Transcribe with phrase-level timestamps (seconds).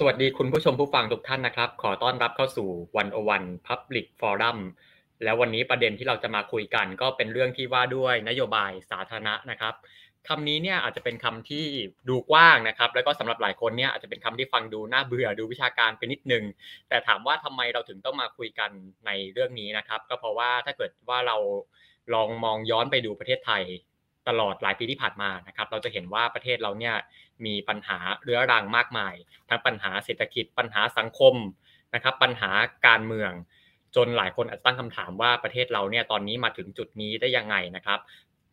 [0.00, 4.58] สวัสดีคุณผู้ชมผู้ฟังทุกท่านนะครับ ขอต้อนรับเข้าสู่วันโอวันพับลิกฟอรัม
[5.24, 9.74] แล้ววันนี้ประเด็นที่เราจะมาคุยกัน ก็เป็นเรื่องที่ว่าด้วยนโยบายสาธารณะนะครับ
[10.28, 11.64] คำนี้เนี่ยอาจจะเป็นคำที่
[12.08, 16.44] ดูกว้างนะครับ แล้วก็สำหรับหลายคนเนี่ยอาจจะเป็นคำที่ฟังดูน่าเบื่อดูวิชาการไปนิดนึง
[16.88, 18.70] แต่ถามว่าทำไมเราถึงต้องมาคุยกัน
[19.06, 21.36] ในเรื่องนี้นะครับ ก็เพราะว่าถ้าเกิดว่าเรา
[22.14, 23.62] ลองมองย้อนไปดูประเทศไทย
[24.28, 26.94] ตลอดหลายปีที่ผ่านมานะครับ เราจะเห็นว่าประเทศเราเนี่ย
[27.46, 29.14] มีปัญหาเรื้อรังมากมาย
[29.48, 31.34] ทั้งปัญหาเศรษฐกิจปัญหาสังคม
[31.94, 32.50] นะครับ ปัญหา
[32.86, 33.32] การเมือง
[33.96, 37.98] จนหลายคนอาจจะตั้งคำถามว่าประเทศเราเนี่ยตอนนี้มาถึงจุดนี้ได้ยังไงนะครับ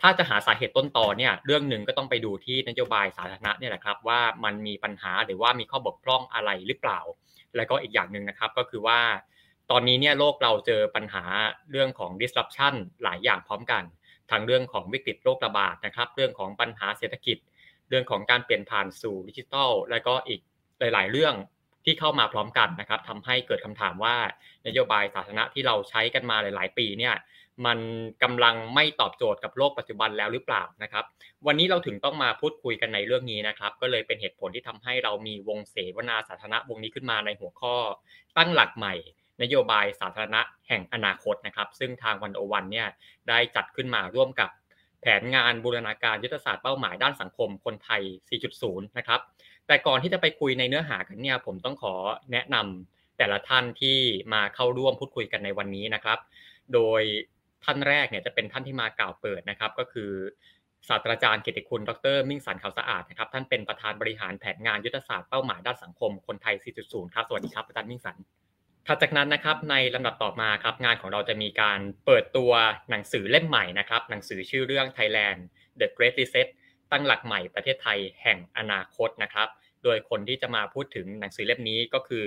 [0.02, 7.00] ถ้าจะหาสาเหตุต้นตอเนี่ยเรื่องหนึ่งก็ต้องไปดูที่นโยบายสาธารณะเนี่ยแหละครับว่ามันมีปัญหาหรือว่ามีข้อบกพร่องอะไรหรือเปล่า
[7.55, 9.00] แล้วก็อีกอย่างหนึ่งนะครับก็คือว่า
[9.72, 11.24] ตอนนี้เนี่ยโลกเราเจอปัญหา
[11.72, 13.84] เรื่องของ disruption หลายอย่างพร้อมกัน
[14.31, 17.37] ทั้งเรื่องของวิกฤตโรคระบาดนะครับ เรื่องของปัญหาเศรษฐกิจ
[17.90, 20.40] เรื่องของการเปลี่ยนผ่านสู่ดิจิทัล และก็อีก
[20.79, 21.35] หลาย ๆ เรื่อง
[21.85, 24.15] ที่เข้ามาพร้อมกันนะครับทำให้เกิดคำถามว่า
[24.67, 27.15] นโยบายสาธารณะที่เราใช้กันมาหลาย ๆ ปีเนี่ย
[27.65, 27.79] มัน
[28.23, 31.05] กำลังไม่ตอบโจทย์กับโลกปัจจุบันแล้วหรือเปล่านะครับ
[31.48, 37.76] วันนี้เราถึงต้องมาพูดคุยกันในเรื่องนี้นะครับ ก็เลยเป็นเหตุผลที่ทำให้เรามีวงเสวนาสาธารณะวงนี้ขึ้นมาในหัวข้อ
[38.37, 38.93] ตั้งหลักใหม่
[39.41, 42.88] นโยบายสาธารณะแห่งอนาคตนะครับ ซึ่งทางวันโอวันเนี่ย
[43.30, 44.50] ได้จัดขึ้นมาร่วมกับ
[45.02, 48.02] แผนงานบูรณาการยุทธศาสตร์เป้าหมายด้านสังคมคนไทย
[48.50, 49.22] 4.0 นะครับ
[49.68, 51.94] แต่ก่อนที่จะไปคุยในเนื้อหากันเนี่ยผมต้องขอ
[52.32, 53.98] แนะนำแต่ละท่านที่
[54.34, 56.20] มาเข้าร่วมพูดคุยกันในวันนี้นะครับ
[56.74, 57.02] โดย
[57.63, 60.12] ท่านแรกเนี่ยจะเป็นท่านที่มากล่าวเปิดนะครับ ก็คือ
[60.90, 68.18] ศาสตราจารย์เกียรติคุณ ดรมิ่งสันขาวสะอาดนะครับ ท่านเป็นประธานบริหารแผนงานยุทธศาสตร์เป้าหมายด้านสังคมคนไทย 4.0 ครับ สวัสดีครับ อาจารย์มิ่งสัน
[68.88, 72.52] ถัดจากนั้นนะครับในลำดับต่อมาครับงานของเราจะมีการเปิดตัว
[72.90, 75.40] หนังสือเล่มใหม่นะครับหนังสือชื่อเรื่อง Thailand
[75.80, 76.47] The Great Reset
[76.91, 79.47] ตั้งหลักใหม่ประเทศไทยแห่งอนาคตนะครับ
[79.84, 82.25] โดยคนที่จะมาพูดถึงหนังสือเล่มนี้ก็คือ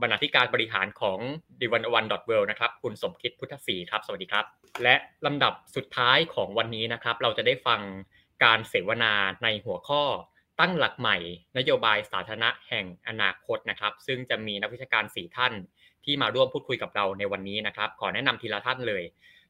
[0.00, 1.18] บรรณาธิการบริหารของ
[1.60, 4.44] d 1 1 w o r l d นะครับคุณสมคิดพุทธศรีครับ สวัสดีครับ
[4.82, 4.94] และ
[5.26, 7.80] ลำดับสุดท้ายของวันนี้นะครับ เราจะได้ฟัง
[8.44, 9.12] การเสวนา
[9.42, 10.02] ในหัวข้อ
[10.60, 11.16] ตั้งหลักใหม่
[11.58, 15.52] นโยบายสาธารณะแห่งอนาคตนะครับ ซึ่งจะมีนักวิชาการ 4 ท่าน
[16.04, 19.02] ที่มาร่วมพูดคุยกับเราในวันนี้นะครับ ขอแนะนำทีละท่านเลย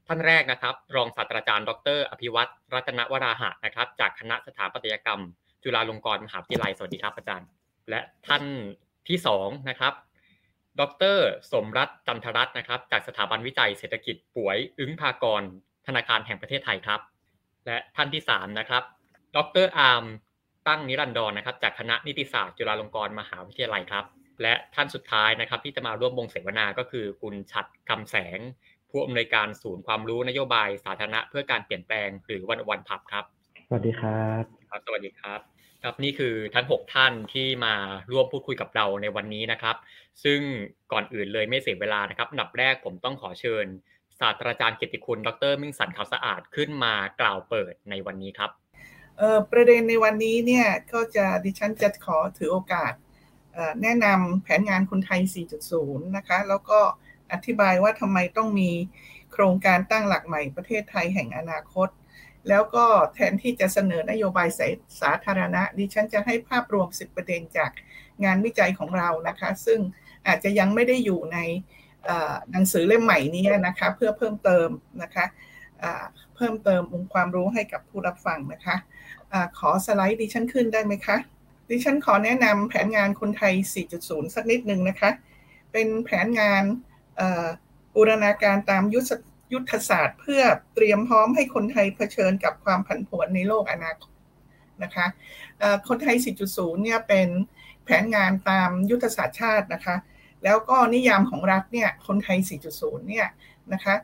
[0.07, 5.21] ท่านแรกนะครับ รองศาสตราจารย์ ดร อภิวัตรรัตนวราหะนะครับ จากคณะสถาปัตยกรรม
[5.63, 7.49] จุฬาลงกรณ์มหาวิทยาลัยสวัสดีครับอาจารย์
[7.91, 8.45] และท่าน
[9.09, 9.95] ที่สองนะครับ
[10.81, 10.83] ด
[11.15, 11.17] ร
[11.53, 15.43] สมรัตน์จันทรัตน์นะครับ จากสถาบันวิจัยเศรษฐกิจป่วยอึ้งภากร
[15.87, 17.01] ธนาคารแห่งประเทศไทยครับ
[17.67, 18.83] และท่านที่สามนะครับ
[19.37, 20.05] ดรอาร์ม
[20.69, 24.05] ตั้งนิรันดรนะครับ จากคณะนิติศาสตร์จุฬาลงกรณ์มหาวิทยาลัยครับ
[24.43, 28.39] และท่านสุดท้ายนะครับ ที่จะมาร่วมวงเสวนาก็คือคุณชัดคำแสง
[28.91, 33.25] ผู้อำนวยการศูนย์ความรู้นโยบายสาธารณะเพื่อการเปลี่ยนแปลงหรือวันวันพับครับ
[33.69, 35.41] สวัสดีครับครับ สวัสดีครับ
[35.83, 37.75] ครับนี่คือทั้ง 6 ท่านที่มา
[38.11, 39.77] ร่วมพูดคุยกับเราในวันนี้นะครับ
[40.25, 40.41] ซึ่ง
[40.93, 43.67] ก่อนอื่นเลยไม่เสียเวลานะครับอันดับแรกผมต้องขอเชิญ
[44.21, 48.51] ศาสตราจารย์เกียรติคุณ ดรมิ่งสันขาวสะอาดขึ้นมากล่าวเปิดในวันนี้ครับ
[49.51, 52.93] ประเด็นในวันนี้เนี่ยก็จะดิฉันจะขอถือโอกาส
[53.83, 55.21] แนะนำแผนงานคนไทย
[55.69, 56.81] 4.0 นะคะ แล้วก็
[57.33, 58.71] อธิบายว่าทำไมต้องมี
[59.33, 61.89] โครงการตั้งหลักใหม่ประเทศไทยแห่งอนาคต
[62.49, 64.49] แล้วก็แทนที่จะเสนอนโยบาย
[65.01, 67.71] สาธารณะ ดิฉันจะให้ภาพรวม 10 ประเด็นจาก
[68.25, 69.81] งานวิจัยของเรานะคะ ซึ่ง
[70.27, 71.39] อาจจะยังไม่ได้อยู่ใน
[72.51, 74.69] หนังสือเล่มใหม่นี้นะคะ เพื่อเพิ่มเติม
[75.03, 75.27] นะคะ
[76.37, 78.77] เพิ่มเติมองค์ความรู้ให้กับผู้รับฟังนะคะ
[79.33, 81.17] อะขอสไลด์ดิฉันขึ้นได้ไหมคะ
[81.69, 83.55] ดิฉันขอแนะนำแผนงานคนไทย
[83.95, 85.11] 4.0 สักนิดหนึ่งนะคะ
[85.73, 86.65] เป็นแผนงาน
[87.95, 89.11] บูรณาการตามยุทธ
[89.53, 90.43] ยุทธศาสตร์ เพื่อ
[90.75, 94.15] เตรียมพร้อมให้คนไทยเผชิญกับความผันผวนในโลกอนาคต
[94.83, 95.07] นะคะ
[95.89, 96.17] คนไทย
[96.49, 97.29] 4.0 เนี่ยเป็น
[97.85, 99.97] แผนงานตามยุทธศาสตร์ชาตินะคะ
[100.45, 102.39] แล้วก็นิยามของรัฐเนี่ย คนไทย
[102.73, 103.27] 4.0 เนี่ย
[103.73, 103.95] นะคะ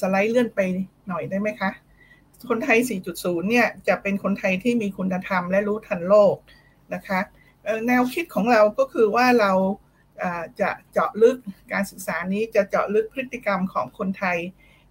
[0.00, 0.60] สไลด์เลื่อนไป
[1.08, 1.70] หน่อยได้ไหมคะ
[2.48, 2.78] คนไทย
[3.14, 6.34] 4.0 เนี่ยจะเป็นคนไทยที่มีคุณธรรมและรู้ทันโลก
[6.94, 7.20] นะคะ
[7.86, 9.52] แนวคิดของเราก็คือว่าเรา
[10.60, 11.36] จะเจาะลึก
[11.72, 14.38] การศึกษานี้จะเจาะลึกพฤติกรรมของคนไทย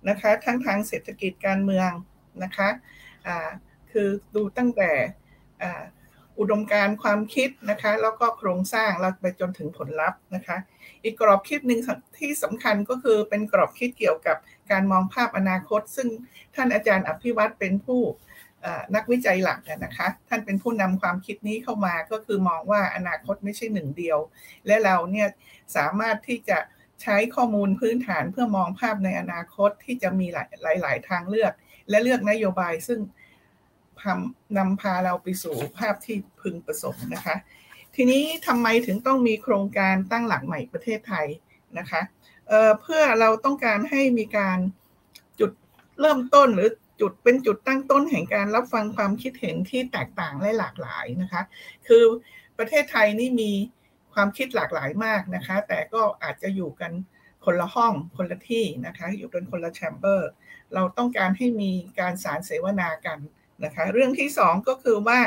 [0.10, 1.90] นะคะทั้งทางเศรษฐกิจการเมือง
[2.44, 2.70] นะคะ
[3.92, 4.92] คือดูตั้งแต่
[6.40, 10.58] อุดมการความคิดนะคะแล้วก็โครงสร้างเราไปจนถึงผลลัพธ์นะคะ
[11.04, 11.80] อีกกรอบคิดหนึ่ง
[12.18, 14.38] ที่สำคัญก็คือเป็นกรอบคิดเกี่ยวกับ
[14.72, 16.08] การมองภาพอนาคต ซึ่ง
[16.56, 18.02] ท่านอาจารย์อภิวัตเป็นผู้
[18.96, 24.20] นักวิจัยหลักนะคะ ท่านเป็นผู้นำความคิดนี้เข้ามาก็คือมองว่าอนาคตไม่ใช่หนึ่งเดียว
[24.68, 25.28] และเราเนี่ย
[25.76, 26.58] สามารถที่จะ
[27.02, 31.54] ใช้ข้อมูลพื้นฐานเพื่อมองภาพในอนาคตที่จะมีหลายหลายทางเลือก
[31.90, 33.00] และเลือกนโยบายซึ่ง
[34.58, 37.36] นำพาเราไปสู่ภาพที่พึงประสงค์นะคะ
[37.96, 41.28] ทีนี้ทำไมถึงต้องมีโครงการตั้งหลักใหม่ประเทศไทย
[41.80, 42.02] นะคะ
[42.48, 44.58] เเพื่อเราต้องการให้มีการ
[45.40, 45.52] จุด
[46.00, 46.70] เริ่มต้นหรือ
[47.02, 51.42] จุดเป็นจุดตั้งต้นแห่งการรับฟังความคิดเห็นที่แตกต่างและหลากหลายนะคะ
[51.88, 52.04] คือ
[52.58, 53.52] ประเทศไทยนี่มี
[54.14, 56.92] ความคิดหลากหลายมากนะคะ แต่ก็อาจจะอยู่กัน
[57.46, 60.30] คนละห้องคนละที่นะคะ อยู่กันคนละแชมเบอร์
[60.74, 63.20] เราต้องการให้มีการสารเสวนากัน
[63.64, 65.20] นะคะ เรื่องที่สองก็คือว่า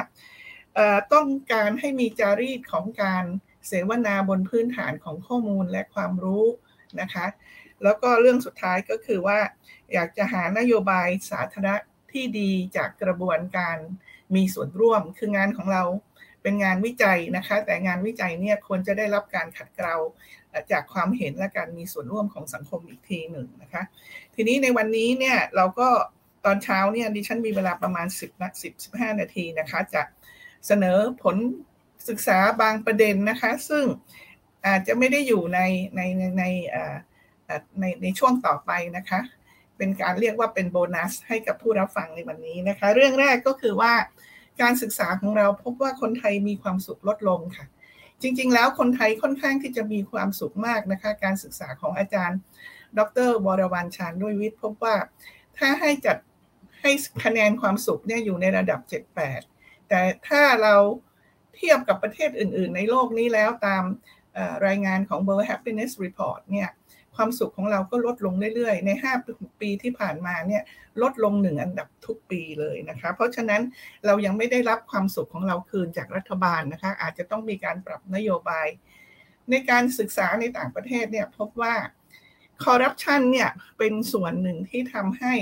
[1.14, 3.24] ต้องการให้มีจารีตของการ
[3.66, 6.44] เสวนาบนพื้นฐานของข้อมูลและความรู้
[7.00, 7.26] นะคะ
[7.84, 9.38] แล้วก็เรื่องสุดท้ายก็คือว่า
[9.92, 11.74] อยากจะหานโยบายสาธารณะ
[12.12, 13.76] ที่ดีจากกระบวนการ
[14.34, 15.82] มีส่วนร่วม คืองานของเรา
[16.42, 19.96] เป็นงานวิจัยนะคะ แต่งานวิจัยเนี่ยควรจะได้รับการขัดเกลา
[20.72, 23.82] จากความเห็นและการมีส่วนร่วมของสังคมอีกทีหนึ่งนะคะ
[24.34, 25.88] ทีนี้ในวันนี้เนี่ยเราก็
[26.44, 30.02] ตอนเช้าเนี่ยดิฉันมีเวลาประมาณ 10นัก10 15 นาทีนะคะ จะ
[30.66, 31.36] เสนอผล
[32.08, 33.84] ศึกษาบางประเด็นนะคะ ซึ่ง
[34.66, 35.60] อาจจะไม่ได้อยู่ใน
[35.96, 36.44] ในในใน
[37.80, 39.20] ในในช่วงต่อไปนะคะ
[39.76, 43.92] เป็นการเรียกว่าเป็นโบนัสให้กับผู้รับฟังในวันนี้นะคะ เรื่องแรกก็คือว่า
[44.62, 47.66] การศึกษาของเราพบว่าคนไทยมีความสุขลดลงค่ะ
[48.22, 52.38] จริง ๆ แล้วคนไทยค่อนข้างที่จะมีความสุขมากนะคะ การศึกษาของอาจารย์
[52.98, 54.96] ดรวรวันชานด้วยวิทย์พบว่า
[55.58, 56.16] ถ้าให้จัด
[56.80, 56.90] ให้
[57.24, 58.80] คะแนนความสุขเนี่ยอยู่ในระดับ
[59.34, 60.74] 7-8 แต่ถ้าเรา
[61.54, 63.84] เทียบกับประเทศอื่น ๆ ในโลกนี้แล้วตาม
[64.66, 66.70] รายงานของ World Happiness Report เนี่ย
[67.16, 68.90] ความสุขของเราก็ลดลงเรื่อยๆ ใน
[69.22, 70.62] 5 ปีที่ผ่านมาเนี่ย
[71.02, 73.62] ลดลงหนึ่งอันดับทุกปีเลยนะคะ เพราะฉะนั้น
[74.06, 78.66] เรายังไม่ได้รับความสุขของเราคืนจากรัฐบาลนะคะ อาจจะต้องมีการปรับนโยบาย
[79.50, 81.74] ในการศึกษาในต่างประเทศเนี่ยพบว่า
[82.64, 85.34] คอร์รัปชันเนี่ยเป็นส่วนหนึ่งที่ทำให้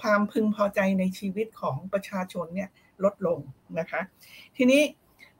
[0.00, 2.70] ความพึงพอใจในชีวิตของประชาชนเนี่ย
[3.04, 3.38] ลดลง
[3.78, 4.00] นะคะ
[4.56, 4.82] ทีนี้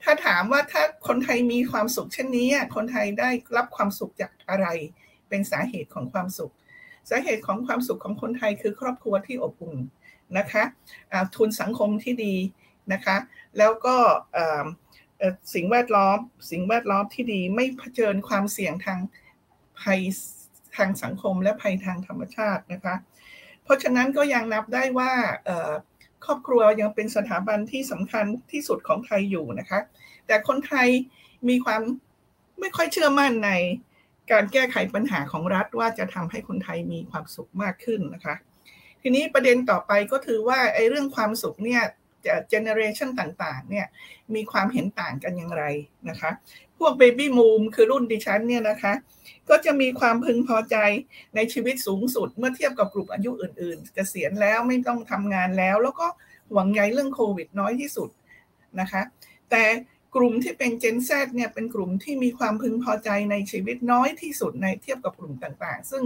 [0.02, 4.66] ถ้าถามว่าถ้าคนไทยมีความสุขเช่นนี้ คนไทยได้รับความสุขจากอะไร
[5.30, 6.52] เป็นสาเหตุของความสุข
[7.10, 9.78] สาเหตุของความสุขของคนไทยคือครอบครัวที่อบอุ่น
[10.38, 10.64] นะคะ
[11.36, 12.34] ทุนสังคมที่ดี
[12.92, 13.16] นะคะ
[13.58, 13.96] แล้วก็
[15.54, 16.18] สิ่งแวดล้อม
[16.50, 18.98] สิ่งแวดล้อมที่ดีไม่เผชิญความเสี่ยงทาง
[19.80, 20.00] ภัย
[20.76, 22.94] ทางสังคมและภัยทางธรรมชาตินะคะ
[23.64, 25.12] เพราะฉะนั้นก็ยังนับได้ว่า
[26.24, 29.80] ครอบครัวยังเป็นสถาบันที่สำคัญที่สุดของไทยอยู่นะคะ
[30.26, 30.88] แต่คนไทย
[31.48, 31.82] มีความ
[32.60, 33.50] ไม่ค่อยเชื่อมั่นใน
[34.32, 38.34] การแก้ไขปัญหาของรัฐว่าจะทำให้คนไทยมีความสุขมากขึ้นนะคะ
[39.02, 41.82] ทีนี้ประเด็นต่อไปก็คือว่าไอ้เรื่องความสุขเนี่ย
[42.26, 43.86] จะเจเนอเรชันต่างๆเนี่ย
[44.34, 45.64] มีความเห็นต่างกันอย่างไร
[46.08, 46.30] นะคะ
[46.78, 48.92] พวกเบบี้มูมคือรุ่นดิฉันเนี่ยนะคะ
[49.48, 50.76] ก็จะมีความพึงพอใจ
[51.34, 56.06] ในชีวิตสูงสุดเมื่อเทียบกับกลุ่มอายุอื่นๆเกษียณแล้วไม่ต้องทำงานแล้ว แล้วก็
[56.52, 58.10] หวังใยเรื่องโควิดน้อยที่สุด
[58.80, 59.02] นะคะ
[59.50, 59.62] แต่
[60.16, 66.02] กลุ่มที่เป็น Gen Z เนี่ยเป็นกลุ่มที่มีความพึงพอใจในชีวิตน้อยที่สุดในเทียบกับกลุ่มต่างๆ ซึ่ง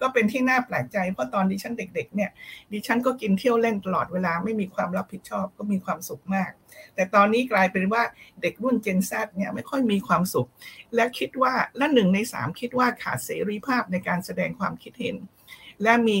[0.00, 2.30] ก็เป็นที่น่าแปลกใจเพราะตอนดิฉันเด็ก ๆ เนี่ย
[2.72, 6.50] ดิฉันก็กินเที่ยวเล่นตลอดเวลาไม่มีความรับผิดชอบก็มีความสุขมาก
[6.94, 8.02] แต่ตอนนี้กลายเป็นว่า
[8.42, 10.48] เด็กรุ่น Gen Z เนี่ยไม่ค่อยมีความสุข
[10.94, 15.16] และคิดว่าและหนึ่งในสามคิดว่าขาดเสรีภาพในการแสดงความคิดเห็น
[15.82, 16.18] และมี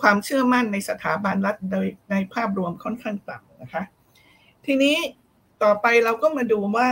[0.00, 3.82] ความเชื่อมั่นในสถาบันรัฐโดยในภาพรวมค่อนข้างต่ำนะคะ
[4.66, 4.96] ทีนี้
[5.62, 6.90] ต่อไปเราก็มาดูว่า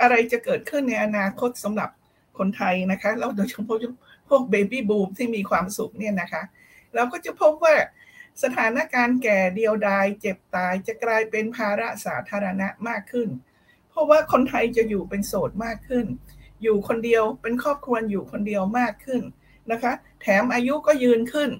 [0.00, 1.90] อะไรจะเกิดขึ้นในอนาคตสำหรับ
[2.38, 3.78] คนไทยนะคะแล้วโดยเฉพาะ
[4.28, 6.42] พวกเบบี้บูมที่มีความสุขเนี่ยนะคะ
[6.94, 7.74] เราก็จะพบว่า
[8.42, 13.28] สถานการณ์แก่เดียวดายเจ็บตายจะกลายเป็นภาระสาธารณะมากขึ้น
[13.88, 16.06] เพราะว่าคนไทยจะอยู่เป็นโสดมากขึ้น
[16.62, 19.22] อยู่คนเดียวเป็นครอบครัวอยู่คนเดียวมากขึ้น
[19.72, 19.92] นะคะ
[20.22, 21.50] แถมอายุก็ยืนขึ้น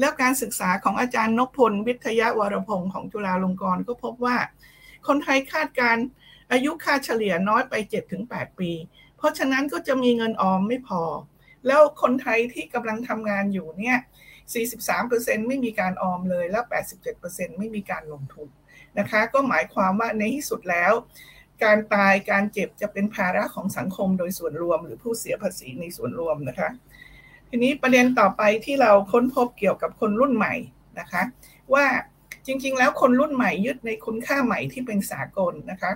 [0.00, 4.36] แล้วการศึกษาของอาจารย์นพพล วิทยาวรพงศ์ของจุฬาลงกรณ์ก็พบว่า
[5.08, 5.96] คนไทยคาดการ
[6.52, 7.74] อายุค่าเฉลี่ยน้อยไป
[8.16, 8.70] 7-8 ปี
[9.16, 11.02] เพราะฉะนั้นก็จะมีเงินออมไม่พอ
[11.66, 13.98] แล้วคนไทยที่กำลังทำงานอยู่เนี่ย
[14.72, 16.64] 43%ไม่มีการออมเลย แล้ว
[17.10, 18.48] 87%ไม่มีการลงทุน
[18.98, 20.92] นะคะ ก็หมายความว่าในที่สุดแล้ว
[21.64, 26.68] การตายการเจ็บจะเป็นภาระของสังคมโดยส่วนรวม หรือผู้เสียภาษีในส่วนรวมนะคะ
[27.48, 30.54] ทีนี้ประเด็นต่อไปที่เราค้นพบเกี่ยวกับคนรุ่นใหม่
[30.98, 31.22] นะคะ
[31.74, 31.86] ว่า
[32.46, 35.92] จริง ๆ แล้วคนรุ่นใหม่ยึดในคุณค่าใหม่ที่เป็นสากลนะคะ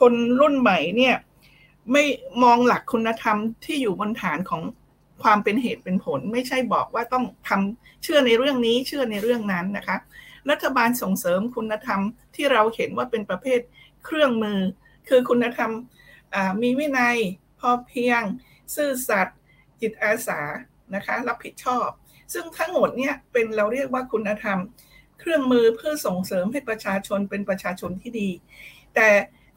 [0.00, 1.14] คนรุ่นใหม่เนี่ย
[1.92, 2.04] ไม่
[2.42, 4.62] มองหลักคุณธรรมที่อยู่บนฐานของ
[5.22, 9.96] ความเป็นเหตุเป็นผล ไม่ใช่บอกว่าต้องทำเชื่อในเรื่องนี้เชื่อในเรื่องนั้นนะคะ
[10.50, 12.00] รัฐบาลส่งเสริมคุณธรรม
[12.34, 13.60] ที่เราเห็นว่าเป็นประเภท
[14.04, 14.58] เครื่องมือ
[15.08, 15.70] คือคุณธรรม
[16.62, 17.16] มีวินัย
[17.60, 18.22] พอเพียง
[18.74, 19.38] ซื่อสัตย์
[19.80, 20.40] จิตอาสา
[20.94, 21.88] นะคะ รับผิดชอบ
[22.32, 24.58] ซึ่งทั้งหมดเนี่ยเป็นเราเรียกว่าคุณธรรม
[25.18, 28.30] เครื่องมือเพื่อส่งเสริมให้ประชาชนเป็นประชาชนที่ดี
[28.94, 29.08] แต่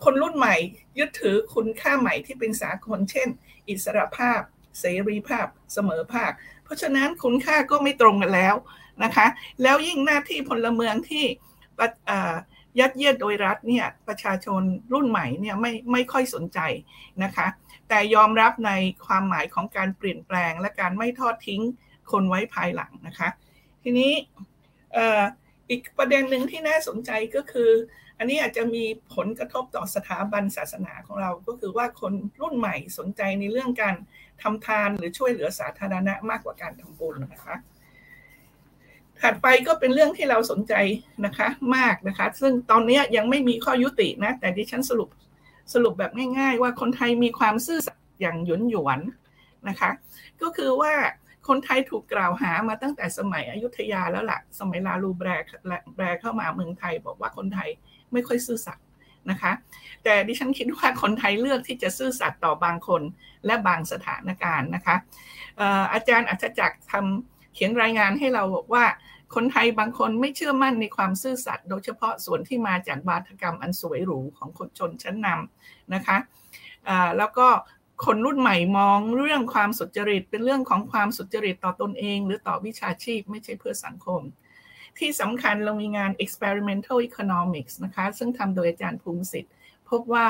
[0.03, 0.55] คนรุ่นใหม่
[0.99, 3.27] ยึดถือคุณค่าใหม่ที่เป็นสากลเช่น
[3.69, 4.41] อิสรภาพ
[4.79, 6.31] เสรีภาพ เสมอภาค
[6.63, 8.55] เพราะฉะนั้นคุณค่าก็ไม่ตรงกันแล้ว
[9.03, 9.27] นะคะ
[9.63, 11.25] แล้วยิ่งหน้าที่พลเมืองที่
[12.79, 14.61] ยัดเยียดโดยรัฐเนี่ยประชาชน
[14.93, 16.59] รุ่นใหม่เนี่ยไม่ไม่ค่อยสนใจ
[17.23, 17.47] นะคะ
[17.89, 18.71] แต่ยอมรับใน
[19.05, 21.61] ความหมายของการเปลี่ยนแปลงและการไม่ทอดทิ้ง
[22.11, 23.29] คนไว้ภายหลังนะคะ
[23.83, 24.11] ทีนี้
[25.71, 27.71] อีกประเด็นหนึ่งที่น่าสนใจก็คือ
[28.17, 28.83] อันนี้อาจจะมี
[29.15, 33.95] ผลกระทบต่อสถาบันศาสนาของเรา ก็คือว่าคนรุ่นใหม่สนใจในเรื่องการ
[34.41, 37.55] ทำทานหรือช่วยเหลือสาธารณะมากกว่าการทำบุญนะคะ
[39.21, 40.73] ถัดไปก็เป็นเรื่องที่เราสนใจ
[41.25, 45.09] นะคะมากนะคะ ซึ่งตอนนี้ยังไม่มีข้อยุตินะ แต่ดิฉันสรุป
[45.73, 48.99] สรุปแบบง่าย ๆ ว่าคนไทยมีความซื่อสัตย์อย่างหยวนหยวน
[49.69, 49.91] นะคะ
[50.41, 50.93] ก็คือว่า
[51.47, 55.29] คนไทยถูกกล่าวหามาตั้งแต่สมัยอยุธยาแล้วละ่ะ สมัยลาลูแบร
[55.95, 57.69] แบรเข้ามาเมืองไทยบอกว่าคนไทย
[58.11, 58.85] ไม่ค่อยซื่อสัตย์
[59.29, 59.51] นะคะ
[60.03, 63.01] แต่ดิฉันคิดว่าคนไทยเลือกที่จะซื่อสัตย์ต่อบางคน
[63.45, 64.95] และบางสถานการณ์นะคะ
[65.93, 68.85] อาจารย์อัจจักรทำเขียนรายงานให้เราบอกว่า
[69.35, 76.17] คนไทยบางคนไม่เชื่อมั่นในความซื่อสัตย์โดยเฉพาะส่วนที่มาจากวาทกรรมอันสวยหรูของคนชนชั้นนำนะคะ
[77.17, 77.47] แล้วก็
[78.05, 84.21] คนรุ่นใหม่มองเรื่องความสุจริต เป็นเรื่องของความสุจริตต่อตนเอง หรือต่อวิชาชีพ ไม่ใช่เพื่อสังคม
[84.97, 89.53] ที่สำคัญเรามีงาน experimental economics นะคะ ซึ่งทำโดยอาจารย์ภูมิสิทธิ์
[89.89, 90.27] พบว่า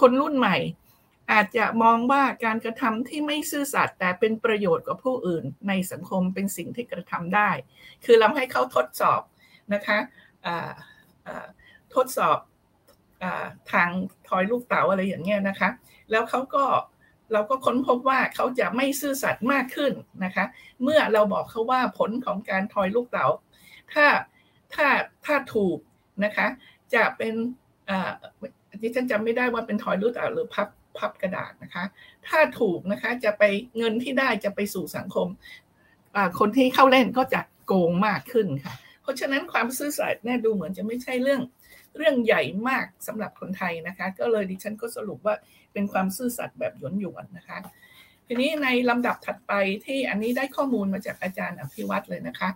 [0.00, 0.56] คนรุ่นใหม่
[1.32, 7.50] อาจจะมองว่าการกระทำที่ไม่ซื่อสัตย์แต่เป็นประโยชน์กับผู้อื่นในสังคมเป็นสิ่งที่กระทำได้
[8.04, 9.20] คือเราให้เขาทดสอบ
[9.74, 9.98] นะคะ
[11.94, 12.38] ทดสอบ
[13.22, 13.24] อ
[13.72, 13.88] ทาง
[14.28, 15.68] ทอยลูกเต๋าอะไรอย่างเงี้ยนะคะ
[16.10, 16.64] แล้วเขาก็
[17.32, 19.92] เราก็ค้นพบว่าเขาจะไม่ซื่อสัตย์มากขึ้น
[20.24, 20.44] นะคะ
[20.82, 23.26] เมื่อเราบอกเขาว่าผลของการทอยลูกเต๋า
[23.92, 24.06] ถ้า
[24.74, 24.86] ถ้า
[25.24, 25.78] ถ้าถูก
[26.24, 26.46] นะคะ
[26.94, 27.34] จะเป็น
[27.90, 28.10] อ่า
[28.80, 31.84] ที่ฉันจำไม่ได้ว่าเป็นทอยลูกเต๋าหรือพับพับกระดาษนะคะ
[32.28, 33.42] ถ้าถูกนะคะจะไป
[33.76, 35.26] เงินที่ได้จะไปสู่สังคม
[36.38, 41.40] คนที่เข้าเล่นก็จะโกงมากขึ้นค่ะ เพราะฉะนั้นความซื่อสัตย์เนี่ยดูเหมือนจะไม่ใช่เรื่อง
[41.96, 45.34] เรื่องใหญ่มากสำหรับคนไทยนะคะ ก็เลยดิฉันก็สรุปว่า
[45.72, 47.58] เป็นความซื่อสัตย์แบบหยวนหยวนนะคะ
[48.26, 49.52] ทีนี้ในลำดับถัดไป
[49.84, 52.48] ที่อันนี้ได้ข้อมูลมาจากอาจารย์อภิวัตรเลยนะคะ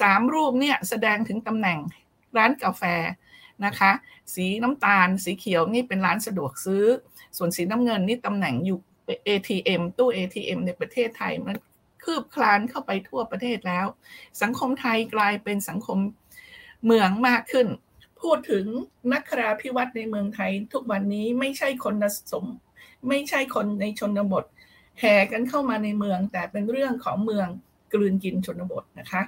[0.00, 1.78] สามรูปเนี่ยแสดงถึงตำแหน่ง
[2.36, 2.82] ร้านกาแฟ
[3.66, 3.90] นะคะ
[4.34, 6.84] สีน้ำตาลสีเขียวนี่เป็นร้านสะดวกซื้อ
[7.36, 8.78] ส่วนสีน้ำเงินนี่ตำแหน่งอยู่
[9.28, 11.56] ATM ตู้ ATM ในประเทศไทยมัน
[12.04, 13.86] คืบคลานเข้าไปทั่วประเทศแล้ว
[14.42, 15.98] สังคมไทยกลายเป็นสังคม
[16.86, 17.66] เมืองมากขึ้น
[18.22, 18.64] พูดถึง
[19.12, 21.94] นักคราพิวัตรในเมืองไทย ทุกวันนี้ไม่ใช่คน
[22.32, 22.46] สม
[23.08, 24.44] ไม่ใช่คนในชนบท
[25.00, 27.46] แห่กันเข้ามาในเมือง แต่เป็นเรื่องของเมือง
[27.92, 29.22] กลืนกินชนบทนะคะ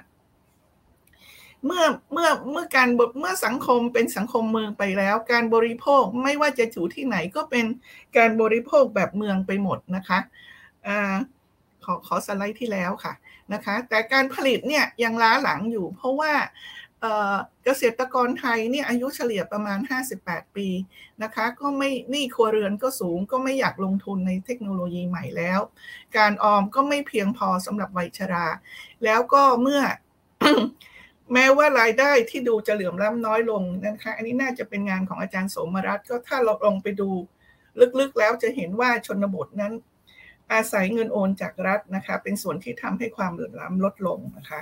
[1.65, 7.65] เมื่อเมื่อเมื่อการเมื่อสังคมเป็นสังคมเมืองไปแล้ว การบริโภคไม่ว่าจะอยู่ที่ไหนก็เป็น
[8.17, 10.19] การบริโภคแบบเมืองไปหมดนะคะ
[10.87, 10.89] อ
[11.85, 13.13] ขอขอสไลด์ที่แล้วค่ะ
[13.53, 16.33] นะคะ แต่การผลิตเนี่ยยังล้าหลังอยู่ เพราะว่า
[17.65, 19.79] เกษตรกรไทยเนี่ยอายุเฉลี่ยประมาณ
[20.17, 20.67] 58 ปี
[21.23, 25.59] นะคะ ก็ไม่หนี้ครัวเรือนก็สูงก็ไม่อยากลงทุนในเทคโนโลยีใหม่แล้ว
[26.17, 28.47] การออมก็ไม่เพียงพอสำหรับวัยชรา
[29.03, 29.81] แล้วก็เมื่อ
[31.33, 37.09] แม้ว่ารายได้ที่ดูจะเหลื่อมล้ำน้อยลงนะคะ อันนี้น่าจะเป็นงานของอาจารย์สมรัตน์ก็ถ้าเราลงไปดู
[37.99, 39.73] ลึกๆแล้วจะเห็นว่าชนบทนั้น
[40.53, 44.61] อาศัยเงินโอนจากรัฐนะคะ เป็นส่วนที่ทำให้ความเหลื่อมล้ำลดลงนะคะ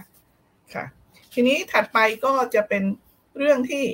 [0.74, 0.86] ค่ะ
[1.34, 2.84] ทีนี้ถัดไปก็จะเป็น
[3.38, 3.86] เรื่องที่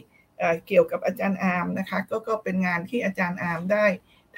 [0.67, 3.85] เกี่ยวกับอาจารย์อาร์มนะคะก็ก็เป็นงานที่อาจารย์อาร์มได้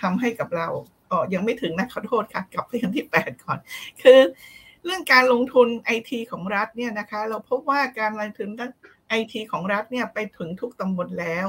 [0.01, 0.67] ทำให้กับเรา
[1.11, 3.59] อ๋อยังไม่ถึงนะขอโทษค่ะกลับไปยังที่ 8 ก่อน
[4.01, 4.19] คือ
[4.85, 8.49] เรื่องการลงทุนไอทีของรัฐเนี่ยนะคะ เราพบว่าการลงทุน
[9.09, 11.47] ไอทีของรัฐเนี่ยไปถึงทุกตำบลแล้ว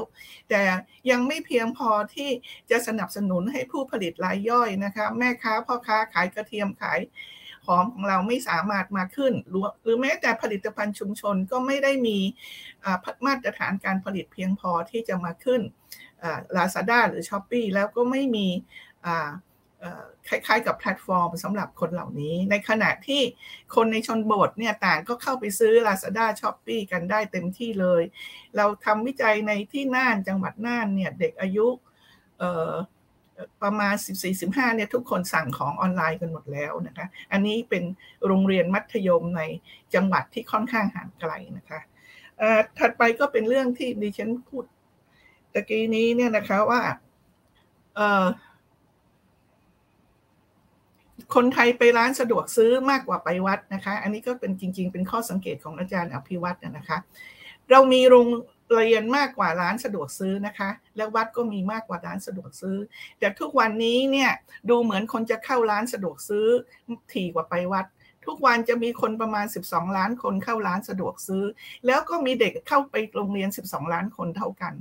[0.51, 0.63] แต่
[1.11, 2.31] ยังไม่เพียงพอที่
[2.71, 7.01] จะสนับสนุนให้ผู้ผลิตรายย่อยนะคะ แม่ค้าพ่อค้าขายกระเทียมขาย
[7.67, 9.33] หอมของเราไม่สามารถมาขึ้น
[9.83, 12.19] หรือแม้แต่ผลิตภัณฑ์ชุมชนก็ไม่ได้มี
[13.27, 15.61] มาตรฐานการผลิตเพียงพอที่จะมาขึ้น
[16.57, 18.49] ลาซาด้าหรือช้อปปีแล้วก็ไม่มี
[20.29, 23.23] คล้ายๆกับแพลตฟอร์มสำหรับคนเหล่านี้ ในขณะที่
[23.75, 28.03] คนในชนบทเนี่ยต่างก็เข้าไปซื้อ Lazada s h o p e e กันได้เต็มที่เลย
[28.57, 31.67] เราทำวิจัยในที่น่านจังหวัดน่านเนี่ยเด็กอายุ
[33.63, 33.95] ประมาณ
[34.35, 37.85] 14-15เนี่ยทุกคนสั่งของออนไลน์กันหมดแล้วนะคะ อันนี้เป็น
[38.27, 39.43] โรงเรียนมัธยมใน
[39.95, 41.81] จังหวัดที่ค่อนข้างห่างไกลนะคะ
[42.79, 44.65] ถัดไปก็เป็นเรื่องที่ดิฉันพูด
[45.53, 46.81] ตะกี้นี้เนี่ยนะคะว่า
[51.35, 56.99] คนไทยไปร้านสะดวกซื้อมากกว่าไปวัดนะคะ อันนี้ก็เป็นจริง ๆ เป็นข้อสังเกตของอาจารย์อภิวัตรนะคะ
[57.71, 58.27] เรามีโรง
[58.73, 62.77] เรียนมากกว่าร้านสะดวกซื้อนะคะ และวัดก็มีมากกว่าร้านสะดวกซื้อ
[63.19, 64.31] แต่ทุกวันนี้เนี่ย
[64.71, 66.47] ดูเหมือนคนจะเข้าร้านสะดวกซื้อ
[67.13, 67.87] ถี่กว่าไปวัด
[68.27, 71.45] ทุกวันจะมีคนประมาณ 12 ล้านคนเข้าร้านสะดวกซื้อ
[71.87, 74.75] แล้วก็มีเด็กเข้าไปโรงเรียน 12 ล้านคนเท่ากัน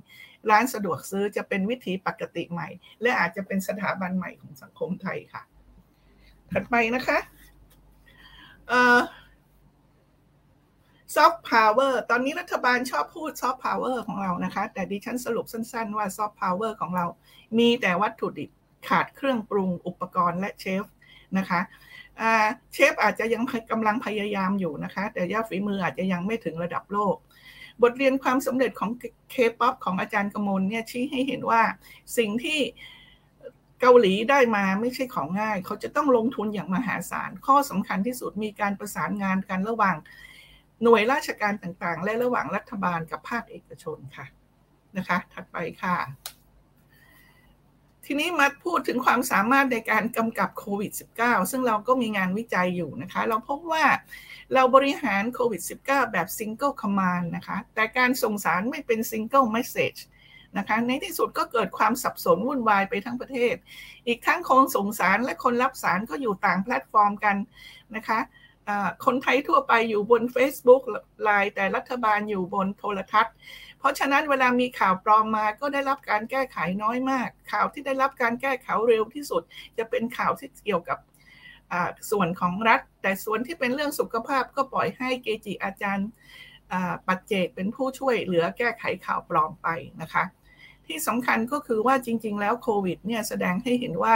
[0.49, 2.67] ร้านสะดวกซื้อจะเป็นวิถีปกติใหม่
[3.01, 5.43] และอาจจะเป็นสถาบันใหม่ของสังคมไทยค่ะ
[6.51, 7.19] ถัดไปนะคะ
[8.67, 8.99] เอ่อ
[11.15, 17.05] ซอฟต์พาวเวอร์ตอนนี้รัฐบาลชอบพูดซอฟต์พาวเวอร์ของเรานะคะ แต่ดิฉันสรุปสั้นๆว่าซอฟต์พาวเวอร์ของเรา
[17.59, 18.49] มีแต่วัตถุดิบ
[18.87, 20.83] ขาดเครื่องปรุงอุปกรณ์และเชฟ
[21.37, 21.61] นะคะ
[22.73, 27.15] เชฟอาจจะยังกำลังพยายามอยู่นะคะ แต่ว่าฝีมืออาจจะยังไม่ถึงระดับโลก
[27.81, 28.91] บทเรียนความสำเร็จของ
[29.31, 31.61] เคป๊อปของอาจารย์กมลเนี่ยชี้ให้เห็นว่า
[32.17, 32.59] สิ่งที่
[33.81, 39.95] เกาหลีได้มาไม่ใช่ของง่าย เขาจะต้องลงทุนอย่างมหาศาล ข้อสำคัญที่สุดมีการประสานงานกันระหว่าง
[40.83, 44.25] หน่วยราชการต่างๆ และระหว่างรัฐบาลกับภาคเอกชนค่ะ
[44.97, 45.97] นะคะ ถัดไปค่ะ
[48.05, 53.85] ทีนี้มาพูดถึงความสามารถในการกำกับโควิด -19 ซึ่งเราก็มีงานวิจัยอยู่นะคะ เราพบว่า
[54.53, 59.99] เราบริหารโควิด -19 แบบ single command นะคะ แต่การส่งสารไม่เป็น single message
[60.57, 63.55] นะคะในที่สุดก็เกิดความสับสนวุ่นวายไปทั้งประเทศ
[64.07, 67.35] อีกทั้งคนส่งสารและคนรับสารก็อยู่ต่างแพลตฟอร์มกัน
[67.95, 68.19] นะคะ
[69.05, 70.81] คนไทยทั่วไปอยู่บน Facebook
[71.23, 73.33] ไลน์แต่รัฐบาลอยู่บนโทรทัศน์
[73.79, 79.41] เพราะฉะนั้นเวลามีข่าวปลอมมาก็ได้รับการแก้ไขน้อยมาก ข่าวที่ได้รับการแก้ไขเร็วที่สุด
[79.77, 80.99] จะเป็นข่าวที่เกี่ยวกับ
[82.11, 86.09] ส่วนของรัฐ แต่ส่วนที่เป็นเรื่องสุขภาพก็ปล่อยให้เกจิอาจารย์
[87.07, 89.67] ปัจเจกเป็นผู้ช่วยเหลือแก้ไขข่าวปลอมไป
[90.01, 90.23] นะคะ
[90.87, 94.15] ที่สำคัญก็คือว่าจริง ๆ แล้วโควิดเนี่ยแสดงให้เห็นว่า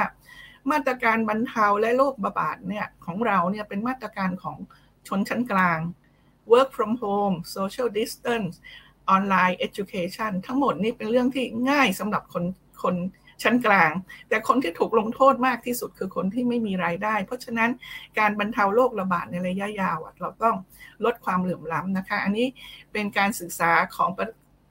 [0.71, 4.57] มาตรการบรรเทาและโรคระบาดเนี่ยของเราเนี่ยเป็นมาตรการของ
[5.07, 5.79] ชนชั้นกลาง
[6.51, 8.53] work from home social distance
[9.15, 12.43] online education ทั้งหมดนี้เป็นเรื่องที่ง่ายสำหรับคน
[12.83, 12.95] คน
[13.43, 13.91] ชั้นกลาง
[14.29, 17.69] แต่คนที่ถูกลงโทษมากที่สุดคือคนที่ไม่มีรายได้ เพราะฉะนั้น
[18.19, 20.55] การบรรเทาโรคระบาดในระยะยาวเราต้อง
[21.05, 22.47] ลดความเหลื่อมล้ำนะคะ อันนี้
[22.91, 24.09] เป็นการศึกษาของ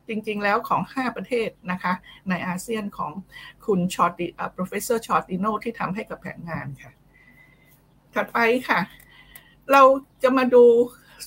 [0.08, 1.92] จริงๆแล้วของ 5 ประเทศนะคะ
[2.28, 3.12] ในอาเซียนของ
[3.66, 6.92] คุณชอตดิอ่า professor ชอตดิโนที่ทำให้กับแผนงานค่ะ
[8.14, 8.80] ถัดไปค่ะ
[9.72, 9.82] เรา
[10.22, 10.64] จะมาดู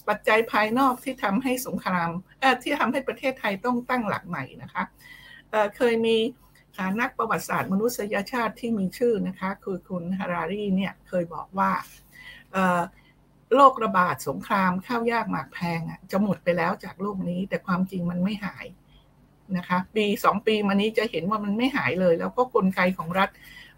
[0.07, 4.83] ปัจจัยภายนอกที่ทำให้สงครามเอ่อที่ทำให้ประเทศไทยต้องตั้งหลักใหม่นะคะ
[5.49, 6.17] เอ่อเคยมี
[7.01, 11.71] นักประวัติศาสตร์มนุษยชาติที่มีชื่อนะคะ คือคุณฮารารีเนี่ยเคยบอกว่า
[13.55, 18.65] โรคระบาดสงครามข้าวยากหมากแพงจะหมดไปแล้วจากโลกนี้ แต่ความจริงมันไม่หาย
[19.57, 23.29] นะคะปีสองปีมานี้จะเห็นว่ามันไม่หายเลย แล้วก็กลไกของรัฐ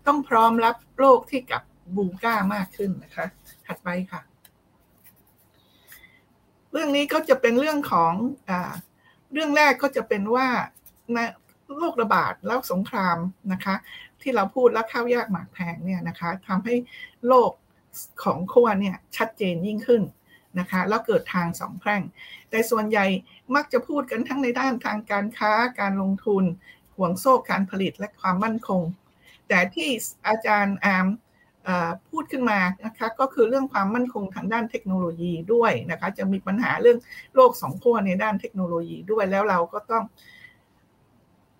[0.07, 1.61] ต้องพร้อมรับโรคที่กับ
[1.95, 3.25] บูก้ามากขึ้นนะคะ
[3.65, 4.21] ถัดไปค่ะ
[6.71, 8.13] เรื่องนี้ก็จะเป็นเรื่องของ
[8.49, 8.51] อ
[9.33, 10.47] เรื่องแรกก็จะเป็นว่า
[11.77, 13.17] โรคระบาดแล้วสงคราม
[13.53, 13.75] นะคะ
[14.21, 16.75] ที่เราพูดแล้วข้าวยากหมากแพงเนี่ยนะคะทำให้
[17.27, 17.51] โลก
[18.23, 20.01] ของขั้วเนี่ยชัดเจนยิ่งขึ้น
[20.59, 22.01] นะคะ แล้วเกิดทางสองแพร่ง
[22.49, 23.05] แต่ส่วนใหญ่
[23.55, 26.43] มักจะพูดกันทั้งในด้านทางการค้าการลงทุน
[26.95, 28.81] ห่วงโซ่การผลิตและความมั่นคง
[29.47, 29.89] แต่ที่
[30.27, 31.07] อาจารย์อาม
[32.09, 36.99] พูดขึ้นมานะคะก็คือเรื่องความมั่นคงทางด้านเทคโนโลยีด้วยนะคะจะมีปัญหาเรื่อง
[37.35, 40.03] โลกสองขั้วในด้านเทคโนโลยีด้วยแล้วเราก็ต้อง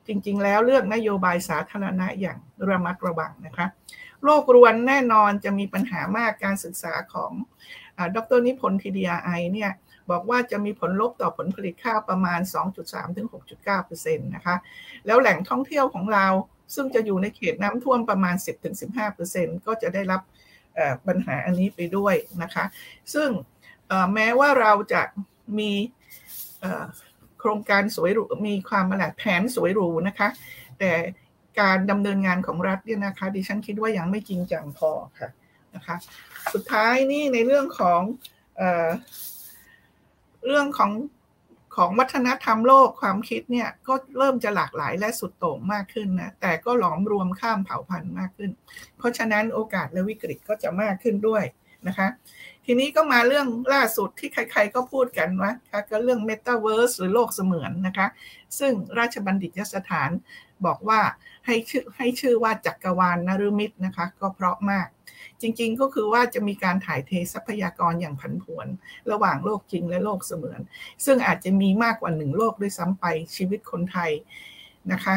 [0.07, 2.37] จริงๆ แล้วเรื่องนโยบายสาธารณะอย่าง
[2.69, 3.67] ระมัดระวังนะคะ
[4.23, 7.31] โรครวนแน่นอนจะมีปัญหามากการศึกษาของ
[8.15, 9.71] ดรนิพนธ์ทีดีไอเนี่ย
[10.11, 12.39] บอกว่าจะมีผลลบต่อผลผลิตข้าวประมาณ
[12.77, 13.27] 2.3 ถึง
[13.71, 14.55] 6.9%นะคะ
[15.05, 16.25] แล้วแหล่งท่องเที่ยวของเรา
[16.75, 18.35] ซึ่งจะอยู่ในเขตน้ำท่วมประมาณ
[18.99, 20.21] 10-15%ก็จะได้รับ
[21.07, 22.65] ปัญหาอันนี้ไปด้วยนะคะ
[23.13, 23.29] ซึ่ง
[24.13, 25.01] แม้ว่าเราจะ
[25.59, 25.71] มี
[27.39, 30.29] โครงการสวยหรูมีความมาแหลแผนสวยหรูนะคะ
[30.79, 30.91] แต่
[31.61, 35.29] การดำเนินงานของรัฐเนี่ยนะคะ ดิฉันคิดว่ายังไม่จริงจังพอค่ะ
[35.75, 35.97] นะคะ
[36.53, 38.01] สุดท้ายนี่ในเรื่องของ
[38.57, 38.89] เออ
[40.45, 40.91] เรื่องของ
[41.75, 48.51] ของวัฒนธรรมโลกความคิดเนี่ยก็เริ่มจะหลากหลายและสุดโต่งมากขึ้นนะแต่ก็หลอมรวมข้ามเผ่าพันธุ์มากขึ้น
[48.97, 51.43] เพราะฉะนั้นโอกาสและวิกฤตก็จะมากขึ้นด้วย
[51.87, 52.07] นะคะ
[52.65, 55.51] ทีนี้ก็มาเรื่องล่าสุดที่ใครๆก็พูดกันว่า
[55.89, 58.07] ก็เรื่องเมตาเวิร์สหรือโลกเสมือนนะคะ
[58.59, 60.09] ซึ่งราชบัณฑิตยสถาน
[60.65, 61.01] บอกว่า
[61.45, 64.87] ให้ชื่อให้ชื่อว่าจักรวาลนฤมิตนะคะ ก็เพราะมาก
[65.41, 68.67] จริง ๆ ก็คือว่าจะมีการถ่ายเททรัพยากรอย่างผันผวน
[69.11, 70.61] ระหว่างโลกจริงและโลกเสมือน
[71.05, 73.05] ซึ่งอาจจะมีมากกว่าหนึ่งโลกด้วยซ้ำไป
[73.35, 74.11] ชีวิตคนไทย
[74.91, 75.15] นะคะ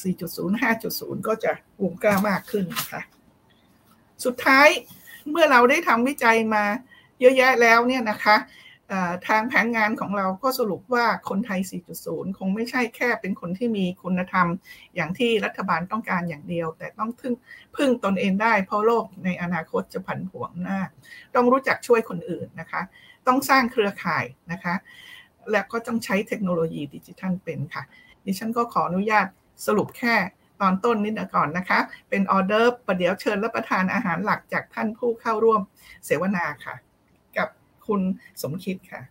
[0.00, 3.02] 4.0 5.0 ก็จะวงกล้ามากขึ้นนะคะ
[4.24, 4.68] สุดท้าย
[5.30, 6.64] เมื่อเราได้ทำวิจัยมา
[7.20, 8.36] เยอะแยะแล้วเนี่ยนะคะ
[9.28, 11.60] ทางแผนงานของเราก็สรุปว่าคนไทย
[11.98, 14.46] 4.0 คงไม่ใช่แค่เป็นคนที่มีคุณธรรม
[14.94, 17.34] อย่างที่รัฐบาลต้องการอย่างเดียว แต่ต้องพึ่ง
[17.76, 20.80] พึ่งตนเองได้เพราะโลกในอนาคตจะผันผวนหน้า
[21.34, 22.82] ต้องรู้จักช่วยคนอื่นนะคะ
[23.26, 24.74] ต้องสร้างเครือข่ายนะคะ
[25.50, 27.82] และก็ต้องใช้เทคโนโลยีดิจิทัลเป็นค่ะ
[28.26, 29.26] ดิฉันก็ขออนุญาต
[29.66, 30.14] สรุปแค่
[30.60, 31.78] ตอนต้นนิดก่อนนะคะ
[32.10, 35.60] เป็นออเดอร์ประเดี๋ยวเชิญรับประทานอาหารหลักจากท่านผู้เข้าร่วม
[36.04, 36.74] เสวนาค่ะ
[37.86, 38.00] คุณ
[38.42, 39.02] สมคิดค่ะ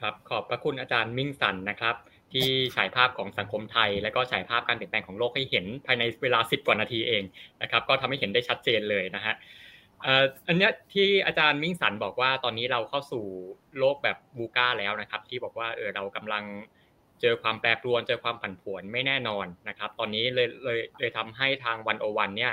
[0.00, 1.96] ครับขอบพระคุณอาจารย์มิ่งสันนะครับ
[2.32, 7.22] ที่ฉายภาพของสังคมไทย และก็ฉายภาพการเปลี่ยนแปลงของโลกให้เห็นภายในเวลาสิบกว่านาทีเอง
[7.62, 9.34] นะครับ ก็ทำให้เห็นได้ชัดเจนเลยนะฮะ
[10.46, 13.24] อันนี้ที่อาจารย์มิ่งสันบอกว่าตอนนี้เราเข้าสู่
[13.78, 16.44] โลกแบบบูก้าแล้วนะครับ ที่บอกว่าเออเรากำลัง
[17.20, 22.52] เจอความแปรปรวนเจอความผันผวนไม่แน่นอนนะครับ ตอนนี้เลยเลยเลยทำให้ทางวันโอวันเนี่ย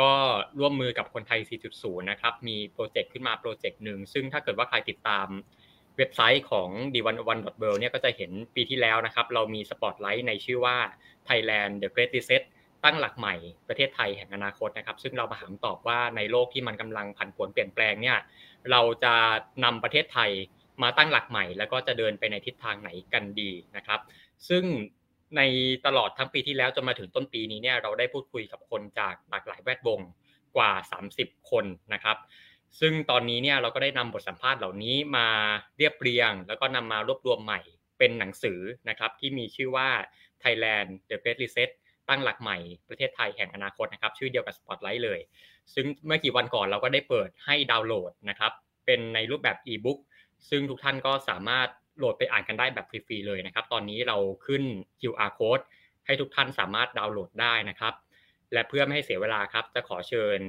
[0.00, 0.12] ก็
[0.58, 1.40] ร่วมมือกับคนไทย
[1.74, 5.28] 4.0 นะครับ มีโปรเจกต์ขึ้นมาโปรเจกต์หนึ่ง ซึ่งถ้าเกิดว่าใครติดตาม
[5.96, 7.38] เว็บไซต์ของ d 1 1 w o r
[7.72, 10.76] l d เนี่ยก็จะเห็นปีที่แล้วนะครับ เรามีสปอตไลท์ในชื่อว่า
[11.28, 12.42] Thailand The Great Reset
[12.84, 13.34] ตั้งหลักใหม่
[13.68, 18.18] ประเทศไทยแห่งอนาคตนะครับ ซึ่งเรามาถามตอบว่าในโลกที่มันกำลังผันผวนเปลี่ยนแปลงเนี่ย
[18.70, 19.14] เราจะ
[19.64, 20.30] นำประเทศไทย
[20.82, 24.00] มาตั้งหลักใหม่ แล้วก็จะเดินไปในทิศทางไหนกันดีนะครับ
[24.48, 24.64] ซึ่ง
[25.36, 25.40] ใน
[25.86, 30.00] ตลอดทั้งปีที่แล้วจนมาถึงต้นปีนี้เนี่ยเราได้พูดคุยกับคนจากหลากหลายแวดวง
[30.56, 30.72] กว่า
[31.12, 32.16] 30 คนนะครับ
[32.80, 35.28] ซึ่งตอนนี้เนี่ยเราก็ได้นำบทสัมภาษณ์เหล่านี้มา
[35.78, 37.60] เรียบเรียง แล้วก็นำมารวบรวมใหม่
[37.98, 39.88] เป็นหนังสือนะครับที่มีชื่อว่า
[40.42, 41.70] Thailand The Great Reset
[42.08, 42.58] ตั้งหลักใหม่
[42.88, 45.20] ประเทศไทยแห่งอนาคตนะครับชื่อเดียวกับ Spotlight เลย
[45.74, 48.52] ซึ่งเมื่อกี่วันก่อนเราก็ได้เปิดให้ดาวน์โหลดนะครับ
[48.86, 49.98] เป็นในรูปแบบอีบุ๊ก
[50.50, 54.62] ซึ่งทุกท่านก็สามารถ โหลดไปอ่านกันได้แบบฟรีๆเลยนะครับ ตอนนี้เราขึ้น
[55.00, 55.64] QR code
[56.06, 57.94] ให้ทุกท่านสามารถดาวน์โหลดได้นะครับ
[58.52, 60.40] และเพื่อไม่ให้เสียเวลาครับ จะขอเชิญ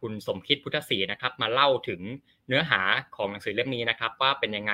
[0.00, 2.00] คุณสมคิดพุทธศรีนะครับ มาเล่าถึง
[2.48, 2.80] เนื้อหา
[3.16, 4.72] ของหนังสือเล่มนี้นะครับ ว่าเป็นยังไง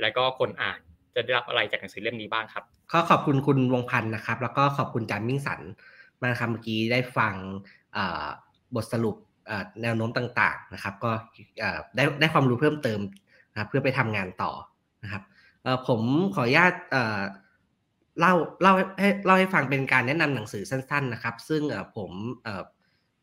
[0.00, 0.80] และก็คนอ่าน
[1.14, 5.60] จะได้รับอะไรจากหนังสือเล่มนี้บ้างครับก็ขอบคุณคุณวงพันธ์นะครับ แล้วก็ขอบคุณจันมิ่งสัน
[6.22, 7.34] มาครับเมื่อกี้ได้ฟัง
[8.74, 9.16] บทสรุป
[9.82, 11.10] แนวโน้มต่าง ๆนะครับ ก็
[11.96, 13.00] ได้ได้ความรู้เพิ่มเติม
[13.52, 14.52] นะเพื่อไปทำงานต่อ
[15.02, 15.22] นะครับ
[15.88, 16.00] ผม
[16.34, 16.74] ขออนุญาต
[18.20, 21.62] เล่าเล่าให้เล่าให้ฟังเป็นการแนะนำหนังสือสั้น ๆ นะครับ ซึ่ง
[21.96, 22.10] ผม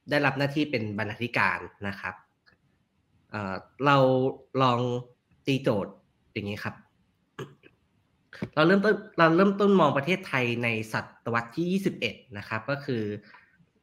[0.09, 2.15] ได้รับหน้าที่เป็นบรรณาธิการนะครับ
[3.85, 3.97] เรา
[4.61, 4.79] ลอง
[5.45, 5.93] ตีโจทย์
[6.33, 6.75] อย่างนี้ครับ
[8.55, 13.03] เราเริ่มต้นเราเริ่มต้นมองประเทศไทยในศตวรรษที่ 21 นะครับ ก็คือ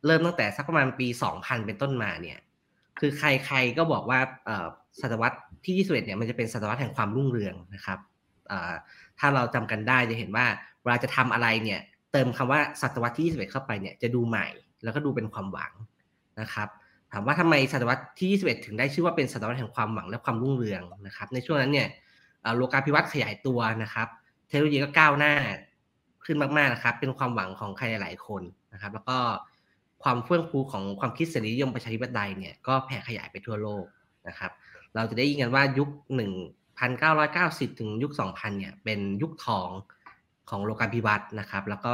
[0.07, 2.38] เริ่มตั้งแต่สักประมาณปี 2000 เป็นต้นมาเนี่ย
[2.99, 4.21] คือใครๆก็บอกว่า
[5.01, 7.99] ศตวรรษที่ 21 เนี่ย มันจะเป็นศตวรรษแห่งความรุ่งเรืองนะครับ
[9.19, 10.47] ถ้าเราจำกันได้จะเห็นว่า
[10.83, 11.81] เวลาจะทำอะไรเนี่ย
[12.13, 14.47] เติมคำว่าศตวรรษที่21เข้าไปเนี่ยจะดูใหม่
[14.83, 15.73] แล้วก็ดูเป็นความหวัง
[16.41, 16.69] นะครับ
[17.13, 21.89] ถามว่าทำไมศตวรรษที่ 21 ถึงได้ชื่อว่าเป็นศตวรรษแห่งความหวังและความรุ่งเรืองนะครับในช่วงนั้นเนี่ย
[22.57, 24.09] โลกาภิวัตน์ขยายตัวนะครับ
[24.49, 25.35] เทคโนโลยีก็ก้าวหน้า
[26.25, 29.19] ขึ้นมากๆนะครับเป็นความหวังของใครหลายคนนะครับ แล้วก็
[30.03, 33.85] ความเฟื่องฟูของความคิดเสรีนิยมประชาธิปไตยเนี่ยก็แผ่ขยายไปทั่วโลก
[34.29, 34.51] นะครับ
[34.95, 36.33] เราจะได้ยินกันว่ายุคหนึ่ง
[36.87, 39.69] 1,990 ถึงยุค 2000 เนี่ย เป็นยุคทอง
[40.51, 41.93] ของโลกาภิวัตน์นะครับ แล้วก็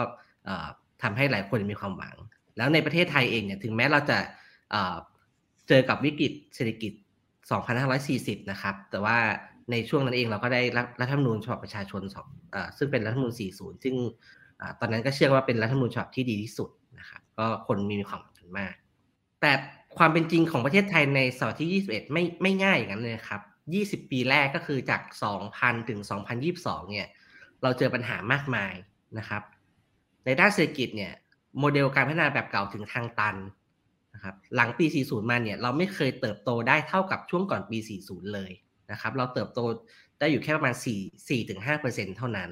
[1.03, 2.15] ทำให้หลายคนมีความหวัง
[2.57, 4.19] แล้วในประเทศไทยเองเนี่ย ถึงแม้เราจะ
[5.69, 6.93] เจอกับวิกฤตเศรษฐกิจ
[7.71, 9.19] 2540 นะครับ แต่ว่า
[9.71, 10.63] ในช่วงนั้นเองเราก็ได้
[11.01, 12.03] รัฐธรรมนูญฉบับประชาชน
[12.79, 13.95] ซึ่งเป็นรัฐธรรมนูญ 40 ซึ่ง
[14.81, 18.75] ตอนนั้นก็เชื่อว่าเป็นรัฐธรรมนูญฉบับที่ดีที่สุดนะครับ ก็คนมีความหวังมาก
[19.41, 19.53] แต่
[19.99, 23.41] ความเป็นจริงของประเทศไทยในศตวรรษที่ 21 ไม่ไม่ง่ายอย่างนั้นเลยครับ
[23.73, 25.03] 20 ปีแรกก็คือจาก
[25.45, 26.01] 2000 ถึง
[26.47, 27.09] 2022 เนี่ย
[27.63, 28.75] เราเจอปัญหามากมาย
[29.19, 29.43] นะครับ
[30.25, 31.13] ในด้านเศรษฐกิจเนี่ย
[31.59, 33.37] โมเดลการพัฒนาแบบเก่าถึงทางตัน
[34.15, 38.53] นะครับ หลังปี 40 มาเนี่ย เราไม่เคยเติบโตได้เท่ากับช่วงก่อนปี 40 เลย
[38.91, 39.61] นะครับ เราเติบโต
[40.19, 42.51] ได้อยู่แค่ประมาณ 4 4-5%เท่านั้น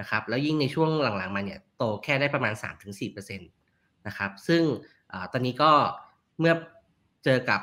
[0.00, 2.54] นะครับ แล้วยิ่งในช่วงหลังๆ มาเนี่ย โตแค่ได้ประมาณ
[2.96, 4.62] 3-4%นะครับ ซึ่ง
[5.12, 5.72] อตอนนี้ก็
[6.40, 6.54] เมื่อ
[7.24, 7.60] เจอกับ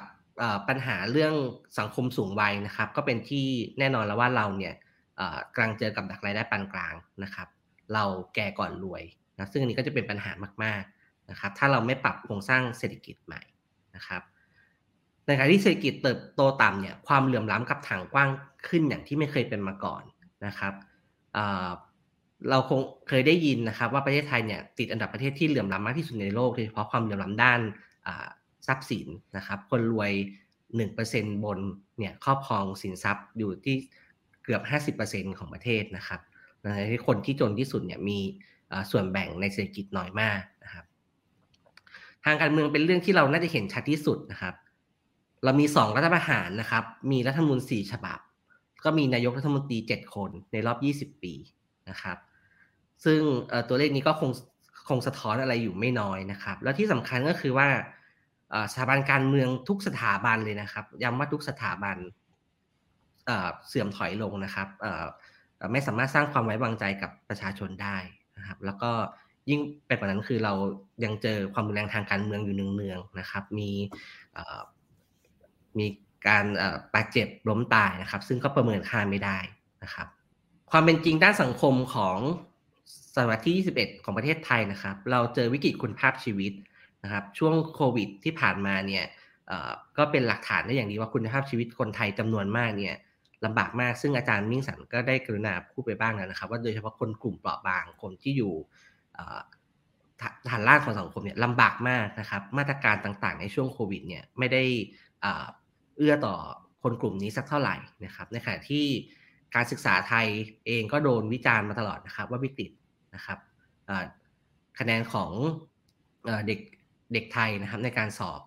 [0.67, 1.34] ปัญหาเรื่อง
[1.80, 3.46] สังคมสูงวัยนะครับ ก็เป็นที่
[3.80, 4.74] แน่นอนแล้วว่าเราเนี่ย
[5.54, 6.93] กำลังเจอกับดักรายได้ปานกลาง
[7.24, 7.48] นะครับ
[7.93, 8.04] เรา
[8.36, 9.04] แก่ก่อนรวย
[9.36, 10.32] นะซึ่งอันนี้ก็จะเป็นปัญหา
[10.63, 13.41] มากๆนะครับ ถ้าเราไม่ปรับโครงสร้างเศรษฐกิจใหม่
[13.96, 14.22] นะครับ
[15.26, 18.30] ในขณะที่เศรษฐกิจเติบโตต่ำเนี่ยความเหลื่อมล้ำกับถังกว้าง
[18.67, 20.04] ขึ้นอย่างที่ไม่เคยเป็นมาก่อน
[20.46, 20.74] นะครับ
[22.50, 27.60] เราคงเคยได้ยินนะครับ ว่าประเทศไทยเนี่ยติดอันดับประเทศที่เหลื่อมล้ำมากที่สุดในโลกโดยเฉพาะความเหลื่อมล้ำด้าน
[28.67, 30.12] ทรัพย์สินนะครับ คนรวย
[30.78, 31.60] 1%บน
[31.97, 33.76] เนี่ยครอบครองสินทรัพย์อยู่ที่
[34.43, 36.21] เกือบ 50%ของประเทศนะครับ
[36.62, 38.19] ในที่คนที่จนที่สุดเนี่ยมี
[38.91, 40.86] ส่วนแบ่งในเศรษฐกิจน้อยมากนะครับ
[42.26, 44.56] ทางการเมืองเป็นเรื่องที่เราน่าจะเห็นชัดที่สุดนะครับ
[45.43, 48.19] เรามี2รัฐประหารนะครับ มีรัฐธรรมนูญ4ฉบับ
[48.84, 50.73] ก็มีนายกรัฐมนตรี7คนในรอ
[51.08, 51.34] บ20ปี
[51.89, 52.17] นะครับ
[53.06, 53.21] ซึ่ง
[53.67, 54.32] ตัวเลขนี้ก็คง
[54.89, 57.67] คงสะท้อนอะไรอยู่ไม่น้อยนะครับ แล้วที่สำคัญก็คือว่า
[58.72, 61.98] สถาบันการเมืองทุกสถาบันเลยนะครับย้ำว่าทุกสถาบัน
[63.68, 64.68] เสื่อมถอยลงนะครับ
[65.72, 67.98] ไม่สามารถสร้างความไว้วางใจกับประชาชนได้
[68.38, 68.92] นะครับ แล้วก็
[69.50, 70.54] ยิ่งไปกว่านั้นคือเรา
[71.04, 73.70] ยังเจอความรุนแรงทางการเมืองอยู่เนืองๆนะครับ มี
[75.80, 75.88] มี
[76.28, 76.46] การ
[76.94, 79.38] บาดเจ็บล้มตายนะครับ ซึ่งก็ประเมินค่าไม่ได้
[79.84, 80.08] นะครับ
[80.72, 82.20] ความเป็นจริงด้านสังคมของ
[83.16, 86.54] ศตวรรษที่ 21 ของประเทศไทยนะครับ เราเจอวิกฤตคุณภาพชีวิต
[87.04, 89.06] นะครับช่วงโควิดที่ผ่านมาเนี่ย
[89.98, 92.96] ก็เป็นหลักฐานได้อย่างดีว่าคุณภาพชีวิตคนไทยจำนวนมากเนี่ย
[93.46, 98.54] ลำบากมากซึ่งอาจารย์มิ่งสันก็ได้กรุณาพูดไปบ้างแล้วนะครับ ว่าโดยเฉพาะคนกลุ่มเปราะบางคนที่อยู่
[100.50, 104.63] ฐานล่างของสังคมเนี่ยลำบากมากนะครับ มาตรการต่างๆ ในช่วงโควิดเนี่ยไม่ได้
[105.98, 106.36] เอื้อต่อ
[106.84, 108.86] คนกลุ่มนี้สักเท่าไหร่นะครับในขณะที่
[109.56, 110.28] การศึกษาไทย
[110.68, 112.72] เองก็โดนวิจารณ์มาตลอดนะครับ ว่าวิกฤต
[113.16, 113.39] นะครับ
[114.80, 115.32] คะแนนของ
[116.48, 116.60] เด็ก
[117.13, 118.42] เด็กไทยนะครับในการสอบ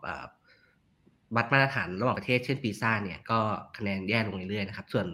[1.36, 3.38] วัดมาตรฐานระหว่างประเทศเช่นปีซ่าเนี่ยก็
[3.76, 5.06] คะแนนแย่ลงเรื่อยๆนะครับส่วน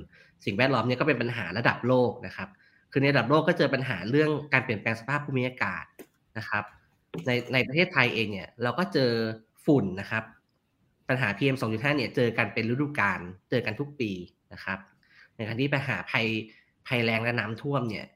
[0.44, 2.48] สิ่งแวดล้อมเนี่ยก็เป็นปัญหาระดับโลกนะครับ
[2.92, 5.84] คือในระดับโลกก็เจอปัญหาเรื่องการเปลี่ยนแปลงสภาพภูมิอากาศ
[6.38, 6.64] นะครับ
[7.26, 9.10] ในในประเทศไทยเองเนี่ยเราก็เจอ
[9.64, 10.24] ฝุ่นนะครับ
[11.08, 14.10] ปัญหา PM 2.5เนี่ยเจอกันเป็นฤดูกาลเจอกันทุกปี
[14.52, 14.78] นะครับ
[15.36, 16.26] ในขณะที่ปัญหาภัย
[16.86, 18.06] ภัยแรงและน้ำท่วมเนี่ย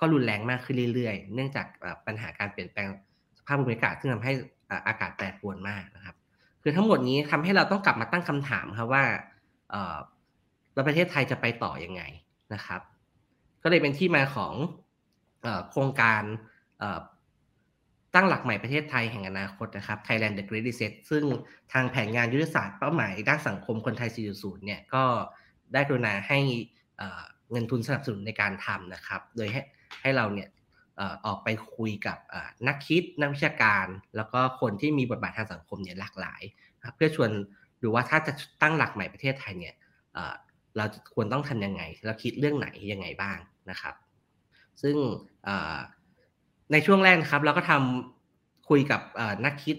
[0.00, 1.66] ก็รุนแรงมากขึ้นเรื่อยๆ เนื่องจาก
[2.06, 2.88] ปัญหาการเปลี่ยนแปลง
[3.38, 4.34] สภาพภูมิอากาศซึ่งทำให้
[4.86, 6.16] อากาศแปรปรวนมากนะครับ
[6.62, 9.04] คือทั้งหมดนี้ทำให้เราต้องกลับมาตั้งคำถามครับว่า
[10.74, 12.02] เราประเทศไทยจะไปต่ออยังไง
[12.54, 12.80] นะครับ
[13.62, 14.54] ก็เลยเป็นที่มาของ
[15.70, 16.22] โครงการ
[18.14, 21.24] ตั้งหลักใหม่ประเทศไทยแห่งอนาคตนะครับ Thailand the Great Reset ซึ่ง
[21.72, 25.04] ทางแผนงานยุทธศาสตร์เป้าหมายด้านสังคมคนไทย 4.0 เนี่ยก็
[25.72, 26.38] ได้กรุณาให้
[27.50, 29.62] เงินทุนสนับสนุนในการทำนะครับ โดยให้
[30.02, 30.48] ให้เราเนี่ย
[31.26, 32.18] ออกไปคุยกับ
[32.68, 36.42] นักคิดนักวิชาการ แล้วก็คนที่มีบทบาททางสังคมเนี่ยหลากหลาย
[36.94, 37.30] เพื่อชวน
[37.82, 38.32] ดูว่าถ้าจะ
[38.62, 39.74] ตั้งหลักใหม่ประเทศไทยเนี่ย
[40.76, 43.38] เราควรต้องทำยังไงเราคิดเรื่องไหนยังไงบ้าง
[43.70, 43.94] นะครับ
[44.82, 44.96] ซึ่ง
[46.72, 49.00] ในช่วงแรกนะครับ เราก็ทำคุยกับ
[49.44, 49.76] นักคิด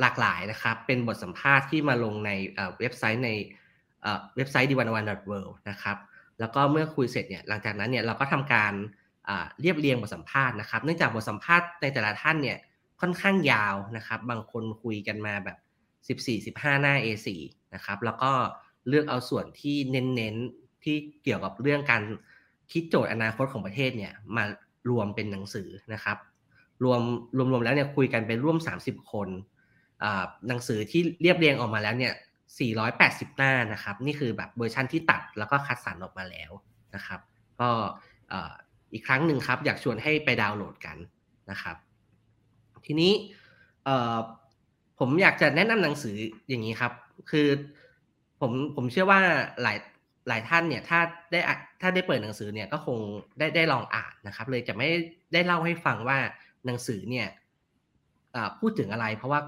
[0.00, 3.30] หลากหลายนะครับ เป็นบทสัมภาษณ์ที่มาลงในเว็บไซต์ใน
[4.36, 5.40] เว็บไซต์ดิวันวันดอทเวิ
[5.70, 5.96] นะครับ
[6.40, 8.72] แล้วก็เมื่อคุยเสร็จเนี่ยหลังจากนั้นเนี่ยเราก็ทำการ
[9.60, 12.58] เรียบเรียงบทสัมภาษณ์นะครับ เนื่องจากบทสัมภาษณ์ในแต่ละท่านเนี่ย
[13.00, 15.56] ค่อนข้างยาวนะครับ บางคนคุยกันมาแบบ
[16.56, 17.28] 14-15 หน้า A4
[17.74, 18.32] นะครับแล้วก็
[18.88, 22.02] เลือกเอาส่วนที่เน้นๆที่เกี่ยวกับเรื่องการ
[22.72, 24.44] คิดโจทย์อนาคตของประเทศเนี่ยมา
[24.90, 26.18] รวมเป็นหนังสือนะครับ
[26.84, 27.00] รวม
[27.36, 29.28] รวมๆแล้วเนี่ยคุยกันไปร่วม 30 คน
[30.48, 32.14] หนังสือที่เรียบเรียงออกมาแล้วเนี่ย
[32.74, 36.50] 480 หน้านะครับ นี่คือแบบเวอร์ชันที่ตัดแล้วก็คัดสรรออกมาแล้ว
[36.94, 37.20] นะครับ
[37.60, 37.70] ก็
[38.92, 40.96] อีกครั้งหนึ่งครับ อยากชวนให้ไปดาวน์โหลดกัน
[41.50, 41.76] นะครับ
[42.86, 43.12] ทีนี้
[44.98, 46.16] ผมอยากจะแนะนำหนังสือ
[46.48, 46.92] อย่างนี้ครับ
[47.30, 47.48] คือ
[48.40, 49.20] ผมผมเชื่อว่า
[49.62, 49.78] หลาย
[50.28, 51.00] หลายท่านเนี่ยถ้า
[51.32, 51.40] ได้
[51.80, 52.98] ถ้าได้เปิดหนังสือเนี่ยก็คง
[53.38, 54.88] ได้ได้ลองอ่านนะครับ เลยจะไม่
[55.32, 56.18] ได้เล่าให้ฟังว่า
[56.66, 57.28] หนังสือเนี่ย
[58.58, 59.40] พูดถึงอะไร เพราะว่า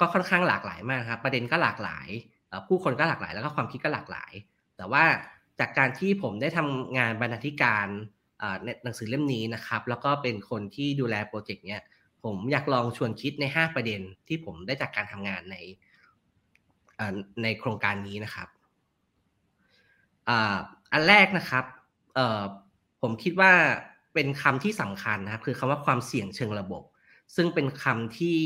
[0.00, 2.08] ก็ค่อนข้างหลากหลายมากครับ ประเด็นก็หลากหลาย
[2.68, 4.32] ผู้คนก็หลากหลาย แล้วก็ความคิดก็หลากหลาย
[4.76, 5.04] แต่ว่า
[5.60, 7.88] จากการที่ผมได้ทำงานบรรณาธิการ
[8.84, 11.82] หนังสือเล่มนี้นะครับ แล้วก็เป็นคนที่ดูแลโปรเจกต์เนี้ย
[12.24, 15.56] ผมอยากลองชวนคิดใน 5 ประเด็นที่ผมได้จากการทำงานใน
[17.42, 18.48] ในโครงการนี้นะครับ
[20.92, 21.64] อันแรกนะครับ
[23.02, 23.52] ผมคิดว่า
[24.14, 26.82] เป็นคำที่สำคัญนะครับ คือคำว่าความเสี่ยงเชิงระบบ
[27.36, 28.40] ซึ่งเป็นคำที่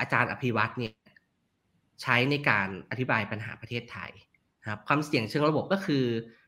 [0.00, 0.92] อาจารย์อภิวัตเนี่ย
[2.02, 4.12] ใช้ในการอธิบายปัญหาประเทศไทย
[4.66, 6.04] ครับความเสี่ยงเชิงระบบก็คือ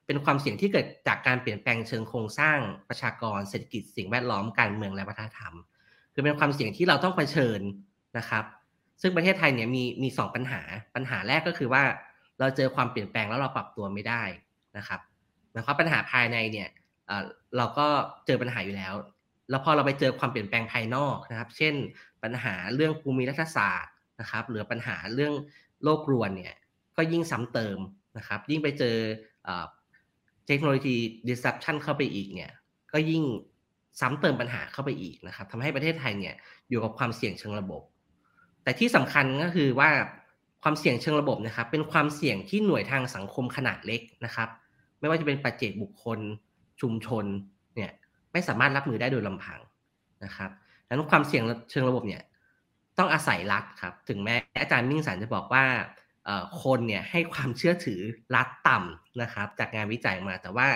[0.06, 5.54] เป็นความเสี่ยงที่เกิดจากการเปลี่ยนแปลงเชิงโครงสร้างประชากรเศรษฐกิจสิ่งแวดล้อมการเมืองและวัฒนธรรม
[6.12, 7.60] คือเป็นความเสี่ยงที่เราต้องเผชิญ
[8.18, 8.44] นะครับ
[9.02, 10.60] ซึ่งประเทศไทยเนี่ยมีมีสองปัญหา
[10.94, 11.82] ปัญหาแรกก็คือว่า
[12.40, 14.22] เราเจอความเปลี่ยนแปลงแล้วเราปรับตัวไม่ได้
[14.76, 15.00] นะครับ
[15.52, 16.68] หมายความปัญหาภายในเนี่ย
[17.56, 17.86] เราก็
[18.26, 18.94] เจอปัญหาอยู่แล้ว
[19.50, 21.74] แล้วพอเราไปเจอความเปลี่ยนแปลงภายนอกนะครับ เช่น
[22.22, 25.34] ปัญหาเรื่องภูมิรัฐศาสตร์นะครับ หรือปัญหาเรื่อง
[25.82, 26.54] โลกรวนเนี่ย
[26.96, 27.78] ก็ยิ่งซ้ำเติม
[28.18, 28.96] นะครับ ยิ่งไปเจอ
[30.46, 30.96] เทคโนโลยี
[31.28, 32.50] disruption เข้าไปอีกเนี่ย
[32.92, 33.22] ก็ยิ่ง
[34.00, 36.34] ซ้ำเติมปัญหาเข้าไปอีกนะครับทำให้ประเทศไทยเนี่ย
[36.68, 37.82] อยู่กับความเสี่ยงเชิงระบบ
[38.62, 39.90] แต่ที่สำคัญก็คือว่า
[40.62, 44.48] ความเสี่ยงเชิงระบบนะครับ เป็นความเสี่ยงที่หน่วยทางสังคมขนาดเล็กนะครับ
[45.00, 46.18] ไม่ว่าจะเป็นปัจเจกบุคคล
[46.80, 47.24] ชุมชน
[47.76, 47.90] เนี่ย
[48.32, 49.60] ไม่สามารถรับมือได้โดยลำพัง
[50.24, 50.50] นะครับ
[50.86, 52.22] ดังนั้นความเสี่ยงเชิงระบบเนี่ย
[52.98, 55.64] ต้องอาศัยรัฐครับ ถึงแม้อาจารย์มิ่งสันจะบอกว่า
[56.62, 58.00] คนเนี่ยให้ความเชื่อถือ
[58.36, 60.68] รัฐต่ำนะครับ จากงานวิจัยมาแต่ว่า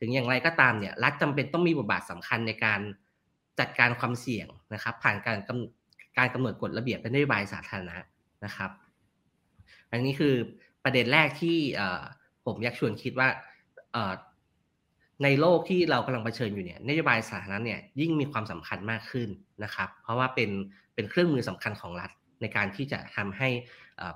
[0.00, 2.80] ถึงอย่างไรก็ตามเนี่ยรัฐจำเป็นต้องมีบทบาทสำคัญในการ
[3.60, 7.96] จัดการความเสี่ยงนะครับ ผ่านการกำการกำหนดกฎระเบียบเป็นนโยบายสาธารณะ
[8.44, 8.70] นะครับ
[9.90, 10.34] อันนี้คือ
[10.84, 11.58] ประเด็นแรกที่
[12.44, 13.28] ผมอยากชวนคิดว่า
[15.22, 19.28] ในโลกที่เรากำลังเผชิญอยู่เนี่ยนโยบายสาธารณะเนี่ยยิ่งมีความสำคัญมากขึ้น
[19.64, 20.50] นะครับ เพราะว่าเป็น
[20.94, 23.48] เป็นเครื่องมือสำคัญของรัฐในการที่จะทำให้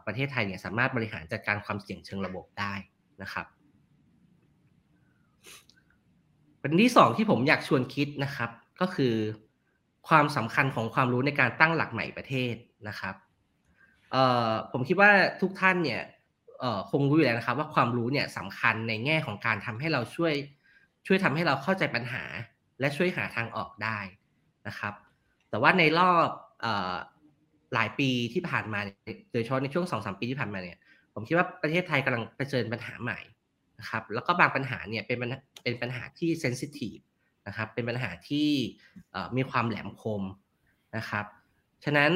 [0.06, 2.72] ประเทศไทยเนี่ยสามารถบริหารจัดการความเสี่ยงเชิงระบบได้
[3.22, 3.46] นะครับ
[6.60, 9.14] ประเด็นที่สองที่ผมอยากชวนคิดนะครับ ก็คือ
[10.08, 12.54] ความสำคัญของความรู้ในการตั้งหลักใหม่ประเทศ
[12.88, 13.14] นะครับ
[14.72, 15.10] ผมคิดว่า
[15.40, 16.02] ทุกท่านเนี่ย
[16.90, 20.34] คงรู้อยู่แล้วนะครับ ว่าความรู้เนี่ยสำคัญในแง่ของการทำให้เราช่วย
[21.06, 22.24] ช่วยทำให้เราเข้าใจปัญหา
[22.80, 23.98] และช่วยหาทางออกได้
[24.66, 24.94] นะครับ
[25.50, 26.28] แต่ว่าในรอบ
[27.74, 28.80] หลายปีที่ผ่านมา
[29.32, 30.78] โดยเฉพาะในช่วงสองสามปีที่ผ่านมาเนี่ย
[31.14, 33.18] ผมคิดว่าประเทศไทยกำลังเผชิญปัญหาใหม่
[33.80, 35.18] นะครับ แล้วก็บางปัญหาเนี่ยเป็น
[35.62, 36.96] เป็นปัญหาที่เซนซิทีฟ
[37.46, 38.48] นะครับ เป็นปัญหาที่
[39.36, 40.22] มีความแหลมคม
[40.96, 41.24] นะครับ
[41.84, 42.10] ฉะนั้น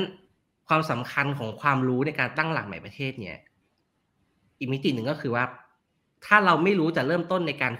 [0.68, 3.36] ความสำคัญของความรู้ในการตั้งหลักใหม่ประเทศเนี่ย
[4.58, 5.44] อีกมิติหนึ่งก็คือว่า
[6.24, 7.72] ถ้าเราไม่รู้จะเริ่มต้นในการ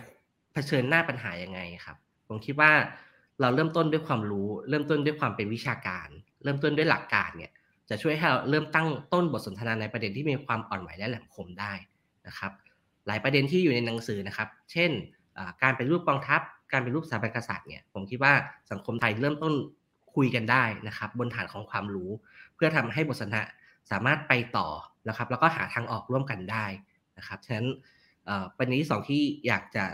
[0.53, 1.97] เผชิญหน้าปัญหายังไงครับ
[2.29, 2.73] ผมคิดว่า
[3.41, 6.09] เราเริ่มต้นด้วยความรู้ เริ่มต้นด้วยความเป็นวิชาการ
[6.45, 7.53] เริ่มต้นด้วยหลักการเนี่ย
[7.91, 11.73] จะช่วยให้เราเริ่มตั้งต้นบทสนทนาในประเด็นที่มีความอ่อนไหวและแหลมคมได้
[12.27, 12.53] นะครับ
[13.07, 14.91] หลายประเด็นที่อยู่ในหนังสือนะครับ เช่น
[15.63, 16.41] การเป็นรูปกองทัพ
[16.73, 18.33] การเป็นรูปสถาบันกษัตริย์เนี่ยผมคิดว่า
[18.71, 19.55] สังคมไทยเริ่มต้น
[20.15, 22.11] คุยกันได้นะครับ บนฐานของความรู้
[22.55, 23.43] เพื่อทำให้บทสนทนา
[23.91, 24.69] สามารถไปต่อ
[25.09, 26.67] นะครับ แล้วก็หาทางออกร่วมกันได้
[27.19, 27.67] นะครับฉะนั้น
[28.57, 29.85] ประเด็นที่สองที่อยากจะ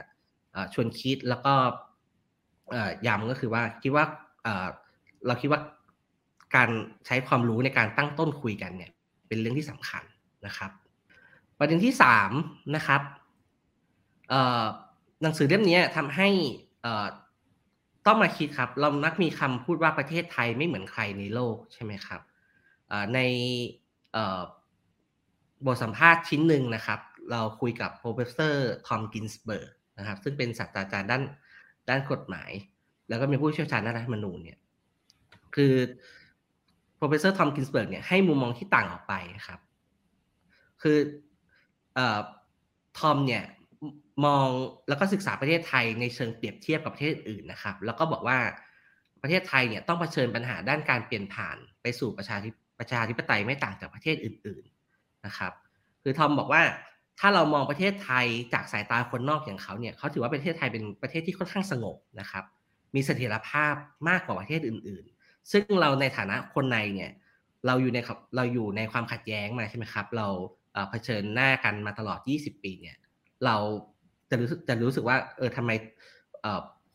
[0.75, 1.55] ชวนคิดแล้วก็
[3.07, 4.05] ย้ำก็คือว่าคิดว่า
[5.27, 5.61] เราคิดว่า
[6.55, 6.71] การ
[7.07, 8.91] ใช้ความรู้ในการตั้งต้นคุยกันเนี่ย
[9.29, 10.03] เป็นเรื่องที่สำคัญ
[10.47, 10.71] นะครับ
[11.59, 12.33] ประเด็นที่สาม
[12.77, 13.03] นะครับ
[15.23, 16.29] หนังสือเล่มนี้ทำให้
[18.07, 22.21] ต้องมาคิดครับ เรามักมีคำพูดว่าประเทศไทยไม่เหมือนใครในโลกใช่ไหมครับ
[23.15, 23.21] ใน
[25.67, 31.23] บทสัมภาษณ์ชิ้นหนึ่งนะครับ เราคุยกับ professor ทอมกินสเบิร์กนะครับ ซึ่งเป็นศาสตราจารย์ด้าน
[31.89, 32.51] ด้านกฎหมาย
[33.09, 34.59] แล้วก็มีผู้เชี่ยวชาญด้านรัฐธรรมนูญเนี่ย
[35.55, 35.75] คือ
[36.99, 39.15] professor Tom Ginsberg เนี่ยให้มุมมองที่ต่างออกไป
[39.47, 39.61] ครับ
[40.83, 40.99] คือ
[41.95, 42.21] เอ่อ
[42.99, 43.45] ทอมเนี่ย
[44.25, 44.47] มอง
[44.89, 48.39] แล้วก็ศึกษาประเทศไทยในเชิงเปรียบเทียบกับประเทศอื่นนะครับ แล้วก็บอกว่า
[49.23, 55.53] ประเทศไทยเนี่ยต้องเผชิญปัญหาด้านการเปลี่ยนผ่านไปสู่ประชาธิประชาธิปไตยไม่ต่างจากประเทศอื่น ๆนะครับ
[56.03, 56.63] คือทอมบอกว่า
[57.21, 62.45] ถ้าเรามองประเทศไทยจากสายตาคนนอกอย่างเขาเนี่ยเขาถือว่าประเทศไทยเป็นประเทศที่ค่อนข้างสงบนะครับ
[62.95, 63.75] มีเสถียรภาพ
[64.09, 65.18] มากกว่าประเทศอื่น ๆ
[65.53, 67.11] ซึ่งเราในฐานะคนในเนี่ย
[67.67, 67.99] เราอยู่ใน
[68.37, 70.27] เราอยู่ในความขัดแย้งมาใช่ไหมครับ เรา
[70.91, 72.97] เผชิญหน้ากันมาตลอด 20 ปีเนี่ย
[73.45, 73.57] เรา
[74.31, 75.71] จะรู้สึกจะรู้สึกว่าเออทำไม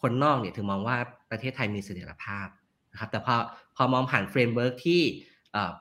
[0.02, 0.98] คนนอกเนี่ยถึงมองว่า
[1.32, 2.48] ประเทศไทยมีเสถียรภาพ
[2.92, 3.36] นะครับแต่พอ
[3.76, 5.02] พอมองผ่าน framework ที่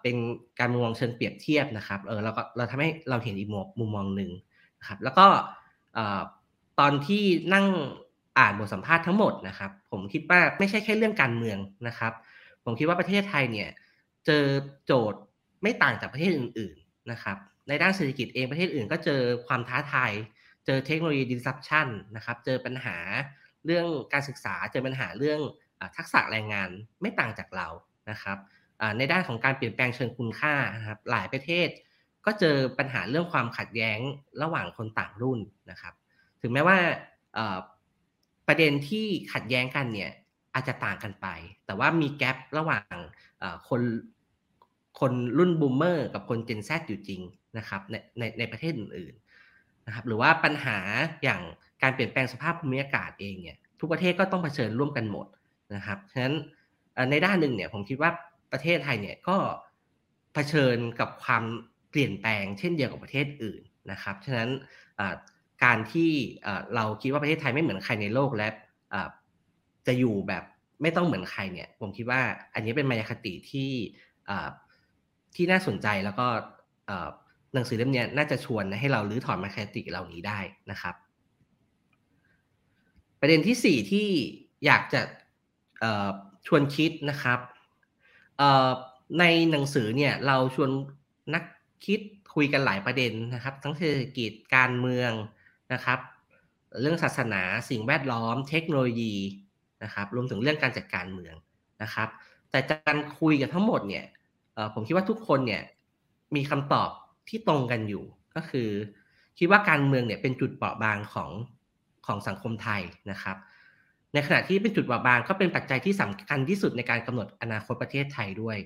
[0.03, 0.17] เป็น
[0.61, 4.31] การมองเชิงเปรียบเทียบนะครับเออเราก็เราทำให้เราเห็นอีกมุมมองหนึ่ง
[4.81, 5.27] นะครับแล้วก็
[6.81, 7.67] ตอนที่นั่ง
[8.39, 12.13] อ่านบทสัมภาษณ์ทั้งหมดนะครับ ผมคิดว่าไม่ใช่แค่เรื่องการเมืองนะครับ
[12.65, 13.71] ผมคิดว่าประเทศไทยเนี่ย
[14.27, 14.45] เจอ
[14.87, 15.21] โจทย์
[15.63, 17.37] ไม่ต่างจากประเทศอื่น ๆนะครับ
[17.69, 20.13] ในด้านเศรษฐกิจเองประเทศอื่น ก็เจอความท้าทาย
[20.67, 22.97] เจอเทคโนโลยี disruption นะครับ เจอปัญหา
[23.67, 25.41] เรื่องการศึกษาเจอปัญหาเรื่อง
[25.97, 26.71] ทักษะแรงงาน
[27.01, 27.69] ไม่ต่างจากเรา
[28.11, 28.39] นะครับ
[28.99, 31.69] ในด้านของการเปลี่ยนแปลงเชิงคุณค่านะครับหลายประเทศ
[32.27, 33.99] ก็เจอปัญหาเรื่องความขัดแย้ง
[34.43, 35.95] ระหว่างคนต่างรุ่นนะครับ
[36.43, 36.79] ถึงแม้ว่า
[38.49, 40.11] ประเด็นที่ขัดแย้งกันเนี่ย
[40.55, 41.27] อาจจะต่างกันไป
[41.67, 42.95] แต่ว่ามีแกลบระหว่าง
[43.69, 43.83] คน
[45.01, 47.21] คนรุ่นบูมเมอร์กับคนเจนแซอยู่จริง
[47.59, 50.79] นะครับในในในประเทศอื่นๆนะครับหรือว่าปัญหา
[51.25, 51.41] อย่าง
[51.83, 55.27] การเปลี่ยนแปลงสภาพภูมิอากาศเองเนี่ยทุกประเทศก็ต้องเผชิญร่วมกันหมด
[55.75, 56.35] นะครับฉะนั้น
[57.11, 58.11] ในด้านหนึ่งเนี่ยผมคิดว่า
[58.53, 59.37] ประเทศไทยเนี่ยก็
[60.35, 61.45] เผชิญกับความ
[61.91, 64.51] เปลี่ยนแปลงเช่นเดียวกับประเทศอื่นนะครับฉะนั้น
[65.65, 66.11] การที่
[66.75, 68.49] เราคิดว่าประเทศไทยไม่เหมือนใครในโลกและ
[69.87, 70.43] จะอยู่แบบ
[70.83, 72.21] ไม่ต้องเหมือนใครเนี่ย ผมคิดว่า
[72.55, 73.73] อันนี้เป็นมายาคติที่
[75.35, 76.27] ที่น่าสนใจแล้วก็
[77.55, 80.39] หนังสือเล่มนี้น่าจะชวนให้เราลื้อถอนมายาคติเหล่านี้ได้
[80.71, 80.95] นะครับ
[83.21, 84.09] ประเด็นที่สี่ที่
[84.67, 85.01] อยากจะ
[86.47, 87.39] ชวนคิดนะครับ
[89.19, 90.71] ในหนังสือเนี่ยเราชวน
[91.35, 91.45] นัก
[91.87, 92.01] คิด
[92.35, 95.13] คุยกันหลายประเด็นนะครับ ทั้งเศรษฐกิจการเมือง
[95.73, 95.99] นะครับ
[96.81, 99.15] เรื่องศาสนาสิ่งแวดล้อมเทคโนโลยี
[99.85, 101.35] นะครับรวมถึงเรื่องการจัดการเมือง
[101.83, 102.09] นะครับ
[102.51, 104.05] แต่การคุยกันทั้งหมดเนี่ย
[104.75, 105.63] ผมคิดว่าทุกคนเนี่ย
[106.37, 106.91] มีคำตอบ
[107.29, 108.05] ที่ตรงกันอยู่
[108.35, 108.69] ก็คือ
[109.39, 111.31] คิดว่าการเมืองเนี่ยเป็นจุดเปราะบางของ
[112.07, 113.37] ของสังคมไทยนะครับ
[114.13, 118.57] ในขณะที่เป็นจุดเปราะบางก็เป็นปัจจัยที่สำคัญที่สุดในการกำหนดอนาคตประเทศไทยด้วย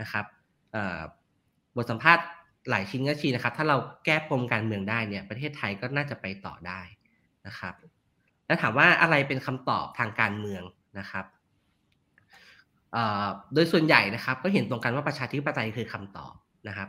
[0.00, 0.24] นะครับ
[1.76, 2.24] บทสัมภาษณ์
[2.70, 6.80] หลายชิ้นก็ชี้นะครับ ถ้าเราแก้ปมการเมืองได้เนี่ยประเทศไทยก็น่าจะไปต่อได้
[7.46, 7.74] นะครับ
[8.50, 10.62] แล้วถามว่าอะไรเป็นคำตอบทางการเมือง
[10.98, 11.24] นะครับ
[13.54, 16.34] โดยส่วนใหญ่นะครับ ก็เห็นตรงกันว่าประชาธิปไตยคือคำตอบ
[16.68, 16.88] นะครับ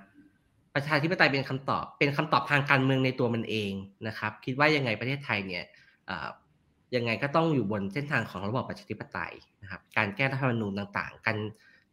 [0.76, 3.74] ประชาธิปไตยเป็นคำตอบ เป็นคำตอบทางการเมืองในตัวมันเอง
[4.08, 5.64] นะครับ คิดว่ายังไงประเทศไทยเนี่ย
[6.96, 11.38] ยังไงก็ต้องอยู่บนเส้นทางของระบอบประชาธิปไตยนะครับ การแก้รัฐธรรมนูญต่างๆ การ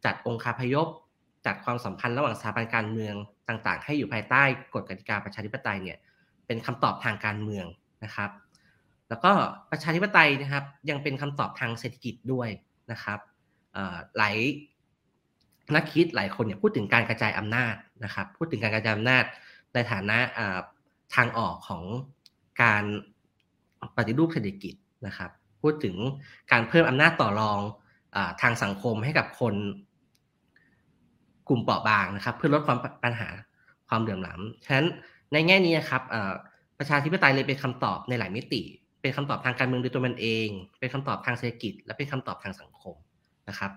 [0.05, 0.87] จัดองค์คาพยพ
[1.45, 3.15] จัดความสัมพันธ์ระหว่างสถาบันการเมือง
[3.49, 4.43] ต่างๆ ให้อยู่ภายใต้
[4.73, 5.97] กฎกติกาประชาธิปไตยเนี่ย
[6.47, 7.65] เป็นคำตอบทางการเมือง
[8.03, 8.29] นะครับ
[9.09, 9.31] แล้วก็
[9.71, 12.49] ประชาธิปไตยนะครับ ยังเป็นคำตอบทางเศรษฐกิจด้วย
[12.91, 13.19] นะครับ
[14.17, 14.35] หลาย
[15.75, 19.23] นักคิดหลายคนเนี่ยพูดถึงการกระจายอำนาจนะครับ พูดถึงการกระจายอำนาจ
[19.73, 20.17] ในฐานะ
[21.15, 21.83] ทางออกของ
[22.63, 22.83] การ
[23.97, 24.73] ปฏิรูปเศรษฐกิจ
[25.07, 25.31] นะครับ
[25.61, 25.95] พูดถึง
[26.51, 27.59] การเพิ่มอำนาจต่อรอง
[28.15, 29.55] อทางสังคมให้กับคน
[31.47, 33.29] กลุ่มเปราะบางนะครับ เพื่อลดความปัญหา
[33.89, 34.87] ความเหลื่อมล้ำฉะนั้น
[35.33, 36.01] ในแง่นี้นะครับ
[36.79, 38.61] ประชาธิปไตยเลยเป็นคำตอบในหลายมิติ
[39.01, 40.47] เป็นคำตอบทางการเมืองโดยตัวมันเอง
[40.79, 42.95] เป็นคำตอบทางเศรษฐกิจ และเป็นคำตอบทางสังคม
[43.49, 43.71] นะครับ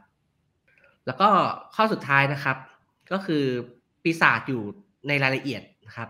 [1.07, 1.29] แล้วก็
[1.75, 2.57] ข้อสุดท้ายนะครับ
[3.13, 3.45] ก็คือ
[4.03, 4.63] ปีศาจอยู่
[5.09, 6.09] ในรายละเอียดนะครับ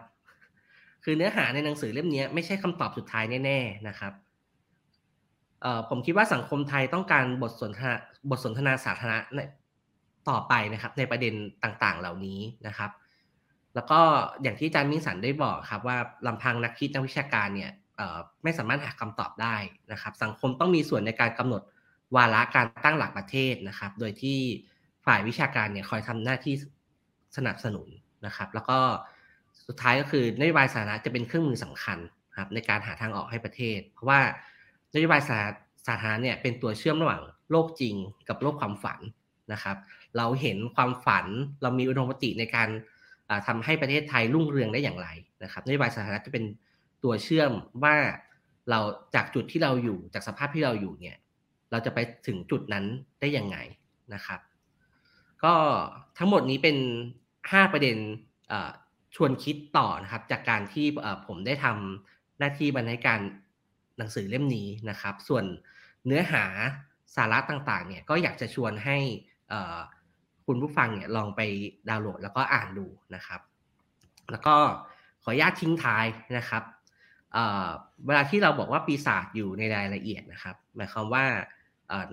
[1.05, 4.13] คือเนื้อหาในหนังสือเล่มนี้ไม่ใช่คำตอบสุดท้ายแน่ ๆนะครับ
[5.89, 7.95] ผมคิดว่าสังคมไทยต้องการบทสนทนา
[8.31, 9.19] บทสนทนาสาธารณะ
[10.29, 12.91] ต่อไปนะครับ ในประเด็นต่างๆ เหล่านี้นะครับ
[13.75, 14.01] แล้วก็
[14.43, 15.97] อย่างที่อาจารย์มิ่งสันได้บอกครับว่า
[16.27, 17.73] ลำพังนักคิดนักวิชาการเนี่ย
[18.43, 19.57] ไม่สามารถหาคำตอบได้
[19.93, 21.63] นะครับ สังคมต้องมีส่วนในการกำหนด
[22.17, 24.39] วาระการตั้งหลักประเทศนะครับ โดยที่
[25.07, 26.55] ฝ่ายวิชาการเนี่ยคอยทำหน้าที่
[27.37, 27.89] สนับสนุน
[28.27, 28.79] นะครับ แล้วก็
[29.67, 31.99] สุดท้ายก็คือนโยบายสาธารณะจะเป็นเครื่องมือสำคัญ
[32.39, 34.21] ครับในการหาทางออกให้ประเทศ เพราะว่า
[34.95, 35.21] นโยบาย
[35.87, 37.95] สาธารณะเนี่ยเป็นตัวเชื่อมระหว่างโลกจริง
[38.29, 39.01] กับโลกความฝัน
[39.53, 39.77] นะครับ
[40.17, 41.27] เราเห็นความฝัน
[41.63, 42.69] เรามีอุดมคติในการ
[43.47, 45.09] ทำให้ประเทศไทยรุ่งเรืองได้อย่างไร
[45.43, 46.45] นะครับนโยบายสาธารณะจะเป็น
[47.05, 47.53] ตัวเชื่อม
[47.85, 47.97] ว่า
[48.71, 48.79] เรา
[49.15, 51.17] จากจุดที่เราอยู่จากสภาพที่เราอยู่เนี่ย
[51.71, 52.85] เราจะไปถึงจุดนั้น
[53.21, 53.57] ได้ยังไง
[54.15, 54.41] นะครับ
[55.45, 55.55] ก็
[56.19, 56.77] ทั้งหมดนี้เป็น
[57.25, 57.97] 5 ประเด็น
[59.15, 60.87] ชวนคิดต่อนะครับ จากการที่
[61.27, 63.21] ผมได้ทำหน้าที่บรรณาการ
[63.99, 65.45] หนังสือเล่มนี้นะครับ ส่วน
[66.07, 66.45] เนื้อหา
[67.17, 68.99] สาระต่างๆ เนี่ยก็อยากจะชวนให้
[70.47, 71.41] คุณผู้ฟังเนี่ยลองไป
[71.89, 73.41] ดาวน์โหลดแล้วก็อ่านดูนะครับ
[74.31, 74.55] แล้วก็
[75.23, 76.07] ขออนุญาตทิ้งท้าย
[76.39, 76.63] นะครับ
[78.07, 81.25] เวลาที่เราบอกว่าปีศาจอยู่ในรายละเอียดนะครับ หมายความว่า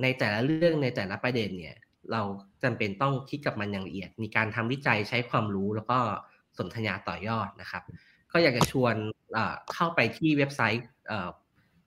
[0.02, 1.78] ในแต่ละเรื่องในแต่ละประเด็นเนี่ย
[2.12, 2.22] เรา
[2.64, 5.98] จำเป็นต้องคิดกับมันอย่างละเอียด มีการทำวิจัยใช้ความรู้แล้วก็
[6.58, 7.84] สนทนาต่อยอดนะครับ
[8.32, 8.96] ก็อยากจะชวน
[9.74, 10.88] เข้าไปที่เว็บไซต์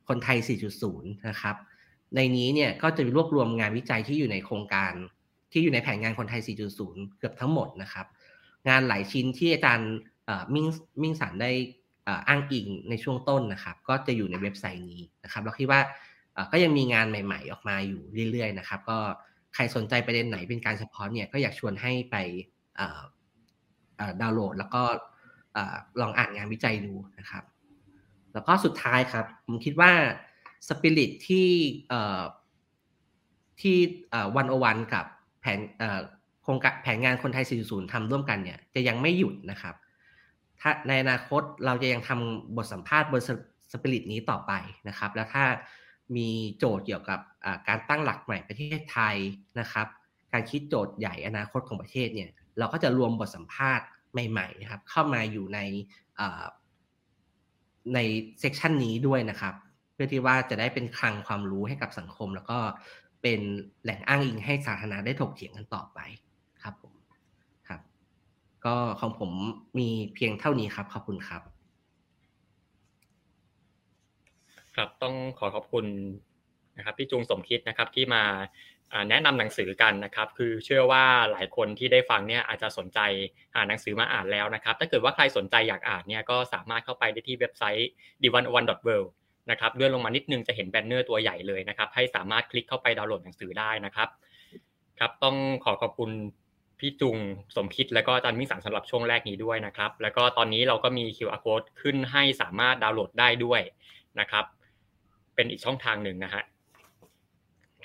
[0.09, 0.39] คนไทย
[0.83, 1.57] 4.0 นะครับ
[2.17, 4.93] ในนี้เนี่ยก็จะรวบรวมงานวิจัยที่อยู่ในโครงการ
[5.53, 6.41] ที่อยู่ในแผนงานคนไทย
[6.81, 8.07] 4.0 เกือบทั้งหมดนะครับ
[8.69, 9.93] งานหลายชิ้นที่อาจารย์
[10.55, 10.67] มิ่ง
[11.03, 11.51] มิ่งสันได้
[12.29, 15.81] อ้างอิงในช่วงต้นนะครับ ก็จะอยู่ในเว็บไซต์นี้นะครับเราคิดว่า
[16.53, 18.99] ก็ยังมีงานใหม่ ๆ ออกมาอยู่เรื่อยๆนะครับ ก็
[19.55, 22.17] ใครสนใจประเด็นไหนเป็นการเฉพาะเนี่ยก็อยากชวนให้ไป
[24.21, 24.83] ดาวน์โหลด แล้วก็
[26.01, 27.45] ลองอ่านงานวิจัยดูนะครับ
[28.33, 29.93] แล้วก็สุดท้ายครับ ผมคิดว่า
[30.69, 31.51] สปิริตที่
[33.61, 33.77] ที่
[34.37, 35.05] วันโอวันกับ
[35.41, 35.61] แผน
[36.43, 39.75] โครงการแผนงานคนไทย 4.0ทำร่วมกันเนี่ยจะยังไม่หยุดนะครับ
[40.63, 43.23] ถ้าในอนาคตเราจะยังทำบทสัมภาษณ์บน
[43.73, 44.53] สปิริตนี้ต่อไป
[44.89, 45.45] นะครับ แล้วถ้า
[46.17, 47.21] มีโจทย์เกี่ยวกับ
[47.69, 49.17] การตั้งหลักใหม่ประเทศไทย
[49.61, 49.87] นะครับ
[50.33, 53.87] การคิดโจทย์ใหญ่อนาคตของประเทศเนี่ยเราก็จะรวมบทสัมภาษณ์
[54.31, 55.59] ใหม่ๆนะครับ เข้ามาอยู่ใน
[57.95, 57.99] ใน
[58.41, 59.55] เซกชันนี้ด้วยนะครับ
[59.93, 62.59] เพื่อที่ว่าจะได้เป็นคลังความรู้ให้กับสังคม แล้วก็
[63.23, 63.41] เป็น
[63.83, 65.99] แหล่งอ้างอิงให้สาธารณะได้ถกเถียงกันต่อไป
[66.63, 66.92] ครับผมครับ
[68.65, 69.31] ก็ของผม
[69.79, 71.43] มีเพียงเท่านี้ครับ ขอบคุณครับ
[74.77, 75.87] ครับต้องขอขอบคุณ
[76.77, 78.23] นะครับพี่จุงสมคิดนะครับที่มา
[79.11, 82.99] แนะนำหนังสือกันนะครับ คือเชื่อว่าหลายคนที่ได้ฟังเนี่ยอาจจะสนใจ
[83.57, 87.89] อ่านหนังสือมาอ่านแล้วนะครับ ถ้าเกิดว่าใครสนใจอยากอ่านเนี่ยก็สามารถเข้าไปได้ที่เว็บไซต์
[88.23, 88.65] d 1 1 w o r
[89.01, 89.07] l d
[89.51, 94.09] นะครับเลื่อนลงมานิดนึงจะเห็นแบนเนอร์ตัวใหญ่เลยนะครับ ให้สามารถคลิกเข้าไปดาวน์โหลดหนังสือได้นะครับ
[94.99, 96.11] ครับต้องขอขอบคุณ
[96.83, 97.17] พี่จุง
[97.57, 103.61] สมคิดและก็อาจารย์มิ่งสรรพ์สำหรับช่วงแรกนี้ด้วยนะครับ แล้วก็ตอนนี้เราก็มี QR code ขึ้นให้สามารถดาวน์โหลดได้ด้วย
[104.21, 104.45] นะครับ
[105.35, 106.43] เป็นอีกช่องทางหนึ่งนะฮะ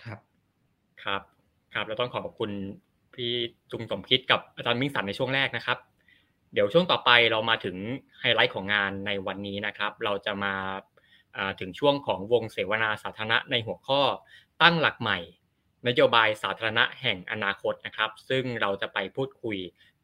[0.03, 0.19] ครับ
[1.03, 1.21] ครับ
[1.73, 2.51] ครับแล้วต้องขอขอบคุณ
[3.13, 3.31] พี่
[3.71, 5.77] จุงสมคิดกับอาจารย์มิ่งสันในช่วงแรกนะครับ
[6.53, 7.75] เดี๋ยวช่วงต่อไปเรามาถึง
[8.19, 10.53] ไฮไลท์ของงานในวันนี้นะครับ เราจะมา
[11.59, 14.01] ถึงช่วงของวงเสวนาสาธารณะในหัวข้อ
[14.61, 15.19] ตั้งหลักใหม่
[15.87, 19.57] นโยบายสาธารณะแห่งอนาคตนะครับ ซึ่งเราจะไปพูดคุย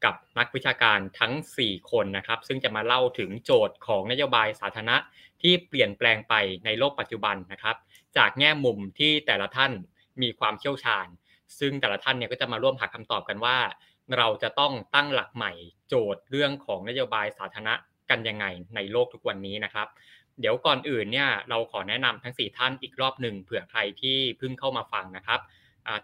[0.05, 4.97] กับนักวิชาการทั้ง 4 คนนะครับ ซึ่งจะมาเล่าถึงโจทย์ของนโยบายสาธารณะ
[5.41, 6.33] ที่เปลี่ยนแปลงไป
[6.65, 7.75] ในโลกปัจจุบันนะครับ
[8.17, 9.71] จากแง่มุมที่แต่ละท่าน
[10.21, 11.07] มีความเชี่ยวชาญ
[11.59, 13.57] ซึ่งแต่ละท่านเนี่ยก็จะมาร่วมหาคำตอบกันว่า
[14.17, 15.51] เราจะต้องตั้งหลักใหม่
[15.87, 17.73] โจทย์เรื่องของนโยบายสาธารณะ
[18.09, 19.87] กันยังไงในโลกทุกวันนี้นะครับ
[20.39, 25.39] เดี๋ยวก่อนอื่นเนี่ยเราขอแนะนำทั้ง 4 ท่านอีกรอบหนึ่งเผื่อใครที่เพิ่งเข้ามาฟังนะครับ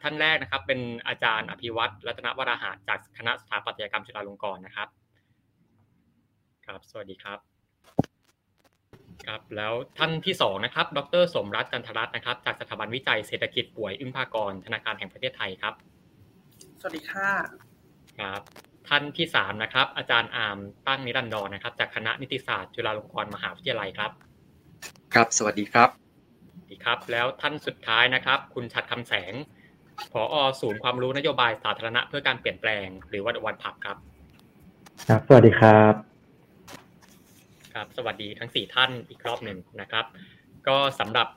[0.01, 4.87] ท่านแรกนะครับ เป็นอาจารย์อภิวัตรรัตนวราหะจากคณะสถาปัตยกรรมจุฬาลงกรณ์นะครับ
[6.65, 7.39] ครับ สวัสดีครับ
[9.27, 15.73] ครับแล้วท่านที่สองนะครับ ดร สมรัตน์จันทรัตน์นะครับ จากสถาบันวิจัยเศรษฐกิจป่วยอึ้งภากรธนาคารแห่งประเทศไทยครับ
[16.79, 17.29] สวัสดีค่ะ
[18.19, 18.41] ครับ
[18.87, 20.57] ท่านที่สามนะครับ อาจารย์อาม
[20.87, 24.11] ตั้งนิรันดรนะครับ จากคณะนิติศาสตร์จุฬาลงกรณ์มหาวิทยาลัยครับ
[25.13, 25.89] ครับ สวัสดีครับ
[26.69, 29.33] ดีครับ แล้วท่านสุดท้ายนะครับ คุณชัดคำแสง
[30.13, 33.97] ผอศูนย์ความรู้นโยบายสาธารณะเพื่อการเปลี่ยนแปลง หรือวันวันผับครับ
[35.09, 35.93] ครับ สวัสดีครับ
[37.73, 40.05] ครับ สวัสดีทั้งสี่ท่านอีกรอบหนึ่งนะครับ
[40.67, 41.27] ก็สำหรับ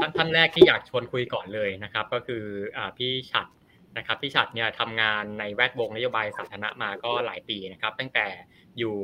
[0.00, 2.44] ท่านท่านแรกที่อยากชวนคุยก่อนเลยนะครับ ก็คือ
[2.98, 3.46] พี่ฉัด
[3.96, 8.26] นะครับพี่ฉัดเนี่ยทำงานในแวดวงนโยบายสาธารณะมาก็หลายปีนะครับ ตั้งแต่
[8.78, 8.96] อยู่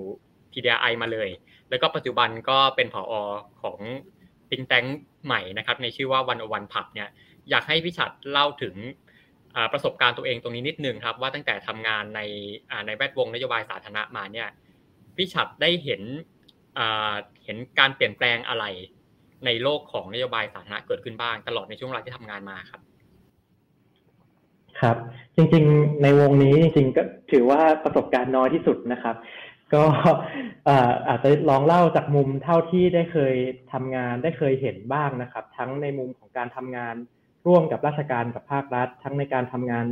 [0.53, 1.29] TDI มาเลย
[1.71, 3.15] แล้วก็ปัจจุบันก็เป็นผอ
[3.63, 3.79] ของ
[4.51, 4.85] ติงแตง
[5.25, 7.09] ใหม่นะครับ ในชื่อว่าวันวันผับเนี่ย
[7.51, 8.75] อยากให้พี่ฉัดเล่าถึง
[9.73, 12.21] ประสบการณ์ตัวเองตรงนี้นิดนึงครับ ว่าตั้งแต่ทำงานใน
[12.87, 14.49] ในแวดวงนโยบายสาธารณะมาเนี่ย
[15.17, 16.03] พี่ฉัดได้เห็น
[17.45, 18.65] เห็นการเปลี่ยนแปลงอะไร
[19.47, 22.81] ในโลกของนโยบายสาธารณะเกิดขึ้นบ้าง ตลอดในช่วงเวลาที่ทำงานมาครับ
[24.81, 24.97] ครับ
[25.37, 29.17] จริง ๆ ในวงนี้จริงๆก็ถือว่าประสบการณ์น้อยที่สุดนะครับ
[29.75, 29.85] ก็
[31.09, 33.35] อาจจะลองเล่าจากมุมเท่าที่ได้เคย
[33.73, 36.95] ทำงานได้เคยเห็นบ้างนะครับ ทั้งในมุมของการทำงาน
[37.47, 39.87] ร่วมกับราชการกับภาครัฐ ทั้งในการทำงาน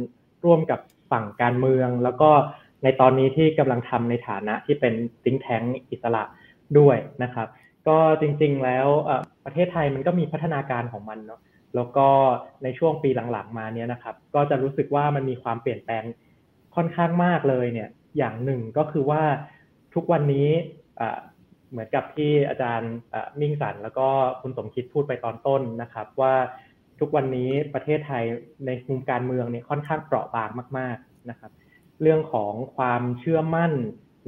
[0.45, 0.81] ร่วมกับ
[1.11, 2.31] ฝั่งการเมือง แล้วก็
[2.83, 4.95] ในตอนนี้ที่กำลังทำในฐานะที่เป็น
[5.25, 6.23] ติ้งแทงอิสระ
[6.79, 7.49] ด้วยนะครับ
[7.89, 8.87] ก็จริงๆแล้ว
[9.45, 11.41] ประเทศไทยมันก็มีพัฒนาการของมันเนาะ
[11.75, 12.09] แล้วก็
[12.63, 16.05] ในช่วงปีหลังๆมาเนี้ยนะครับ ก็จะรู้สึกว่ามันมีความเปลี่ยนแปลง
[16.77, 17.89] ค่อนข้างมากเลยเนี่ย
[18.19, 19.23] อย่างหนึ่งก็คือว่า
[19.95, 20.49] ทุกวันนี้
[21.71, 22.93] เหมือนกับที่อาจารย์
[23.41, 24.09] มิ่งสันแล้วก็
[24.43, 26.35] คุณสมคิดพูดไปตอนต้นนะครับ ว่า
[27.01, 28.25] ทุกวันนี้ประเทศไทย
[28.67, 31.53] ในมุมการเมืองเนี่ยค่อนข้างเปราะบางมาก ๆนะครับ
[32.03, 33.73] เรื่องของความเชื่อมั่น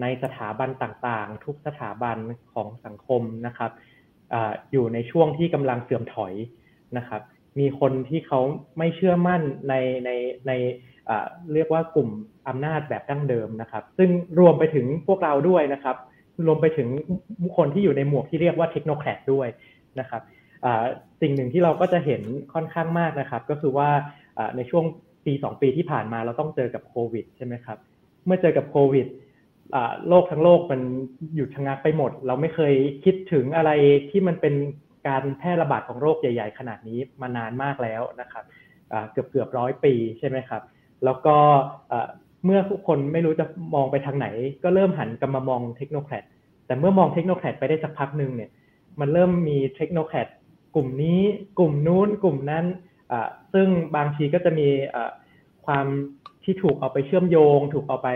[0.00, 2.16] ในสถาบันต่างๆ ทุกสถาบัน
[2.52, 3.70] ของสังคมนะครับ
[4.32, 4.34] อ
[4.72, 6.34] อยู่ในช่วงที่กำลังเสื่อมถอย
[6.96, 7.22] นะครับ
[7.58, 8.40] มีคนที่เขา
[8.78, 10.10] ไม่เชื่อมั่นในใน
[10.46, 10.52] ใน
[11.54, 12.08] เรียกว่ากลุ่ม
[12.48, 15.96] อำนาจแบบดั้งเดิมนะครับ ซึ่งรวมไปถึงพวกเราด้วยนะครับ
[16.46, 16.88] รวมไปถึง
[17.56, 19.48] คนที่อยู่ในหมวกที่เรียกว่าเทคโนแครดด้วย
[20.00, 20.22] นะครับ
[21.20, 22.22] สิ่งหนึ่งที่เราก็จะเห็น
[22.54, 23.90] ค่อนข้างมากนะครับ ก็คือว่า
[24.56, 24.84] ในช่วง
[25.26, 27.78] ปีสองปีที่ผ่านมาเราต้องเจอกับโควิดใช่ไหมครับ
[28.26, 29.06] เมื่อเจอกับโควิด
[30.08, 30.80] โลกทั้งโลกมัน
[31.34, 33.70] หยุดชะงักไปหมด เราไม่เคยคิดถึงอะไร
[34.10, 34.54] ที่มันเป็น
[35.08, 38.44] การแพร่ระบาดของโรคใหญ่ ๆ ขนาดนี้มานานมากแล้วนะครับ
[39.10, 40.62] เกือบเกือบร้อยปีใช่ไหมครับ
[41.04, 41.36] แล้วก็
[42.44, 44.26] เมื่อทุกคนไม่รู้จะมองไปทางไหน
[44.64, 46.24] ก็เริ่มหันกลับมามอง technocrat
[46.66, 48.50] แต่เมื่อมอง technocrat ไปได้สักพักหนึ่งเนี่ย
[49.00, 50.28] มันเริ่มมี technocrat
[50.76, 51.20] กลุ่มนี้
[51.58, 52.64] กลุ่มนู้นกลุ่มนั้น
[53.52, 54.68] ซึ่งบางทีก็จะมี
[55.66, 55.86] ความ
[56.44, 58.08] ที่ถูกเอาไปเชื่อมโยง ถูกเอาไป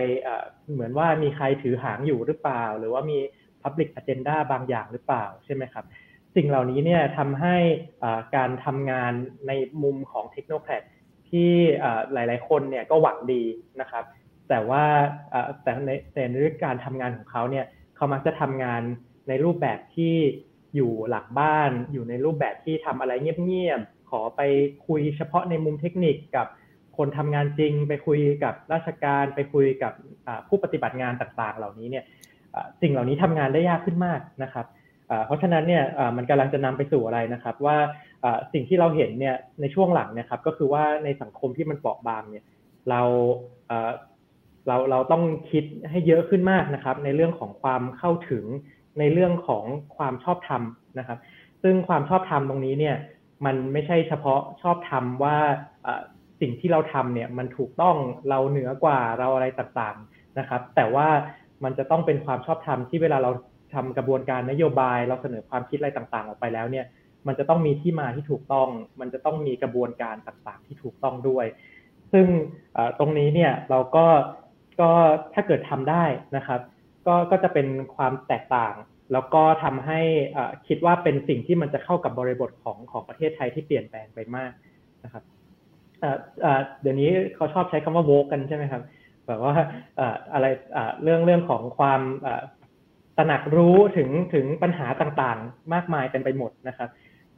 [0.72, 3.18] เหมือนว่ามีใครถือหางอยู่หรือเปล่า หรือว่ามี
[3.62, 5.84] Public Agenda บางอย่างหรือเปล่าใช่ไหมครับ
[6.36, 7.56] สิ่งเหล่านี้เนี่ยทำให้
[8.36, 9.12] การทำงาน
[9.46, 9.52] ใน
[9.82, 10.82] มุมของเทคโนแครด
[11.30, 11.50] ที่
[12.12, 13.42] หลาย ๆ คนเนี่ยก็หวังดี
[13.80, 14.04] นะครับ
[14.48, 14.84] แต่ว่า
[15.62, 18.82] แต่ในแต่ในเรื่องการทำงานของเขาเนี่ยเขามักจะทำงาน
[19.28, 20.16] ในรูปแบบที่
[20.74, 23.12] อยู่หลักบ้านอยู่ในรูปแบบที่ทำอะไร
[23.44, 24.40] เงียบๆขอไป
[24.86, 26.46] คุยเฉพาะในมุมเทคนิคกับ
[26.96, 29.92] คนทำงานจริง ไปคุยกับราชการไปคุยกับ
[30.48, 32.04] ผู้ปฏิบัติงานต่างๆ เหล่านี้เนี่ย
[32.82, 34.66] สิ่งเหล่านี้ทำงานได้ยากขึ้นมากนะครับ
[35.26, 35.84] เพราะฉะนั้นเนี่ย
[36.16, 37.76] มันกำลังจะนำไปสู่อะไรนะครับ ว่า
[38.52, 42.44] สิ่งที่เราเห็นเนี่ยในช่วงหลังนะครับก็คือว่าในสังคมที่มันเปราะบางเนี่ย
[42.88, 43.00] เรา
[44.66, 48.44] เราเราต้องคิดให้เยอะขึ้นมากนะครับ ในเรื่องของความเข้าถึง
[48.98, 49.64] ในเรื่องของ
[49.96, 50.62] ความชอบธรรม
[50.98, 51.18] นะครับ
[51.62, 52.96] ซึ่งความชอบธรรมตรงนี้เนี่ย
[53.46, 55.36] มันไม่ใช่เฉพาะชอบธรรมว่า
[56.40, 57.96] สิ่งที่เราทำเนี่ยมันถูกต้อง
[58.28, 61.08] เราเหนือกว่าเราอะไรต่างๆนะครับ แต่ว่า
[61.64, 63.30] มันจะต้องเป็นความชอบธรรมที่เวลาเรา
[63.74, 66.86] ทำกระบวนการนโยบาย เราเสนอความคิดอะไรต่างๆ ออกไปแล้วเนี่ย
[67.26, 68.68] มันจะต้องมีที่มาที่ถูกต้อง
[69.00, 71.46] มันจะต้องมีกระบวนการต่างๆ ที่ถูกต้องด้วย
[72.12, 72.26] ซึ่ง
[72.98, 74.06] ตรงนี้เนี่ยเราก็
[74.80, 74.90] ก็
[75.34, 76.04] ถ้าเกิดทำได้
[76.36, 76.60] นะครับ
[77.06, 78.74] ก็ก็จะเป็นความแตกต่าง
[79.12, 80.00] แล้วก็ทำให้
[80.68, 84.52] คิดว่าเป็นสิ่งที่มันจะเข้ากับบริบทของของประเทศไทยที่เปลี่ยนแปลงไปมาก
[85.04, 85.24] นะครับ
[86.80, 88.82] เดี๋ยวนี้เขาชอบใช้คำว่าโวกกันใช่ไหมครับ
[89.26, 89.54] แบบว่า
[90.32, 90.46] อะไร
[91.02, 92.00] เรื่องเรื่องของความ
[93.16, 96.90] ตระหนักรู้ถึงถึงปัญหาต่างๆ มากมายเป็นไปหมดนะครับ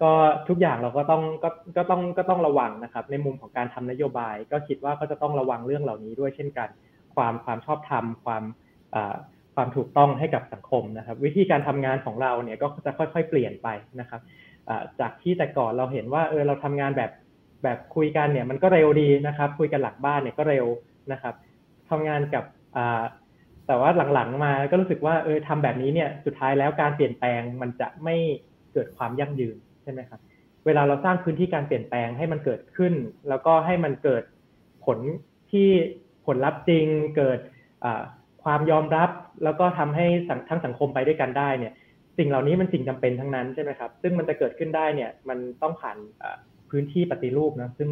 [0.02, 0.12] ก็
[0.48, 6.68] ทุกอย่างเราก็ต้องก็ก็ต้องก็ต้องระวังนะครับ ในมุมของการทำนโยบาย ก็คิดว่าก็จะต้องระวังเรื่องเหล่านี้ด้วยเช่นกัน
[7.14, 8.42] ความความชอบธรรมความ
[9.54, 13.68] ความถูกต้องให้กับสังคมนะครับ วิธีการทำงานของเราเนี่ยก็จะค่อย ๆ เปลี่ยนไป
[14.00, 14.20] นะครับ
[15.00, 17.10] จากที่แต่ก่อนเราเห็นว่าเออเราทำงานแบบ
[17.62, 20.66] แบบคุยกันเนี่ยมันก็เร็วดีนะครับ คุยกันหลักบ้านเนี่ยก็เร็ว
[21.12, 21.34] นะครับ
[21.90, 22.44] ทำงานกับ
[23.66, 28.16] แต่ว่าหลังๆมาก็รู้สึกว่าเออทำแบบนี้เนี่ยสุดท้ายแล้วการเปลี่ยนแปลงมันจะไม่
[28.72, 30.20] เกิดความยั่งยืนใช่ไหมครับ
[30.66, 32.94] เวลาเราสร้างพื้นที่การเปลี่ยนแปลงให้มันเกิดขึ้น
[33.28, 34.22] แล้วก็ให้มันเกิด
[34.84, 34.98] ผล
[35.50, 35.68] ที่
[36.26, 36.86] ผลลัพธ์จริง
[37.16, 37.38] เกิด
[38.44, 39.10] ความยอมรับ
[39.44, 40.06] แล้วก็ทำให้
[40.48, 41.72] ทั้งสังคมไปด้วยกันได้เนี่ย
[42.18, 45.96] สิ่งเหล่านี้มันสิ่งจำเป็นทั้งนั้นใช่ไหมครับ ซึ่งมันจะเกิดขึ้นได้เนี่ย มันต้องผ่าน
[46.70, 47.90] พื้นที่ปฏิรูปนะซึ่ง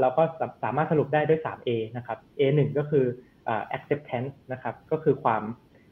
[0.00, 0.22] เราก็
[0.62, 3.04] สามารถสรุปได้ด้วย 3A นะครับ A 1 ก็คือ
[3.76, 5.42] acceptance นะครับ ก็คือความ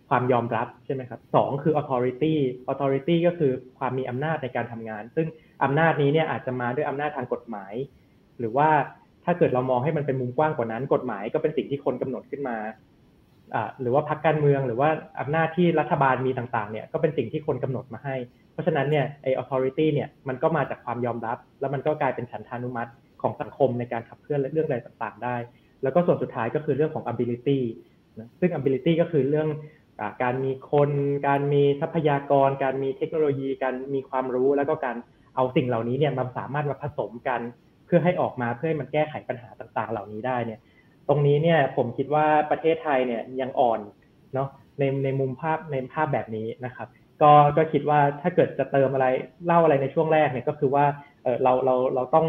[0.09, 2.35] ความยอมรับใช่ไหมครับสองคือ authority
[2.71, 5.27] authority ก็คือความมีอำนาจในการทำงาน ซึ่ง
[5.65, 7.75] อำนาจนี้เนี่ยอาจจะมาด้วยอำนาจทางกฎหมาย
[8.39, 8.69] หรือว่า
[9.25, 12.57] ถ้าเกิดเรามองให้มันเป็นมุมกว้างกว่านั้น กฎหมายก็เป็นสิ่งที่คนกำหนดขึ้นมา
[13.81, 14.89] หรือว่าพรรคการเมือง หรือว่า
[15.21, 18.17] อำนาจที่รัฐบาลมีต่างๆเนี่ยก็เป็นสิ่งที่คนกำหนดมาให้
[18.53, 22.91] เพราะฉะนั้นเนี่ยไอ authority เนี่ยมันก็มาจากความยอมรับ แล้วมันก็กลายเป็นฉันทานุมัติ
[23.23, 25.37] ของสังคมในการขับเคลื่อนเรื่องอะไรต่างๆ ได้
[25.83, 27.59] แล้วก็ส่วนสุดท้ายก็คือเรื่องของ ability
[28.19, 29.49] นะซึ่ง ability ก็คือเรื่อง
[30.01, 30.91] อการมีคน
[31.29, 34.97] การมีทรัพยากร การมีเทคโนโลยี การมีความรู้ แล้วก็การ
[35.37, 37.41] เอาสิ่งเหล่านี้เนี่ยมาสามารถมาผสมกัน
[37.87, 40.61] เพื่อให้ออกมาเพื่อให้มันแก้ไขปัญหาต่างๆ เหล่านี้ได้เนี่ย
[41.09, 43.81] ตรงนี้เนี่ยผมคิดว่าประเทศไทยเนี่ยยังอ่อน
[44.35, 44.49] เนาะ
[44.79, 46.89] ในในมุมภาพในภาพแบบนี้นะครับ
[47.23, 49.07] ก็ก็คิดว่าถ้าเกิดจะเติมอะไร
[49.47, 50.85] เล่าอะไรในช่วงแรกเนี่ยก็คือว่า
[51.23, 52.27] เออเราเราเราต้อง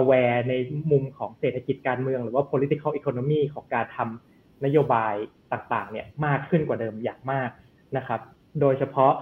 [0.00, 0.54] aware ใน
[0.90, 5.14] มุมของเศรษฐกิจการเมือง หรือว่า political economy ของการทำนโยบาย
[5.52, 7.50] ต่างๆเนี่ยมากขึ้นกว่าเดิมอย่างมาก
[7.96, 8.20] นะครับ
[8.60, 9.12] โดยเฉพาะ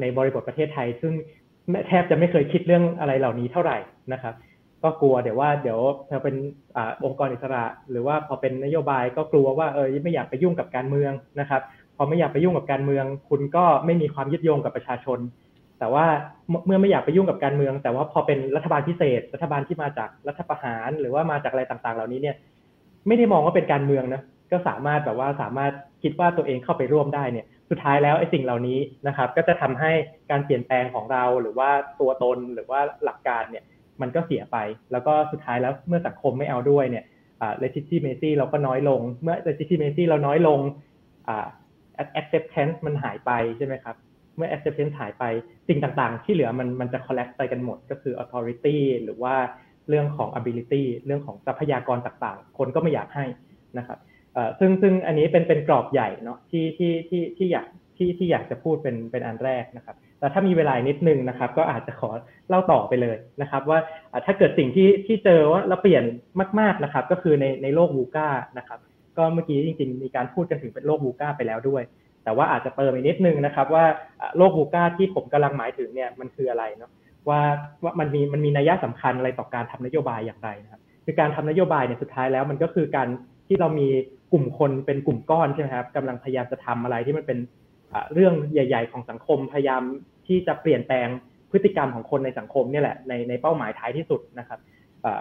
[0.00, 1.12] ในบริบทประเทศไทย ซึ่ง
[1.88, 3.78] แทบจะไม่เคยคิดเรื่องอะไรเหล่านี้เท่าไหร่
[4.12, 4.34] นะครับ
[4.82, 6.34] ก็กลัวเดี๋ยวว่าเดี๋ยวพอเป็น
[6.76, 11.62] อองค์กรอิสระ หรือว่าพอเป็นนโยบายก็กลัวว่าเออไม่อยากไปยุ่งกับการเมืองนะครับ
[11.96, 15.18] พอไม่อยากไปยุ่งกับการเมือง คุณก็ไม่มีความยึดโยงกับประชาชน
[15.78, 16.06] แต่ว่า
[16.66, 22.36] เมื่อไม่อยากไปยุ่งกับการเมือง แต่ว่าพอเป็นรัฐบาลพิเศษ รัฐบาลที่มาจากรัฐประหาร หรือว่ามาจากอะไรต่างๆ เหล่านี้เนี่ย
[23.06, 24.22] ไม่ได้มองว่าเป็นการเมืองนะ
[24.52, 25.72] ก็สามารถแบบว่าสามารถ
[26.02, 29.92] คิดว่าตัวเองเข้าไปร่วมได้เนี่ยสุดท้ายแล้วไอ้สิ่งเหล่านี้นะครับ ก็จะทำให้
[30.30, 31.70] การเปลี่ยนแปลงของเราหรือว่า
[32.00, 33.64] ตัวตนหรือว่าหลักการเนี่ย
[34.02, 34.58] มันก็เสียไป
[34.92, 37.04] แล้วก็สุดท้ายแล้วเมื่อสังคมไม่เอาด้วยเนี่ย
[37.40, 40.60] อ่า legitimacy เราก็น้อยลง เมื่อ legitimacy เราน้อยลง
[41.28, 41.46] อ่า
[42.20, 43.96] acceptance มันหายไปใช่ไหมครับ
[44.36, 45.24] เมื่อ acceptance หายไป
[45.68, 49.34] สิ่งต่างๆ ที่เหลือมันมันจะ collapse ไปกันหมด ก็คือ authority หรือว่า
[49.88, 53.26] เรื่องของ ability เรื่องของทรัพยากรต่างๆ คนก็ไม่อยากให้
[53.78, 53.98] นะครับ
[54.58, 57.66] ซึ่งซึ่งอันนี้เป็นเป็นกรอบใหญ่เนาะที่ที่ที่ที่อยาก
[57.96, 62.10] ที่ที่อยากจะพูดเป็นเป็นอันแรกนะครับ แต่ถ้ามีเวลานิดนึงนะครับ ก็อาจจะขอ
[62.48, 63.78] เล่าต่อไปเลยนะครับ ว่า
[64.26, 66.04] ถ้าเกิดสิ่งที่ที่เจอว่าเราเปลี่ยน
[66.60, 68.78] มาก ๆนะครับ ก็คือในในโลกวูก้านะครับ
[69.18, 71.82] ก็เมื่อกี้จริง ๆ มีการพูดกันถึงเป็นโลกวูก้าไปแล้วด้วย
[72.24, 73.84] แต่ว่าอาจจะเติมอีกนิดนึงนะครับ ว่า
[74.36, 76.90] โลกบูก้าที่ผมกำลังหมายถึงเนี่ยมันคืออะไรเนาะ
[77.28, 77.40] ว่า
[77.82, 83.08] ว่ามันมีมันมีนัยสำคัญอะไรต่อการทำนโยบายอย่างไรนะครับคือการทำนโยบายเนี่ยสุดท้ายแล้วมันก็คือการ
[83.46, 83.88] ที่เรามี
[84.32, 87.38] กลุ่มคนเป็นกลุ่มก้อนใช่ไหมครับกำลังพยายามจะทำอะไรที่มันเป็น
[88.12, 89.82] เรื่องใหญ่ ๆ ของสังคมพยายาม
[90.26, 91.08] ที่จะเปลี่ยนแปลง
[91.50, 94.60] พฤติกรรมของคนในสังคมนี่แหละในในเป้าหมายท้ายที่สุดนะครับ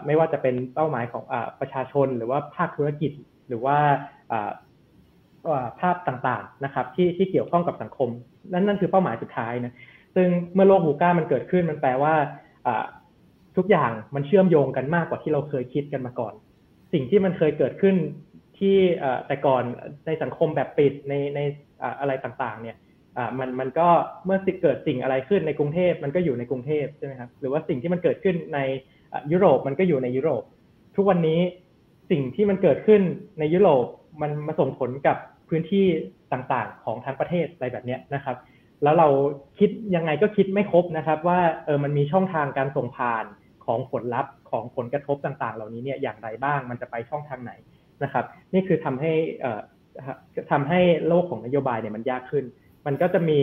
[0.05, 1.23] ไม่ว่าจะเป็นเป้าหมายของ
[1.59, 3.11] ประชาชนหรือว่าภาคธุรกิจ
[3.47, 3.77] หรือว่า
[5.79, 8.09] ภาพต่างๆนะครับที่ที่เกี่ยวข้องกับสังคม
[8.53, 9.73] นั่นนั่นคือเป้าหมายสุดท้ายนะ
[10.15, 12.13] ซึ่งเมื่อโลกบูก้ามันเกิดขึ้นมันแปลว่า
[13.57, 16.33] ทุกอย่างมันเชื่อมโยงกันมากกว่าที่เราเคยคิดกันมาก่อน
[16.93, 17.95] สิ่งที่มันเคยเกิดขึ้น
[18.59, 18.77] ที่
[19.27, 19.63] แต่ก่อน
[20.07, 21.39] ในสังคมแบบปิดในใน
[21.99, 22.77] อะไรต่างๆ เนี่ย
[23.39, 23.87] มันมันก็
[24.25, 28.59] เมื่อเกิดสิ่งอะไรขึ้นในกรุงเทพมันก็อยู่ในกรุงเทพใช่ไหมครับหรือว่าสิ่งที่มันเกิดขึ้นใน
[29.31, 30.43] ยุโรปมันก็อยู่ในยุโรป
[30.95, 31.39] ทุกวันนี้
[32.11, 33.01] สิ่งที่มันเกิดขึ้น
[33.39, 33.85] ในยุโรป
[34.21, 35.17] มันมาส่งผลกับ
[35.49, 35.85] พื้นที่
[36.33, 38.35] ต่างๆ ของทั้งประเทศอะไรแบบนี้นะครับ
[38.83, 39.07] แล้วเรา
[39.59, 43.25] คิดยังไงก็คิดไม่ครบนะครับ ว่าเออมันมีช่องทางการส่งผ่าน
[43.65, 47.51] ของผลลัพธ์ของผลกระทบต่างๆ เหล่านี้เนี่ยอย่างไรบ้าง มันจะไปช่องทางไหน
[48.03, 49.13] นะครับ นี่คือทำให้
[50.51, 52.45] ทำให้โลกของนโยบายเนี่ยมันยากขึ้น
[52.85, 53.39] มันก็จะมี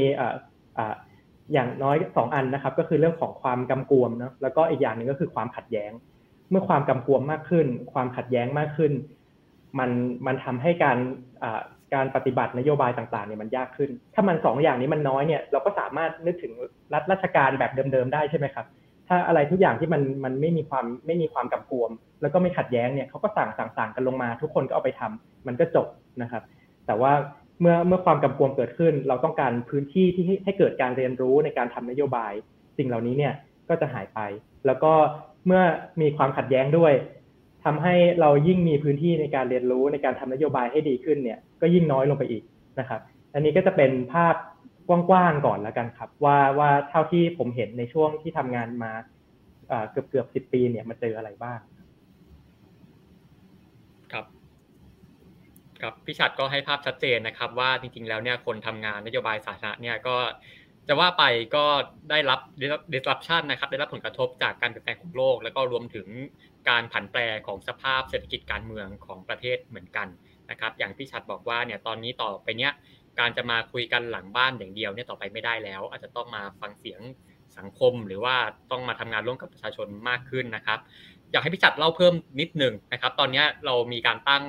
[1.53, 5.93] อย่างน้อยสองอันนะครับ ก็คือเรื่องของความกำกวมเนาะแล้วก็อีกอย่างหนึ่งก็คือความขัดแย้ง
[6.51, 8.93] เมื่อความกำกวมมากขึ้น ความขัดแย้งมากขึ้น
[9.79, 9.91] มัน
[10.27, 10.99] มันทำให้การ
[11.95, 16.53] การปฏิบัตินโยบายต่างๆเนี่ยมันยากขึ้น ถ้ามันสองอย่างนี้มันน้อยเนี่ยเราก็สามารถนึกถึง
[16.95, 18.67] รัฐราชการแบบเดิมๆได้ใช่ไหมครับ
[19.13, 21.91] ถ้าอะไรทุกอย่างที่มันมันไม่มีความไม่มีความกับกวม
[22.23, 25.87] แล้วก็ไม่ขัดแย้งเนี่ยเขาก็สั่งสั่งสั่งกันลงมา ทุกคนก็เอาไปทำมันก็จบ
[26.23, 26.43] นะครับ
[26.87, 27.13] แต่ว่า
[27.61, 32.33] เมื่อเมื่อความกับกวมเกิดขึ้น เราต้องการพื้นที่ที่ให้เกิดการเรียนรู้ในการทำนโยบาย
[32.79, 33.35] สิ่งเหล่านี้เนี่ย
[33.69, 34.21] ก็จะหายไป
[34.67, 34.93] แล้วก็
[35.47, 35.63] เมื่อ
[36.01, 36.93] มีความขัดแย้งด้วย
[37.65, 42.43] ทำให้เรายิ่งมีพื้นที่ในการเรียนรู้ในการทำนโยบายให้ดีขึ้นเนี่ยก็ยิ่งน้อยลงไปอีก
[42.81, 43.01] นะครับ
[43.35, 44.35] อันนี้ก็จะเป็นภาพ
[44.89, 48.93] กว้างๆก่อนแล้วกันครับ ว่าว่าเท่าที่ผมเห็นในช่วงที่ทำงานมา
[49.91, 51.61] เกือบเกือบสิบปีเนี่ยมาเจออะไรบ้าง
[54.13, 54.25] ครับ
[55.81, 60.17] ครับพี่ชัดก็ให้ภาพชัดเจนนะครับ ว่าจริง ๆ แล้วเนี่ยคนทำงานนโยบายสาธารณะเนี่ยก็
[60.89, 61.25] จะว่าไป
[61.57, 61.65] ก็
[62.11, 62.41] ได้รับ
[62.95, 66.09] disruption นะครับ ได้รับผลกระทบจากการเปลี่ยนแปลงของโลก แล้วก็รวมถึง
[66.69, 70.09] การผันแปรของสภาพเศรษฐกิจการเมืองของประเทศเหมือนกัน
[70.51, 72.73] นะครับ อย่างพี่ชัดบอกว่าเนี่ยตอนนี้ต่อไปเนี้ย
[73.19, 77.01] การจะมาคุยกันหลังบ้านอย่างเดียวเนี่ยต่อไปไม่ได้แล้ว อาจจะต้องมาฟังเสียง
[77.59, 78.37] สังคมหรือว่า
[78.71, 80.79] ต้องมาทำงานร่วมกับประชาชนมากขึ้นนะครับ
[81.33, 84.45] อยากให้พี่ชัดเล่าเพิ่มนิดหนึ่งนะครับ ตอนนี้เรามีการตั้ง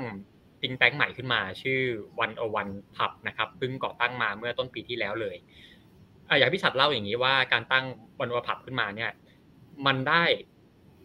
[0.62, 1.82] ติงแตงใหม่ขึ้นมา ชื่อ
[2.20, 5.36] วันโอวันพับนะครับเพิ่งก่อตั้งมาเมื่อต้นปีที่แล้วเลย
[6.40, 7.86] อยากพี่ชัดเล่าอย่างนี้ว่าการตั้ง
[8.20, 9.12] วันโอวันพับขึ้นมาเนี่ย
[9.86, 10.24] มันได้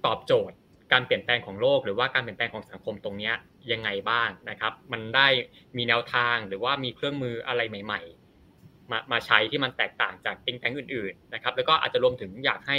[0.06, 0.56] ตอบโจทย์
[0.92, 3.30] การเปลี่ยนแปลงของโลก หรือว่าการเปลี่ยนแปลงของสังคมตรงนี้
[3.72, 5.28] ยังไงบ้างนะครับ มันได้
[5.76, 8.00] มีแนวทางหรือว่ามีเครื่องมืออะไรใหม่
[8.46, 12.78] ๆ มามาใช้ที่มันแตกต่างจากติ้งแตงอื่นๆนะครับแล้วก็อาจจะรวมถึงอยากให้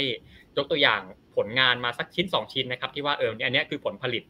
[0.56, 1.00] ยกตัวอย่าง
[1.36, 4.24] ผลงานมาสักชิ้น 2 ชิ้นนะครับ ที่ว่าเอออันนี้คือผลผลิต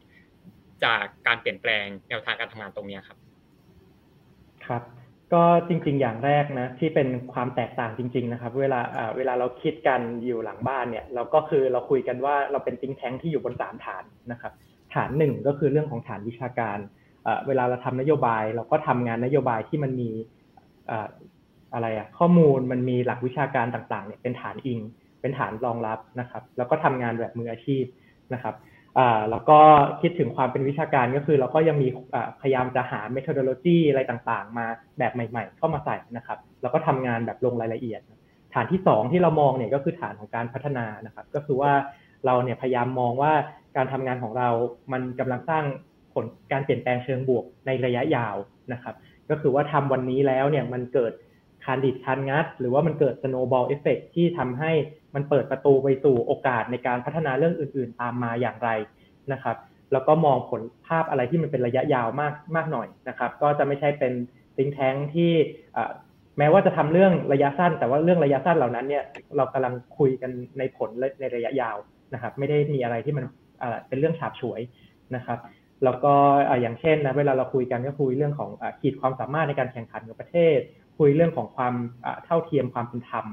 [0.83, 3.17] จากการเปลี่ยนแปลงแนวทางการทำงานตรงนี้ครับ
[4.65, 4.83] ครับ
[5.33, 8.79] ก็จริง ๆ อย่างแรกนะที่เป็นความแตกต่างจริง ๆ นะครับ เวลา
[9.17, 14.53] เวลาเราคิดกันอยู่หลังบ้านเนี่ย เราก็คือเราคุยกันว่าเราเป็นติงแท้งที่อยู่บนสามฐานนะครับ
[14.93, 16.77] ฐานหนึ่งก็คือเรื่องของฐานวิชาการ
[17.47, 20.09] เวลาเราทำนโยบาย เราก็ทำงานนโยบายที่มันมี
[21.73, 24.79] อะไรอะข้อมูลมันมีหลักวิชาการต่างๆเนี่ยเป็นฐานอิง
[25.21, 27.83] เป็นฐานรองรับนะครับ แล้วก็ทำงานแบบมืออาชีพ
[28.33, 28.55] นะครับ
[29.31, 29.59] แล้วก็
[30.01, 31.87] คิดถึงความเป็นวิชาการก็คือ เราก็ยังมี
[32.41, 34.65] พยายามจะหา methodology อะไรต่างๆ มา
[34.97, 38.01] แบบใหม่ๆ เข้ามาใส่นะครับ แล้วก็ทำงานแบบลงรายละเอียด
[38.53, 41.71] ฐานที่ 2 ที่เรามองเนี่ยก็คือฐานของการพัฒนานะครับ ก็คือว่า
[42.25, 43.33] เราเนี่ยพยายามมองว่า
[43.75, 44.49] การทำงานของเรา
[44.91, 45.63] มันกำลังสร้าง
[46.13, 48.35] ผลการเปลี่ยนแปลงเชิงบวกในระยะยาว
[48.73, 48.95] นะครับ
[49.29, 51.13] ก็คือว่าทำวันนี้แล้วเนี่ยมันเกิด
[51.63, 54.71] คานดิดคานงัด หรือว่ามันเกิด snowball effect ที่ทำให้
[55.15, 58.69] มันเปิดประตูไปสู่โอกาสในการพัฒนาเรื่องอื่น ๆ ตามมาอย่างไร
[59.33, 59.57] นะครับ
[59.91, 64.13] แล้วก็มองผลภาพอะไรที่มันเป็นระยะยาวมากมากหน่อยนะครับ ก็จะไม่ใช่เป็น
[64.57, 65.31] ติ้งแท้งที่
[66.37, 69.03] แม้ว่าจะทำเรื่องระยะสั้น แต่ว่าเรื่องระยะสั้นเหล่านั้นเนี่ย
[69.37, 70.89] เรากำลังคุยกันในผล
[71.19, 71.77] ในระยะยาว
[72.13, 73.25] นะครับ ไม่ได้มีอะไรที่มัน
[73.87, 74.61] เป็นเรื่องฉาบฉวย
[75.15, 75.39] นะครับ
[75.83, 76.13] แล้วก็
[76.61, 78.49] อย่างเช่นนะเวลาเราคุยกันก็คุยเรื่องของ
[78.81, 80.59] ขีดความสามารถในการแข่งขันของประเทศ
[80.99, 81.73] คุยเรื่องของความ
[82.25, 83.25] เท่าเทียมความเป็นธรรม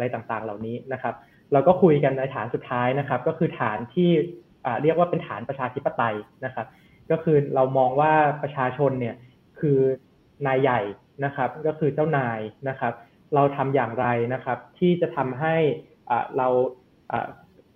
[0.00, 1.14] อะไรต่างๆ เหล่านี้นะครับ
[1.52, 4.10] เราก็คุยกันในฐานสุดท้ายนะครับ ก็คือฐานที่
[4.82, 6.66] เรียกว่าเป็นฐานประชาธิปไตยนะครับ
[7.10, 9.16] ก็คือเรามองว่าประชาชนเนี่ย
[9.60, 9.78] คือ
[10.46, 10.80] นายใหญ่
[11.24, 12.92] นะครับ ก็คือเจ้านายนะครับ
[13.34, 15.56] เราทำอย่างไรนะครับ ที่จะทำให้
[16.36, 16.48] เรา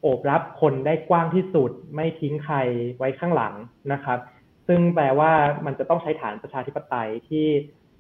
[0.01, 2.57] โอบรับคนได้กว้างที่สุด ไม่ทิ้งใคร
[2.99, 3.55] ไว้ข้างหลัง
[3.93, 4.19] นะครับ
[4.67, 5.33] ซึ่งแปลว่า
[5.67, 7.47] มันจะต้องใช้ฐานประชาธิปไตยที่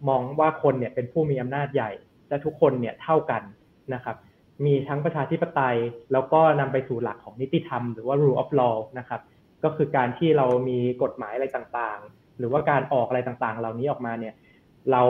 [0.09, 1.91] มองว่าคนเนี่ยเป็นผู้มีอำนาจใหญ่
[2.29, 3.43] และทุกคนเนี่ยเท่ากัน
[3.95, 4.16] นะครับ
[4.64, 5.76] มีทั้งประชาธิปไตย
[6.12, 9.20] แล้วก็นำไปสู่หลักของนิติธรรมหรือว่า rule of law นะครับ
[9.64, 14.35] ก็คือการที่เรามีกฎหมายอะไรต่างๆ หรือว่าการออกอะไรต่างๆ เหล่านี้ออกมาเนี่ย
[14.93, 15.03] เรา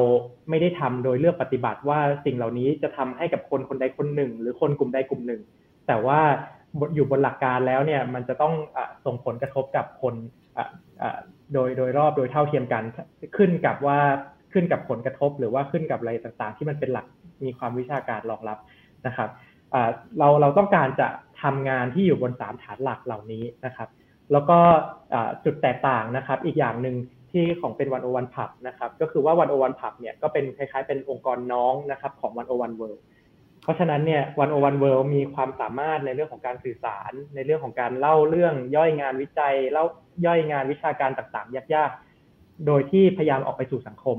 [0.49, 5.41] ไม่ได้ทำโดยเลือกปฏิบัติว่าสิ่งเหล่านี้จะทำให้กับคนคนใดคนหนึ่ง หรือคนกลุ่มใดกลุ่มหนึ่ง
[5.87, 6.21] แต่ว่า
[6.95, 10.15] อยู่บนหลักการแล้วเนี่ยมันจะต้องอส่งผลกระทบกับคน
[11.53, 12.83] โดยโดยรอบโดยเท่าเทียมกัน
[13.37, 14.01] ขึ้นกับว่า
[14.55, 17.07] ขึ้นกับผลกระทบ หรือว่าขึ้นกับอะไรต่างๆ ที่มันเป็นหลัก
[17.45, 18.59] มีความวิชาการรองรับ
[19.07, 19.31] นะครับ
[20.19, 21.09] เราเราต้องการจะ
[21.43, 23.89] ทำงานที่อยู่บนสามฐานหลักเหล่านี้นะครับ
[24.33, 24.59] แล้วก็
[25.45, 26.97] จุดแตกต่างนะครับ อีกอย่างหนึ่ง
[27.31, 33.03] ที่ของเป็นวันโอวันพับนะครับ ก็คือว่าวันโอวันพับเนี่ยก็เป็นคล้ายๆเป็นองค์กรน้องนะครับของวันโอวันเวิลด์
[33.63, 39.85] เพราะฉะนั้นเนี่ยวันโอวันเวิลด์มีความสามารถในเรื่องของการสื่อสาร ในเรื่องของการเล่าเรื่องย่อยงานวิจัยเล่า
[40.27, 44.19] ย่อยงานวิชาการต่างๆ ยากๆ โดยที่พยายามออกไปสู่สังคม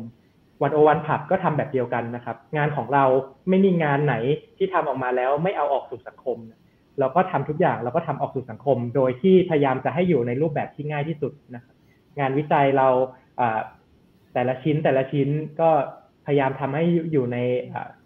[0.61, 3.03] วันโอวันผับก็ทำแบบเดียวกันนะครับ งานของเรา
[3.49, 4.15] ไม่มีงานไหน
[4.57, 6.37] ที่ทำออกมาแล้วไม่เอาออกสู่สังคม
[6.99, 11.75] เราก็ทำทุกอย่างเราก็ทำออกสู่สังคม โดยที่พยายามจะให้อยู่ในรูปแบบที่ง่ายที่สุดนะครับ
[12.19, 12.87] งานวิจัยเรา
[14.33, 15.29] แต่ละชิ้นแต่ละชิ้น
[15.61, 15.69] ก็
[16.25, 17.37] พยายามทำให้อยู่ใน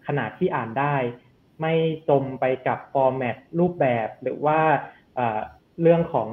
[0.06, 0.94] ขนาดที่อ่านได้
[1.60, 1.72] ไม่
[2.08, 4.58] จมไปกับ format รูปแบบหรือว่า
[5.82, 6.28] เรื่องของ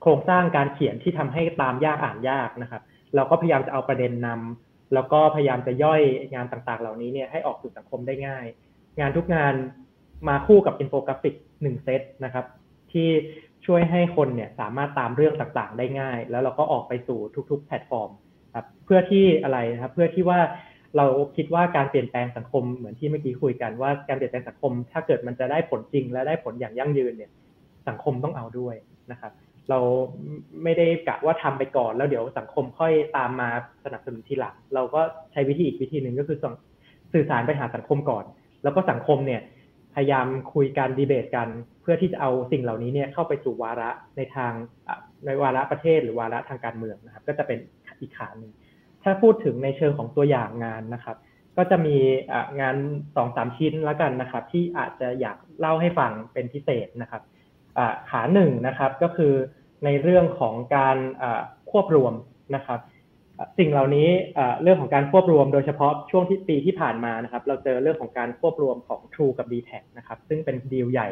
[0.00, 2.82] โครงสร้างการเขียนที่ทำให้ตามยากอ่านยากนะครับ
[3.16, 6.02] เราก็พยายามจะเอาประเด็นนำแล้วก็พยายามจะย่อย
[6.34, 8.46] งานต่างๆ เหล่านี้เนี่ยให้ออกสู่สังคมได้ง่าย
[9.00, 9.54] งานทุกงาน
[10.28, 12.46] มาคู่กับอินโฟกราฟิกหนึ่งเซตนะครับ
[12.92, 13.08] ที่
[13.66, 17.18] ช่วยให้คนเนี่ยสามารถตามเรื่องต่างๆ ได้ง่าย แล้วเราก็ออกไปสู่
[17.50, 18.10] ทุก ๆ แพลตฟอร์ม
[18.54, 20.40] ครับเพื่อที่อะไรนะครับเพื่อที่ว่า
[20.96, 21.06] เรา
[21.36, 27.30] คิดว่าการเปลี่ยนแปลงสังคมเหมือนที่เมื่อกี้คุยกันว่าการเปลี่ยนแปลงสังคม ถ้าเกิดมันจะได้ผลจริงและได้ผลอย่างยั่งยืนเนี่ย
[27.88, 28.74] สังคมต้องเอาด้วย
[29.10, 29.32] นะครับ
[29.70, 29.78] เรา
[30.62, 33.48] ไม่ได้กะว่าทำไปก่อน แล้วเดี๋ยวสังคมค่อยตามมา
[33.84, 35.00] สนับสนุนทีหลัง เราก็
[35.32, 36.38] ใช้วิธีอีกวิธีหนึ่งก็คือ
[37.12, 38.24] สื่อสารไปหาสังคมก่อน
[38.62, 39.42] แล้วก็สังคมเนี่ย
[39.94, 41.48] พยายามคุยกันดีเบตกัน
[41.82, 44.52] เพื่อที่จะเอาสิ่งเหล่านี้เนี่ยเข้าไปสู่วาระในทาง
[45.26, 47.58] ในวาระประเทศหรือวาระทางการเมืองนะครับ ก็จะเป็น
[48.00, 48.52] อีกขาหนึ่ง
[49.02, 51.16] ถ้าพูดถึงในเชิงของตัวอย่างงานนะครับ
[51.56, 51.96] ก็จะมี
[52.60, 52.76] งาน
[53.16, 57.22] สองสามชิ้นแล้วกันนะครับ ที่อาจจะอยากเล่าให้ฟังเป็นพิเศษนะครับ
[58.10, 59.34] ขาหนึ่งนะครับก็คือ
[59.84, 60.96] ในเรื่องของการ
[61.70, 62.14] ควบรวม
[62.56, 62.80] นะครับ
[63.58, 64.08] สิ่งเหล่านี้
[64.62, 71.08] เรื่องของการควบรวมโดยเฉพาะช่วงที่ปีที่ผ่านมานะครับ เราเจอเรื่องของการควบรวมของ True กับ d t แทนะครับ ซึ่งเป็นดีลใหญ่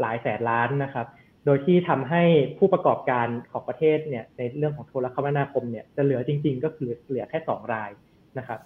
[0.00, 1.06] หลายแสนล้านนะครับ
[1.46, 2.22] โดยที่ทำให้
[2.58, 7.90] ผู้ประกอบการของประเทศเนี่ยในเรื่องของโทรคมนาคมเนี่ยจะเหลือจริง ๆ ก็คือเหลือแค่สองราย
[8.38, 8.60] นะครับ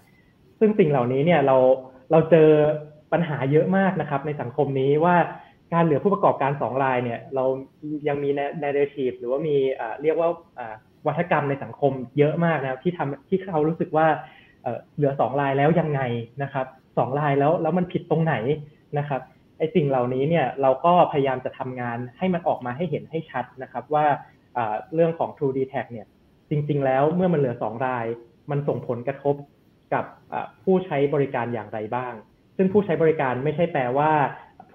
[0.58, 1.56] ซึ่งสิ่งเหล่านี้เนี่ยเรา
[2.10, 2.48] เราเจอ
[3.12, 5.16] ปัญหาเยอะมากนะครับ ในสังคมนี้ว่า
[5.72, 7.44] การเหลือผู้ประกอบการสองรายเนี่ย เรา
[8.08, 9.56] ยังมีในเรทีฟหรือว่ามี
[10.02, 10.28] เรียกว่า
[11.06, 14.06] วัฒกรรมในสังคมเยอะมากนะที่ทำที่เขารู้สึกว่า
[14.96, 16.00] เหลือสองรายแล้วยังไง
[16.42, 16.66] นะครับ
[16.98, 18.34] สองรายแล้วแล้วมันผิดตรงไหน
[18.98, 19.20] นะครับ
[19.58, 24.06] ไอ้สิ่งเหล่านี้เนี่ยเราก็พยายามจะทำงานให้มันออกมาให้เห็นให้ชัดนะครับว่า
[24.94, 26.06] เรื่องของ True d t a c เนี่ย
[26.50, 28.06] จริง ๆ แล้วเมื่อมันเหลือ2ราย
[28.50, 29.34] มันส่งผลกระทบ
[29.94, 30.04] กับ
[30.64, 32.14] ผู้ใช้บริการอย่างไรบ้าง
[32.56, 34.10] ซึ่งผู้ใช้บริการไม่ใช่แปลว่า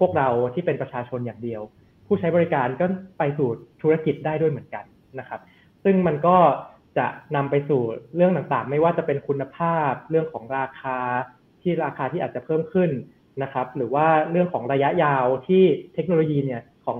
[0.04, 1.62] วกเราที่เป็นประชาชนอย่างเดียว
[2.06, 2.86] ผู้ใช้บริการก็
[3.18, 3.48] ไปสู่
[3.82, 4.84] ธุรกิจได้ด้วยเหมือนกัน
[5.18, 5.40] นะครับ
[5.84, 6.36] ซึ่งมันก็
[6.98, 7.82] จะนำไปสู่
[8.16, 10.98] เรื่องต่างๆ ไม่ว่าจะเป็นคุณภาพเรื่องของราคา
[11.62, 12.90] ที่ราคาที่อาจจะเพิ่มขึ้น
[13.42, 15.62] นะครับ หรือว่าเรื่องของระยะยาวที่
[15.94, 16.98] เทคโนโลยีเนี่ยของ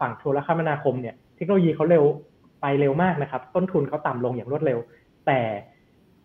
[0.00, 2.04] ฝั่งโทรคมนาคมเนี่ยเทคโนโลยีเขาเร็ว
[2.60, 4.78] ไปเร็วมากนะครับ ต้นทุนเขาต่ำลงอย่างรวดเร็ว
[5.26, 5.40] แต่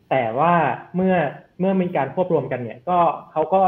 [0.10, 0.54] แต่ว่า
[0.96, 1.16] เมื่อ
[1.60, 2.98] เมื่อมีการควบรวมกันเนี่ยก็
[3.32, 3.62] เขาก็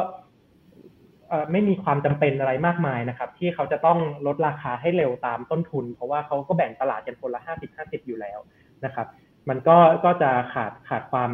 [1.52, 8.40] ไม่มีความจำเป็นอะไรมากมายนะครับ ที่เขาจะต้องลดราคาให้เร็วตามต้นทุน เพราะว่าเขาก็แบ่งตลาดกันคนละห้าสิบห้าสิบอยู่แล้ว
[8.86, 9.08] นะครับ
[9.50, 11.32] มันก็ก็จะขาดขาดความ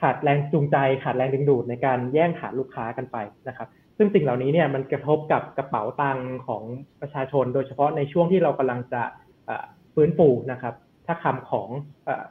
[0.00, 3.16] ขาดแรงจูงใจ ขาดแรงดึงดูดในการแย่งฐานลูกค้ากันไป
[3.48, 6.62] นะครับ ซึ่งสิ่งเหล่านี้เนี่ยมันกระทบกับกระเป๋าตังค์ของ
[7.00, 9.02] ประชาชน โดยเฉพาะในช่วงที่เรากำลังจะ
[9.94, 10.74] ฟื้นฟูนะครับ
[11.06, 11.68] ถ้าคำของ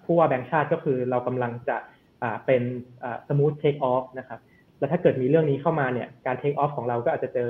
[0.05, 1.77] ผู้ว่าแบงค์ชาติก็คือเรากำลังจะ
[2.45, 2.61] เป็น
[3.27, 4.39] smooth take off นะครับ
[4.81, 7.49] แล้วถ้าเกิดมีเรื่องนี้เข้ามาเนี่ยการ take off ของเราก็อาจจะเจอ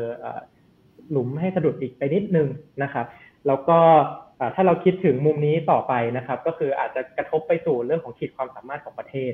[1.11, 2.47] หลุมให้สะดุดอีกไปนิดนึง
[2.83, 3.05] นะครับ
[3.47, 3.79] แล้วก็
[4.55, 9.31] ถ้าเราคิดถึงมุมนี้ต่อไปนะครับ ก็คืออาจจะกระทบไปสู่เรื่องของขีดความสามารถของประเทศ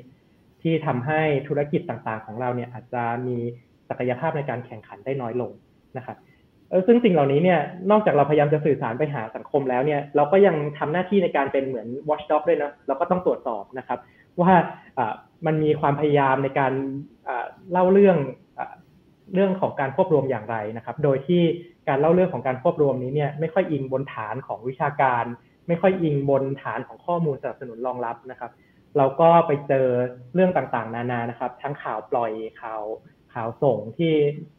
[0.62, 3.38] ที่ทำให้ธุรกิจต่างๆ ของเราเนี่ยอาจจะมี
[3.90, 5.52] ศักยภาพในการแข่งขันได้น้อยลง
[5.98, 6.18] นะครับ
[6.70, 7.60] เออซึ่งสิ่งเหล่านี้เนี่ย
[7.92, 14.00] นอกจากเราพยายามจะสื่อสารไปหาสังคมแล้วเนี่ยเราก็ยังทำหน้าที่ในการเป็นเหมือน watchdog ด้วยนะเราก็ต้องตรวจสอบนะครับ
[14.42, 14.54] ว่า
[15.46, 16.74] มันมีความพยายามในการ
[17.72, 18.18] เล่าเรื่อง
[19.34, 21.44] เรื่องของการควบรวมอย่างไรนะครับ โดยที่
[21.88, 25.26] การเล่าเรื่องของการควบรวมนี้เนี่ยไม่ค่อยอิงบนฐานของวิชาการ
[25.68, 28.52] ไม่ค่อยอิงบนฐานของข้อมูลสนับสนุนรองรับนะครับ
[28.98, 29.88] เราก็ไปเจอ
[30.34, 32.32] เรื่องต่างๆ นานานะครับ ทั้งข่าวปล่อย
[32.62, 32.84] ข่าว
[33.34, 34.14] ข่าวส่งที่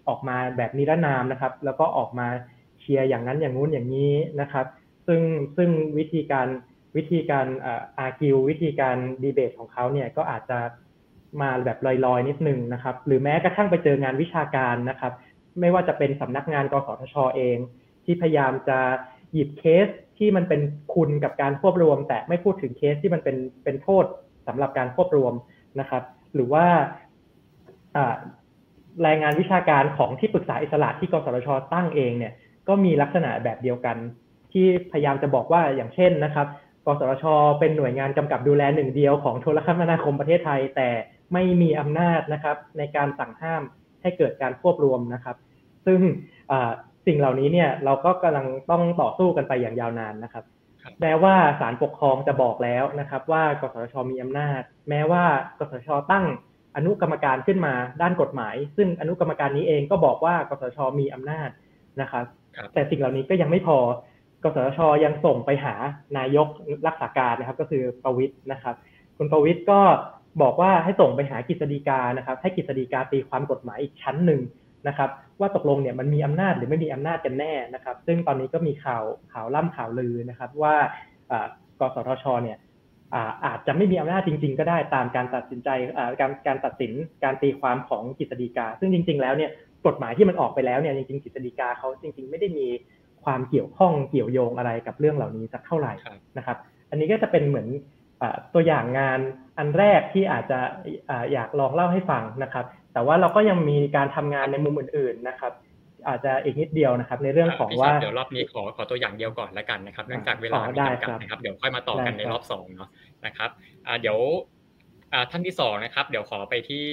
[0.09, 2.29] ออกมาแบบนิรนามนะครับ แล้วก็ออกมา
[2.81, 4.67] เชียร์อย่างนั้นอย่างนู้นอย่างนี้นะครับ
[5.07, 5.21] ซึ่ง
[5.57, 6.49] ซึ่งวิธีการ
[6.97, 10.59] วิธีการ argue วิธีการดีเบตของเขาเนี่ยก็อาจจะ
[11.41, 15.13] มาแบบลอยๆ นิดนึงนะครับ หรือแม้กระทั่งไปเจองานวิชาการนะครับ
[15.61, 17.57] ไม่ว่าจะเป็นสำนักงานกสทชอเอง
[18.05, 18.79] ที่พยายามจะ
[19.33, 20.61] หยิบเคสที่มันเป็น
[20.95, 24.05] คุณกับการควบรวม แต่ไม่พูดถึงเคสที่มันเป็นเป็นโทษ
[24.47, 25.35] สำหรับการควบรวม
[25.81, 26.03] นะครับ
[26.35, 26.67] หรือว่า
[29.07, 32.33] รายงานวิชาการของที่ปรึกษาอิสระที่กสทช ตั้งเองเนี่ย
[32.69, 33.97] ก็มีลักษณะแบบเดียวกัน
[34.53, 36.47] ที่พยายามจะบอกว่าอย่างเช่นนะครับ
[37.01, 37.25] สทช
[37.61, 40.89] เป็นหน่วยงานกำกับดูแลหนึ่งเดียวของโทรคมนาคมประเทศไทย แต่
[41.33, 43.63] ไม่มีอำนาจนะครับ ในการสั่งห้าม
[44.03, 45.37] ให้เกิดการควบรวมนะครับ
[45.87, 46.01] ซึ่ง
[47.07, 50.45] สิ่งเหล่านี้เนี่ยเราก็กำลังต้องต่อสู้กันไปอย่างยาวนานนะครับ
[51.01, 55.25] แม้ว่าศาลปกครองจะบอกแล้วนะครับ ว่ากสทช มีอำนาจ แม้ว่า
[55.59, 56.27] กสทช ตั้ง
[56.77, 61.51] อนุกรรมการขึ้นมาด้านกฎหมาย ซึ่งอนุกรรมการนี้เองก็บอกว่ากสทช มีอำนาจ
[62.01, 62.25] นะครับ
[62.75, 63.79] แต่สิ่งเหล่านี้ก็ยังไม่พอ
[64.43, 65.75] กสทชยังส่งไปหา
[66.19, 66.49] นายก
[66.87, 68.75] รักษาการนะครับ ก็คือประวิทย์นะครับ
[69.17, 69.81] คุณประวิทย์ก็
[70.43, 74.41] บอกว่าให้ส่งไปหากฤษฎีกานะครับ ให้กฤษฎีกาตีความกฎหมายอีกชั้นหนึ่ง
[74.89, 75.11] นะครับ
[75.41, 80.75] ว่าตกลงเนี่ยมันมีอำนาจหรือไม่มีอำนาจกันแน่นะครับ ซึ่งตอนนี้ก็มีข่าวข่าวล่ำข่าวลือนะครับ ว่า
[81.81, 82.59] กสทชเนี่ย
[83.45, 85.69] อาจจะไม่มีอำนาจจริง ๆ ก็ได้ตามการตัดสินใจ
[86.21, 86.93] การการตัดสิน
[87.25, 89.51] การตีความของกฤษฎีกา ซึ่งจริง ๆ แล้วเนี่ย
[89.87, 92.67] กฎหมายที่มันออกไปแล้วเนี่ยจริงๆกฤษฎีกาเขาจริง ๆ ไม่ได้มี
[93.25, 95.93] ความเกี่ยวข้องเกี่ยวโยงอะไรกับเรื่องเหล่านี้สักเท่าไหร่
[96.39, 96.57] นะครับ
[96.91, 97.69] อันนี้ก็จะเป็นเหมือน
[98.55, 99.21] ตัวอย่างงาน
[99.59, 100.59] อันแรกที่อาจจะ
[101.33, 105.53] อยากลองเล่าให้ฟังนะครับ แต่ว่าเราก็ยังมีการทำงานในมุมอื่น ๆนะครับ
[106.09, 112.89] อาจจะอีกนิดเดียวนะครับ ในเรื่องของว่าเดี๋ยวรอบนี้ขอขอตัวอย่างเดียวก่อนแล้วกันนะครับเนื่องจากเวลามีจำกัดนะครับเดี๋ยวค่อยมาต่อกันในรอบสองเนาะ
[113.27, 113.51] นะครับ
[114.01, 114.19] เดี๋ยว
[115.31, 116.87] ท่านที่สองนะครับ เดี๋ยวขอไปที่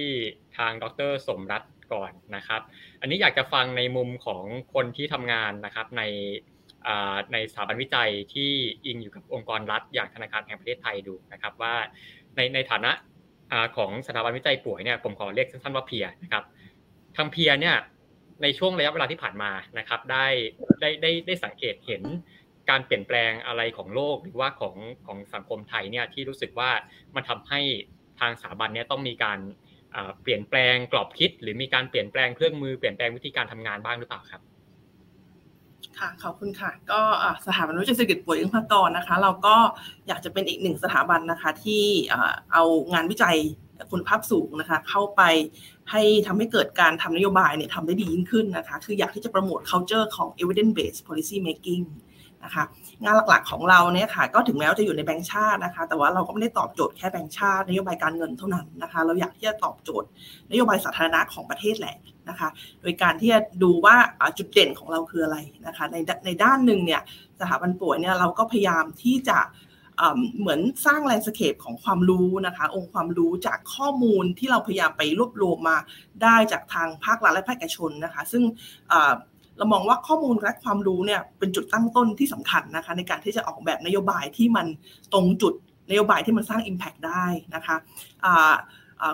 [0.58, 2.62] ทางดรสมรัตน์ ก่อนนะครับ
[3.02, 6.04] อันนี้อยากจะฟังในมุมของคนที่ทำงานนะครับใน
[7.34, 8.52] ในสถาบันวิจัยที่
[8.86, 11.76] อิงอยู่กับองค์กรรัฐ อย่างธนาคารแห่งประเทศไทยดูนะครับ ว่า
[12.36, 12.92] ในในฐานะ
[13.78, 16.44] ของสถาบันวิจัยป่วยเนี่ยผมขอเรียกสั้นๆว่าเพียนะครับ
[17.18, 17.76] ทางเพียเนี่ย
[18.42, 20.28] ในช่วงระยะเวลาที่ผ่านมานะครับ ได้
[20.82, 22.04] ได้ได้ได้สังเกตเห็น
[22.70, 24.76] การเปลี่ยนแปลงอะไรของโลกหรือว่าของ
[25.08, 26.70] ของสังคมไทยเนี่ยที่รู้สึกว่า
[27.16, 27.62] มันทำให้
[28.20, 29.40] ทางสถาบันเนี่ยต้องมีการ
[30.22, 34.42] เปลี่ยนแปลงกรอบคิด หรือมีการเปลี่ยนแปลงเครื่องมือเปลี่ยนแปลงวิธีการทำงานบ้างหรือเปล่าครับ
[36.00, 37.02] ค่ะขอบคุณค่ะ ก็
[37.46, 39.56] สถาบันวิจัยเศรษฐกิจป่วยอิงพากรนะคะ เราก็
[40.08, 41.84] อยากจะเป็นอีกหนึ่งสถาบันนะคะ ที่
[42.54, 43.38] เอางานวิจัย
[43.92, 45.22] คุณภาพสูงนะคะ เข้าไป
[45.92, 51.84] ให้ทำให้เกิดการทำนโยบายเนี่ยทำได้ดียิ่งขึ้นนะคะ คืออยากที่จะโปรโมท culture ของ evidence based policy making
[52.46, 52.64] นะคะ
[53.04, 60.08] งานหลักๆของเราเนี่ยค่ะ ก็ถึงแม้ว่าจะอยู่ในแบงก์ชาตินะคะ แต่ว่าเราก็ไม่ได้ตอบโจทย์แค่แบงก์ชาตินโยบายการเงินเท่านั้นนะคะ เราอยากที่จะตอบโจทย์
[60.52, 61.98] นโยบายสาธารณะของประเทศแหละ
[62.30, 62.50] นะคะ
[62.82, 63.96] โดยการที่จะดูว่า
[64.38, 65.38] จุดเด่นของเราคืออะไร
[65.68, 67.02] นะคะ ในในด้านหนึ่งเนี่ย
[67.40, 69.40] สถาบันป๋วยเนี่ยเราก็พยายามที่จะ
[70.40, 75.78] เหมือนสร้าง landscape ของความรู้นะคะ องค์ความรู้จากข้อมูลที่เราพยายามไปรวบรวมมา
[76.24, 78.44] ได้จากทางภาครัฐและภาคเอกชนนะคะ ซึ่ง
[79.58, 84.68] เรามองว่าข้อมูลและความรู้เนี่ยเป็นจุดตั้งต้นที่สำคัญนะคะ ในการที่จะออกแบบนโยบายที่มัน
[85.14, 85.54] ตรงจุด
[85.90, 87.26] นโยบายที่มันสร้าง Impact ได้
[87.56, 87.76] นะคะ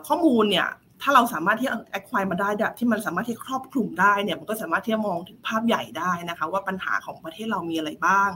[0.08, 0.68] ข้อมูลเนี่ย
[1.02, 8.30] ถ้าเราสามารถที่ acquire มาได้ที่มันสามารถที่ครอบคลุมได้เนี่ยมันก็สามารถที่จะมองถึงภาพใหญ่ได้นะคะ ว่าปัญหาของประเทศเรามีอะไรบ้าง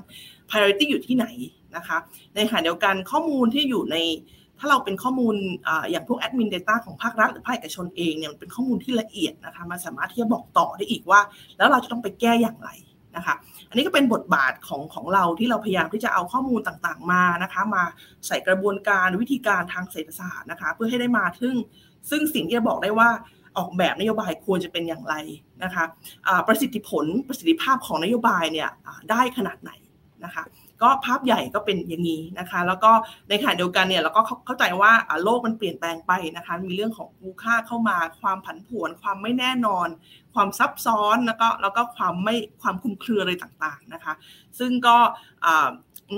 [0.50, 1.26] priority อยู่ที่ไหน
[1.76, 1.98] นะคะ
[2.36, 3.98] ในขณะเดียวกันข้อมูลที่อยู่ใน
[4.60, 5.36] ถ้าเราเป็นข้อมูล
[5.68, 11.20] ออย่างพวกแอดมินเดต้าของภาครัฐหรือภาคเอกชนเองเนี่ยมันเป็นข้อมูลที่ละเอียดนะคะมันสามารถที่จะบอกต่อได้อีกว่า
[11.58, 12.70] แล้วเราจะต้องไปแก้อย่างไร
[13.16, 13.36] นะคะ
[13.70, 17.84] อันนี้ก็เป็นบทบาทของของเราที่เราพยายามที่จะเอาข้อมูลต่างๆมานะคะ มา
[18.28, 21.56] ใส่กระบวนการวิธีการทางเศรษฐศาสตร์นะคะ เพื่อให้ได้มาถึง
[22.10, 23.10] ซึ่งสิ่งที่จะบอกได้ว่า
[23.58, 25.16] ออกแบบนโยบายควรจะเป็นอย่างไร
[25.64, 25.84] นะคะ
[26.48, 28.70] ประสิทธิผลประสิทธิภาพของนโยบายเนี่ย
[29.12, 29.72] ได้ขนาดไหน
[30.26, 30.44] นะคะ
[30.82, 32.92] ก็ภาพใหญ่ก็เป็นอย่างนี้นะคะ แล้วก็
[33.30, 34.92] ในขณะเดียวกันเนี่ยเราก็เข้าใจว่า
[35.24, 39.88] โลกมันเปลี่ยนแปลงไปนะคะ มีเรื่องของมูค่าเข้ามาความผันผวนความไม่แน่นอน
[40.34, 44.14] ความซับซ้อนแล้วก็แล้วก็ความไม่ความคุมเครืออะไรต่างๆนะคะ
[44.60, 44.98] ซึ่งก็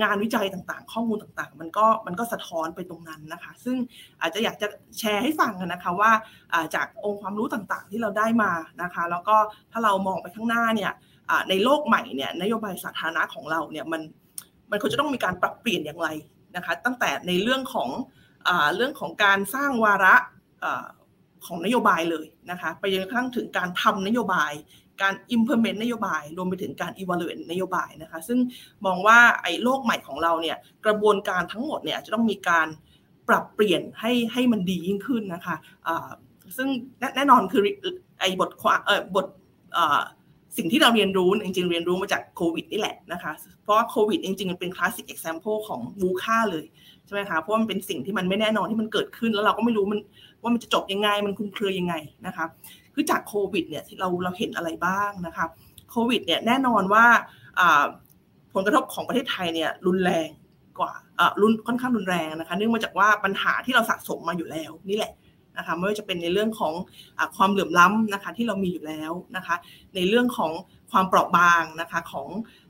[0.02, 3.76] งานวิจัยต่างๆ ข้อมูลต่างๆ มันก็มันก็สะท้อนไปตรงนั้นนะคะ ซึ่ง
[4.20, 6.10] อาจจะอยากจะแชร์ให้ฟังนะคะว่า
[6.74, 8.52] จากองค์ความรู้ต่างๆ ที่เราได้มา
[8.82, 9.36] นะคะ แล้วก็
[9.72, 10.92] ถ้าเรามองไปข้างหน้าเนี่ย
[11.48, 14.02] ในโลกใหม่เนี่ยนโยบายสาธารณะของเราเนี่ยมัน
[14.70, 16.08] มันควรจะต้องมีการปรับเปลี่ยนอย่างไร
[16.56, 17.88] นะคะตั้งแต่ในเรื่องของ
[18.48, 20.14] อเรื่องของการสร้างวาระ
[21.46, 24.52] ของนโยบายเลยนะคะไปจนกระทั่งถึงการทำนโยบาย
[25.02, 28.38] การ implement นโยบาย รวมไปถึงการ evaluate นโยบายนะคะซึ่ง
[28.86, 30.56] มองว่าไอ้โลกใหม่ของเราเนี่ย
[30.86, 32.68] กระบวนการทั้งหมดเนี่ยจะต้องมีการ
[33.28, 36.10] ปรับเปลี่ยนให้ให้มันดียิ่งขึ้นนะคะ
[36.56, 36.68] ซึ่ง
[37.16, 37.62] แน่นอนคือ
[38.20, 39.26] ไอ้บทความเออบท
[40.56, 43.32] สิ่งที่เราเรียนรู้จริงๆ เรียนรู้มาจากโควิดนี่แหละนะคะ
[43.62, 46.64] เพราะว่าโควิดจริงๆมันเป็น classic example ของ VUCA เลย
[47.06, 50.00] ใช่ไหมคะเพราะมันเป็นสิ่งที่มันไม่แน่นอนที่มันเกิดขึ้น แล้วเราก็ไม่รู้มัน
[50.42, 51.94] ว่ามันจะจบยังไงมันคุมเครือยังไง
[52.26, 52.44] นะคะ
[52.94, 55.46] คือจากโควิดเนี่ยเราเราเห็นอะไรบ้างนะคะ
[55.90, 57.04] โควิดเนี่ยแน่นอนว่า
[58.54, 60.28] ผลกระทบของประเทศไทยเนี่ยรุนแรง
[60.78, 60.92] กว่า
[61.40, 65.12] รุนค่อนข้างรุนแรงนะคะ เนื่องมาจากว่าปัญหาที่เราสะสมมาอยู่แล้วนี่แหละ
[65.58, 66.74] นะคะไม่ว่าจะเป็นในเรื่องของ
[67.18, 69.56] อความเหลื่อมล้ำนะคะที่เรามีอยู่แล้วนะคะ
[69.94, 70.52] ในเรื่องของ
[70.90, 72.28] ความเปราะบางนะคะของ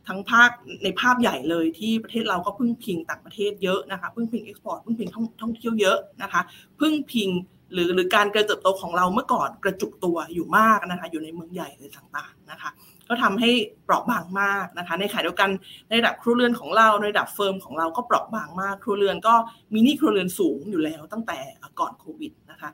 [0.08, 0.50] ทั้งภาค
[0.84, 5.08] ในภาพใหญ่เลยที่ประเทศเราก็พึ่งพิงต่างประเทศเยอะนะคะพึ่งพิง export พึ่งพิง
[5.40, 6.40] ท่องเที่ยวเยอะนะคะ
[6.80, 7.30] พึ่งพิง
[7.72, 12.70] หรือหรือการเกิดเติบโตของเราเมื่อก่อนกระจุกตัวอยู่มากนะคะอยู่ในเมืองใหญ่เลยต่างๆนะคะ
[13.08, 13.50] ก็ทำให้
[13.84, 15.50] เปราะบางมากนะคะ ในขณะเดียวกัน
[15.88, 19.34] ในระดับครัวเรือนของเราในระดับ firm ของเราก็เปราะบางมาก ครัวเรือนก็
[19.72, 21.38] มีหนี้ครัวเรือนสูงอยู่แล้วตั้งแต่
[21.80, 22.70] ก่อนโควิดนะคะ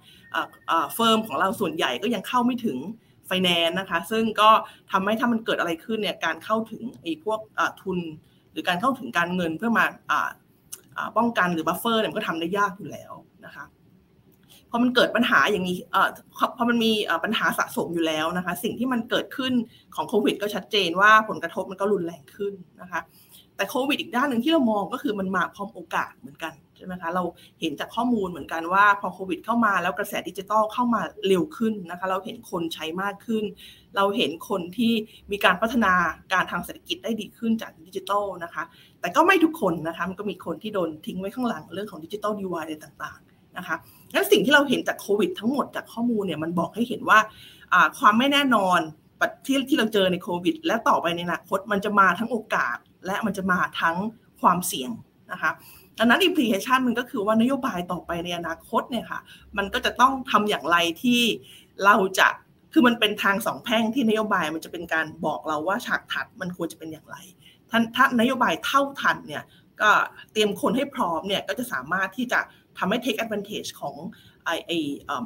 [0.95, 2.78] เฟิร์มของเราส่วนใหญ่ก็ยังเข้าไม่ถึง
[3.26, 4.51] ไฟแนนซ์นะคะ ซึ่งก็
[4.93, 7.41] ทำให้ถ้ามันเกิดอะไรขึ้นเนี่ยการเข้าถึงไอ้พวก
[7.82, 7.99] ทุน
[8.53, 9.85] หรือการเข้าถึงการเงินเพื่อมา
[11.16, 13.12] ป้องกันหรือ buffer เนี่ยมันก็ทำได้ยากอยู่แล้ว
[13.45, 13.64] นะคะ
[14.75, 16.09] อมันเกิดปัญหาอย่างนี้เอ่อ
[16.57, 16.93] พอมันมี
[17.25, 19.53] ปัญหาสะสมอยู่แล้วนะคะ สิ่งที่มันเกิดขึ้น
[19.95, 22.53] ของโควิด ก็ชัดเจนว่าผลกระทบมันก็รุนแรงขึ้น
[22.83, 23.01] นะคะ
[23.57, 27.25] แต่โควิดอีกด้านหนึ่งที่เรามองก็คือมันมาพร้อมโอกาสเหมือนกันใช่ไหมคะเรา
[27.61, 33.45] เห็นจากข้อมูลเหมือนกันว่าพอโควิดเข้ามาแล้วกระแสดิจิทัลเข้ามาเร็วขึ้นนะคะ เราเห็นคนใช้มากขึ้น
[33.97, 34.93] เราเห็นคนที่
[35.31, 35.93] มีการพัฒนา
[36.33, 38.62] การทางเศรษฐกิจได้ดีขึ้นจากดิจิทัลนะคะ
[39.01, 43.77] แต่ก็ไม่ทุกคนนะคะมันก็มีคนที่โดนทิ้งไว้ข้างหลังเรื่องของดิจิทัลดีวายอะไรต่างๆนะคะ
[44.12, 47.18] งั้นสิ่งที่เราเห็นจากโควิดทั้งหมดจากข้อมูลเนี่ยมันบอกให้เห็นว่า
[47.98, 48.80] ความไม่แน่นอน
[49.46, 52.76] ที่ที่เราเจอในโควิด และต่อไปในอนาคตมันจะมาทั้งโอกาส
[53.07, 53.96] และมันจะมาทั้ง
[54.40, 54.90] ความเสี่ยง
[55.32, 55.50] นะคะ
[55.98, 59.20] ดังนั้นอิมพลิเคชันมันก็คือว่านโยบายต่อไปในอนาคตเนี่ยค่ะ
[59.57, 61.20] มันก็จะต้องทำอย่างไรที่
[61.84, 62.28] เราจะ
[62.72, 67.16] คือมันเป็นทางสองแพ่งที่นโยบายมันจะเป็นการบอกเราว่าฉากถัดมันควรจะเป็นอย่างไร
[67.70, 69.44] ท่าถ้านโยบายเท่าทันเนี่ย
[69.80, 69.90] ก็
[70.32, 72.40] เตรียมคนให้พร้อมเนี่ยก็จะสามารถที่จะ
[72.79, 73.95] ทำให้ take advantage ของ
[74.45, 74.72] ไอไอ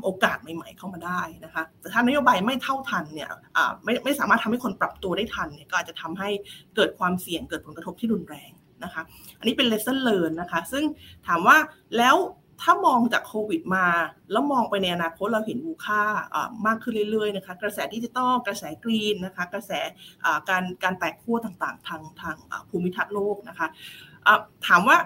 [0.03, 3.31] โอกาสใหม่ๆเข้ามาได้นะคะแต่ถ้านโยบายไม่เท่าทันเนี่ย
[3.85, 6.31] ไม่ไม่สามารถทำให้คนปรับตัวได้ทันเนี่ยก็อาจจะทำให้
[6.77, 8.51] เกิดความเสี่ยงเกิดผลกระทบที่รุนแรง
[8.85, 9.03] นะคะ
[9.39, 10.85] อันนี้เป็น lesson learn นะคะซึ่ง
[11.27, 11.57] ถามว่า
[11.99, 12.17] แล้ว
[12.63, 13.87] ถ้ามองจากโควิดมา
[14.33, 16.03] แล้วมองไปในอนาคตเราเห็นมูค่า
[16.67, 19.73] มากขึ้นเรื่อยๆนะคะกระแสดิจิตอลกระแสกรีนนะคะกระแส
[20.49, 22.37] การการแตกขั้วต่างๆ ทางทาง
[22.71, 23.69] ภูมิทัศน์โลกนะคะ
[24.67, 24.97] ถามว่า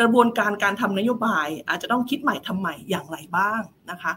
[0.00, 4.12] กระบวนการการทำนโยบาย อาจจะต้องคิดใหม่ทำใหม่อย่างไรบ้างนะคะ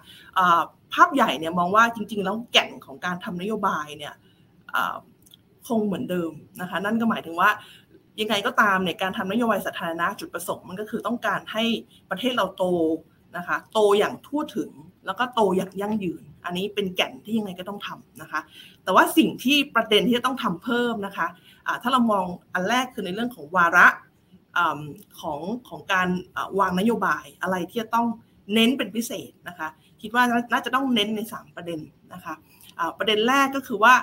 [0.94, 4.14] ภาพใหญ่เนี่ยมองว่าจริง ๆ แล้วแก่นของการทำนโยบายเนี่ย
[5.68, 7.50] คงเหมือนเดิมนะคะนั่นก็หมายถึงว่า
[8.22, 11.64] ยังไงก็ตามเนี่ยการทำนโยบายสาธารณะจุดประสงค์มันก็คือต้องการให้
[12.10, 12.66] ประเทศเราโต
[13.38, 14.72] นะคะโตอย่างทั่วถึง
[15.06, 18.40] แล้วก็โตอย่างยั่งยืน อันนี้เป็นแก่นที่ยังไงก็ต้องทำนะคะ
[18.84, 23.88] แต่ว่าสิ่งที่ประเด็นที่จะต้องทำเพิ่มนะคะะถ้าเรามองอันแรกคือในเรื่องของวาระ
[25.20, 26.08] ของของการ
[26.60, 28.08] วางนโยบายอะไรที่จะต้อง
[28.54, 29.68] เน้นเป็นพิเศษนะคะ
[30.02, 31.80] คิดว่าน่าจะต้องเน้นใน 3 ประเด็น
[32.14, 32.36] นะคะ
[32.98, 33.94] ประเด็นแรกก็คือว่า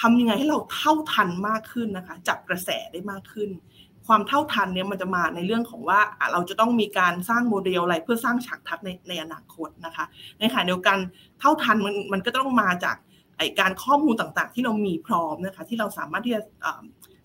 [0.00, 3.50] ทำยังไงให้เราเท่าทันมากขึ้นนะคะจับกระแสได้มากขึ้น
[4.06, 6.00] ความเท่าทันเนี่ยมันจะมาในเรื่องของว่า
[6.32, 10.04] เราจะต้องมีการสร้างโมเดลอะไรเพื่อสร้างฉากทัศในในอนาคตนะคะ
[10.38, 10.98] ในขณะเดียวกัน
[11.40, 12.96] เท่าทันมันมันก็ต้องมาจาก
[13.38, 16.42] ไอการข้อมูลต่างๆ ที่เรามีพร้อมนะคะที่เราสามารถที่จะ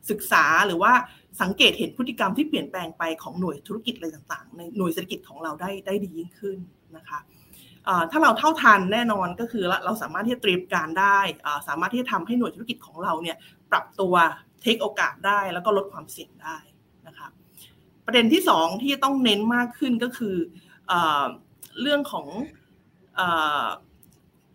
[0.09, 0.93] ศึกษาหรือว่า
[1.41, 6.57] สังเกตเห็นพฤติกรรมที่เปลี่ยนแปลงไปของหน่วยธุรกิจอะไรต่างๆ ในหน่วยเศรษฐกิจของเราได้ได้ดียิ่งขึ้น
[6.97, 7.19] นะคะ
[8.11, 11.19] ถ้าเราเท่าทันแน่นอนก็คือเราสามารถที่จะเตรียมการได้
[11.67, 13.37] สามารถที่จะทำให้หน่วยธุรกิจของเราเนี่ย
[13.71, 14.13] ปรับตัว
[14.61, 16.57] เทคโอกาสได้แล้วก็ลดความเสี่ยงได้
[17.07, 17.27] นะคะ
[18.05, 20.35] ประเด็นที่สองที่ต้องเน้นมากขึ้นก็คือ
[21.81, 22.27] เรื่องของ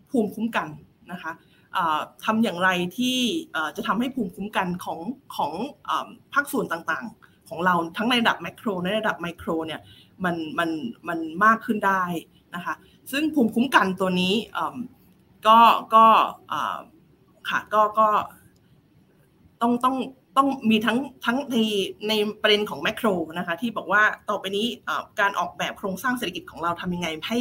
[0.09, 0.67] ภูมิคุ้มกัน
[1.11, 1.31] นะคะ
[2.25, 3.17] ทำอย่างไรที่
[3.75, 4.99] จะทำให้ภูมิคุ้มกันของ
[5.35, 5.51] ของ
[6.33, 9.81] ภาคส่วนต่างๆ ของเราทั้งในระดับแมกโรในระดับไมโครเนี่ย
[10.23, 10.69] มันมัน
[11.07, 12.03] มันมากขึ้นได้
[12.55, 12.73] นะคะ
[13.11, 14.33] ซึ่งภูมิคุ้มกันตัวนี้
[15.47, 15.59] ก็
[15.95, 16.05] ก็
[17.49, 18.07] ค่ะก็ก็
[19.61, 19.95] ต้องต้อง
[20.37, 21.57] ต้องมีทั้งทั้งใน
[22.07, 23.07] ในประเด็นของแมกโร
[23.37, 24.65] นะคะที่บอกว่าต่อไปนี้
[25.19, 27.37] การออกแบบโครงสร้างเศรษฐกิจของเราทำยังไงให้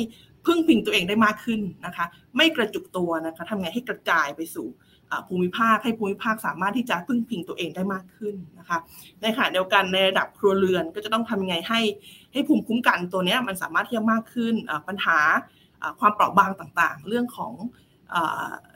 [0.46, 2.04] พึ่งพิงตัวเองได้มากขึ้นนะคะ
[2.36, 4.68] ไม่กระจุกตัวนะคะทำไงให้กระจายไปสู่
[5.28, 8.78] ภูมิภาคให้ภูมิภาคสามารถที่จะพึ่งพิงตัวเองได้มากขึ้นนะคะ
[9.22, 11.80] ในขณะเดียวกันในระดับครัวเรือนก็จะต้องทำไงให้
[12.32, 14.54] ให้ภูมิคุ้มกันตัวนี้มันสามารถที่จะมากขึ้น
[14.88, 15.18] ปัญหา
[16.00, 17.52] ความเปราะบางต่างๆ เรื่องของ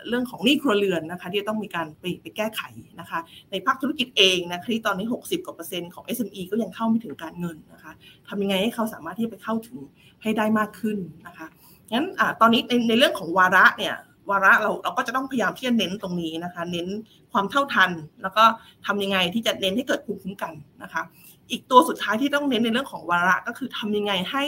[0.09, 2.63] เรื่องของหนี้ครัวเรือนนะคะที่ต้องมีการไปไปแก้ไข
[3.01, 3.19] นะคะ
[3.51, 7.93] ในภาคธุรกิจเองนะที่ตอนนี้ 60กว่าเปอร์เซ็นต์ของ SME ก็ยังเข้าไม่ถึงการเงินนะคะ
[8.29, 9.79] ทำยังไงให้เขาสามารถที่จะไปเข้าถึง
[10.27, 11.47] ให้ได้มากขึ้นนะคะ
[11.93, 13.95] งั้นอตอนนี้ในในเรื่องของวาระเนี่ย
[14.31, 16.87] วาระเราเราก็จะต้องพยายามที่จะเน้นตรงนี้นะคะ เน้น
[17.33, 17.91] ความเท่าทัน
[18.23, 18.45] แล้วก็
[18.87, 21.03] ทำยังไงที่จะเน้นให้เกิดภูมิคุ้มกันนะคะ
[21.51, 24.45] อีกตัวสุดท้ายที่ต้องเน้นในเรื่องของวาระก็คือทำยังไงให้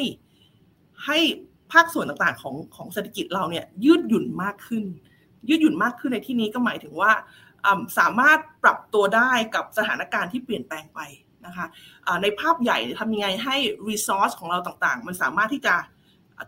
[1.04, 1.18] ให้
[1.72, 4.84] ภาคส่วนต่างๆของของเศรษฐกิจเราเนี่ยยืดหยุ่นมากขึ้น
[5.48, 7.12] ยืดหยุ่นมากขึ้นในที่นี้ก็หมายถึงว่า
[7.98, 11.00] สามารถปรับตัวได้กับสถานการณ์ที่เปลี่ยนแปลงไป
[11.46, 11.66] นะคะ
[12.22, 13.56] ในภาพใหญ่ทำยังไงให้
[13.88, 15.74] resource ของเราต่างๆ มันสามารถที่จะ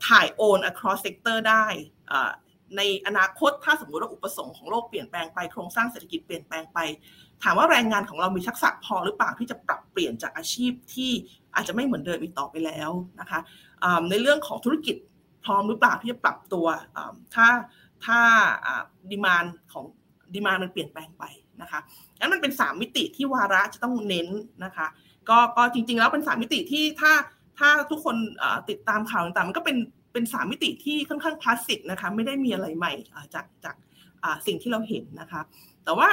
[0.08, 1.64] ถ่ายโอน across sector ได้
[2.76, 6.78] ในอนาคตถ้าสมมติว่าอุปสงค์ของโลกเปลี่ยนแปลงไปโครงสร้างเศรษฐกิจเปลี่ยนแปลงไป
[7.42, 11.10] ถามว่าแรงงานของเรามีทักษะพอหรือเปล่าที่จะปรับเปลี่ยนจากอาชีพที่
[11.54, 12.90] อาจจะไม่เหมือนเดิมอีกต่อไปแล้ว
[13.20, 13.40] นะคะ
[14.10, 14.96] ในเรื่องของธุรกิจ
[15.44, 16.66] พร้อมหรือเปล่าที่จะปรับตัว
[17.34, 17.48] ถ้า
[18.04, 18.20] ถ้า
[19.10, 19.84] ดีมานของ
[20.34, 21.24] ดีมานมันเปลี่ยนแปลงไป
[21.62, 21.80] นะคะ
[22.18, 24.28] งั้นมันเป็น 3 มิติที่วาระจะต้องเน้น
[24.64, 24.86] นะคะ
[25.28, 27.12] ก็ก็จริง ๆ แล้วเป็น 3 มิติที่ถ้า
[27.58, 28.16] ถ้าทุกคน
[28.68, 29.76] ติดตามข่าวต่างๆ มันก็เป็น
[30.12, 32.92] เป็นสามมิติที่ค่อนข้างคลาสสิกนะคะไม่ได้มีอะไรใหม่
[33.34, 33.76] จากจาก
[34.46, 35.40] สิ่งที่เราเห็นนะคะ
[35.84, 36.08] แต่ว่า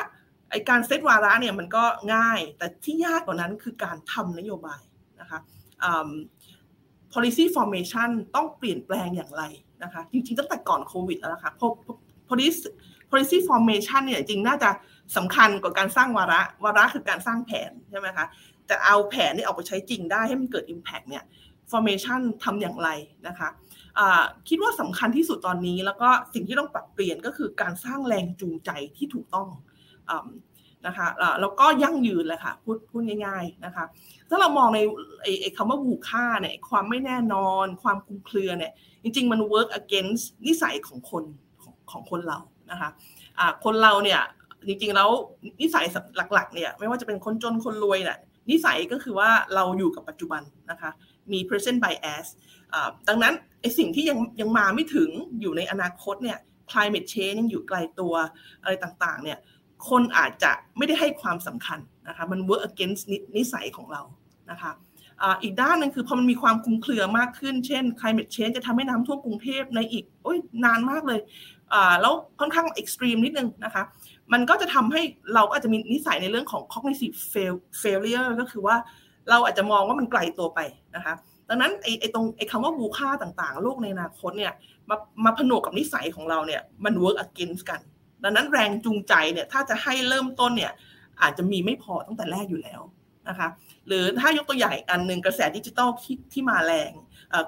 [0.51, 1.83] ไอการเซตวาระเนี่ยมันก็
[2.13, 4.81] ง่าย แต่ที่ยากกว่านั้นคือการทำนโยบาย
[5.19, 5.39] นะคะ
[7.13, 9.43] policy formation ต้องเปลี่ยนแปลงอย่างไร
[9.83, 11.51] นะคะ จริงๆตั้งแต่ก่อนโควิดแล้วนะคะ
[12.29, 12.67] policy
[13.09, 14.69] policy formation เนี่ยจริงน่าจะ
[15.15, 18.25] สำคัญกว่าการสร้างวาระ วาระคือการสร้างแผนใช่ไหมคะ
[18.67, 21.23] แต่เอาแผนนี้ออกไปใช้จริงได้ให้มันเกิด impact เนี่ย
[21.71, 22.89] formation ทำอย่างไร
[23.27, 23.49] นะคะ
[24.49, 29.49] คิดว่าสำคัญที่สุดตอนนี้ แล้วก็สิ่งที่ต้องปรับเปลี่ยนก็คือการสร้างแรงจูงใจที่ถูกต้อง
[30.87, 31.07] นะคะ
[31.41, 33.85] แล้วก็ยั่งยืนเลยค่ะพูดพูดง่าย ๆนะคะ
[34.29, 34.79] ถ้าเรามองใน
[35.41, 38.71] ไอ้คำว่าบูค่าเนี่ยความไม่แน่นอน ความคลุมเครือเนี่ย
[39.03, 41.23] จริง ๆ มัน work against นิสัยของคน
[41.61, 42.39] ของของคนเรา
[42.71, 44.21] นะคะะคนเราเนี่ย
[44.67, 45.09] จริงๆแล้ว
[45.61, 45.85] นิสัย
[46.33, 48.17] หลักๆเนี่ยไม่ว่าจะเป็นคนจนคนรวยเนี่ย
[48.51, 50.91] นิสัยก็คือว่าเราอยู่กับปัจจุบันนะคะ
[51.31, 52.25] มี present bias
[53.07, 55.09] ดังนั้นไอสิ่งที่ยังยังมาไม่ถึง
[55.41, 56.37] อยู่ในอนาคตเนี่ย
[56.71, 58.13] climate change ยังอยู่ไกลตัว
[58.61, 59.39] อะไรต่างๆเนี่ย
[59.89, 63.03] คนอาจจะไม่ได้ให้ความสำคัญนะคะมัน work against
[63.37, 64.01] นิสัยของเรา
[64.51, 64.71] นะคะ
[65.43, 71.19] อีกด้านนึงคือพอมันมีความคลุมเครือมากขึ้น เช่น climate change จะทำให้น้ำท่วมกรุงเทพในอีกอยนานมากเลย
[72.01, 73.83] แล้วค่อนข้าง extreme นิดนึงนะคะ
[74.33, 75.01] มันก็จะทำให้
[75.33, 77.15] เราก็อาจจะมีนิสัยในเรื่องของ cognitive
[77.81, 78.75] failure ก็คือว่า
[79.29, 80.59] เราอาจจะมองว่ามันไกลตัวไป
[80.95, 81.13] นะคะ
[81.49, 84.53] ดังนั้นไอ้ไอตรงไอ้คำว่าบูค่าต่างๆ โลกในอนาคตเนี่ย
[84.89, 87.81] มามาผนวกกับนิสัยของเราเนี่ยมัน work against กัน
[88.23, 90.71] ดังนั้นแรงจูงใจเนี่ยถ้าจะให้เริ่มต้นเนี่ย
[91.21, 92.81] อาจจะมีไม่พอตั้งแต่แรกอยู่แล้ว
[93.29, 93.47] นะคะ
[93.87, 96.91] หรือถ้ายกตัวอย่างอันหนึ่งกระแสดิจิทัลที่ที่มาแรง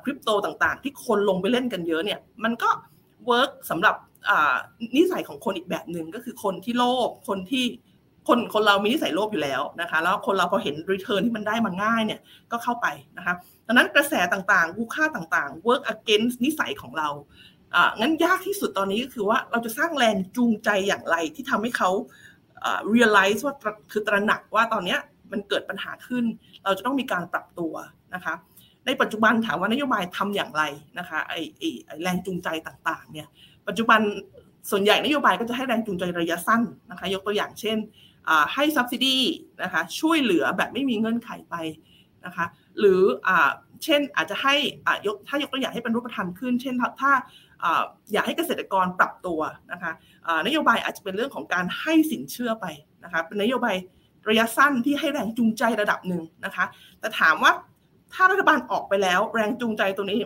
[0.03, 2.69] คริปโตต่างๆ ที่คนลงไปเล่นกันเยอะเนี่ยมันก็
[3.27, 3.95] work สำหรับ
[4.97, 7.65] นิสัยของคนอีกแบบหนึ่งก็คือคนที่โลภคนที่
[8.27, 12.19] คนคนเรามีนิสัยโลภอยู่แล้วนะคะ แล้วคนเราพอเห็น return ที่มันได้มาง่ายเนี่ย
[12.51, 12.87] ก็เข้าไป
[13.17, 13.33] นะคะ
[13.67, 17.09] ดังนั้นกระแสต่างๆกูค่าต่างๆ work against นิสัยของเรา
[17.75, 21.89] อ่างั้นยากที่สุดตอนนี้ก็คือว่าเราจะสร้างแรงจูงใจอย่างไรที่ทำให้เขา
[22.63, 23.55] อ่า realize ว่า
[23.91, 24.97] คือตระหนักว่าตอนนี้
[25.31, 26.25] มันเกิดปัญหาขึ้น
[26.63, 27.73] เราจะต้องมีการปรับตัว
[28.15, 28.33] นะคะ
[28.85, 30.63] ในปัจจุบันถามว่านโยบายทำอย่างไร
[30.99, 31.63] นะคะไอไอ
[32.01, 33.27] แรงจูงใจต่างๆเนี่ย
[33.69, 34.01] ปัจจุบัน
[34.71, 37.77] ส่วนใหญ่นโยบายก็จะให้แรงจูงใจระยะสั้นนะคะ ยกตัวอย่างเช่น
[38.53, 39.17] ให้ subsidy
[39.63, 41.55] นะคะช่วยเหลือแบบไม่มีเงื่อนไขไป
[42.25, 42.45] นะคะ
[42.79, 43.29] หรืออ
[43.83, 44.55] เช่นอาจจะให้
[45.05, 47.11] ยกถ้ายกตัวอย่างให้เป็นรูปธรรมขึ้น เช่นถ้า
[48.13, 49.39] อยากให้เกษตรกรปรับตัว
[49.71, 49.91] นะคะ
[50.47, 52.65] นโยบายอาจจะเป็นเรื่องของการให้สินเชื่อไป
[53.03, 53.75] นะคะเป็นนโยบาย
[54.29, 56.65] ระยะสั้นที่ให้แรงจูงใจระดับหนึ่งนะคะ
[56.99, 57.51] แต่ถามว่า
[58.13, 60.17] ถ้ารัฐบาลออกไปแล้ว แรงจูงใจตัวนี้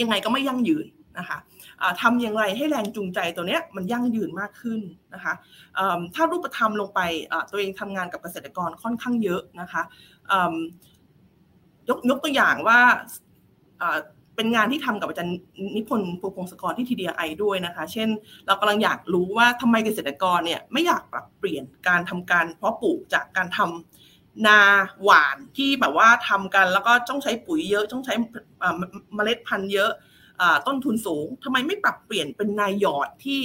[0.00, 0.86] ยังไงก็ไม่ยั่งยืน
[1.18, 1.38] นะคะ
[2.02, 4.80] ทำอย่างไรให้แรงจูงใจตัวนี้มันยั่งยืนมากขึ้น
[5.14, 5.34] นะคะ
[6.14, 7.00] ถ้ารูปธรรมลงไป
[7.50, 9.82] ตัวเองทำงานกับเกษตรกรค่อนข้างเยอะนะคะ
[11.88, 12.78] ยกยกตัวอย่างว่า
[14.36, 15.38] เป็นงานที่ทำกับอาจารย์
[15.76, 18.08] นิพนธ์พัวพงศกรที่ TDRI ด้วยนะคะ เช่น
[18.46, 24.60] เรากำลังอยากรู้ว่าทำไมเกษตรกรเนี่ยไม่อยากปรับเปลี่ยนการทำการเพาะปลูกจากการทำนา
[25.02, 28.14] หว่านที่แบบว่าทำกันแล้วก็ต้องใช้ปุ๋ยเยอะ ต้องใช้
[29.14, 29.90] เมล็ดพันธุ์เยอะ
[30.66, 33.40] ต้นทุนสูงทำไมไม่ปรับเปลี่ยนเป็นนาหยอดที่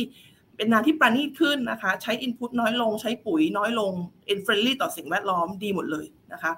[0.59, 3.93] เป็นนาที่ประณีตขึ้นนะคะ ใช้ input น้อยลง ใช้ปุ๋ยน้อยลง
[4.27, 6.51] friendly ต่อสิ่งแวดล้อมดีหมดเลยนะคะ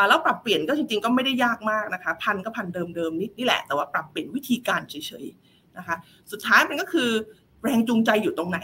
[0.00, 4.94] ะแล้วปรับเปลี่ยนก็จริงๆ ก็ไม่ได้ยากมากนะคะ พันก็พันเดิมๆนี่นี่แหละ แต่ว่าปรับเปลี่ยนวิธีการเฉ
[5.24, 5.96] ยๆนะคะ
[6.32, 7.10] สุดท้ายมันก็คือ
[7.62, 8.58] แรงจูงใจอยู่ตรงไหน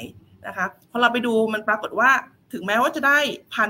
[0.47, 2.11] นะคะ พอเราไปดูมันปรากฏว่า
[2.53, 3.19] ถึงแม้ว่าจะได้
[3.55, 3.69] พัน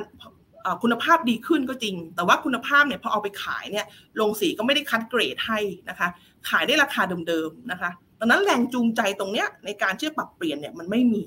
[0.83, 3.87] คุณภาพดีขึ้นก็จริง แต่ว่าคุณภาพเนี่ยพอเอาไปขายเนี่ย
[4.21, 5.59] ลงสีก็ไม่ได้คัดเกรดให้
[5.89, 6.09] นะคะ
[6.49, 11.23] ขายได้ราคาเดิมๆนะคะดังนั้นแรงจูงใจตรงเนี้ยในการที่จะปรับเปลี่ยนเนี่ยมันไม่มี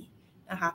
[0.52, 0.70] นะคะ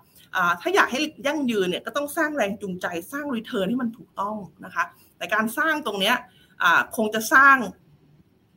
[0.61, 4.85] ถ้าอยากให้ยั่งยืนเนี่ยก็ต้องสร้างแรงจูงใจสร้าง return ที่มันถูกต้องนะคะ
[5.19, 6.17] แต่การสร้างตรงเนี้ย
[6.97, 7.57] คงจะสร้าง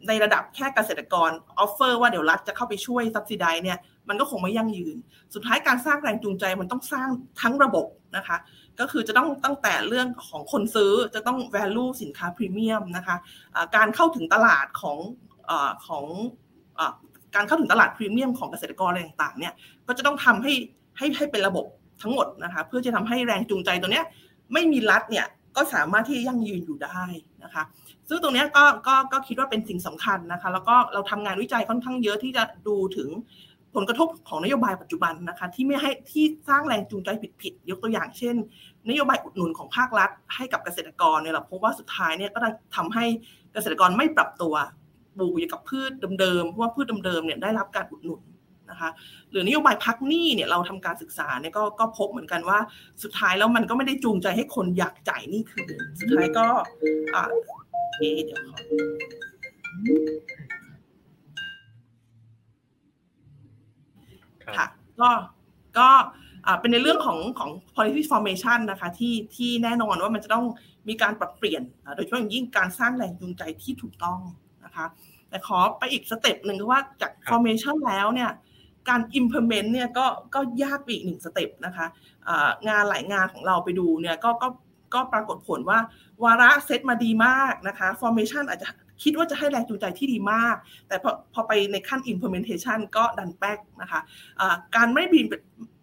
[0.07, 1.29] ในระดับแค่เกษตรกร
[1.59, 3.77] offer ว่าเดี๋ยวรัฐจะเข้าไปช่วย subsidize เนี่ย
[4.09, 4.95] มันก็คงไม่ยั่งยืน
[5.33, 7.09] สุดท้ายการสร้างแรงจูงใจมันต้องสร้าง
[7.41, 7.85] ทั้งระบบ
[8.17, 8.37] นะคะ
[8.79, 14.97] ก็คือจะต้องตั้งแต่เรื่องของคนซื้อจะต้อง value สินค้าพรีเมียมนะคะะการเข้าถึงตลาดของ
[15.87, 16.05] ของ
[16.79, 16.81] อ
[17.35, 19.53] การเข้าถึงตลาดพรีเมียมของเกษตรกรอะไรต่างๆเนี่ย
[19.87, 20.53] ก็จะต้องทำให้
[20.97, 21.65] ให้ให้เป็นระบบ
[22.01, 24.05] ทั้งหมดนะคะเพื่อจะทำให้แรงจูงใจตัวเนี้ย
[24.53, 27.01] ไม่มีรัฐเนี่ยก็สามารถที่ยั่งยืนอยู่ได้
[27.43, 27.63] นะคะ
[28.09, 33.09] ซึ่งตรงนี้ก็ก็ก็คิดว่าเป็นสิ่งสำคัญนะคะ แล้วก็เราทำงานวิจัยค่อนข้างเยอะที่จะดูถึง
[33.75, 37.09] ผลกระทบของนโยบายปัจจุบันนะคะ ที่ไม่ให้ที่สร้างแรงจูงใจ
[37.41, 38.35] ผิดๆยกตัวอย่างเช่น
[38.89, 42.39] นโยบายอุดหนุนของภาครัฐ ให้กับเกษตรกรเนี่ยเราพบว่าสุดท้ายเนี่ยก็
[42.75, 43.05] ทำให้
[43.53, 44.53] เกษตรกรไม่ปรับตัว
[45.15, 48.21] ปลูกอยู่กับพืชเดิมๆเพราะว่าพืชเดิมๆเนี่ยได้รับการอุดหนุน
[48.69, 48.89] นะคะ
[49.31, 52.59] หรือนโยบายพักหนี้เนี่ยเราทำการศึกษาเนี่ยก็ก็พบเหมือนกันว่า
[53.03, 55.65] สุดท้ายแล้วมันก็ไม่ได้จูงใจให้คนอยากจ่ายนี่คืน
[55.99, 56.45] สุดท้ายก็
[57.13, 57.23] อ่า
[57.97, 58.57] เเดี๋ยวขอ
[64.57, 64.67] ค่ะ
[65.01, 65.09] ก็
[65.79, 65.89] ก็
[66.59, 70.45] เป็นในเรื่องของของ policy formation นะคะที่ที่แน่นอนว่ามันจะต้อง
[70.87, 71.61] มีการปรับเปลี่ยน
[71.95, 74.19] โดยเฉพาะอย่างยิ่งการสร้างแรงจูงใจที่ถูกต้อง
[74.69, 74.87] นะคะ
[75.29, 78.31] แต่ขอไปอีก step หนึ่งคือว่าจาก formation แล้วเนี่ย
[78.89, 80.05] การ implement เนี่ยก็
[80.35, 81.85] ก็ยากไปอีกหนึ่ง step นะคะ
[82.67, 84.47] งานหลายงานของเราไปดูเนี่ยก็ก็
[84.93, 85.79] ก็ปรากฏผลว่า
[86.23, 88.67] วาระเซตมาดีมากนะคะ formation อาจจะ
[89.03, 90.55] คิดว่าจะให้แรงจูงใจที่ดีมาก
[90.87, 95.19] แต่พอพอไปในขั้น implementation ก็ดันแป๊กนะคะะการไม่มี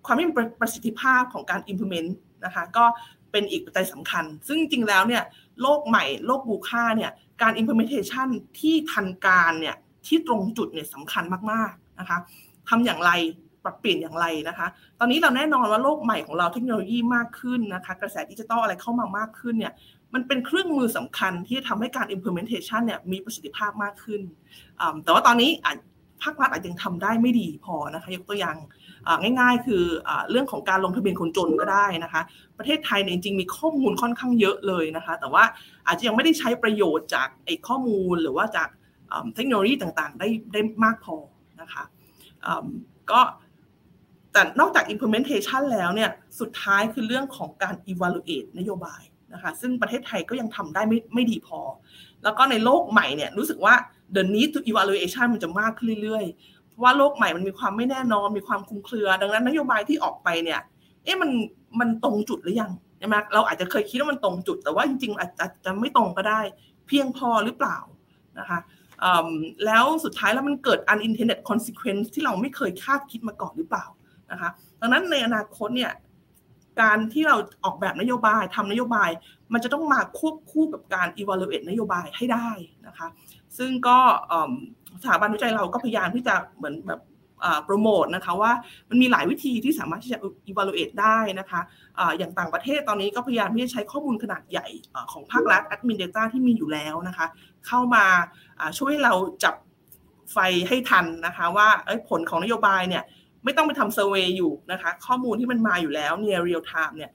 [0.06, 2.10] ความไม่มีประสิทธิภาพของการ implement
[2.44, 2.84] นะคะ ก็
[3.32, 5.22] เป็นอีกปัจจัยสำคัญ ซึ่งจริงแล้วเนี่ย
[5.62, 7.10] โลกใหม่โลกบูค่าเนี่ย
[7.42, 9.76] การ implementation ที่ทันการเนี่ย
[10.06, 12.18] ที่ตรงจุดเนี่ยสำคัญมากๆนะคะ
[12.68, 13.10] ทำอย่างไร
[13.64, 14.66] ปรับเปลี่ยนอย่างไรนะคะ
[14.98, 19.72] ตอนนี้เราแน่นอนว่าโลกใหม่ของเราเทคโนโลยีมากขึ้นนะคะ กระแสดิจิทัลอะไรเข้ามามากขึ้นเนี่ย
[20.14, 24.20] มันเป็นเครื่องมือสำคัญที่จะทำให้การ implementation เนี่ยมีประสิทธิภาพมากขึ้น
[25.04, 25.50] แต่ว่าตอนนี้
[26.22, 28.56] ภาครัฐอาจยังทำได้ไม่ดีพอนะคะ ยกตัวอย่าง
[29.22, 29.82] ง่าย ๆ คือ
[30.30, 32.22] เรื่องของการลงทะเบียนคนจนก็ได้นะคะ
[32.58, 35.44] ประเทศไทยเนี่ยจริงๆมีข้อมูลค่อนข้างเยอะเลยนะคะ แต่ว่า
[35.86, 38.68] อาจจะยังไม่ได้ใช้ประโยชน์จากไอ้ข้อมูลหรือว่าจาก
[39.34, 41.16] เทคโนโลยีต่างๆ ได้ได้มากพอ
[41.60, 41.84] นะคะ
[43.10, 43.20] ก็
[44.32, 46.10] แต่นอกจาก implementation แล้วเนี่ย
[46.40, 49.02] สุดท้ายคือเรื่องของการ evaluate นโยบาย
[49.32, 51.60] นะคะซึ่งประเทศไทยก็ยังทำได้ไม่ไม่ดีพอ
[52.24, 53.74] แล้วก็ในโลกใหม่เนี่ยรู้สึกว่า
[54.16, 60.60] the need to evaluation มันจะมากขึ้นเรื่อยๆ ว่าโลกใหม่มันมีความไม่แน่นอน มีความคลุมเครือ ดังนั้นนโยบายที่ออกไปเนี่ย
[61.04, 61.30] เอ๊ะมัน
[61.80, 66.40] มันตรงจุดหรือยังใช่ไหมเราอาจจะเคยคิดว่ามันตรงจุด แต่ว่าจริงๆอาจจะจะไม่ตรงก็ได้
[66.86, 67.78] เพียงพอหรือเปล่า
[68.38, 68.58] นะคะ
[69.66, 73.86] แล้วสุดท้ายแล้วมันเกิด unintended consequence ที่เราไม่เคยคาดคิดมาก่อนหรือเปล่า
[74.30, 74.50] นะคะ
[74.80, 75.92] ดังนั้นในอนาคตเนี่ย
[76.80, 79.10] การที่เราออกแบบนโยบายทำนโยบาย
[79.52, 82.48] มันจะต้องมาควบคู่กับการ evaluate นโยบายให้ได้
[82.86, 83.08] นะคะ
[83.58, 83.98] ซึ่งก็
[85.02, 87.00] สถาบันวิจัยเราก็พยายามที่จะเหมือนแบบ
[87.64, 88.52] โปรโมทนะคะว่า
[88.90, 90.18] มันมีหลายวิธีที่สามารถที่จะ
[90.50, 91.60] evaluate ได้นะคะ
[91.98, 94.66] อะอย่างต่างประเทศตอนนี้ก็พยายามที่จะใช้ข้อมูลขนาดใหญ่
[95.12, 97.26] ของภาครัฐ admin data ที่มีอยู่แล้วนะคะ
[97.66, 98.04] เข้ามา
[98.78, 99.12] ช่วยเรา
[99.44, 99.54] จับ
[100.32, 101.68] ไฟให้ทันนะคะว่า
[102.08, 103.04] ผลของนโยบายเนี่ย
[103.44, 107.10] ไม่ต้องไปทำ survey อยู่นะคะข้อมูลที่มันมาอยู่แล้วเนี่ย real time เนี่ย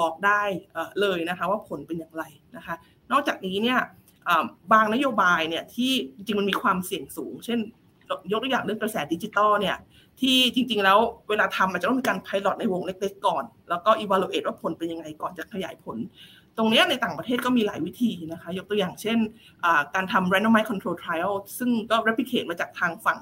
[0.00, 0.42] บอกได้
[1.00, 2.24] เลยนะคะว่าผลเป็นอย่างไร
[2.56, 2.74] นะคะ
[3.12, 3.78] นอกจากนี้เนี่ย
[4.72, 7.58] บางนโยบายเนี่ยที่จริงมันมีความเสี่ยงสูง เช่น
[8.32, 9.76] ยกตัวอย่างเรื่องกระแสดิจิตอลเนี่ย
[10.20, 15.96] ที่จริง ๆ แล้วเวลาทำมันจะต้องมีการ pilot ในวงเล็กๆก่อน แล้วก็ evaluate ว่าผลเป็นยังไงก่อนจะขยายผล
[16.56, 19.18] ตรงนี้ในต่างประเทศก็มีหลายวิธีนะคะ ยกตัวอย่างเช่น
[19.94, 23.18] การทำ randomized control trial ซึ่งก็ replicate มาจากทางฝั่ง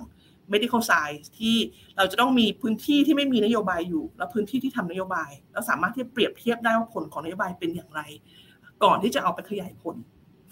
[0.52, 1.56] medical science ที่
[1.97, 8.01] เราจะต้องมีพื้นที่ที่ไม่มีนโยบายอยู่ แล้วพื้นที่ที่ทำนโยบายแล้วสามารถที่จะเปรียบเทียบได้ว่าผลของนโยบายเป็นอย่างไร
[8.85, 9.97] ก่อนที่จะเอาไปขยายผล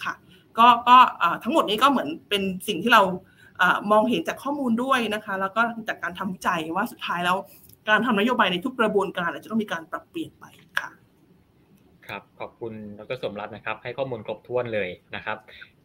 [0.04, 0.14] ค่ะ
[0.58, 0.96] ก็ก็
[1.42, 3.02] ทั้งหมดนี้ก็เหมือนเป็นสิ่งที่เรา
[3.90, 7.36] มองเห็นจากข้อมูลด้วยนะคะ แล้วก็จากการทำวิจัยว่าสุดท้ายแล้ว
[7.88, 10.44] การทำนโยบายในทุกกระบวนการอาจจะต้องมีการปรับเปลี่ยนไป
[10.80, 10.90] ค่ะ
[12.06, 15.38] ครับขอบคุณดรสมรัตน์นะครับ ให้ข้อมูลครบถ้วนเลยนะครับ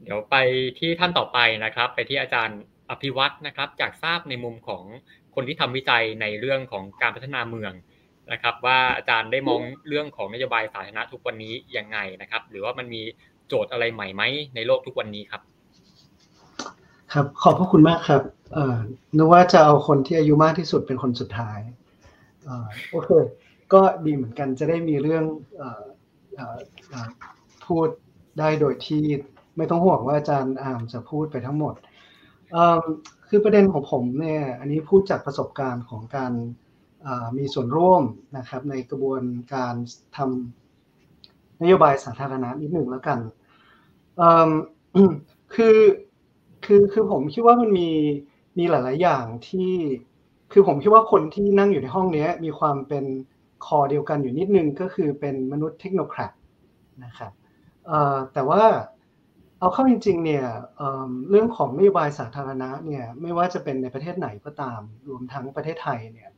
[0.04, 0.36] เดี๋ยวไป
[0.80, 2.60] ที่ท่านต่อไปนะครับ ไปที่อาจารย์
[2.90, 4.84] อภิวัตนะครับ จากทราบในมุมของ
[5.36, 7.74] คนที่ทำวิจัยในเรื่องของการพัฒนาเมือง
[8.32, 13.02] นะครับ ว่าอาจารย์ได้มองเรื่องของนโยบายสาธารณะทุกวันนี้ยังไงนะครับ หรือว่ามันมี
[13.48, 14.24] โจทย์อะไรใหม่ไหม
[14.56, 15.42] ในโลกทุกวันนี้ครับ
[17.14, 18.22] ครับขอบพระคุณมากครับ
[18.54, 18.78] เอ่อ
[19.18, 21.60] นึกว่าจะเอาคนที่อายุมากที่สุดเป็นคนสุดท้าย
[22.44, 23.10] เอ่อโอเค
[23.74, 25.26] ก็ดีเหมือนกันจะได้มีเรื่อง
[25.58, 25.84] เอ่อ
[26.36, 26.46] เอ่
[27.06, 27.10] อ
[27.66, 27.88] พูด
[28.40, 29.04] ได้โดยที่
[29.58, 31.74] ไม่ต้องห่วงว่าอาจารย์อามจะพูดไปทั้งหมด
[32.52, 32.84] เอ่อ
[33.28, 36.34] คือประเด็นของผมเนี่ยอันนี้พูดจากประสบการณ์ของการ
[37.38, 38.04] มีส่วนร่วม
[38.38, 39.22] นะครับในกระบวน
[39.54, 39.74] การ
[40.18, 40.63] ทำ
[41.62, 43.20] นโยบายสาธารณะนิดหนึ่งแล้วกัน
[45.56, 45.78] คือ
[46.66, 47.90] คือคือผมคิดว่ามันมี
[48.58, 49.72] มีหลาย ๆ อย่างที่
[50.52, 53.06] คือผมคิดว่าคนที่นั่งอยู่ในห้องนี้มีความเป็น
[53.66, 56.32] คอเดียวกันอยู่นิดนึงก็คือเป็นมนุษย์เทคโนแครด
[57.06, 57.32] นะครับ
[58.34, 58.64] แต่ว่า
[59.60, 60.46] เอาเข้าจริง ๆ เนี่ย
[61.30, 66.30] เรื่องของนโยบายสาธารณะเนี่ยไม่ว่าจะเป็นในประเทศไหนก็ตาม รวมทั้งประเทศไทยเนี่ย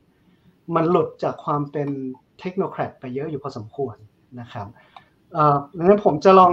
[0.74, 1.88] มันหลุดจากความเป็น
[2.40, 3.96] เทคโนแครดไปเยอะอยู่พอสมควร
[4.40, 4.66] นะครับ
[5.76, 6.52] ดังนั้นผมจะลอง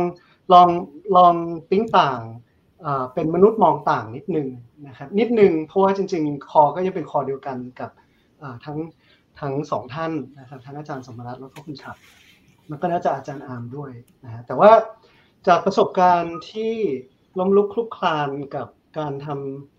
[0.53, 0.69] ลอง
[1.17, 1.33] ลอง
[1.71, 2.19] ติ้งต่าง
[3.13, 4.47] เป็นมนุษย์มองต่างนิดนึง
[4.87, 7.91] นะครับนิดนึงเพราะว่าจริง ๆ คอก็ยังเป็นคอเดียวกันกับ
[8.65, 8.77] ทั้ง
[9.39, 11.95] ทั้งสองท่านนะครับทั้งอาจารย์สมรัตน์แล้วก็คุณฉับ
[12.69, 13.91] มันก็น่าจะอาจารย์อาร์มด้วย
[14.23, 14.71] นะฮะแต่ว่า
[15.47, 16.73] จากประสบการณ์ที่
[17.39, 19.27] ล้มลุกคลุกคลานกับการท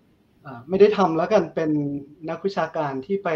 [0.09, 1.71] ำไม่ได้ทำแล้วกันเป็น
[2.29, 3.29] นักวิชาการที่ไป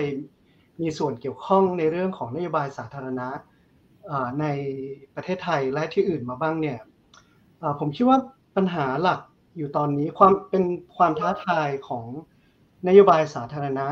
[0.81, 3.29] มีส่วนเกี่ยวข้องในเรื่องของนโยบายสาธารณะ
[4.41, 4.47] ใน
[5.15, 6.79] ประเทศไทยและที่อื่นมาบ้างเนี่ย
[7.81, 8.19] ผมคิดว่า
[8.57, 9.21] ปัญหาหลัก
[9.57, 10.65] อยู่ตอนนี้ความเป็น
[10.97, 12.07] ความท้าทายของ
[12.89, 13.87] นโยบายสาธารณะ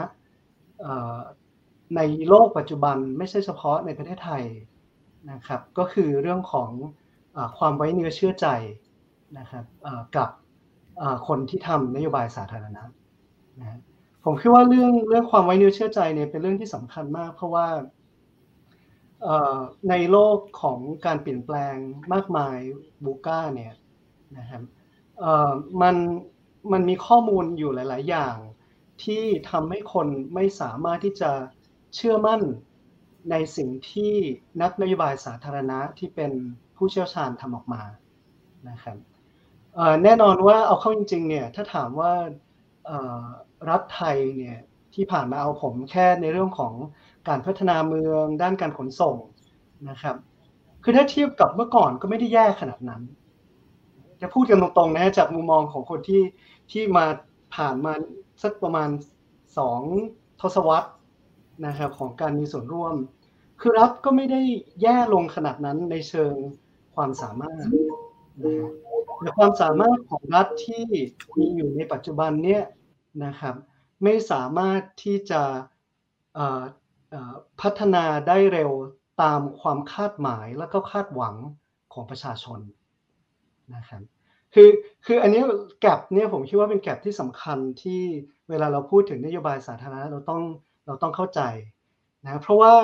[1.96, 4.44] ในโลกปัจจุบันไม่ใช่เฉพาะในประเทศไทย
[5.32, 6.70] นะครับ ก็คือเรื่องของ
[7.36, 8.46] อความไว้เนื้อเชื่อใจ
[9.38, 9.64] นะครับ
[10.16, 10.28] กับ
[11.28, 12.82] คนที่ทำนโยบายสาธารณะ
[13.60, 13.80] นะ
[14.24, 17.66] ผมคิดว่าเรื่องเรื่องความไว้เนื้อเชื่อใจเนี่ยเป็นเรื่องที่สำคัญมาก เพราะว่า
[19.90, 21.76] ในโลกของการเปลี่ยนแปลง
[22.12, 22.58] มากมาย
[23.04, 23.74] บูก้าเนี่ย
[24.38, 24.62] นะครับ
[25.82, 25.96] มัน
[26.72, 28.36] มันมีข้อมูลอยู่หลาย ๆ อย่าง
[29.04, 31.32] ที่ทำให้คนไม่สามารถที่จะ
[31.94, 32.40] เชื่อมั่น
[33.30, 34.14] ในสิ่งที่
[34.62, 36.32] นักนโยบายสาธารณะที่เป็น
[36.76, 37.82] ผู้เชี่ยวชาญทำออกมา
[38.68, 38.96] นะครับ
[40.04, 42.12] แน่นอนว่าเอาเข้าจริง ๆ เนี่ยถ้าถามว่า
[43.70, 44.58] รัฐไทยเนี่ย
[44.94, 46.74] ที่ผ่านมาเอาผมแค่ในเรื่องของ
[47.28, 49.16] การพัฒนาเมือง ด้านการขนส่ง
[49.90, 50.16] นะครับ
[50.82, 53.02] คือถ้าเทียบกับเมื่อก่อนก็ไม่ได้แย่ขนาดนั้น
[54.20, 56.22] จะพูดกันตรงๆนะจากมุมมองของคนที่
[56.72, 57.04] ที่มา
[57.54, 57.92] ผ่านมา
[58.42, 58.88] สักประมาณ
[59.58, 59.80] สอง
[60.40, 60.90] ทศวรรษ
[61.66, 62.94] นะครับของการมีส่วนร่วม
[63.60, 64.40] คือรัฐก็ไม่ได้
[64.82, 66.34] แย่ลงขนาดนั้นในเชิง
[66.94, 67.66] ความสามารถ
[68.44, 68.66] นะ
[69.20, 70.84] แต่ความสามารถของรัฐที่
[71.36, 72.62] มีอยู่ในปัจจุบันเนี่ย
[73.24, 73.54] นะครับ
[74.02, 75.42] ไม่สามารถที่จะ
[77.60, 78.70] พัฒนาได้เร็ว
[79.22, 81.34] ตามความคาดหมายและก็คาดหวัง
[81.92, 82.60] ของประชาชน
[83.76, 84.02] นะครับ
[84.54, 84.68] คือ
[85.06, 85.42] คืออันนี้
[85.80, 88.02] แกลบเนี่ยผมคิดว่าเป็นแกลบที่สำคัญที่
[88.50, 90.42] เวลาเราพูดถึงนโยบายสาธารณะเราต้อง
[90.86, 91.40] เราต้องเข้าใจ
[92.24, 92.74] นะเพราะว่า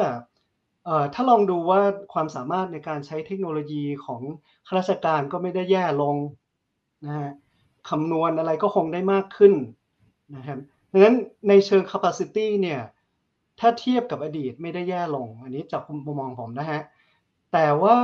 [1.14, 1.80] ถ้าลองดูว่า
[2.12, 4.20] ความสามารถในการใช้เทคโนโลยีของ
[4.66, 6.16] ข้าราชการก็ไม่ได้แย่ลง
[7.04, 7.30] นะฮะ
[7.88, 9.54] คำนวณอะไรก็คงได้มากขึ้น
[10.36, 10.58] นะครับ
[10.92, 11.16] ดังนั้น
[11.48, 12.80] ในเชิง capacity เนี่ย
[13.62, 16.80] ถ้าเทียบกับอดีตไม่ได้แย่ลง อันนี้จากมุมมองผมนะฮะ
[17.52, 17.98] แต่ว่า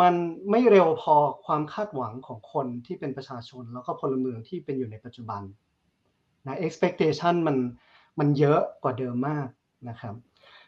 [0.00, 0.14] มัน
[0.50, 5.42] ไม่เร็วพอความคาดหวังของคนที่เป็นประชาชน แล้วก็พลเมืองที่เป็นอยู่ในปัจจุบัน
[6.46, 7.56] นะ expectation มัน
[8.18, 9.46] มันเยอะกว่าเดิมมาก
[9.88, 10.14] นะครับ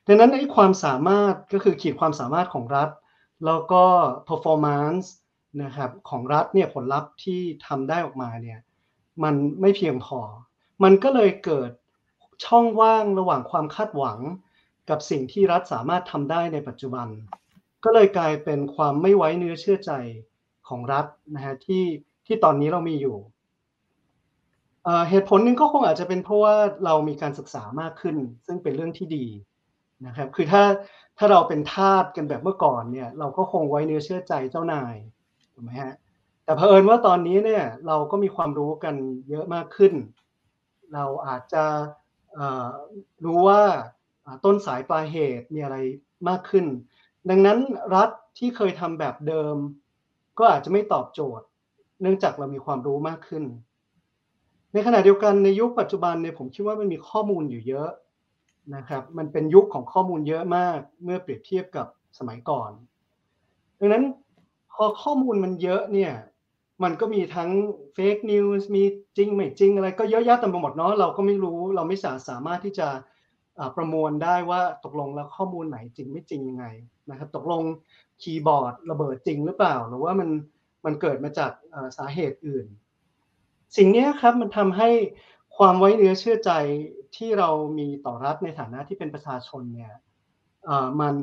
[0.06, 2.90] ดังนั้นไอ้ความสามารถก็คือขีดความสามารถของรัฐ
[3.46, 3.84] แล้วก็
[4.28, 5.06] performance
[5.62, 8.60] นะครับของรัฐเนี่ยผลลัพธ์ที่ทำได้ออกมาเนี่ย
[9.24, 10.20] มันไม่เพียงพอ
[10.82, 11.70] มันก็เลยเกิด
[12.44, 14.18] ช่องว่างระหว่างความคาดหวัง
[14.90, 17.08] กับสิ่งที่รัฐสามารถทำได้ในปัจจุบัน
[17.84, 19.92] ก็เลยกลายเป็นความไม่ไว้เนื้อเชื่อใจ
[20.68, 21.84] ของรัฐนะฮะที่
[22.26, 23.16] ที่ตอนนี้เรามีอยู่
[25.08, 26.54] เหตุผลหนึ่งก็คงอาจจะเป็นเพราะว่า
[26.84, 29.26] เรามีการศึกษามากขึ้น ซึ่งเป็นเรื่องที่ดี
[30.06, 30.62] นะครับคือถ้า
[31.18, 34.94] ถ้าเราเป็นทาสกันแบบเมื่อก่อนเนี่ย เราก็คงไว้เนื้อเชื่อใจเจ้านาย
[35.54, 35.94] ถูกไหมฮะ
[36.44, 38.94] แต่เผอิญว่าตอนนี้เนี่ยเราก็มีความรู้กัน
[39.28, 39.92] เยอะมากขึ้น
[40.94, 41.64] เราอาจจะ
[43.24, 43.62] รู้ว่า
[44.44, 45.76] ต้นสายปลายเหตุมีอะไร
[46.28, 46.66] มากขึ้น
[47.30, 47.58] ดังนั้น
[47.94, 49.56] รัฐที่เคยทำแบบเดิม
[50.38, 51.46] ก็อาจจะไม่ตอบโจทย์
[52.00, 53.44] เนื่องจากเรามีความรู้มากขึ้น
[54.72, 57.90] ในขณะเดียวกันในยุคปัจจุบันเนี่ยผมคิดว่ามันมีข้อมูลอยู่เยอะ
[58.74, 61.86] นะครับมันเป็นยุคของข้อมูลเยอะมากเมื่อเปรียบเทียบกับ
[62.18, 62.70] สมัยก่อน
[63.78, 64.04] ดังนั้น
[64.74, 66.12] พอข้อมูลมันเยอะเนี่ย
[66.82, 67.50] มันก็มีทั้ง
[67.94, 68.82] fake news มี
[69.16, 71.96] จริงไม่จริงอะไรก็เยอะแยะเต็มไปหมดเนาะเราก็ไม่รู้เราไม่
[72.28, 72.88] สามารถที่จะ
[73.76, 76.66] ประมวลได้ว่าตกลงแล้วข้อมูลไหนจริงไม่จริงยังไง
[77.10, 77.62] นะครับ ตกลง
[78.22, 80.28] คีย์บอร์ดระเบิดจริงหรือเปล่า หรือว่ามัน
[80.84, 81.52] มันเกิดมาจาก
[81.96, 82.66] สาเหตุอื่น
[83.76, 84.88] สิ่งนี้ครับมันทำให้
[85.56, 86.50] ความไว้เนื้อเชื่อใจ
[87.16, 89.92] ที่เรามีต่อรัฐในฐานะที่เป็นประชาชนเนี่ย
[91.00, 91.14] มัน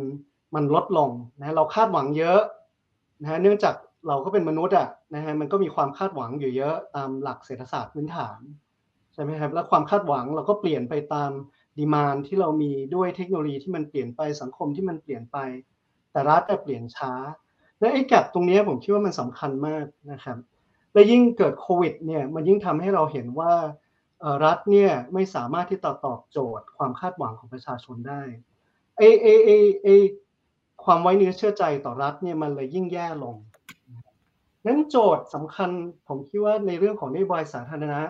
[0.56, 2.42] มันลดลงนะเราคาดหวังเยอะ
[3.22, 3.76] นะเนื่องจาก
[4.08, 8.40] เราก็เป็นมนุษย์อะนะฮะมันก็มีความคาดหวังอยู่เยอะตามหลักเศรษฐศาสตร์พื้นฐาน
[9.14, 11.32] ใช่ไหมครับแล้วความคาดหวังเราก็เปลี่ยนไปตาม
[11.78, 15.38] ดีมานที่เรามีด้วยเทคโนโลยีที่มันเปลี่ยนไปสังคมที่มันเปลี่ยนไป
[16.12, 17.14] แต่รัฐแต่เปลี่ยนช้า
[17.80, 20.38] และไอ้แกลบตรงนี้ผมคิดว่ามันสำคัญมากนะครับ
[20.94, 23.54] และยิ่งเกิดโควิดเนี่ยมันยิ่งทำให้เราเห็นว่า
[24.46, 28.22] รัฐเนี่ยไม่สามารถที่จะตอบโจทย์ความคาดหวังของประชาชนได้
[28.98, 29.50] ไอไอไอ
[29.84, 29.88] ไอ
[30.84, 33.36] ความไว้เนื้อเชื่อใจต่อรัฐเนี่ยมันเลยยิ่งแย่ลง
[34.70, 35.70] นั้นโจทย์สำคัญ
[36.08, 38.02] ผมคิดว่าในเรื่องของนโยบายสาธารณะ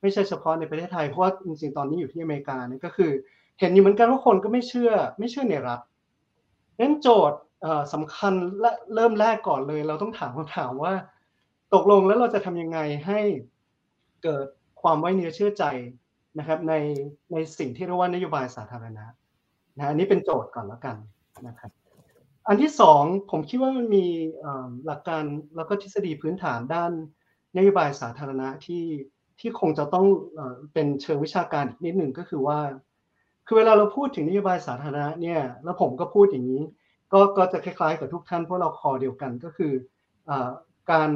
[0.00, 3.10] ไม่ใช่เฉพาะในประเทศไทยเพราะว่าจริงๆตอนนี้อยู่ที่อเมริกานี่ก็คือ
[3.60, 5.80] เห็นอยู่เหมือนกันว่าคนก็ไม่เชื่อ ไม่เชื่อในรัฐ
[6.80, 7.38] นั้นโจทย์
[7.92, 10.94] สำคัญและเริ่มแรกก่อนเลย เราต้องถามคำถามว่า
[11.74, 13.20] ตกลงแล้วเราจะทำยังไงให้
[14.22, 14.46] เกิด
[14.82, 15.64] ความไว้เนื้อเชื่อใจ
[16.38, 16.74] นะครับใน
[17.32, 19.04] ในสิ่งที่เรียกว่านโยบายสาธารณะ
[19.78, 20.96] นะอันนี้เป็นโจทย์ก่อนแล้วกัน
[21.46, 21.70] นะครับ
[22.48, 24.06] อันที่สองผมคิดว่ามันมี
[24.86, 25.24] หลักการ
[25.56, 26.92] แล้วก็ทฤษฎีพื้นฐานด้าน
[27.56, 28.84] นโยบายสาธารณะที่
[29.40, 30.06] ที่คงจะต้อง
[30.72, 32.60] เป็นเชิงวิชาการอีกนิดหนึ่งก็คือว่า
[33.46, 36.62] คือเวลาเราพูดถึงนโยบายสาธารณะเนี่ยแล้วผมก็พูดอย่างนี้
[37.12, 39.72] ก็ก็จะคล้ายๆกับทุกท่านเพราะเราคอเดียวกันก็คือ
[40.90, 41.10] การ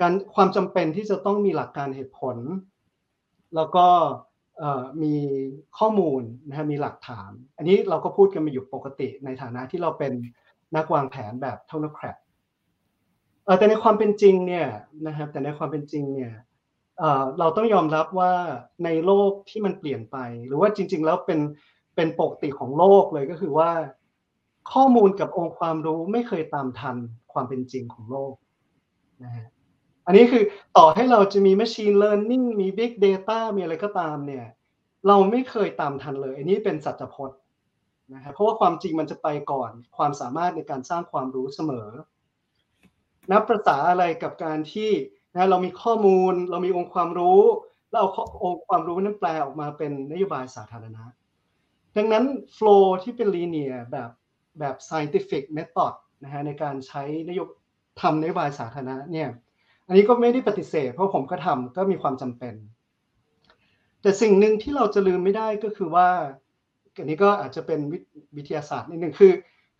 [0.00, 2.36] การความจำเป็นที่จะต้องมีหลักการเหตุผล
[3.56, 3.86] แล้วก็
[5.02, 5.14] มี
[5.78, 10.12] ข้อมูลนะฮะมีหลักฐาน อันนี้เราก็พูดกันมาอยู่ปกติในฐานะที่เราเป็น
[10.76, 12.16] นักวางแผนแบบเทคโนแครด
[13.58, 14.66] แต่ในความเป็นจริงเนี่ย
[15.06, 16.32] นะครับแต่ในความเป็นจริงเนี่ย
[17.38, 18.32] เราต้องยอมรับว่า
[18.84, 20.16] ในโลกที่มันเปลี่ยนไป
[20.46, 21.40] หรือว่าจริง ๆ แล้วเป็น
[21.96, 23.70] เป็นปกติของโลกเลยก็คือว่า
[24.72, 26.96] ข้อมูลกับองค์ความรู้ไม่เคยตามทัน
[27.32, 28.34] ความเป็นจริงของโลก
[29.22, 29.46] นะฮะ
[30.06, 30.42] อันนี้คือ
[30.76, 34.46] ต่อให้เราจะมี machine learning มี big data มีอะไรก็ตามเนี่ย
[35.06, 37.38] เราไม่เคยตามทันเลย อันนี้เป็นสัจพจน์
[38.14, 41.88] นะครับเพราะว่าความจริงมันจะไปก่อนความสามารถในการสร้างความรู้เสมอ
[43.30, 44.90] นับประษาอะไรกับการที่
[45.34, 47.40] นะเรามีข้อมูล เรามีองค์ความรู้
[47.90, 48.08] เราเอา
[48.44, 51.04] องค์ความรู้นั้นแปลออกมาเป็นนโยบายสาธารณะ
[51.96, 52.24] ดังนั้น
[52.54, 54.10] โฟล์ที่เป็น linear แบบ
[54.58, 57.48] แบบ scientific method นะฮะในการใช้นโยบ
[58.00, 59.28] ทำนโยบายสาธารณะเนี่ย
[59.86, 62.54] อันนี้ก็ไม่ได้ปฏิเสธ เพราะผมก็ทำก็มีความจำเป็น
[64.02, 66.08] แต่สิ่งหนึ่งที่เราจะลืมไม่ได้ก็คือว่า
[66.98, 67.80] อันนี้ก็อาจจะเป็น
[68.36, 69.32] วิทยาศาสตร์นิดหนึ่งคือ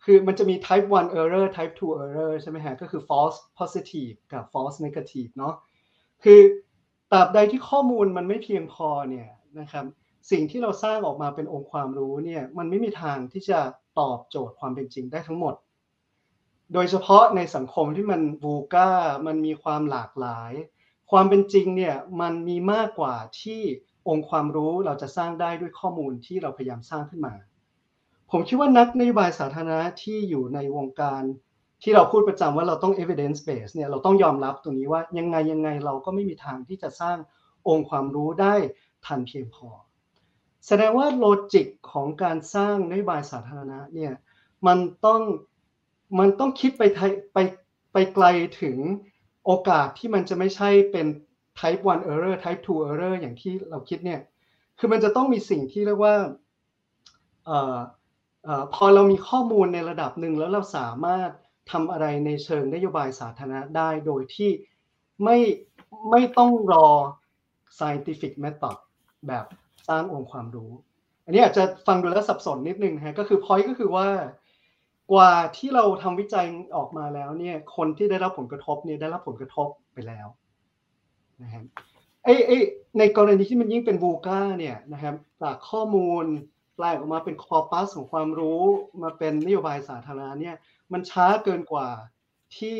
[0.03, 5.53] คือมันจะมี type 1 error type 2 error ใช่ไหมฮะ ก็คือ false positive กับ false negative เนาะ
[6.23, 6.39] คือ
[7.11, 9.29] ตราบใดที่ข้อมูลมันไม่เพียงพอเนี่ย
[9.59, 9.85] นะครับ
[10.31, 13.59] สิ่งที่เราสร้างออกมาเป็นองค์ความรู้เนี่ย มันไม่มีทางที่จะ
[13.99, 15.55] ตอบโจทย์ความเป็นจริงได้ทั้งหมด
[16.73, 18.89] โดยเฉพาะในสังคมที่มันบูก้า
[19.27, 20.51] มันมีความหลากหลาย
[21.11, 23.61] ความเป็นจริงเนี่ย มันมีมากกว่าที่
[24.07, 27.33] องค์ความรู้เราจะสร้างได้ด้วยข้อมูลที่เราพยายามสร้างขึ้นมา
[28.31, 31.23] ผมคิดว่านักนโยบายสาธารณะที่อยู่ในวงการ
[31.83, 37.17] ที่เราพูดประจำว่าเราต้อง evidence base เนี่ยเราต้องยอมรับตรงนี้ว่ายังไงยังไงเราก็ไม่มีทางที่จะสร้าง
[37.67, 38.55] องค์ความรู้ได้
[39.05, 39.69] ทันเพียงพอ
[40.67, 44.13] แสดงว่าโลจิกของการสร้างนโยบายสาธารณะเนี่ย
[44.67, 45.21] มันต้อง
[46.19, 46.83] มันต้องคิดไป
[47.33, 47.37] ไป
[47.93, 48.25] ไปไกล
[48.61, 48.77] ถึง
[49.45, 51.07] โอกาสที่มันจะไม่ใช่เป็น
[51.59, 54.21] type 1 error type 2 error อย่างที่เราคิดเนี่ย
[54.79, 56.15] คือมันจะต้องมีสิ่งที่เรียกว่า
[57.49, 57.77] ออ
[58.73, 61.29] พอเรามีข้อมูลในระดับหนึ่งแล้วเราสามารถ
[61.71, 64.51] ทำอะไรในเชิงนโยบายสาธารณะได้โดยที่
[65.23, 65.37] ไม่
[66.11, 66.87] ไม่ต้องรอ
[67.77, 68.77] scientific method
[69.27, 69.45] แบบ
[69.87, 70.71] สร้างองค์ความรู้
[71.25, 74.07] อันนี้อาจจะฟังดูแล้วสับสนนิดนึงฮะ ก็คือ point ก็คือว่า
[75.11, 76.45] กว่าที่เราทำวิจัย
[76.77, 80.27] ออกมาแล้วเนี่ย คนที่ได้รับผลกระทบเนี่ยได้รับผลกระทบไปแล้ว
[81.41, 81.63] นะครับ
[82.23, 82.57] ไอ้ไอ้
[82.99, 86.25] ในกรณีที่มันยิ่งเป็นบูก้าเนี่ยนะครับจากข้อมูล
[86.75, 88.61] แปลออกมาเป็นคอปัสของความรู้
[89.03, 90.55] มาเป็นนโยบายสาธารณะเนี่ย
[90.93, 91.87] มันช้าเกินกว่า
[92.57, 92.77] ที่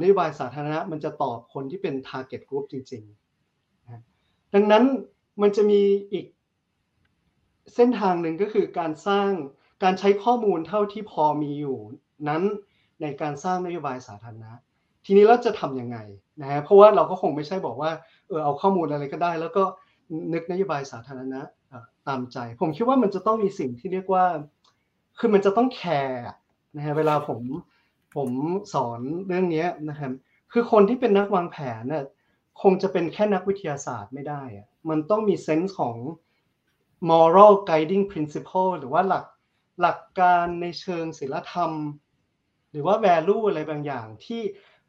[0.00, 4.84] นโยบายสาธารณะมันจะตอบคนที่เป็น target group จริงๆ ดังนั้น
[5.42, 6.26] มันจะมีอีก
[7.74, 9.30] เส้นทางหนึ่งก็คือการสร้าง
[9.82, 11.78] การใช้ข้อมูลเท่าที่พอมีอยู่
[12.28, 12.42] นั้น
[13.02, 14.52] ในการสร้างนโยบายสาธารณะ
[15.04, 15.98] ทีนี้เราจะทํำยังไง
[16.40, 17.90] นะฮะเพราะว่าเราก็คงไม่ใช่บอกว่า
[18.28, 19.64] เออเอาข้อมูลอะไรก็ได้ แล้วก็
[20.32, 21.40] นึกนโยบายสาธารณะ
[22.08, 24.24] ตามใจ ผมคิดว่ามันจะต้องมีสิ่งที่เรียกว่า
[25.18, 26.22] คือมันจะต้องแคร์
[26.76, 27.40] นะฮะเวลาผม
[28.14, 28.30] ผม
[28.74, 30.12] สอนเรื่องนี้นะครับ
[30.52, 32.04] คือคนที่เป็นนักวางแผนน่ะ
[32.62, 35.96] คงจะเป็นแค่นักวิทยาศาสตร์ไม่ได้อะมันต้องมีเซนส์ของ
[37.10, 39.24] moral guiding principle หรือว่าหลัก
[39.80, 41.72] หลักการในเชิงศีลธรรม
[42.70, 44.42] หรือว่า value อะไรบางอย่างที่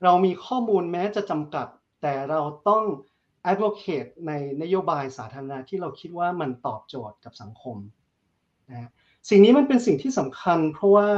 [0.04, 1.68] เรามีข้อมูลแม้จะจำกัด
[2.02, 2.40] แต่เรา
[2.70, 2.84] ต้อง
[3.52, 4.32] advocate ใน
[4.62, 7.78] นโยบายสาธารณะที่เราคิดว่ามันตอบโจทย์กับสังคม
[8.70, 8.90] นะ
[9.30, 11.10] สิ่งนี้มันเป็นสิ่งที่สำคัญเพราะว่า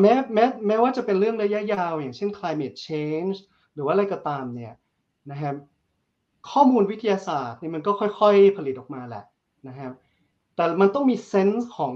[0.00, 3.36] แม้แม้แม้ว่าจะเป็นเรื่องระยะยาว อย่างเช่น climate change
[3.74, 4.74] หรือว่าอะไรก็ตามเนี่ย
[5.30, 5.54] นะครับ
[6.50, 9.24] ข้อมูลวิทยาศาสตร์นี่มันก็ค่อยๆผลิตออกมาแหละ
[9.68, 9.92] นะครับ
[10.56, 11.92] แต่มันต้องมีเซนส์ของ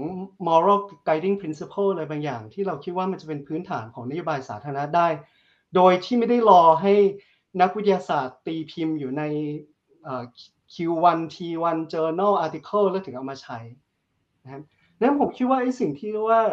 [0.47, 5.07] moral guiding principle อะไรบางอย่าง ที่เราคิดว่ามันจะเป็นพื้นฐานของนโยบายสาธารณะได้
[5.75, 6.93] โดยที่ไม่ได้รอให้
[7.61, 9.23] นักวิทยาศาสตร์ตีพิมพ์อยู่ใน
[10.73, 13.59] Q1 T1 Journal Article แล้วถึงเอามาใช้
[14.43, 14.61] นะครับ
[14.99, 16.43] นั้นผมคิดว่าไอ้สิ่งที่เรียกว่า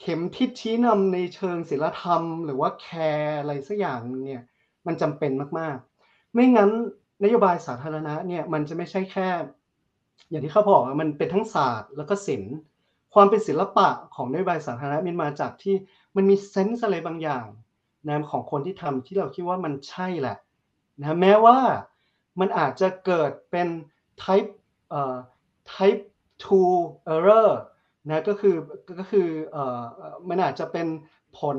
[0.00, 2.86] เข็มทิศชี้นำในเชิงศิลธรรม หรือว่าแค
[3.16, 4.42] ร์อะไรสักอย่างเนี่ย
[4.86, 6.70] มันจำเป็นมากๆ ไม่งั้น
[7.24, 9.28] นโยบายสาธารณะเนี่ยมันจะไม่ใช่แค่
[10.30, 12.56] อย่างที่เขาบอกมันเป็นทั้งศาสตร์แล้วก็ศิลป์
[13.14, 15.74] ความเป็นศิลปะของนโยบายสาธารณะมันมาจากที่
[16.16, 17.46] มันมีเซนส์อะไรบางอย่าง
[18.08, 20.36] นะของคนที่ทำที่เราคิดว่ามันใช่แหละ
[21.00, 21.58] นะแม้ว่า
[22.40, 23.68] มันอาจจะเกิดเป็น
[24.22, 24.50] type
[24.90, 25.16] เอ่อ
[25.72, 26.02] type
[26.44, 27.48] 2 error
[28.08, 28.56] นะก็คือ
[28.98, 29.82] ก็คือเอ่อ
[30.28, 30.86] มันอาจจะเป็น
[31.38, 31.58] ผล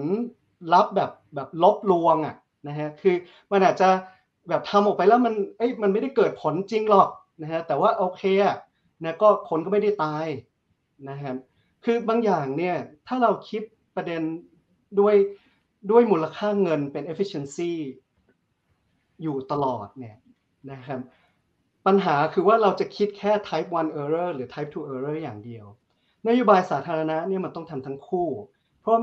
[0.74, 2.36] ลัพธ์แบบแบบลบลวงอะ
[2.68, 3.16] นะฮะคือ
[3.52, 3.90] มันอาจจะ
[4.50, 7.10] แบบทำออกไปแล้วมันเอ้ยมันไม่ได้เกิดผลจริงหรอก
[7.42, 8.56] นะฮะแต่ว่าโอเคอะ
[9.04, 10.26] นะก็คนก็ไม่ได้ตาย
[11.10, 11.36] นะครับ
[11.86, 12.76] คือบางอย่างเนี่ย
[13.08, 13.62] ถ้าเราคิด
[13.96, 14.22] ประเด็น
[15.00, 15.16] ด้วย
[15.92, 17.72] ด้วยมูลค่าเงินเป็น efficiency
[19.22, 20.18] อยู่ตลอดเนี่ย
[20.72, 21.00] นะครับ
[21.86, 25.66] ปัญหาคือว่าเราจะคิดแค่ type 1 error หรือ type 2 error อย่างเดียว
[26.28, 28.28] นโยบายสาธารณะเนี่ยมันต้องทำทั้งคู่
[28.82, 28.96] เพราะ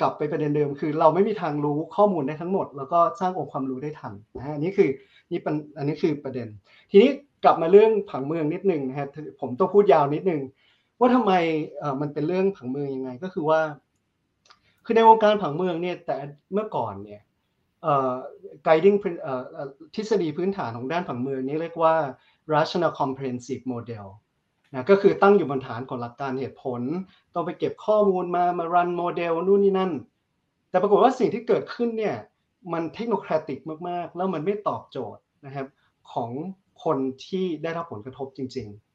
[0.00, 4.88] กลับไปประเด็นเดิม คือเราไม่มีทางรู้ข้อมูลได้ทั้งหมด แล้วก็สร้างองค์ความรู้ได้ทันนะฮะนนี้คือ
[5.30, 6.48] นี่เป็นอันนี้คือประเด็น
[6.90, 7.10] ทีนี้
[7.44, 9.08] กลับมาเรื่องผังเมืองนิดนึงนะฮะ
[9.40, 10.40] ผมต้องพูดยาวนิดนึง
[10.98, 11.32] ว่าทำไม
[12.00, 13.60] มันเป็นเรื่องผังเมืองยังไง ก็คือว่า
[14.84, 16.16] คือในวงการผังเมืองเนี่ยแต่
[16.52, 17.22] เมื่อก่อนเนี่ย
[18.66, 18.98] guiding
[19.94, 21.94] ทฤษฎีพื้นฐานของด้านผังเมืองนี้เรียกว่า
[22.54, 24.06] rational comprehensive model
[24.72, 26.82] นะก็คือตั้งอยู่บนฐานของหลักการเหตุผล
[27.34, 29.92] ต้องไปเก็บข้อมูลมามารันโมเดลนู่นนี่นั่น
[30.70, 32.16] แต่ปรากฏว่าสิ่งที่เกิดขึ้นเนี่ย
[32.72, 33.58] มันเทคโนแครติก
[33.88, 35.66] มาก ๆ แล้วมันไม่ตอบโจทย์นะครับ
[36.12, 36.30] ของ
[36.84, 38.87] คนที่ได้รับผลกระทบจริง ๆ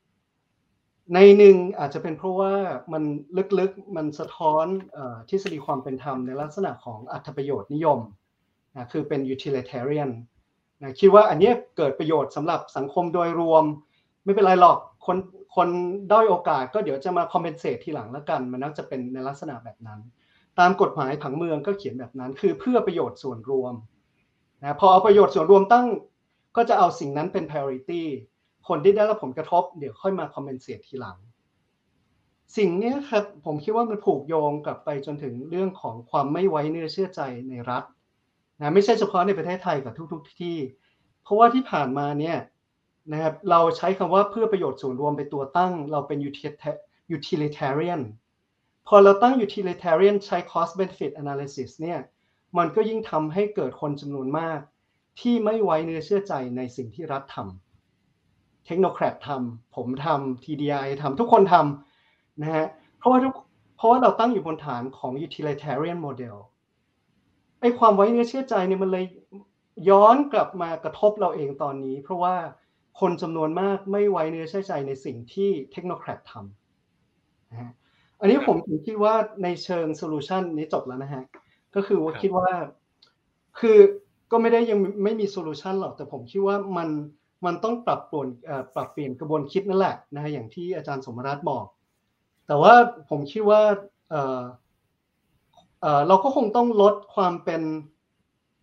[1.14, 2.54] ในหนึ่งอาจจะเป็นเพราะว่า
[2.94, 3.04] มัน
[3.60, 4.66] ลึกๆมันสะท้อน
[5.30, 8.00] ทฤษฎีความเป็นธรรมในลักษณะของอัตประโยชน์นิยม
[8.76, 10.12] นะคือเป็น utilitarian
[10.82, 13.64] นะคิดว่าอันนี้เกิดประโยชน์สำหรับสังคมโดยรวม
[14.24, 15.18] ไม่เป็นไรหรอกคน
[15.56, 15.70] คน
[16.12, 20.00] ด้อยโอกาสก็เดี๋ยวจะมาคอมเพนเซตทีหลังแล้วกัน มันน่าจะเป็นในลักษณะแบบนั้น
[20.60, 23.74] ตามกฎหมายผังเมืองก็เขียนแบบนั้น คือเพื่อประโยชน์ส่วนรวม
[24.62, 25.88] นะพอเอาประโยชน์ส่วนรวมตั้ง
[26.58, 28.04] ก็จะเอาสิ่งนั้นเป็น priority
[28.68, 31.18] คนที่ได้รับผลกระทบเดี๋ยวค่อยมาคอมเพนเซตทีหลัง
[32.58, 37.84] สิ่งนี้ครับผมคิดว่ามันผูกโยงกลับไปจนถึงเรื่องของความไม่ไว้เนื้อเชื่อใจในรัฐ
[38.60, 40.58] นะไม่ใช่เฉพาะในประเทศไทยกับทุก ๆ ที่
[41.24, 42.38] เพราะว่าที่ผ่านมาเนี่ย
[43.12, 46.20] นะครับเราใช้คำว่าเพื่อประโยชน์ส่วนรวมเป็นตัวตั้ง เราเป็น
[47.18, 48.02] utilitarian
[48.88, 52.00] พอเราตั้ง utilitarian ใช้ cost benefit analysis เนี่ย
[52.58, 54.60] มันก็ยิ่งทำให้เกิดคนจำนวนมาก
[55.20, 57.63] ที่ไม่ไว้เนื้อเชื่อใจในสิ่งที่รัฐทำ
[58.66, 62.66] เทคโนแครดทำผมทำ TDI ทำทุกคนทำนะฮะ
[62.98, 63.34] เพราะว่าทุก
[63.78, 66.36] เพราะว่าเราตั้งอยู่บนฐานของ utilitarian model
[67.62, 69.06] ไอ้ความไว้เนื้อเชื่อใจเนี่ยมันเลย
[69.90, 72.36] ย้อนกลับมากระทบเราเองตอนนี้ เพราะว่า
[73.00, 77.72] คนจำนวนมากไม่ไว้เนื้อเชื่อใจในสิ่งที่เทคโนแครดทำนะฮะ
[78.20, 79.14] อันนี้ผมถึงคิดว่า
[79.44, 81.24] ในเชิง solution นี้จบแล้วนะฮะ
[81.76, 82.50] ก็คือว่าคิดว่า
[83.60, 83.78] คือ
[84.32, 86.90] ก็ไม่ได้ยังไม่มี solution หรอกแต่ผมคิดว่ามัน
[87.46, 88.28] มันต้องปรับปลี่ยน
[88.76, 91.66] ปรับเปลี่ยนกระบวนคิดนั่นแหละนะฮะอย่างที่อาจารย์สมรัตน์บอก
[92.48, 92.74] แต่ว่า
[93.10, 93.62] ผมคิดว่า
[94.10, 94.42] เออ
[95.82, 97.62] เออเราก็คงต้องลดความเป็น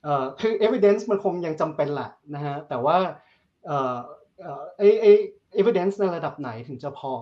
[0.03, 2.99] เอ่อคือ evidence มันคงยังจำเป็นแหละนะฮะแต่ว่า
[3.67, 3.97] เอ่อ
[4.41, 5.07] เอ่อไอไอ
[5.61, 7.13] evidence ในระดับไหนถึงจะพอ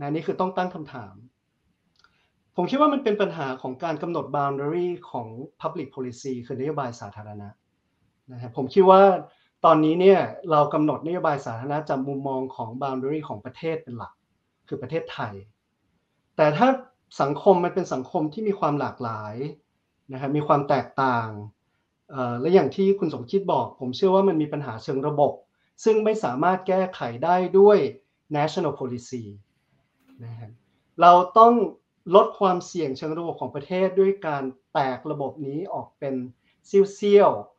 [0.00, 1.14] นะนี่คือต้องตั้งคำถาม
[2.56, 5.26] ผมคิดว่ามันเป็นปัญหาของการกำหนด boundary ของ
[5.60, 7.48] public policy คือนโยบายสาธารณะ
[8.32, 9.02] นะฮะผมคิดว่า
[9.68, 10.20] ตอนนี้เนี่ย
[10.50, 14.12] เรากำหนดนโยบายสาธารณะจากมุมมองของ boundary ของประเทศเป็นหลัก
[14.68, 15.34] คือประเทศไทย
[16.36, 16.68] แต่ถ้า
[17.20, 19.34] สังคมมันเป็นสังคมที่มีความหลากหลาย
[20.12, 21.28] นะครับมีความแตกต่าง
[22.40, 25.32] และอย่างที่คุณสมคิดบอก ผมเชื่อว่ามันมีปัญหาเชิงระบบ
[25.84, 27.78] ซึ่งไม่สามารถแก้ไขได้ด้วย
[28.36, 29.22] national policy
[30.24, 30.50] นะครับ
[31.00, 31.52] เราต้อง
[32.14, 36.14] ลดความเสี่ยงเชิงระบบของประเทศด้วยการแตกระบบนี้ออกเป็น
[36.66, 37.55] เซี่ยวๆ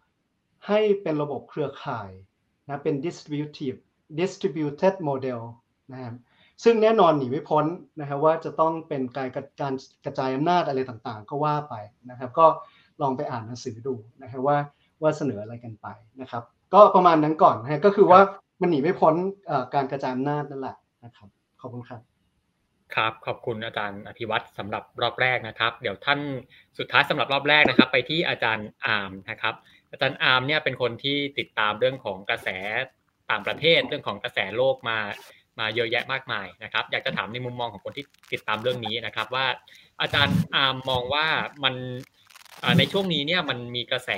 [0.68, 2.10] ให้เป็นระบบเครือข่าย
[2.68, 3.78] นะเป็น distributive
[4.20, 5.42] distributed model
[5.92, 6.16] นะครับ
[6.64, 7.66] ซึ่งแน่นอนหนีไม่พ้น
[8.00, 9.30] นะครับว่าจะต้องเป็นการ
[9.62, 9.74] การ
[10.06, 11.76] กระจายอำนาจอะไรต่างๆ ก็ว่าไป
[12.10, 12.46] นะครับ ก็
[13.02, 14.58] ลองไปอ่านหนังสือดูนะครับว่า
[15.02, 15.88] ว่าเสนออะไรกันไป
[16.22, 18.20] นะครับ ก็ประมาณนั้นก่อนนะก็คือว่า
[18.62, 19.16] มันหนีไม่พ้น
[19.74, 21.30] การกระจายอำนาจนั่นแหละนะครับ
[21.62, 22.02] ขอบคุณครับ
[22.96, 26.20] ครับขอบคุณอาจารย์อภิวัตรสำหรับรอบแรกนะครับ เดี๋ยวท่าน
[26.78, 29.56] สุดท้ายสำหรับรอบแรกนะครับ ไปที่อาจารย์อาร์มนะครับ
[29.92, 32.50] อาจารย์อาร์มเนี่ยเป็นคนที่ติดตามเรื่องของกระแส
[33.32, 34.98] ต่างประเทศเรื่องของกระแสโลกมา
[35.60, 39.46] มาเยอะแยะมากมายนะครับ อยากจะถามในมุมมองของคนที่ติดตามเรื่องนี้นะครับ ว่า
[40.02, 41.28] อาจารย์อาร์มมองว่า
[41.64, 41.76] มัน
[42.80, 44.10] ในช่วงนี้เนี่ยมันมีกระแส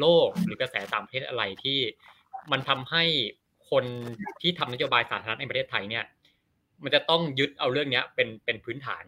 [0.00, 1.78] โลกหรือกระแสต่างประเทศอะไรที่
[2.52, 3.04] มันทำให้
[3.70, 3.84] คน
[4.40, 6.04] ที่ทำนโยบายสาธารณะในประเทศไทยเนี่ย
[6.82, 9.04] มันจะต้องยึดเอาเรื่องนี้เป็นเป็นพื้นฐาน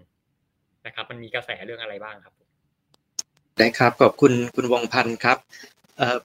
[0.87, 2.35] นะครับ มันมีกระแสเรื่องอะไรบ้างครับ
[3.59, 5.39] ได้ครับขอบคุณคุณวงพันธ์ครับ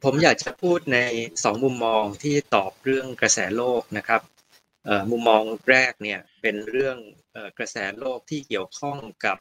[0.03, 0.99] ผมอยากจะพูดใน
[1.43, 4.21] สองมุมมองที่ตอบเรื่องกระแสโลกนะครับ
[5.11, 6.97] มุมมองแรกเนี่ยเป็นเรื่อง
[7.57, 9.37] กระแสโลกที่เกี่ยวข้องกับ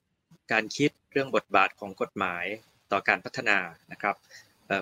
[0.52, 2.44] การคิดเรื่องบทบาทของกฎหมาย
[2.92, 3.59] ต่อการพัฒนา
[3.92, 4.16] นะครับ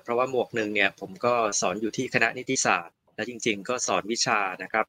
[0.02, 4.86] เพราะว่าหมวกหนึ่งเนี่ยผมก็สอนอยู่ที่คณะนิติศาสตร์ และจริง ๆ ก็สอนวิชานะครับ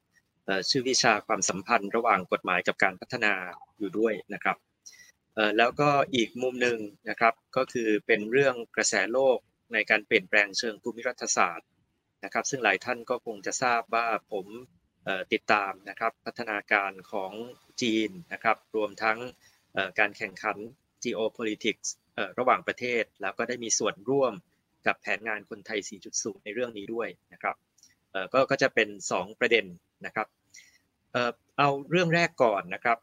[0.69, 3.33] ชื่อวิชาความสัมพันธ์ระหว่างกฎหมายกับการพัฒนา
[3.77, 4.57] อยู่ด้วยนะครับ
[5.57, 6.77] แล้วก็อีกมุมหนึ่ง
[7.09, 9.37] นะครับก็คือเป็นเรื่องกระแสโลก
[9.73, 11.67] ในการเปลี่ยนแปลงเชิงภูมิรัฐศาสตร์
[12.25, 14.45] นะครับ ซึ่งหลายท่านก็คงจะทราบว่าผม
[15.33, 17.31] ติดตามนะครับพัฒนาการของ
[17.81, 19.17] จีนนะครับรวมทั้ง
[19.99, 20.57] การแข่งขัน
[21.03, 21.87] geopolitics
[22.39, 24.33] ระหว่างประเทศ แล้วก็ได้มีส่วนร่วม
[24.87, 25.79] กับแผนงานคนไทย
[26.11, 27.55] 4.0 ในเรื่องนี้ด้วยนะครับ
[28.33, 29.65] ก็ก็จะเป็น 2 ประเด็น
[30.05, 30.27] นะครับ
[31.57, 32.97] เอาเรื่องแรกก่อนนะครับ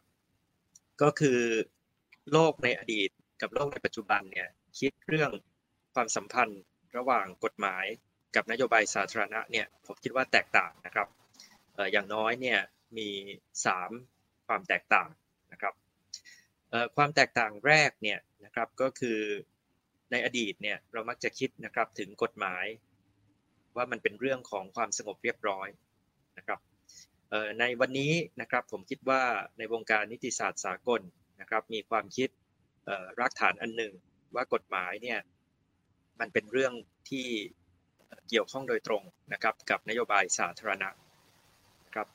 [1.02, 1.40] ก็คือ
[2.32, 3.10] โลกในอดีต
[3.40, 5.30] กับโลกในปัจจุบันเนี่ยคิดเรื่อง
[5.94, 6.62] ความสัมพันธ์
[6.96, 7.84] ระหว่างกฎหมาย
[8.36, 11.08] กับนโยบายสาธารณะเนี่ยผมคิดว่าแตกต่างนะครับ
[11.92, 12.58] อย่างน้อยเนี่ย
[12.98, 13.08] มี
[13.74, 15.08] 3 ความแตกต่าง
[15.52, 15.74] นะครับ
[16.96, 19.20] ความแตกต่างแรกเนี่ยนะครับก็คือ
[20.10, 22.64] ในอดีตเนี่ยเรามักจะคิดนะครับถึงกฎหมาย
[23.76, 25.68] ว่ามันเป็นเรื่องของความสงบเรียบร้อย
[26.38, 26.60] นะครับ
[27.60, 29.22] ในวันนี้นะครับผมคิดว่า
[29.58, 31.00] ในวงการนิติศาสตร์สากล
[31.40, 32.28] นะครับมีความคิด
[33.20, 33.92] รากฐานอันหนึ่ง
[34.34, 35.18] ว่ากฎหมายเนี่ย
[36.20, 36.72] มันเป็นเรื่อง
[37.10, 37.26] ที่
[38.28, 40.88] เกี่ยวข้องโดยตรงนะครับกับนโยบายสาธารณะ
[41.94, 42.08] ครับ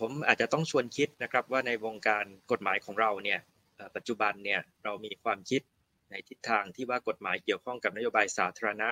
[0.00, 3.40] ผมอาจจะต้องชวนคิดนะครับว่าในวงการกฎหมายของเราเนี่ย
[3.96, 5.62] ปัจจุบันเนี่ยเรามีความคิด
[6.10, 8.88] ในทิศทางที่ว่ากฎหมายเกี่ยวข้องกับนโยบายสาธารณะ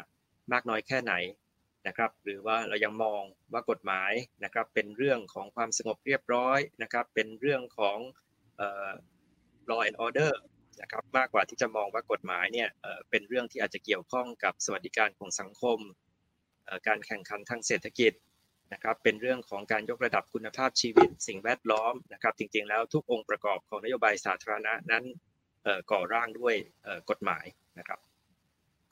[0.53, 1.15] มากน้อยแค่ไหน
[1.87, 3.23] นะครับ หรือว่าเรายังมอง
[3.53, 4.13] ว่ากฎหมาย
[4.45, 7.99] นะครับเป็นเรื่องของความสงบเรียบร้อยนะครับ เป็นเรื่องของ
[9.69, 10.33] law and order
[10.81, 12.69] นะครับมากกว่าที่จะมองว่ากฎหมายเนี่ย
[13.11, 15.79] เป็นเรื่องที่อาจจะเกี่ยวข้องกับสวัสดิการของสังคม
[16.87, 18.13] การแข่งขันทางเศรษฐกิจ
[18.73, 25.05] นะครับเป็นเรื่องของการยกระดับคุณภาพชีวิต สิ่งแวดล้อมนะครับจริงๆ แล้วทุกองค์ประกอบของนโยบายสาธารณะนั้น
[25.91, 26.55] ก่อร่างด้วย
[27.11, 27.45] กฎหมาย
[27.79, 27.99] นะครับ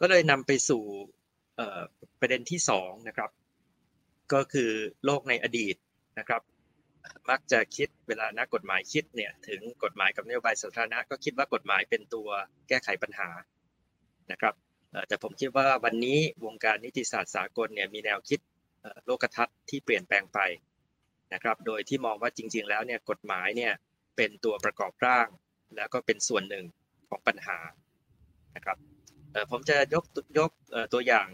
[0.01, 0.82] ก็เลยนำไปสู่
[2.20, 3.31] ประเด็นที่2นะครับ
[4.32, 4.70] ก็คือ
[5.05, 5.77] โลกในอดีต
[6.19, 6.43] นะครับ
[7.31, 12.28] มักจะคิดเวลานักกฎหมายคิดเนี่ยถึงกฎหมายกับนโยบายสาธารณะก็คิดว่ากฎหมายเป็นตัว
[12.68, 13.28] แก้ไขปัญหา
[14.31, 14.55] นะครับ
[15.09, 18.40] แต่ผมคิดว่าวันนี้วงการนิติศาสตร์สากลเนี่ยมีแนวคิด
[19.05, 20.39] โลกทัศน์ที่เปลี่ยนแปลงไป
[21.35, 23.72] นะครับโดยที่มองว่าจริง ๆ แล้วเนี่ยกฎหมายเนี่ย
[24.16, 25.28] เป็นตัวประกอบร่าง
[25.76, 26.64] แล้วก็เป็นส่วนหนึ่ง
[27.09, 27.59] ของปัญหา
[28.56, 28.78] นะครับ
[29.51, 30.05] ผมจะยก
[30.39, 30.51] ยก
[30.93, 31.28] ตัวอย่าง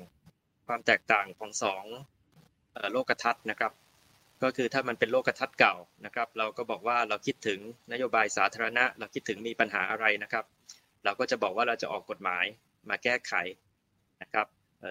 [0.67, 1.85] ความแตกต่างของสอง
[2.93, 3.73] โลกทัศน์นะครับ
[4.43, 5.75] ก็คือถ้ามันเป็นโลกทัศน์เก่า
[6.07, 7.61] นะครับ เราก็บอกว่าเราคิดถึง
[7.93, 10.45] นโยบายสาธารณะ เราคิดถึงมีปัญหาอะไรนะครับ
[11.05, 12.45] เราก็จะบอกว่าเราจะออกกฎหมาย
[12.91, 13.35] มาแก้ไข
[14.23, 14.47] นะครับ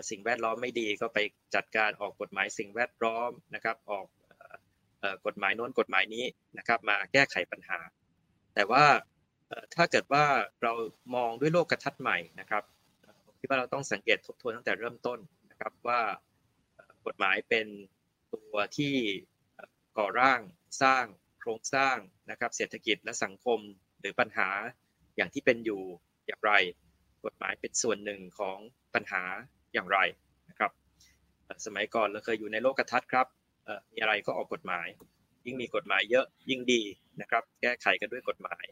[0.09, 1.19] สิ่งแวดล้อมไม่ดีก็ไป
[1.55, 4.05] จัดการออกกฎหมายสิ่งแวดล้อมนะครับ ออก
[5.25, 6.25] กฎหมายโน้นกฎหมายนี้
[6.57, 7.79] นะครับมาแก้ไขปัญหา
[8.55, 8.85] แต่ว่า
[9.75, 10.25] ถ้าเกิดว่า
[10.63, 10.73] เรา
[11.15, 12.63] มองด้วยโลกระทัศน์ใหม่นะครับ
[13.25, 15.19] ผมคิดว่าเราต้องสังเกตทบทวนตั้งแต่เริ่มต้น
[15.51, 15.99] นะครับว่า
[17.05, 17.67] กฎหมายเป็น
[18.33, 18.93] ตัวที่
[19.99, 20.41] ก่อร่าง
[20.83, 21.05] สร้าง
[21.39, 21.97] โครงสร้าง
[22.29, 23.59] นะครับเศรษฐกิจและสังคม
[23.99, 24.49] หรือปัญหา
[25.15, 25.81] อย่างที่เป็นอยู่
[26.27, 26.51] อย่างไร
[27.25, 28.57] กฎหมายเป็นส่วนหนึ่งของ
[28.93, 29.23] ปัญหา
[29.73, 29.99] อย่างไร
[30.49, 30.71] นะครับ
[31.65, 33.27] สมัยก่อนเราเคยอยู่ในโลกทัศน์ครับ
[33.91, 34.87] มีอะไรก็ออกกฎหมาย
[35.45, 36.81] ยิ่งมีกฎหมายเยอะยิ่งดี
[37.21, 38.63] นะครับ แก้ไขกันด้วยกฎหมาย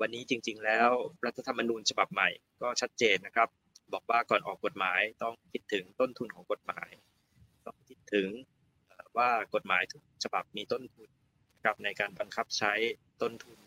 [0.00, 0.90] วันนี้จริง ๆ แล้ว
[1.24, 2.28] รัฐธรรมนูญฉบับใหม่
[2.62, 3.48] ก็ชัดเจนนะครับ
[3.92, 6.88] บอกว่าก่อนออกกฎหมายต้องคิดถึงต้นทุนของกฎหมาย
[7.66, 8.28] ต้องคิดถึง
[9.18, 11.08] ว่ากฎหมายทุกฉบับมีต้นทุน
[11.64, 12.72] ครับในการบังคับใช้
[13.22, 13.58] ต้นทุน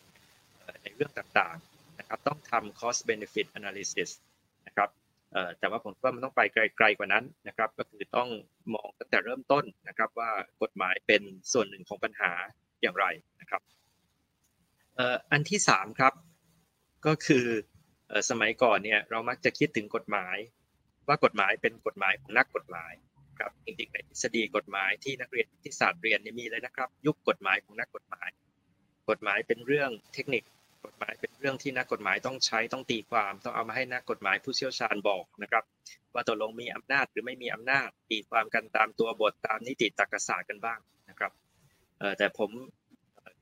[0.84, 4.10] ในเรื่องต่างๆนะครับต้องทำ cost benefit analysis
[4.68, 4.90] นะครับ
[5.60, 8.30] แต่ว่าผมว่ามันต้องไปไกลๆกว่านั้นนะครับก็คือต้อง
[8.74, 11.22] มองตั้งแต่เริ่มต้นนะครับว่ากฎหมายเป็น
[11.53, 12.32] ส่วนหนึ่งของปัญหา
[12.82, 13.06] อย่างไร
[13.41, 13.61] นะครับ
[15.32, 16.14] อันที่สามครับ
[17.06, 17.45] ก็คือ
[18.30, 20.38] สมัยก่อนเนี่ยเรามักจะคิดถึงกฎหมาย
[21.07, 22.94] ว่ากฎหมายเป็นกฎหมายของนักกฎหมาย
[23.39, 28.30] ครับจริงๆในทฤษฎีกฎหมายที่นักเรียนที่ศาสตร์เรียนมีเลยนะครับ ยุคกฎหมายของนักกฎหมาย
[29.09, 30.43] กฎหมายเป็นเรื่องเทคนิค
[30.85, 35.64] กฎหมายเป็นเรื่องที่นักกฎหมายต้องใช้ต้องตีความ ต้องเอามาให้นักกฎหมายผู้เชี่ยวชาญบอกนะครับ
[36.14, 41.31] ว่าตกลงมีอำนาจหรือไม่มีอำนาจตีความกันตามตัวบทตามนิติตรรกศาสตร์กันบ้างนะครับ
[42.18, 42.49] แต่ผม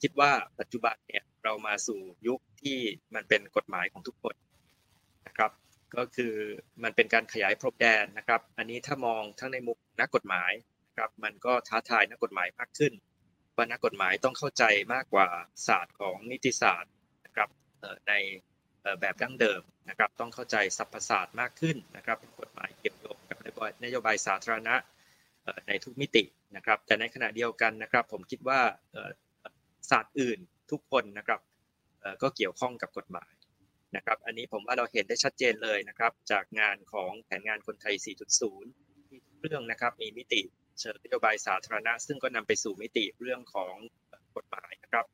[0.02, 2.78] คิดว่าปัจจุบันเนี่ยเรามาสู่ยุคที่
[3.16, 4.36] มันเป็นกฎหมายของทุกคน
[5.28, 5.52] นะครับ
[5.98, 6.34] ก็คือ
[6.84, 10.52] มันเป็นการขยายพรมแดนนะครับ อันนี้ถ้ามองทั้งในมุมนักกฎหมาย
[10.88, 12.94] นะครับ มันก็ท้าทายนักกฎหมายมากขึ้น
[13.56, 14.64] ว่านักกฎหมายต้องเข้าใจ
[14.94, 15.28] มากกว่า
[15.68, 16.92] ศาสตร์ของนิติศาสตร์
[17.26, 17.50] นะครับ
[18.08, 18.14] ใน
[19.02, 23.38] แบบดั้งเดิมนะครับ ต้องเข้าใจสรรพศาสตร์มากขึ้นนะครับกฎหมายเกี่ยวโยงกับ
[23.84, 24.76] นโยบายสาธารณะ
[25.68, 26.24] ในทุกมิติ
[26.56, 28.60] นะครับ แต่ในขณะเดียวกันนะครับ ผมคิดว่า
[29.90, 30.40] ศาสตร์อื่น
[30.72, 31.40] ทุกคนนะครับ
[32.22, 33.35] ก็เกี่ยวข้องกับกฎหมาย
[33.96, 40.42] นะครับอันนี้ผมว่าเราเห็นได้ชัดเจนเลยนะครับจากงานของแผนงานคนไทย 4.0 ที่เรื่องนะครับมีมิติ
[40.80, 43.76] เชิงนโยบายสาธารณะ ซึ่งก็นำไปสู่มิติเรื่องของ
[44.36, 45.06] กฎหมายนะครับ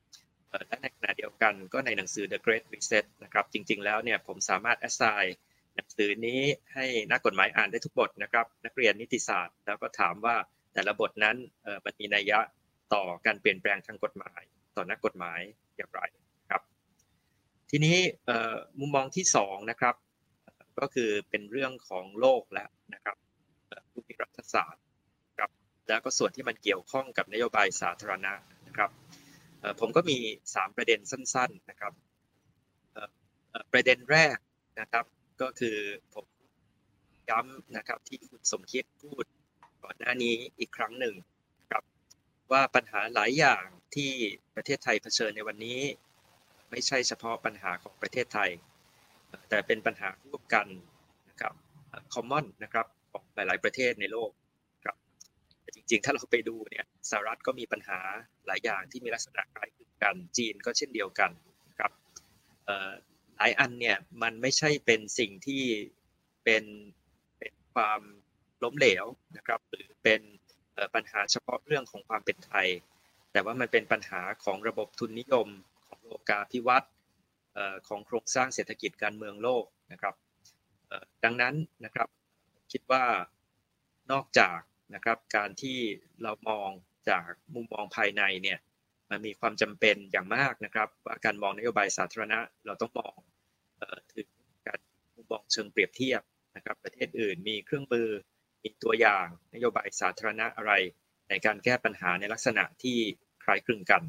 [0.68, 5.28] และในขณะเดียวกันก็ในหนังสือ The Great Reset นะครับจริง ๆ แล้วเนี่ยผมสามารถ assign
[5.76, 6.42] หนังสือนี้
[6.74, 10.36] ให้นักกฎหมายอ่านได้ทุกบทนะครับนักเรียนนิติศาสตร์ แล้วก็ถามว่า
[10.74, 11.38] แต่ละบทนั้น
[11.86, 12.40] มันมีนัยยะ
[12.94, 14.42] ต่อการเปลี่ยนแปลงทางกฎหมาย
[14.76, 15.40] ต่อนักกฎหมาย
[15.78, 16.02] อย่างไร
[17.74, 17.98] ทีนี้
[18.80, 19.96] มุมมองที่สองนะครับ
[20.80, 23.18] ก็คือเป็นเรื่องของโลกแล้วนะครับ
[23.92, 24.84] ภูมิรัฐศาสตร์
[25.38, 25.50] ครับ
[25.88, 28.34] แล้วก็ส่วนที่มันเกี่ยวข้องกับนโยบายสาธารณะ
[28.68, 28.90] นะครับ
[29.80, 30.18] ผมก็มี
[30.48, 31.94] 3 ประเด็นสั้น ๆนะครับ
[33.72, 34.38] ประเด็นแรก
[34.80, 35.06] นะครับ
[35.42, 35.78] ก็คือ
[36.14, 36.26] ผม
[37.30, 39.26] ย้ำนะครับที่คุณสมคิดพูด
[39.84, 41.16] ก่อนหน้านี้อีกครั้งหนึ่ง
[41.72, 41.84] ครับ
[42.52, 43.64] ว่าปัญหาหลายอย่าง
[43.96, 44.12] ที่
[44.56, 45.80] ประเทศไทยเผชิญในวันนี้
[46.72, 48.50] ไม่ใช่เฉพาะปัญหาของประเทศไทย
[49.50, 50.68] แต่เป็นปัญหาร่วมกัน
[51.30, 51.54] นะครับ
[52.14, 54.32] คอมมอนนะครับของหลาย ๆ ประเทศในโลก
[54.86, 54.96] ครับ
[55.76, 58.00] จริง ๆ ถ้าเราไปดูเนี่ยสหรัฐก็มีปัญหา
[58.48, 61.32] หลายอย่างที่มีลักษณะคล้ายคลึงกันจีนก็เช่นเดียวกัน
[61.80, 61.92] ครับ
[63.38, 65.64] หลายอันเนี่ยมันไม่ใช่เป็นสิ่งที่
[66.44, 66.64] เป็น
[67.40, 68.02] เป็นความ
[68.64, 69.06] ล้มเหลว
[69.38, 70.22] นะครับ หรือเป็น
[70.96, 72.68] ปัญหาเฉพาะเรื่องของความเป็นไทย
[73.32, 75.48] แต่ว่ามันเป็นปัญหาของระบบทุนนิยม
[76.12, 76.92] ขอกาภิวัตน์
[77.88, 80.16] ของโครงสร้างเศรษฐกิจการเมืองโลกนะครับ
[81.24, 81.56] ดังนั้น
[81.86, 82.10] นะครับ
[82.72, 83.04] คิดว่า
[84.12, 84.60] นอกจาก
[84.96, 85.78] นะครับการที่
[86.24, 86.70] เรามอง
[87.10, 88.60] จากมุมมองภายในเนี่ย
[89.10, 93.16] มันมีความจำเป็นอย่างมากนะครับว่าการมองนโยบายสาธารณะเราต้องมอง
[94.14, 94.28] ถึง
[94.68, 94.80] การ
[95.16, 96.22] มุมมองเชิงเปรียบเทียบ
[96.56, 98.10] นะครับประเทศอื่นมีเครื่องมือ
[98.64, 100.74] มีตัวอย่างนโยบายสาธารณะอะไร
[101.30, 102.98] ในการแก้ปัญหาในลักษณะที่
[103.44, 104.02] คล้ายคลึงกัน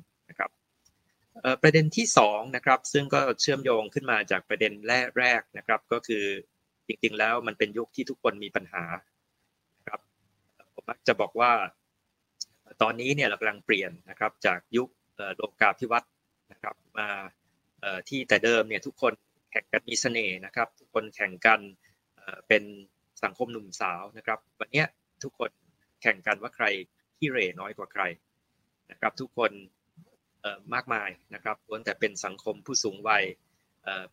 [1.62, 6.24] ประเด็นที่2นะครับซึ่งก็เชื่อมโยงขึ้นมาจากประเด็นแรกแรกนะครับ ก็คือ
[6.86, 8.84] จริงๆแล้วมันเป็นยุคที่ทุกคนมีปัญหา
[9.88, 10.00] ครับ
[10.74, 11.52] ผมมักจะบอกว่า
[12.82, 14.88] ตอนนี้เนี่ยเรากำลังเปลี่ยนนะครับจากยุค
[15.36, 16.12] โลกาภิวัตน์
[16.52, 17.08] นะครับมา
[18.08, 19.12] ที่แต่เดิมเนี่ยทุกคน
[19.50, 21.60] แข่งกันมีเสน่ห์นะครับ ทุกคนแข่งกัน
[22.48, 22.62] เป็น
[23.24, 24.84] สังคมหนุ่มสาวนะครับ วันนี้
[25.22, 25.50] ทุกคน
[26.02, 26.66] แข่งกันว่าใคร
[27.18, 28.02] ที่เร่น้อยกว่าใคร
[28.90, 29.52] นะครับ ทุกคน
[30.74, 33.24] มากมายนะครับล้วนแต่เป็นสังคมผู้สูงวัย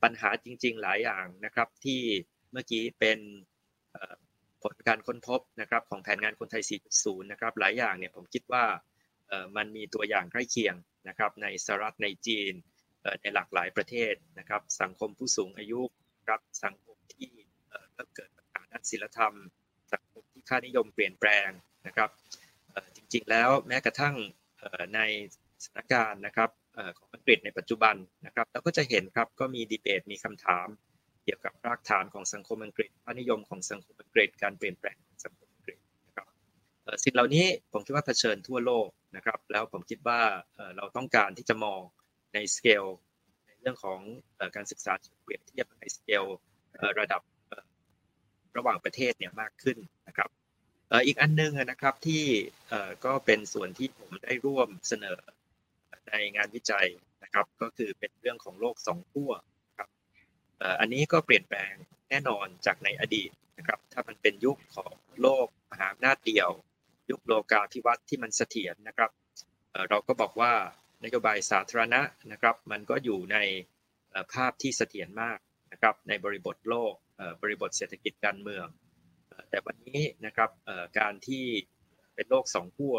[0.04, 2.02] ปัญหาจริง ๆ หลายอย่างนะครับที่
[2.52, 3.20] เมื่อกี้เป็น
[4.64, 6.64] ผลการค้นพบนะครับของแผนงานคนไทย
[6.98, 8.66] 4.0 นะครับหลายอย่างเนี่ยผมคิดว่า
[9.58, 10.76] มันมีตัวอย่างใกล้เคียง
[11.08, 12.54] นะครับในสหรัฐในจีน
[13.22, 15.82] ในหลากหลายประเทศนะครับสังคมผู้สูงอายุ
[16.28, 17.30] ครับสังคมที่
[17.94, 19.34] เริ่มเกิดปัญหาด้านศิลธรรม
[19.94, 21.50] สังคมที่ค่านิยมเปลี่ยนแปลง
[21.88, 22.10] นะครับ
[22.96, 24.16] จริงๆแล้วแม้กระทั่ง
[24.96, 25.00] ใน
[25.64, 26.50] สถานการณ์นะครับ
[26.98, 27.96] ของอังกฤษในปัจจุบัน
[28.26, 30.68] นะครับเราก็จะเห็นครับก็มีดีเบตมีคำถาม
[31.24, 35.78] เกี่ยวกับรากฐานของสังคมอังกฤษค่านิยมของสังคมอังกฤษการเปลี่ยนแปลงของสังคมอังกฤษ
[36.08, 36.28] นะครับ
[37.04, 40.20] สิ่งเหล่านี้ผมคิดว่าเผชิญทั่วโลกนะครับแล้วผมคิดว่า
[40.78, 41.80] เราต้องการที่จะมอง
[42.34, 42.86] ในสเกล
[43.46, 44.00] ในเรื่องของ
[44.56, 46.24] การศึกษาเปรียบเทียบในสเกล
[47.00, 47.22] ระดับ
[48.58, 49.78] ระหว่างประเทศเนี่ยมากขึ้น
[50.08, 50.30] นะครับ
[51.06, 52.24] อีกอันนึงนะครับที่
[53.06, 55.18] ก็เป็นส่วนที่ผมได้ร่วมเสนอ
[56.10, 56.88] ในงานวิจัย
[57.24, 59.32] นะครับ ก็คือเป็นเรื่องของโลกสองขั้ว
[59.78, 59.90] ครับ
[60.80, 61.74] อันนี้ก็เปลี่ยนแปลง
[62.10, 66.50] แน่นอนจากในอดีตนะครับ ถ้ามันเป็นยุคของโลกมหาอำนาจเดียว
[67.12, 69.12] ยุคโลกาภิวัตน์ที่มันเสถียรนะครับ
[69.90, 70.54] เราก็บอกว่า
[71.04, 73.38] นโยบายสาธารณะนะครับ มันก็อยู่ใน
[74.34, 75.40] ภาพที่เสถียรมาก
[75.72, 76.94] นะครับ ในบริบทโลก
[77.42, 78.68] บริบทเศรษฐกิจการเมือง
[79.50, 80.50] แต่วันนี้นะครับ
[81.00, 81.46] การที่
[82.16, 82.98] เป็นโลกสองขั้ว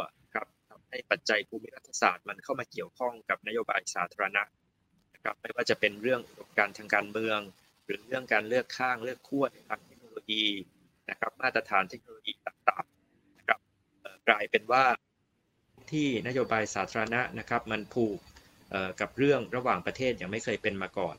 [0.91, 4.43] ให้ปัจจัยภูมิรัฐศาสตร์มันเข้ามาเกี่ยวข้องกับนโยบายสาธารณะ
[5.15, 6.21] นะครับไม่ว่าจะเป็นเรื่อง
[6.59, 7.41] การทางการเมือง
[7.85, 10.45] หรือเรื่องการเลือกข้างเลือกขั้วในทางเทคโนโลยี
[11.11, 13.61] นะครับมาตรฐานเทคโนโลยีต่างๆนะครับ
[14.29, 14.85] กลายเป็นว่า
[15.91, 18.19] ที่นโยบายสาธารณะนะครับมันผูก
[19.01, 21.17] กับเรื่องระหว่างประเทศอย่างไม่เคยเป็นมาก่อน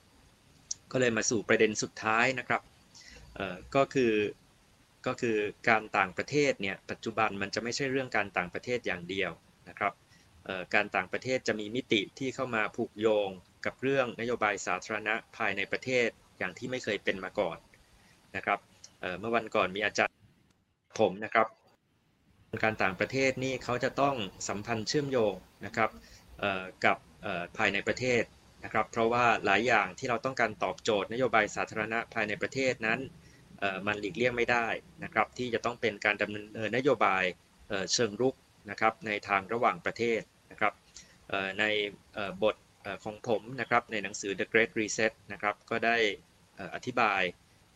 [0.91, 2.61] ก็เลยมาสู่ประเด็นสุดท้ายนะครับ
[3.76, 4.14] ก็คือ
[5.07, 5.38] ก็คือ
[5.69, 9.31] การต่างประเทศเนี่ยปัจจุบันมันจะไม่ใช่เรื่องการต่างประเทศอย่างเดียว
[9.72, 9.93] นะครับ
[10.73, 13.30] การต่างประเทศจะมีมิติที่เข้ามาผูกโยง
[13.65, 16.07] กับเรื่องนโยบายสาธารณะภายในประเทศ
[16.39, 17.57] อย่างที่ไม่เคยเป็นมาก่อน
[18.35, 18.60] นะครับ
[19.19, 20.15] เมื่อวันก่อนมีอาจารย์
[20.99, 21.48] ผมนะครับ
[22.64, 24.15] การต่างประเทศนี่เขาจะต้อง
[24.48, 25.34] สัมพันธ์เชื่อมโยง
[25.65, 25.89] นะครับ
[26.85, 26.98] กับ
[27.57, 28.23] ภายในประเทศ
[28.64, 32.99] นะครับ เพราะว่าหลายอย่างที่เราต้องการตอบโจทย์นโยบายสาธารณะภายในประเทศนั้น
[33.88, 34.68] มันหลีกเลี่ยงไม่ได้
[35.03, 37.23] นะครับ ที่จะต้องเป็นการดำเนินนโยบาย
[37.93, 38.35] เชิงรุก
[38.70, 40.22] นะครับในทางระหว่างประเทศ
[40.52, 40.74] นะครับ
[41.60, 41.66] ใน
[42.44, 42.56] บท
[43.04, 45.98] ของผมนะครับในหนังสือ The Great Reset นะครับก็ได้
[46.76, 47.22] อธิบาย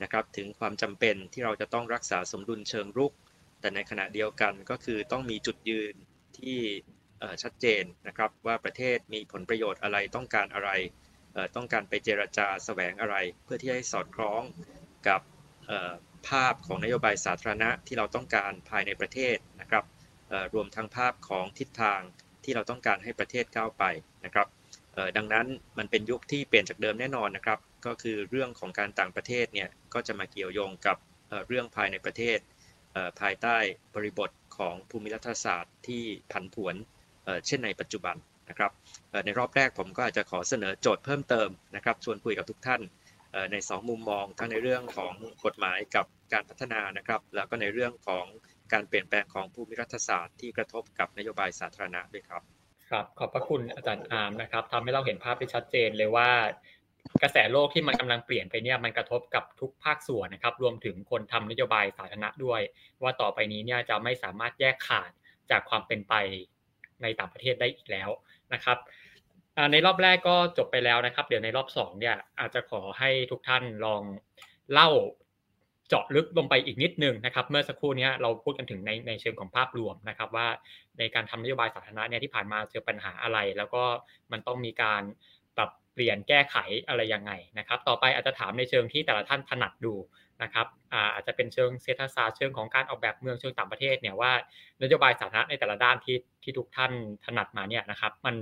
[0.04, 3.14] นะครับถึงความจำเป็นที่เราจะต้องรักษาสมดุลเชิงรุก
[3.60, 5.94] แต่ในขณะเดียวกันก็คือต้องมีจุดยืน
[6.40, 6.60] ที่
[7.44, 10.70] ชัดเจนนะครับว่าประเทศมีผลประโยชน์อะไรต้องการอะไร
[11.56, 14.42] ต้องการไปเจรจาสแสวงอะไร เพื่อที่ให้สอดคล้อง
[15.08, 15.22] กับ
[16.30, 19.84] ภาพของนโยบายสาธารณะที่เราต้องการภายในประเทศนะครับ
[20.54, 22.02] รวมทั้งภาพของทิศทาง
[22.44, 23.84] ที่เราต้องการให้ประเทศก้าวไป
[24.26, 24.48] นะครับ
[25.18, 25.48] ดังนั้น
[25.78, 30.98] มันเป็นยุคที่เปลี่ยนจากเดิมแน่นอนนะครับ ก็คือเรื่องของการต่างประเทศเนี่ยก็จะมาเกี่ยวโยงกับ
[31.48, 32.40] เรื่องภายในประเทศ
[33.22, 33.58] ภายใต้
[33.96, 36.76] บริบทของภูมิรัฐศาสตร์ที่ผันผวน
[37.48, 38.16] เช่นในปัจจุบัน
[38.50, 38.72] นะครับ
[39.26, 42.82] ในรอบแรกผมก็อาจจะขอเสนอโจทย์เพิ่มเติมนะครับชวนคุยกับทุกท่าน
[43.52, 45.14] ในสองมุมมองทั้งในเรื่องของ
[45.46, 48.26] กฎหมายกับการพัฒนานะครับ แล้วก็ในเรื่องของ
[48.74, 52.44] การเปลี่ยนแปลงของภูมิรัฐศาสตร์ที่กระทบกับนโยบายสาธารณะด้วยครับ
[52.92, 56.30] ครับขอบพระคุณอาจารย์อาร์มนะครับทำให้เราเห็นภาพได้ชัดเจนเลยว่า
[57.24, 62.62] กระแสโลกที่มันกำลังเปลี่ยนไปเนี่ยมันกระทบกับทุกภาคส่วนนะครับ รวมถึงคนทำนโยบายสาธารณะด้วย
[63.04, 65.12] ว่าต่อไปนี้เนี่ยจะไม่สามารถแยกขาด
[65.52, 66.14] จากความเป็นไป
[67.02, 68.10] ในต่างประเทศได้อีกแล้ว
[68.54, 68.78] นะครับ
[69.72, 74.02] ในรอบแรกก็จบไปแล้วนะครับ เดี๋ยวในรอบสองเนี่ยอาจจะขอให้ทุกท่านลอง
[74.72, 74.90] เล่า
[75.90, 80.48] เจาะลึกลงไปอีกนิดนึงนะครับ เมื่อสักครู่นี้เราพูดกันถึงในในเชิงของภาพรวมนะครับ ว่า
[81.00, 83.84] ในการทำนโยบายสาธารณะเนี่ยที่ผ่านมาเจอปัญหาอะไร แล้วก็
[84.32, 85.02] มันต้องมีการ
[85.58, 86.56] ปรับเปลี่ยนแก้ไข
[86.88, 89.94] อะไรยังไงนะครับ ต่อไปอาจจะถามในเชิงที่แต่ละท่านถนัดดู
[90.44, 90.68] นะครับ
[91.14, 94.32] อาจจะเป็นเชิงเศรษฐศาสตร์เชิงของการออกแบบเมืองเชิงต่างประเทศเนี่ยว่า
[94.84, 96.92] นโยบายสาธารณะในแต่ละด้านที่ที่ทุกท่าน
[97.26, 98.36] ถนัดมาเนี่ยนะครับ มัน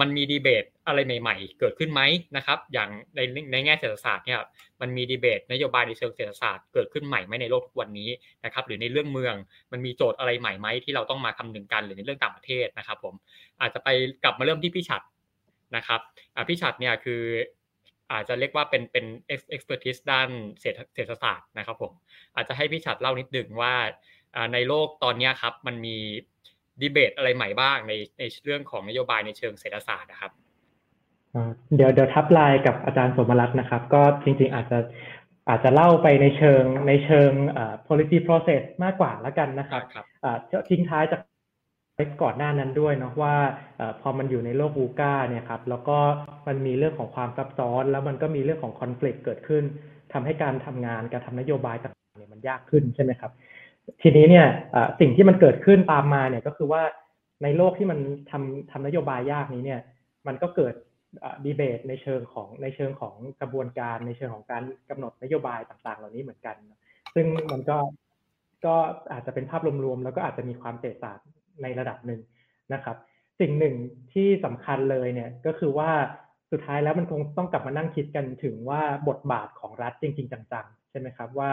[0.00, 2.00] มันมีดีเบตอะไรใหม่ ๆ เกิดขึ้นไหม
[2.36, 3.20] นะครับ อย่างใน
[3.52, 4.38] ในแง่เศรษฐศาสตร์เนี่ย
[4.80, 8.08] มันมีดีเบตนโยบายในเชิงเศรษฐศาสตร์เกิดขึ้นใหม่ไหมในโลกทุกวันนี้
[8.44, 9.34] นะครับ หรือในเรื่องเมือง
[9.72, 13.14] มันมีโจทย์อะไรใหม่ไหมที่เราต้องมาคำนึงกันหรือในเรื่องต่างประเทศนะครับ ผม
[13.60, 13.88] อาจจะไป
[14.24, 15.02] กลับมาเริ่มที่พี่ฉัด
[15.76, 16.00] นะครับ
[16.48, 17.22] พี่ฉัดเนี่ยคือ
[18.12, 19.04] อาจจะเรียกว่าเป็นเป็น
[19.54, 20.28] expertise ด้าน
[20.60, 21.92] เศรษฐศาสตร์นะครับผม
[22.36, 23.74] อาจจะให้พี่ฉัดเล่านิดหนึ่งว่า
[24.52, 25.96] ในโลกตอนนี้ครับมันมี
[26.82, 30.32] ดีเบตอะไรใหม่บ้างในในเรื่องของนโยบายในเชิงเศรษฐศาสตร์นะครับ
[31.76, 34.78] เดี๋ยวเดี๋ยวทับลายกับอาจารย์สมรัตน์นะครับ ก็จริง ๆ อาจจะ
[35.48, 37.30] อาจจะเล่าไปในเชิงในเชิง
[37.86, 39.82] policy process มากกว่าแล้วกันนะครับ
[40.70, 41.20] ทิ้งท้ายจาก
[42.22, 43.34] ก่อนหน้านั้นด้วยเนาะว่า
[44.00, 45.98] พอมันอยู่ในโลกวูก้าเนี่ยครับแล้วก็
[46.48, 49.64] มันมีเรื่องของความซับซ้อน แล้วมันก็มีเรื่องของคอน FLICT เกิดขึ้น
[50.12, 53.32] ทำให้การทำงานการทำนโยบายต่างๆเนี่ยมันยากขึ้นใช่ไหมครับ
[54.02, 54.46] ทีนี้เนี่ย
[55.00, 56.82] สิ่งที่มันเกิดขึ้นตามมาเนี่ยก็คือว่า
[57.42, 57.98] ในโลกที่มัน
[58.30, 59.80] ทำทำนโยบายยากนี้เนี่ย
[60.26, 60.74] มันก็เกิด
[61.44, 66.56] ดีเบตในเชิงของในเชิงของกระบวนการในเชิงของการกำหนดนโยบายต่างๆ เหล่านี้เหมือนกัน
[67.14, 67.78] ซึ่งมันก็
[68.66, 68.74] ก็
[69.12, 71.14] อาจจะเป็นภาพรวมๆแล้วก็อาจจะมีความแตกต่า
[71.62, 72.20] ในระดับหนึ่ง
[72.74, 72.96] นะครับ
[73.40, 73.74] สิ่งหนึ่ง
[74.12, 75.90] ที่สำคัญเลยเนี่ยก็คือว่า
[76.52, 81.50] สุดท้ายแล้วมันคงต้องกลับมานั่งคิดกันถึงว่าบทบาทของรัฐจริง ๆ จังๆ ใช่ไหมครับว่า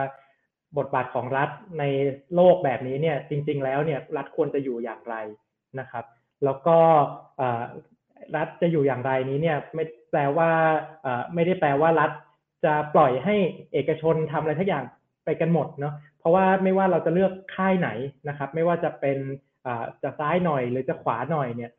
[0.78, 1.50] บทบาทของรัฐ
[1.80, 1.84] ใน
[2.36, 5.16] โลกแบบนี้เนี่ยจริง ๆ แล้วเนี่ยรัฐควรจะอยู่อย่างไร
[5.80, 6.06] นะครับ
[6.44, 6.78] แล้วก็
[8.36, 10.50] รัฐจะอยู่อย่างไรนี้เนี่ยไม่แปลว่า
[11.34, 12.12] ไม่ได้แปลว่ารัฐ
[12.66, 13.36] จะปล่อยให้
[13.74, 14.86] เอกชนทำอะไรทุกอย่าง
[15.26, 17.90] ไปกันหมดเนาะเพราะว่าไม่ว่าเราจะเลือกค่ายไหน
[18.30, 19.18] นะครับ ไม่ว่าจะเป็น
[20.04, 21.72] จะซ้ายหน่อยหรือจะขวาหน่อยเนี่ย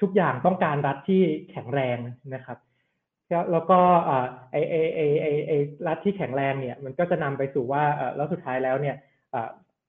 [0.00, 1.98] ทุกอย่างต้องการรัฐที่แข็งแรง
[2.34, 2.58] นะครับ
[3.52, 3.80] แล้วก็
[4.50, 5.52] ไอไอไอไอไอ
[5.86, 7.82] รัฐที่แข็งแรงเนี่ยมันก็จะนำไปสู่ว่า
[8.16, 8.96] แล้วสุดท้ายแล้วเนี่ย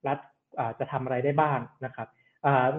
[0.06, 0.18] รัฐ
[0.78, 2.08] จะทำอะไรได้บ้างนะครับ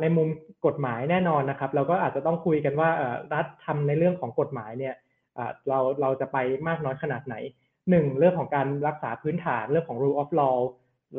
[0.02, 0.28] ในมุม
[0.66, 2.90] กฎหมายแน่นอนนะครับ เราก็อาจจะต้องคุยกันว่า
[3.34, 4.96] รัฐทำในเรื่องของกฎหมายเนี่ย
[5.68, 6.38] เราเราจะไป
[6.68, 7.36] มากน้อยขนาดไหน
[7.90, 10.58] หนึ่งเรื่องของการรักษาพื้นฐานเรื่องของ rule of law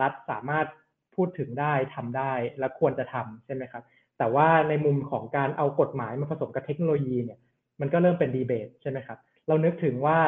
[0.01, 0.67] รัฐสามารถ
[1.15, 3.83] พูดถึงได้ทำได้และควรจะทำใช่ไหมครับ
[4.19, 7.39] แต่ว่าในมุมของการเอากฎหมายมาผสมกับเทคโนโลยีเนี่ย
[7.81, 9.19] มันก็เริ่มเป็นดีเบตใช่ไหมครับ
[9.49, 10.19] เรานึกถึงว่า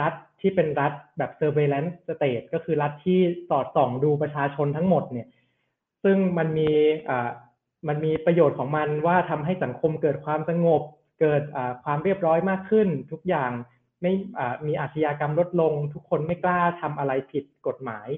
[0.00, 5.28] รัฐที่เป็นรัฐแบบ surveillance state ก็คือรัฐที่สอดส่องดูประชาชนทั้งหมดเนี่ย
[6.04, 6.70] ซึ่งมันมี
[7.88, 10.82] มันมีประโยชน์ของมันว่าทำให้สังคมเกิดความสงบ
[11.20, 11.42] เกิด
[11.84, 13.50] ความเรียบร้อยมากขึ้น ทุกอย่าง
[14.02, 14.12] ไม่
[14.66, 18.08] มีอาชญากรรมลดลง ทุกคนไม่กล้าทำอะไรผิดกฎหมาย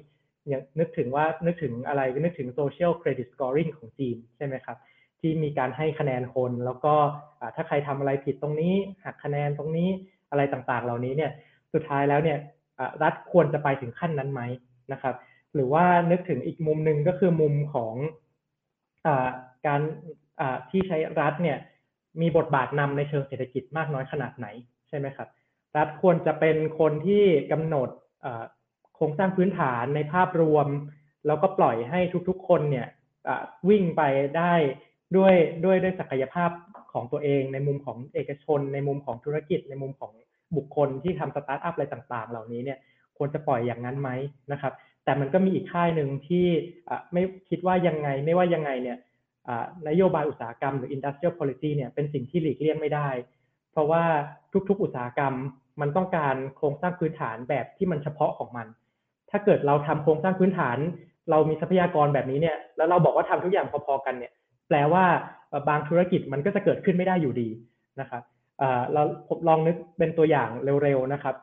[0.47, 4.77] อย่างนึกถึงว่านึกถึงอะไรก็นึกถึง social credit scoring ของจีนใช่ไหมครับ
[5.25, 6.93] ที่มีการให้คะแนนคน แล้วก็
[7.55, 8.73] ถ้าใครทำอะไรผิดตรงนี้
[9.03, 9.89] หักคะแนนตรงนี้
[10.31, 11.31] อะไรต่างๆ เหล่านี้เนี่ย
[11.73, 12.37] สุดท้ายแล้วเนี่ย
[13.03, 14.41] รัฐควรจะไปถึงขั้นนั้นไหม
[14.91, 15.15] นะครับ
[15.53, 17.93] หรือว่านึกถึงอีกมุมหนึ่งก็คือมุมของ
[19.05, 19.07] อ
[19.65, 19.81] การ
[20.69, 21.57] ที่ใช้รัฐเนี่ย
[22.21, 24.47] มีบทบาทนำในเชิงเศรษฐกิจมากน้อยขนาดไหน
[24.89, 25.29] ใช่ไหมครับ
[25.77, 27.89] รัฐควรจะเป็นคนที่กำหนด
[28.95, 30.67] โครงสร้างพื้นฐานในภาพรวม
[31.27, 31.99] แล้วก็ปล่อยให้
[32.29, 32.87] ทุกๆ คนเนี่ย
[33.69, 34.01] วิ่งไป
[34.37, 34.53] ได้
[35.17, 35.33] ด้วย
[35.65, 36.49] ด้วยด้วยศักยภาพ
[36.93, 40.11] ของตัวเอง ในมุมของเอกชน ในมุมของธุรกิจ ในมุมของ
[40.57, 42.77] บุคคลที่ทำสตาร์ทอัพอะไรต่างๆ เหล่านี้เนี่ย
[43.17, 44.09] ควรจะปล่อยอย่างนั้นไหม
[44.51, 44.73] นะครับ
[45.03, 46.45] แต่มันก็มีอีกค่ายหนึ่งที่
[47.13, 48.97] ไม่คิดว่ายังไงไม่ว่ายังไงเนี่ย
[49.89, 53.09] นโยบายอุตสาหกรรมหรือ industrial policy เนี่ยเป็นสิ่งที่หลีกเลี่ยงไม่ได้
[53.71, 54.03] เพราะว่า
[54.69, 55.33] ทุกๆ อุตสาหกรรม
[55.81, 58.67] มันต้องการโครงสร้างพื้นฐานแบบที่มันเฉพาะของมัน
[59.31, 60.77] ถ้าเกิดเราทำโครงสร้างพื้นฐาน
[61.29, 64.31] เรามีทรัพยากรแบบนี้เนี่ยแล้วเราบอกว่าทำทุกอย่างพอๆกันเนี่ย
[64.67, 65.05] แปลว่า
[65.69, 67.49] บางธุรกิจมันก็จะเกิดขึ้นไม่ได้อยู่ดี
[67.99, 68.23] นะครับ
[68.93, 70.49] เราผมลองนึกเป็นตัวอย่าง
[70.83, 71.35] เร็วๆนะครับ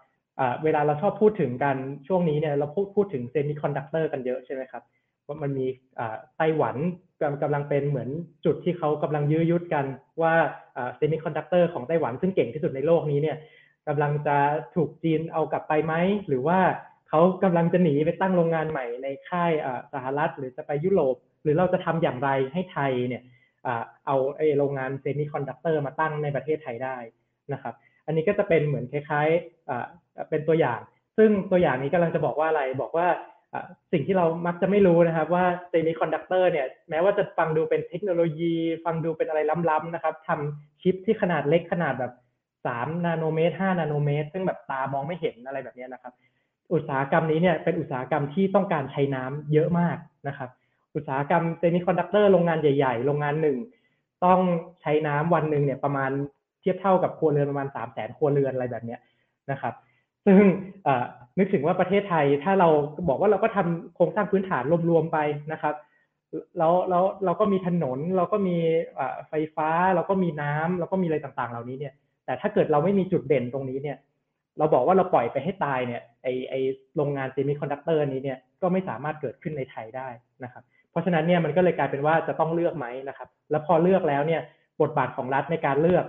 [0.65, 1.77] เวลาเราชอบพูดถึงกัน
[2.07, 4.83] ช่วงนี้เนี่ยเราพูดพูดถึงเซมิคอนดักเตอร์กันเยอะใช่ไหมครับ
[5.27, 5.67] ว่ามันมี
[6.37, 6.77] ไต้หวัน
[7.43, 8.09] กำลังเป็นเหมือน
[8.45, 9.85] จุดที่เขากำลังยื้อยุดกัน
[10.23, 10.35] ว่า
[10.75, 13.37] เซมิคอนดักเตอร์ของไต้หวันซึ่งเก่งที่สุดในโลกนี้เนี่ย
[13.89, 14.37] กำลังจะ
[14.75, 15.95] ถูกจีนเอากลับไปไหม
[16.29, 16.59] หรือว่า
[17.09, 19.53] เขากำลังจะหนีไปตั้งโรงงานใหม่ในค่าย
[19.93, 23.23] สหรัฐ หรือจะไปยุโรป หรือเราจะทำอย่างไรให้ไทยเนี่ย
[24.07, 26.97] เอาไอโรงงานเซมิคอนดักเตอร์มาตั้งในประเทศไทยได้
[27.53, 27.75] นะครับ
[28.07, 30.81] อันนี้ก็จะเป็นเหมือนคล้ายๆเป็นตัวอย่าง
[31.19, 33.09] ซึ่งตัวอย่างนี้กำลังจะบอกว่าอะไรบอกว่า
[33.93, 38.55] สิ่งที่เรามักจะไม่รู้นะครับว่าเซมิคอนดักเตอร์เนี่ยแม้ว่าจะฟังดูเป็นเทคโนโลยี
[38.85, 39.41] ฟังดูเป็นอะไร
[39.71, 42.13] ล้ำๆนะครับทำชิปที่ขนาดเล็กขนาดแบบ
[42.59, 46.13] 3นาโนเมตร5นาโนเมตร ซึ่งแบบตามองไม่เห็นอะไรแบบนี้นะครับ
[46.73, 49.97] อุตสาหกรรมนี้เนี่ยเป็นอุตสาหกรรมที่ต้องการใช้น้ำเยอะมาก
[50.29, 50.51] นะครับ
[50.95, 53.59] อุตสาหกรรมเซมิคอนดักเตอร์โรงงานใหญ่ๆ โรงงานหนึ่ง
[54.25, 54.41] ต้อง
[54.83, 56.11] ใช้น้ำวันหนึ่งเนี่ยประมาณ
[56.61, 59.01] เทียบเท่ากับครัวเรือนประมาณ3 0 0แสนครัวเรือนอะไรแบบเนี้ย
[59.51, 59.75] นะครับ
[60.27, 60.43] ซึ่ง
[61.39, 62.69] นึกถึงว่าประเทศไทยถ้าเรา
[63.09, 65.19] บอกว่าเราก็ทำโครงสร้างพื้นฐานรวมๆไป
[65.53, 65.75] นะครับ
[66.59, 68.57] แล้วแล้วเราก็มีถนนเราก็มี
[69.29, 71.95] ไฟฟ้าเราก็มีน้ำเราก็มีอะไรต่างๆ เหล่านี้เนี่ย
[72.25, 73.99] แต่ถ้าเกิดเราไม่มีจุดเด่นตรงนี้เนี่ย
[74.59, 76.55] เราบอกว่าเราปล่อยไปให้ตายเนี่ยไอไอ
[76.97, 80.09] โรงงานเซมิคอนดักเตอร์นี้เนี่ยก็ไม่สามารถเกิดขึ้นในไทยได้
[80.45, 84.43] นะครับ เพราะฉะนั้นเนี่ยมันก็เลยกลายเป็นว่าจะต้องเลือกไหมนะครับ แล้วพอเลือกแล้วเนี่ย
[84.81, 86.05] บทบาทของรัฐในการเลือก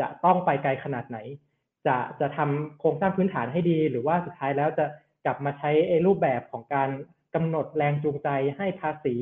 [0.00, 1.18] จะต้องไปไกลขนาดไหน
[1.86, 4.84] จะจะทำโครงสร้างพื้นฐานให้ดี หรือว่าสุดท้ายแล้วจะ
[5.24, 5.70] กลับมาใช้
[6.06, 6.88] รูปแบบของการ
[7.34, 9.14] กำหนดแรงจูงใจให้ภาษี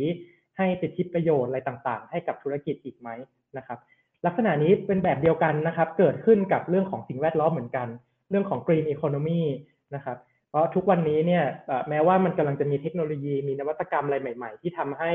[0.57, 3.09] ให้สิทธิประโยชน์อะไรต่างๆ ให้กับธุรกิจอีกไหม
[3.57, 3.79] นะครับ
[4.27, 7.89] ลักษณะนี้เป็นแบบเดียวกันนะครับ เกิดขึ้นกับเรื่องของสิ่งแวดล้อมเหมือนกัน
[8.31, 9.43] เรื่องของ green economy
[9.95, 10.17] นะครับ
[10.49, 11.45] เพราะทุกวันนี้เนี่ย
[11.89, 15.13] แม้ว่ามันกำลังจะมีเทคโนโลยีมีนวัตกรรมอะไรใหม่ ๆ ที่ทำให้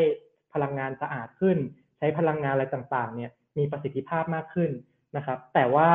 [0.53, 1.57] พลังงานสะอาดขึ้น
[1.97, 4.71] ใช้พลังงานอะไรต่างๆ เนี่ยมีประสิทธิภาพมากขึ้น
[5.17, 5.89] นะครับ แต่ว่า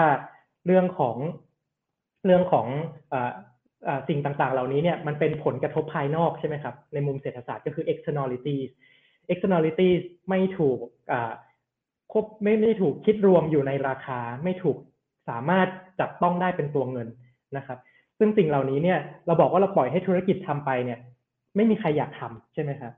[0.67, 1.17] เรื่องของ
[2.25, 2.67] เรื่องของ
[3.13, 3.17] อ
[4.09, 8.71] สิ่งต่างๆ เหล่านี้เนี่ยมันเป็นผลกระทบภายนอกใช่ไหมครับ ในมุมเศรษฐศาสตร์ก็คือ externalities
[9.33, 10.79] externalities ไม่ถูก
[12.13, 14.77] ครบไม่ไม่ถูกคิดรวมอยู่ในราคา ไม่ถูก
[15.29, 15.69] สามารถ
[16.01, 17.09] จับต้องได้เป็นตัวเงิน
[17.57, 17.79] นะครับ
[18.19, 20.99] ซึ่งสิ่งเหล่านี้เนี่ยเราบอกว่าเราปล่อยให้ธุรกิจทำไปเนี่ย
[21.57, 22.93] ไม่มีใครอยากทำใช่ไหมครับ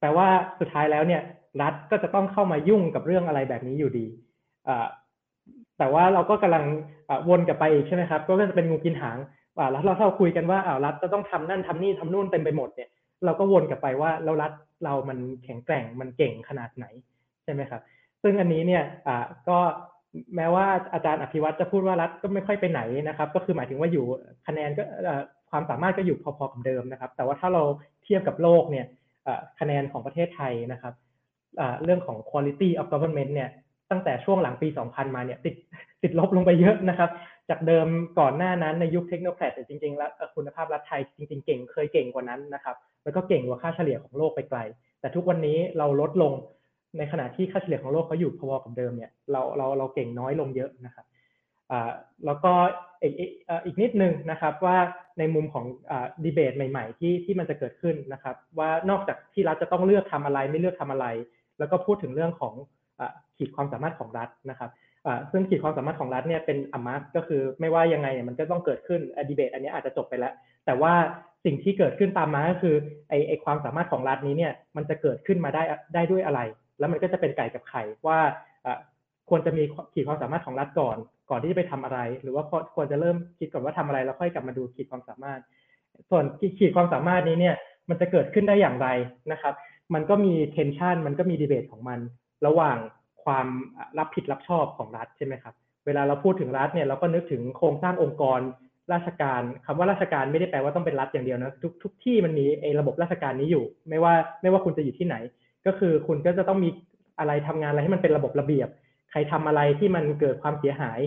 [0.00, 0.26] แปลว่า
[0.60, 1.22] สุดท้ายแล้วเนี่ย
[1.62, 4.06] รัฐก็จะต้องเข้ามายุ่งกับเรื่องอะไรแบบนี้อยู่ดี
[5.78, 6.64] แต่ว่าเราก็กำลัง
[7.28, 9.18] วนกลับไปอีกใช่ไหมครับก็จะเป็นงูกินหาง
[9.72, 12.88] แล้วเราเราคุยกันว่าอ้าวรัฐจะต้องทำนั่นทำนี่ทำนู่นเต็มไปหมดเนี่ย
[13.24, 14.52] เราก็วนกลับไปว่าเรารัฐ
[14.84, 16.86] เรามันแข็งแกร่งมันเก่งขนาดไหน
[17.44, 17.82] ใช่ไหมครับ
[18.22, 18.82] ซึ่งอันนี้เนี่ย
[19.48, 19.58] ก็
[20.36, 24.04] แม้ว่าอาจารย์อภิวัตจะพูดว่ารัฐก็ไม่ค่อยไปไหนนะครับ ก็คือหมายถึงว่าอยู่
[24.46, 24.84] คะแนนก็
[25.50, 27.62] ความสามารถก็อยู่พอๆกับเดิมนะครับ แต่ว่าถ้าเรา
[28.04, 28.86] เทียบกับโลกเนี่ย
[29.60, 30.94] คะแนนของประเทศไทยนะครับ
[31.84, 33.50] เรื่องของ quality of government เนี่ย
[33.90, 35.54] ตั้งแต่ช่วงหลังปี 2000 มาเนี่ยติด
[36.02, 37.10] ติดลบลงไปเยอะนะครับ
[37.50, 37.86] จากเดิม
[38.18, 44.58] ก่อนหน้านั้นในยุคเทคโนแครดจริงๆ แล้วคุณภาพรัฐไทยจริง ๆ เก่งเคยเก่งกว่านั้นนะครับ แล้วก็เก่งกว่าค่าเฉลี่ยของโลกไปไกล
[45.00, 46.32] แต่ทุกวันนี้เราลดลง
[46.98, 51.06] ในขณะที่ค่าเฉลี่ยของโลกเขาอยู่พอๆกับเดิมเนี่ยเราเราเราเก่งน้อยลงเยอะนะครับ
[51.70, 51.90] อ่า
[52.26, 52.52] แล้วก็
[53.02, 53.14] อีก
[53.66, 54.78] อีกนิดนึงนะครับว่า
[55.18, 61.06] ในมุมของอ่าดีเบตใหม่ ๆ ที่ที่มันจะเกิดขึ้นนะครับ ว่านอกจากที่รัฐจะต้องเลือกทำอะไรไม่เลือกทำอะไร
[61.58, 62.54] แล้วก็พูดถึงเรื่องของ
[63.00, 63.02] อ
[63.38, 64.70] ขีดความสามารถของรัฐนะครับ
[65.32, 70.32] ซึ่งขีดความสามารถของรัฐเนี่ยเป็นอมัสก็คือไม่ว่ายังไงเนี่ยมันก็ต้องเกิดขึ้นดีเบตอันนี้อาจจะจบไปแล้ว
[70.66, 70.94] แต่ว่า
[71.44, 72.74] สิ่งที่เกิดขึ้นตามมาก็คือ
[73.08, 75.62] ไอไอความสามารถของรัฐนี้เนี่ยมันจะเกิดขึ้นมาได้
[75.94, 76.40] ได้ด้วยอะไร
[76.80, 78.18] แล้วมันก็จะเป็นไก่กับไข่ว่า
[79.28, 79.62] ควรจะมี
[79.94, 80.96] ขีดความสามารถของรัฐก่อน
[81.30, 82.44] ก่อนที่จะไปทำอะไร หรือว่า
[82.74, 85.40] ควรจะเริ่มคิดก่อนว่าทำอะไรแล้วค่อยกลับมาดูขีดความสามารถ
[86.10, 86.24] ส่วน
[86.58, 87.56] ขีดความสามารถนี้เนี่ย
[87.88, 88.88] มันจะเกิดขึ้นได้อย่างไร
[89.32, 89.54] นะครับ
[89.94, 92.00] มันก็มีเทนชันมันก็มีดีเบตของมัน
[92.46, 92.78] ระหว่าง
[93.24, 93.46] ความ
[93.98, 95.54] รับผิดรับชอบของรัฐใช่ไหมครับ
[95.86, 98.40] เวลาเราพูดถึงรัฐเนี่ยเราก็นึกถึงโครงสร้างองค์กร
[98.92, 105.16] ราชการคำว่าราชการไม่ได้แปลว่าต้องเป็นรัฐอย่างเดียวนะทุกทุกที่มันมีไอ้ระบบราชการนี้อยู่ ไม่ว่าไม่ว่าคุณจะอยู่ที่ไหน
[105.66, 106.70] ก็คือคุณก็จะต้องมี
[107.18, 108.68] อะไรทำงานอะไรให้มันเป็นระบบระเบียบ
[109.10, 111.00] ใครทำอะไรที่มันเกิดความเสียหาย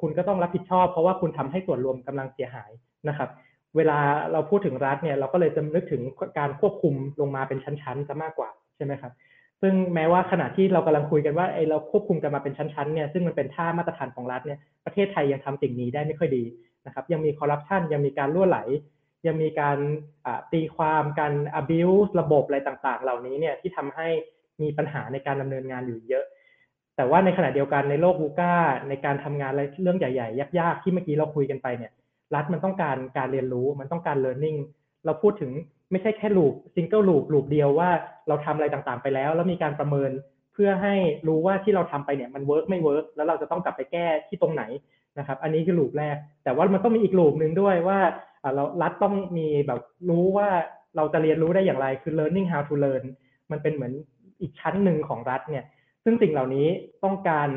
[0.00, 2.70] คุณก็ต้องรับผิดชอบ เพราะว่าคุณทำให้ส่วนรวมกำลังเสียหาย
[3.08, 3.30] นะครับ
[3.76, 3.98] เวลา
[4.32, 6.02] เราพูดถึงรัฐเนี่ยเราก็เลยจะนึกถึง
[6.38, 9.12] การควบคุมลงมาเป็นชั้นๆจะมากกว่าใช่ไหมครับ
[9.62, 16.44] ซึ่งแม้ว่าขณะที่เรากำลังคุยกันว่าไอเราควบคุมกันมาเป็นชั้นๆเนี่ยซึ่งมันเป็นท่ามาตรฐานของรัฐเนี่ยประเทศไทยยังทำสิ่งนี้ได้ไม่ค่อยดี
[16.86, 18.58] นะครับยังมีคอร์รัปชันยังมีการล่วไหล
[19.26, 19.78] ยังมีการ
[20.52, 24.08] ตีความการ abuse ระบบอะไรต่างๆ เหล่านี้เนี่ยที่ทำให้
[24.62, 26.24] มีปัญหาในการดำเนินงานอยู่เยอะ
[26.96, 28.54] แต่ว่าในขณะเดียวกันในโลกวูก้า
[28.88, 31.92] ในการทำงานอะไรเรื่องใหญ่ๆ ยากๆ ที่เมื่อกี้เราคุยกันไปเนี่ย
[32.34, 34.58] รัฐมันต้องการการเรียนรู้มันต้องการ learning
[35.04, 35.50] เราพูดถึง
[35.90, 37.90] ไม่ใช่แค่ loop single loop loop เดียวว่า
[38.28, 40.10] เราทำอะไรต่างๆไปแล้ว แล้วมีการประเมิน
[40.52, 40.94] เพื่อให้
[41.28, 44.62] รู้ว่าที่เราทำไปเนี่ยมัน work ไม่ work แล้วเราจะต้องกลับไปแก้ที่ตรงไหน
[45.18, 47.98] นะครับ อันนี้คือ loop แรก แต่ว่ามันต้องมีอีก loop หนึ่งด้วยว่า
[48.54, 50.48] เรารัฐต้องมีแบบรู้ว่า
[50.96, 53.04] เราจะเรียนรู้ได้อย่างไรคือ learning how to learn
[53.50, 53.92] มันเป็นเหมือน
[54.40, 55.64] อีกชั้นหนึ่งของรัฐเนี่ย
[56.04, 56.66] ซึ่งสิ่งเหล่านี้
[57.04, 57.48] ต้องการ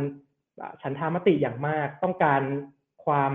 [0.82, 2.42] ฉันทามติอย่างมาก ต้องการ
[3.06, 3.34] ความ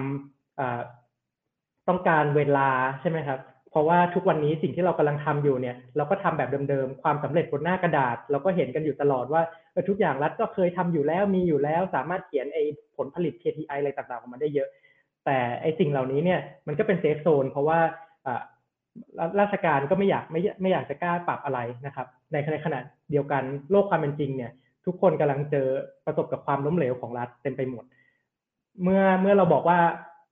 [1.88, 2.70] ต้องการเวลา
[3.00, 9.42] ใช่ไหมครับ เพราะว่าทุกวันนี้สิ่งที่เรากำลังทำอยู่เนี่ย เราก็ทำแบบเดิมๆ ความสำเร็จบนหน้ากระดาษ เราก็เห็นกันอยู่ตลอดว่า
[9.88, 12.62] ทุกอย่างรัฐก็เคยทำอยู่แล้วมีอยู่แล้ว สามารถเขียนไอ้
[12.96, 14.68] ผลผลิต KPI อะไรต่างๆออกมาได้เยอะ
[15.30, 17.80] แต่ไอ้สิ่งเหล่านี้เนี่ยมันก็เป็นเซฟโซนเพราะว่า
[19.40, 22.78] ราชการก็ไม่อยากไม่ไม่อยากจะกล้าปรับอะไรนะครับ ในขณะ
[23.10, 24.52] เดียวกันโลกความเป็นจริงเนี่ย
[24.86, 25.66] ทุกคนกำลังเจอ
[26.06, 27.84] ประสบกับความล้มเหลวของรัฐเต็มไปหมด
[28.82, 29.78] เมื่อเมื่อเราบอกว่า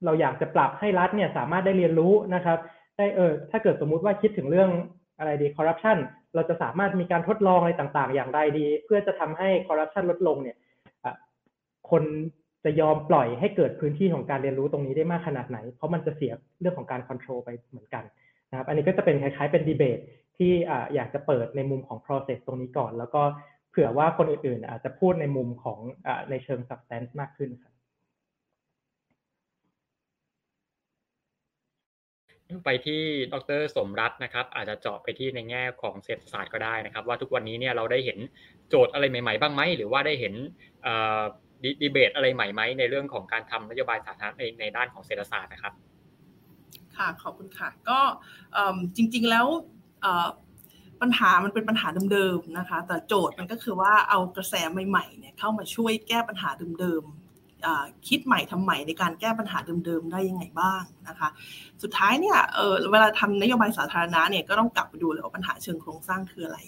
[0.05, 2.59] เราอยากจะปรับให้รัฐเนี่ยสามารถได้เรียนรู้นะครับ
[2.97, 4.70] ได้เออถ้าเกิดสมมุติว่าคิดถึงเรื่อง
[5.18, 5.98] อะไรดีคอร์รัปชัน
[6.35, 10.56] เราจะสามารถมีการทดลองอะไรต่างๆ อย่างไรดี เพื่อจะทำให้คอร์รัปชันลดลงเนี่ย
[11.90, 12.05] คน
[12.65, 18.05] จะยอมปล่อยให้เกิดพื้นที่ของการเรียนรู้ตรงนี้ได้มากขนาดไหน เพราะมันจะเสียเรื่องของการควบคุมไปเหมือนกัน
[18.51, 19.99] นะครับอันนี้ก็จะเป็นคล้ายๆเป็นดีเบต
[20.39, 20.53] ที่
[20.95, 23.23] อยากจะเปิดในมุมของ process ตรงนี้ก่อน แล้วก็
[23.70, 27.73] เผื่อว่าคนอื่นๆ อาจจะพูดในมุมของอในเชิง substance มากขึ้นครับ
[32.65, 33.03] ไปที่
[33.33, 38.19] ดรสมรัตน์นะครับ อาจจะเจาะไปที่ในแง่ของเศรษฐศาสตร์ก็ได้นะครับ ว่าทุกวันนี้เนี่ยเราได้เห็น
[38.69, 40.35] โจทย์อะไรใหม่ๆ บ้างไหมหรือว่าได้เห็น
[41.83, 45.73] ดีเบตอะไรใหม่ไหมในเรื่องของการทำนโยบายสาธารณะในในด้านของเศรษฐศาสตร์นะครับ
[46.97, 47.99] ค่ะขอบคุณค่ะ ก็
[48.97, 49.47] จริง ๆแล้ว
[51.03, 54.55] ปัญหามันเป็นปัญหาเดิมๆนะคะ แต่โจทย์มันก็คือว่าเอากระแส
[54.89, 56.51] ใหม่ๆเนี่ยเข้ามาช่วยแก้ปัญหา
[56.81, 61.28] เดิมๆคิดใหม่ทำใหม่ในการแก้ปัญหาเดิมๆได้ยังไงบ้างนะคะ
[61.83, 66.59] สุดท้ายเนี่ยเเวลาทำนโยบายสาธารณะเนี่ยก็ต้องกลับไปดูเลยว่าปัญหาเชิงโครงสร้างคืออะไร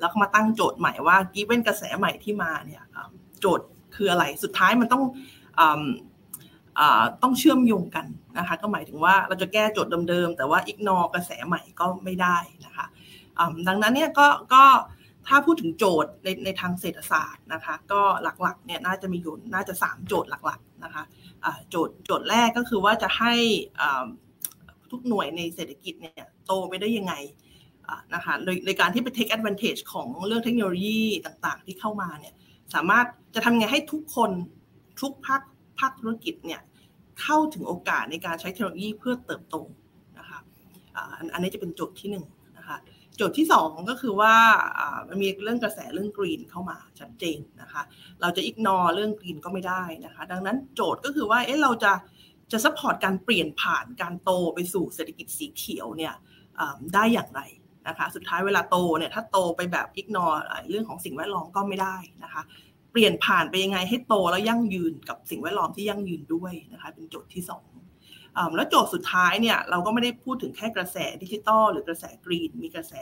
[0.00, 2.82] แล้วก็มาตั้งโจทย์ใหม่ว่ากีเว้นกระแสใหม่ที่มาเนี่ย
[3.40, 5.02] โจทย์ คืออะไรสุดท้ายมันต้อง
[7.22, 8.06] ต้องเชื่อมโยงกัน
[8.38, 12.36] นะคะ ก็หมายถึงว่าเราจะแก้โจทย์เดิมๆแต่ว่าอิกนอกระแสใหม่ก็ไม่ได้
[12.66, 12.86] นะคะ
[13.68, 14.64] ดังนั้นเนี่ยก็ก็
[15.28, 18.00] ถ้าพูดถึงโจทย์ในในทางเศรษฐศาสตร์นะคะ ก็
[18.42, 21.04] หลักๆเนี่ยน่าจะมีอยู่น่าจะ 3 โจทย์หลักๆนะคะ
[21.70, 23.32] โจทย์โจทย์แรกก็คือว่าจะให้
[24.90, 27.14] ทุกหน่วยในเศรษฐกิจเนี่ยโตไปได้ยังไง
[28.14, 32.34] นะคะโดยในการที่ไป take advantage ของเรื่องเทคโนโลยีต่างๆ ที่เข้ามาเนี่ย
[32.74, 34.30] สามารถจะทำไงให้ทุกคน
[35.00, 35.42] ทุกภาค
[35.78, 36.60] ภาคธุรกิจเนี่ย
[37.20, 39.56] เข้าถึงโอกาสในการใช้เทคโนโลยีเพื่อเติบโต
[40.18, 40.38] นะคะ
[41.32, 42.76] อันนี้จะเป็นโจทย์ที่1 นะคะ
[43.16, 44.34] โจทย์ที่ 2 ก็คือว่า
[45.08, 47.82] มันมีเรื่องกระแสเรื่อง green เข้ามาชัดเจนนะคะ
[48.20, 51.92] เราจะ ignore เรื่อง green ก็ไม่ได้นะคะดังนั้นโจทย์ก็คือว่าเอ๊ะเราจะ
[52.52, 56.14] จะ support การเปลี่ยนผ่านการโตไปสู่เศรษฐกิจสีเขียวเนี่ย
[56.94, 57.40] ได้อย่างไร
[57.88, 60.26] นะคะ สุดท้ายเวลาโตเนี่ยถ้าโตไปแบบอิกนอ
[60.70, 62.42] เรื่องของสิ่งแวดล้อมก็ไม่ได้นะคะ
[62.92, 72.94] เปลี่ยนผ่านไปยังไงให้โตแล้วยั่งยืนกับสิ่งแวดล้อมที่ยั่งยืนด้วยนะคะ เป็นโจทย์ที่2แล้วโจทย์สุดท้ายเนี่ยเราก็ไม่ได้พูดถึงแค่กระแสดิจิตอลหรือกระแสกรีนมีกระแส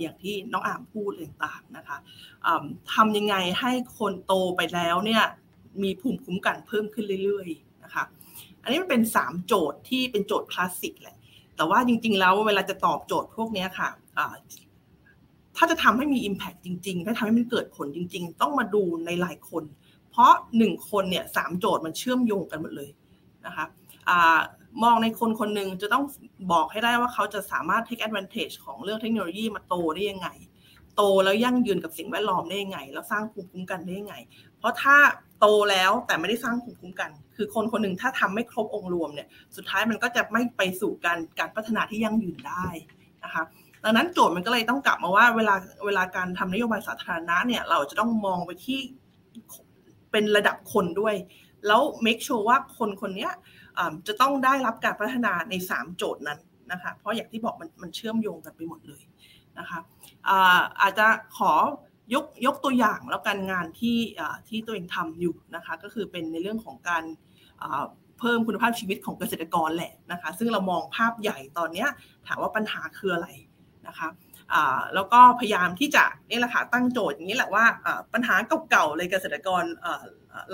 [0.00, 1.96] อย่างที่น้องอามพูดต่างๆนะคะ
[2.92, 5.22] ทำยังไงให้คนโตไปแล้วเนี่ย
[5.82, 8.04] มีภูมิคุ้มกันเพิ่มขึ้นเรื่อยๆนะคะ
[8.62, 11.16] อันนี้มันเป็น 3 โจทย์ที่เป็นโจทย์คลาสสิกแหละ
[11.56, 13.88] แต่ว่าจริงๆแล้วเวลาจะตอบโจทย์พวกนี้ค่ะ
[15.56, 19.64] ถ้าจะทำให้มี Impact จริงๆ ถ้าทำให้มันเกิดผลจริง ๆ ต้องมาดูในหลายคน
[20.10, 22.90] เพราะหนึ่งคนเนี่ยสามโจทย์มันเชื่อมโยงกันหมดเลย
[23.46, 23.66] นะคะ
[24.82, 26.04] มองในคนคนหนึ่งจะต้อง
[26.52, 30.28] บอกให้ได้ว่าเขาจะสามารถ take advantage ของเรื่องเทคโนโลยีมาโตได้ยังไง
[30.96, 34.14] โตแล้วยั่งยืนกับสิ่งแวดล้อมได้ยังไง แล้วสร้างภูมิคุ้มกันได้ยังไง
[34.58, 34.96] เพราะถ้า
[35.40, 42.66] โตแล้วแต่ไม่ได้สร้างภูมิคุ้มกัน คือคนคนหนึ่งถ้าทำไม่ครบองค์รวมเนี่ย สุดท้ายมันก็จะไม่ไปสู่การการพัฒนาที่ยั่งยืนได้
[43.24, 43.42] นะคะ
[43.84, 45.54] ดังนั้นโจทย์มันก็เลยต้องกลับมาว่าเวลา
[45.86, 48.78] เวลาการทำนโยบายสาธารณะเนี่ยเราจะต้องมองไปที่
[50.10, 51.14] เป็นระดับคนด้วย
[51.66, 53.28] แล้ว make sure ว่าคนคนนี้
[54.06, 56.40] จะต้องได้รับการพัฒนาใน 3 โจทย์นั้น
[56.72, 59.02] นะคะเพราะอย่างที่บอกมันมันเชื่อมโยงกันไปหมดเลย
[59.58, 59.78] นะคะ
[60.80, 61.06] อาจจะ
[61.38, 61.52] ขอ
[62.14, 63.98] ยกยกตัวอย่างแล้วกันงานที่
[64.48, 67.04] ที่ตัวเองทำอยู่นะคะก็คือเป็นในเรื่องของการ
[68.18, 71.86] เพิ่มคุณภาพชีวิตของเกษตรกรแหละนะคะซึ่งเรามองภาพใหญ่ตอนนี้
[72.26, 73.28] ถามว่าปัญหาคืออะไร
[73.90, 74.10] นะคะ
[74.94, 77.64] แล้วก็พยายามที่จะนี่แหละค่ะตั้งโจทย์อย่างนี้แหละว่า
[78.12, 78.34] ปัญหา
[78.70, 79.64] เก่าๆเลยเกษตรกร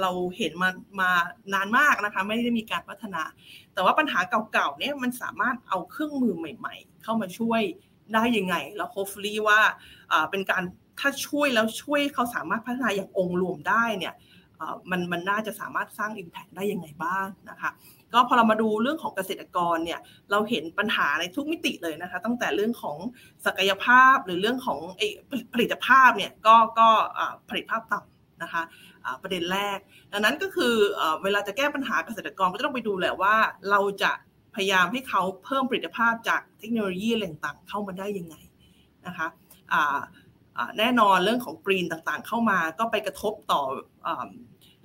[0.00, 1.10] เราเห็นมามา
[1.54, 3.22] นานมากนะคะไม่ได้มีการพัฒนา
[3.74, 4.20] แต่ว่าปัญหา
[4.52, 7.62] เก่าๆเนี่ยมันสามารถเอาเครื่องมือใหม่ ๆ เข้ามาช่วย
[8.14, 9.60] ได้ยังไง แล้ว hopefully ว่า
[10.30, 10.62] เป็นการ
[11.00, 14.14] ถ้าช่วยแล้วช่วยเขาสามารถพัฒนาอย่างองค์รวมได้เนี่ย
[14.90, 17.70] มันมันน่าจะสามารถสร้าง Impact ได้ยังไงบ้างนะคะ
[18.16, 22.97] ก็พอเรามาดูเรื่องของเกษตรกรเนี่ยเราเห็นปัญหาในทุกมิติเลยนะคะ ตั้งแต่เรื่องของ
[23.47, 24.78] ศักยภาพหรือเรื่องของ
[25.52, 26.88] ผลิตภาพเนี่ยก็ก็
[27.48, 28.62] ผลิตภาพต่ำนะคะ
[29.22, 29.78] ประเด็นแรก
[30.12, 30.74] ดังนั้นก็คือ
[31.22, 33.34] เวลาจะแก้ปัญหาเกษตรกรก็ต้องไปดูแหละว่า
[33.70, 34.12] เราจะ
[34.55, 38.34] พยายามให้เขาเพิ่มผลิตภาพจากเทคโนโลยีอะไรต่างๆ เข้ามาได้ยังไง
[39.06, 39.26] นะคะ
[40.78, 43.62] แน่นอนเรื่องของกรีนต่างๆ เข้ามาก็ไปกระทบต่อ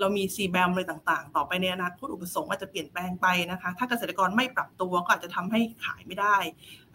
[0.02, 6.38] เรามีซีแบมอะไรต่างๆ ต่อไปในอนาคตอุปสงค์อาจจะเปลี่ยนแปลงไปนะคะ ถ้าเกษตรกรไม่ปรับตัวก็อาจจะทำให้ขายไม่ได้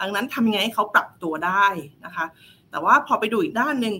[0.00, 1.66] ดังนั้นทำยังไงให้เขาปรับตัวได้
[2.04, 2.26] นะคะ
[2.70, 3.94] แต่ว่าพอไปดูอีกด้านหนึ่ง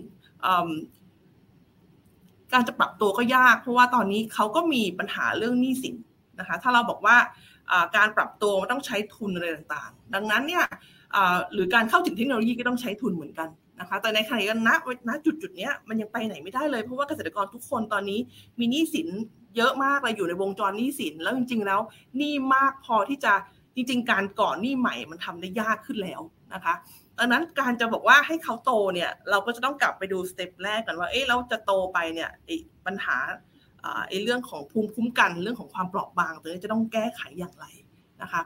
[2.53, 5.95] การจะปรับตัวก็ยาก เพราะว่าตอนนี้เขาก็มีปัญหาเรื่องหนี้สิน
[6.39, 7.17] นะคะ ถ้าเราบอกว่า
[7.97, 10.65] การปรับตัวมันต้องใช้ทุนอะไรต่างๆ ดังนั้นเนี่ย
[11.53, 13.49] หรือการเข้าถึงเทคโนโลยีก็ต้องใช้ทุนเหมือนกัน
[13.79, 14.69] นะคะแต่ในขณะนี้ณ
[15.09, 18.19] ณจุดจุดนี้มันยังไปไหนไม่ได้เลยเพราะว่าเกษตรกรทุกคนตอนนี้
[18.59, 19.07] มีหนี้สิน
[19.57, 21.79] เยอะมากเลยอยู่ในวงจรหนี้สิน แล้วจริง ๆ แล้ว
[22.17, 23.33] หนี้มากพอที่จะ
[23.75, 26.21] จริง ๆ การก่อนหนี้ใหม่มันทำได้ยากขึ้นแล้ว
[26.53, 26.73] นะคะ
[27.17, 32.29] ดังนั้นการจะบอกว่าให้เขาโตเนี่ยเราก็จะต้องกลับไปดูสเต็ปแรกกันว่าเอ๊ะเราจะโตไปเนี่ย
[32.85, 33.17] ปัญหา
[34.07, 37.65] ไอ้เรื่องของภูมิคุ้มกันเรื่องของความเปราะบางตัวนี้จะต้องแก้ไขอย่างไร
[38.21, 38.41] นะคะ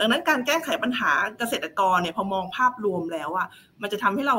[0.00, 3.48] ดังนั้นการแก้ไขปัญหาเกษตรกรเนี่ยพอมองภาพรวมแล้วอะ
[3.82, 4.36] มันจะทำให้เรา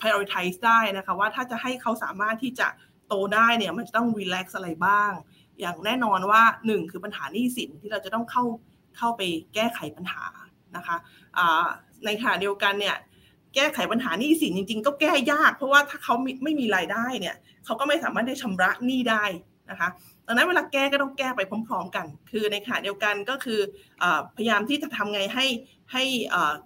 [0.00, 2.68] prioritize ได้นะคะว่าถ้าจะให้เขาสามารถที่จะ
[3.08, 5.12] โตได้เนี่ยมันจะต้อง relax อะไรบ้าง
[5.60, 8.44] อย่างแน่นอนว่าหนึ่งคือปัญหาหนี้สินที่เราจะต้องเข้า
[8.96, 9.22] เข้าไป
[9.54, 10.24] แก้ไขปัญหา
[10.76, 10.96] นะคะ
[12.04, 12.96] ในขณะเดียวกันเนี่ย
[13.54, 19.24] แก้ไขปัญหาหนี้สินจริง ๆ ก็แก้ยาก เพราะว่าถ้าเขาไม่มีรายได้เนี่ยเขาก็ไม่สามารถได้ชำระหนี้ได้
[19.70, 19.88] นะคะ
[20.26, 23.60] ดังนั้นเวลาแก้ก็ต้องแก้ไปพร้อม ๆ กัน คือในขณะเดียวกันก็คือ
[24.36, 25.46] พยายามที่จะทำไงให้
[25.92, 26.04] ให้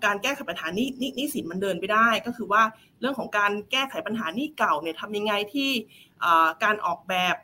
[0.04, 0.88] การแก้ไขปัญหานี้
[1.18, 2.62] นี้สินมันเดินไปได้ ก็คือว่า
[3.00, 5.70] เรื่องของการแก้ไขปัญหานี้เก่าเนี่ยทำยังไงที่
[6.64, 7.36] การออกแบบ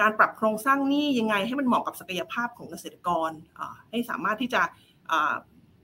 [0.00, 3.30] การปรับโครงสร้างหนี้ยังไงให้มันเหมาะกับศักยภาพของเกษตรกร
[3.90, 4.62] ให้สามารถที่จะ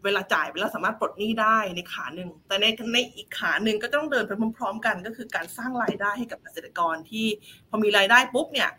[0.04, 7.26] เวลาจ่ายไปแล้วสามารถปลดหนี้ได้ในขาหนึ่ง แต่ในในอีกขาหนึ่งก็ต้องเดินไปพร้อม ๆ กัน ก็คือการสร้างรายได้ให้กับเกษตรกรที่
[7.68, 8.70] พอมีรายได้ปุ๊บเนี่ย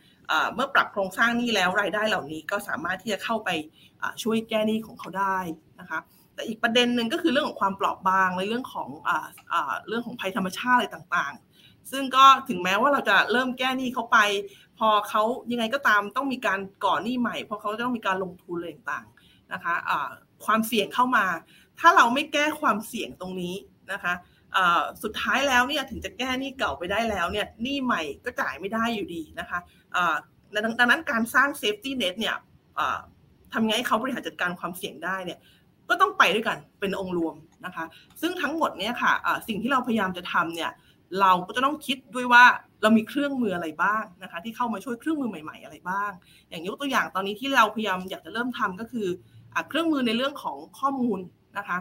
[0.54, 3.50] เมื่อปรับโครงสร้างนี้แล้วรายได้เหล่านี้ก็สามารถที่จะเข้าไป
[4.24, 5.38] ช่วยแก้หนี้ของเขาได้
[5.80, 6.00] นะคะ
[6.34, 8.90] แต่อีกประเด็นหนึ่งก็คือเรื่องของความเปราะบางในเรื่องของ
[9.88, 14.18] เรื่องของภัยธรรมชาติอะไรต่างๆ ซึ่งก็ถึงแม้ว่าเราจะเริ่มแก้หนี้เขาไป
[14.80, 19.74] พอเขายังไงก็ตามต้องมีการก่อหนี้ใหม่ เพราะเขาจะต้องมีการลงทุนอะไรต่างๆนะคะ
[20.46, 21.26] ความเสี่ยงเข้ามา
[21.80, 23.56] ถ้าเราไม่แก้ความเสี่ยงตรงนี้
[23.92, 24.14] นะคะ
[25.04, 29.60] สุดท้ายแล้วเนี่ยถึงจะแก้หนี้เก่าไปได้แล้วเนี่ยหนี้ใหม่ก็จ่ายไม่ได้อยู่ดีนะคะ
[30.54, 32.36] ดังนั้นการสร้าง safety net เนี่ย
[33.54, 35.40] ทำไงให้เขาบริหารจัดการความเสี่ยงได้เนี่ย
[35.90, 37.86] ก็ต้องไปด้วยกันเป็นองค์รวมนะคะ
[38.22, 39.14] ซึ่งทั้งหมดเนี่ยค่ะ
[39.48, 40.72] สิ่งที่เราพยายามจะทำเนี่ย
[41.22, 42.44] เราก็จะต้องคิดด้วยว่า
[42.82, 46.12] เรามีเครื่องมืออะไรบ้างนะคะ ที่เข้ามาช่วยเครื่องมือใหม่ ๆ อะไรบ้าง
[46.50, 49.08] อย่างยกตัวอย่างตอนนี้ที่เราพยายามอยากจะเริ่มทำก็คือ
[49.70, 51.20] เครื่องมือในเรื่องของข้อมูล
[51.58, 51.78] นะคะ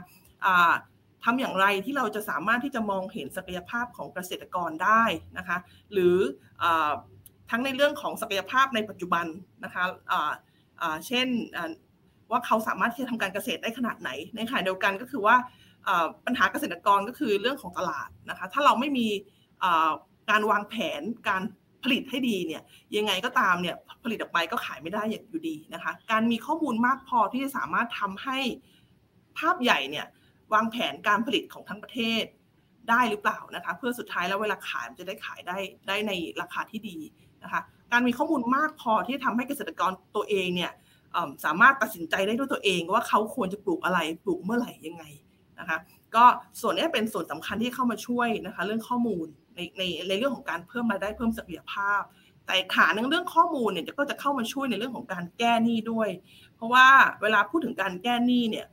[1.24, 5.02] ทำอย่างไรที่เราจะสามารถที่จะมองเห็นศักยภาพของเกษตรกรได้
[5.38, 5.58] นะคะ
[5.92, 6.16] หรือ
[6.62, 6.64] อ
[7.50, 9.26] ทั้งในเรื่องของศักยภาพในปัจจุบัน
[9.64, 9.84] นะคะ
[11.06, 11.26] เช่น
[12.30, 15.36] ว่าเขาสามารถที่จะทำการเกษตรได้ขนาดไหน ในขณะเดียวกันก็คือว่า
[16.26, 19.06] ปัญหาเกษตรกรก็คือเรื่องของตลาดนะคะ ถ้าเราไม่มี
[20.30, 21.42] การวางแผนการ
[21.82, 22.62] ผลิตให้ดีเนี่ย
[22.96, 28.38] ยังไงก็ตามเนี่ยผลิตออกไปก็ขายไม่ได้อยู่ดีนะคะ การมีข้อมูลมากพอที่จะสามารถทำให้
[29.38, 30.06] ภาพใหญ่เนี่ย
[30.54, 32.24] วางแผนการผลิตของทั้งประเทศ
[32.90, 35.58] ได้หรือเปล่านะคะ เพื่อสุดท้ายแล้วเวลาขายจะได้ขายได้
[35.88, 36.98] ได้ในราคาที่ดี
[37.42, 37.60] นะคะ
[37.92, 40.72] การมีข้อมูลมากพอที่จะทำให้เกษตรกรตัวเองเนี่ย
[41.44, 45.04] สามารถตัดสินใจได้ด้วยตัวเองว่าเขาควรจะปลูกอะไรปลูกเมื่อไหร่ยังไง
[45.60, 45.78] นะคะ
[46.14, 46.24] ก็
[46.60, 52.02] ส่วนนี้เป็นส่วนสำคัญที่เข้ามาช่วยนะคะเรื่องข้อมูลในในในเรื่องของการเพิ่มรายได้เพิ่มศักยภาพ
[52.46, 56.08] แต่ขาหนึ่งเรื่องข้อมูลเนี่ยก็จะเข้ามาช่วยในเรื่องของการแก้หนี้ด้วย
[56.56, 56.86] เพราะว่า
[57.22, 58.66] เวลาพูดถึงการแก้หนี้เนี่ย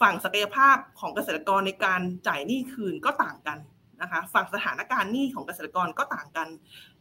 [0.00, 3.58] ฝั่งศักยภาพของเกษตรกรในการจ่ายหนี้คืนก็ต่างกัน
[4.02, 6.48] นะคะฝั่งสถานการณ์หนี้ของเกษตรกรก็ต่างกัน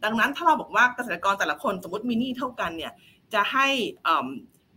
[0.04, 2.94] ดังนั้นถ้าเราบอกว่าเกษตรกรแต่ละคนสมมติมีหนี้เท่ากันเนี่ย
[3.34, 3.68] จะให้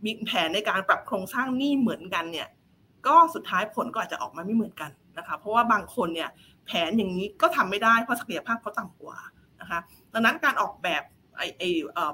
[0.05, 2.47] มีแผนในการปรับโครงสร้างหนี้เหมือนกันเนี่ย
[3.07, 6.29] ก็สุดท้ายผลก็อาจจะออกมาไม่เหมือนกันนะคะเพราะว่าบางคนเนี่ย
[6.65, 9.17] แผนอย่างนี้ก็ทำไม่ได้เพราะศักยภาพเขาต่ำกว่า
[9.61, 9.79] นะคะ
[10.13, 11.03] ดังนั้นการออกแบบ
[11.37, 11.63] ไอไอ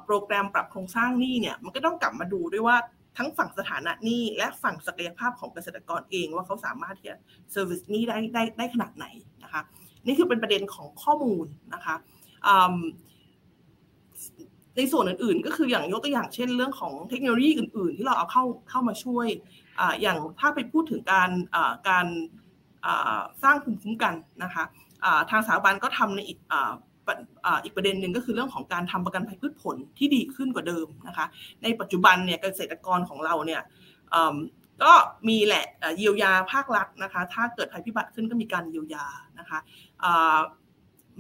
[0.06, 2.78] โปรแกรมปรับโครงสร้างหนี้เนี่ยมันก็ต้องกลับมาดูด้วยว่า
[3.18, 7.18] ทั้งฝั่งสถานะหนี้และฝั่งศักยภาพของเกษตรกรเองว่าเขาสามารถที่จะ
[7.52, 9.06] เซอร์วิสนี้ได้ได้ได้ขนาดไหน
[9.44, 9.62] นะคะ
[10.06, 11.96] นี่คือเป็นประเด็นของข้อมูลนะคะ
[14.78, 19.28] ในส่วนอื่นๆ ก็คืออย่างยกตัวอย่างเช่นเรื่องของเทคโนโลยีอื่น ๆ ที่เราเอาเข้าเข้ามาช่วย
[19.80, 21.30] ออย่างถ้าไปพูดถึงการ
[21.90, 22.08] การ
[23.44, 24.14] สร้างภูมิคุ้มกัน
[24.44, 24.64] นะคะ
[25.30, 26.40] ทางสถาบันก็ทำในอีก
[27.64, 31.26] อีกประเด็นหนึ่งก็คือเรื่องของการทำประกันภัยพืชผลที่ดีขึ้นกว่าเดิมนะคะ
[31.64, 33.62] ในปัจจุบันเนี่ยเกษตรกรของเราเนี่ย
[34.84, 34.94] ก็
[35.30, 35.66] มีแหละ
[35.98, 39.06] เยียวยาภาครัฐนะคะ ถ้าเกิดภัยพิบัติขึ้นก็มีการเยียวยา
[39.40, 39.60] นะคะ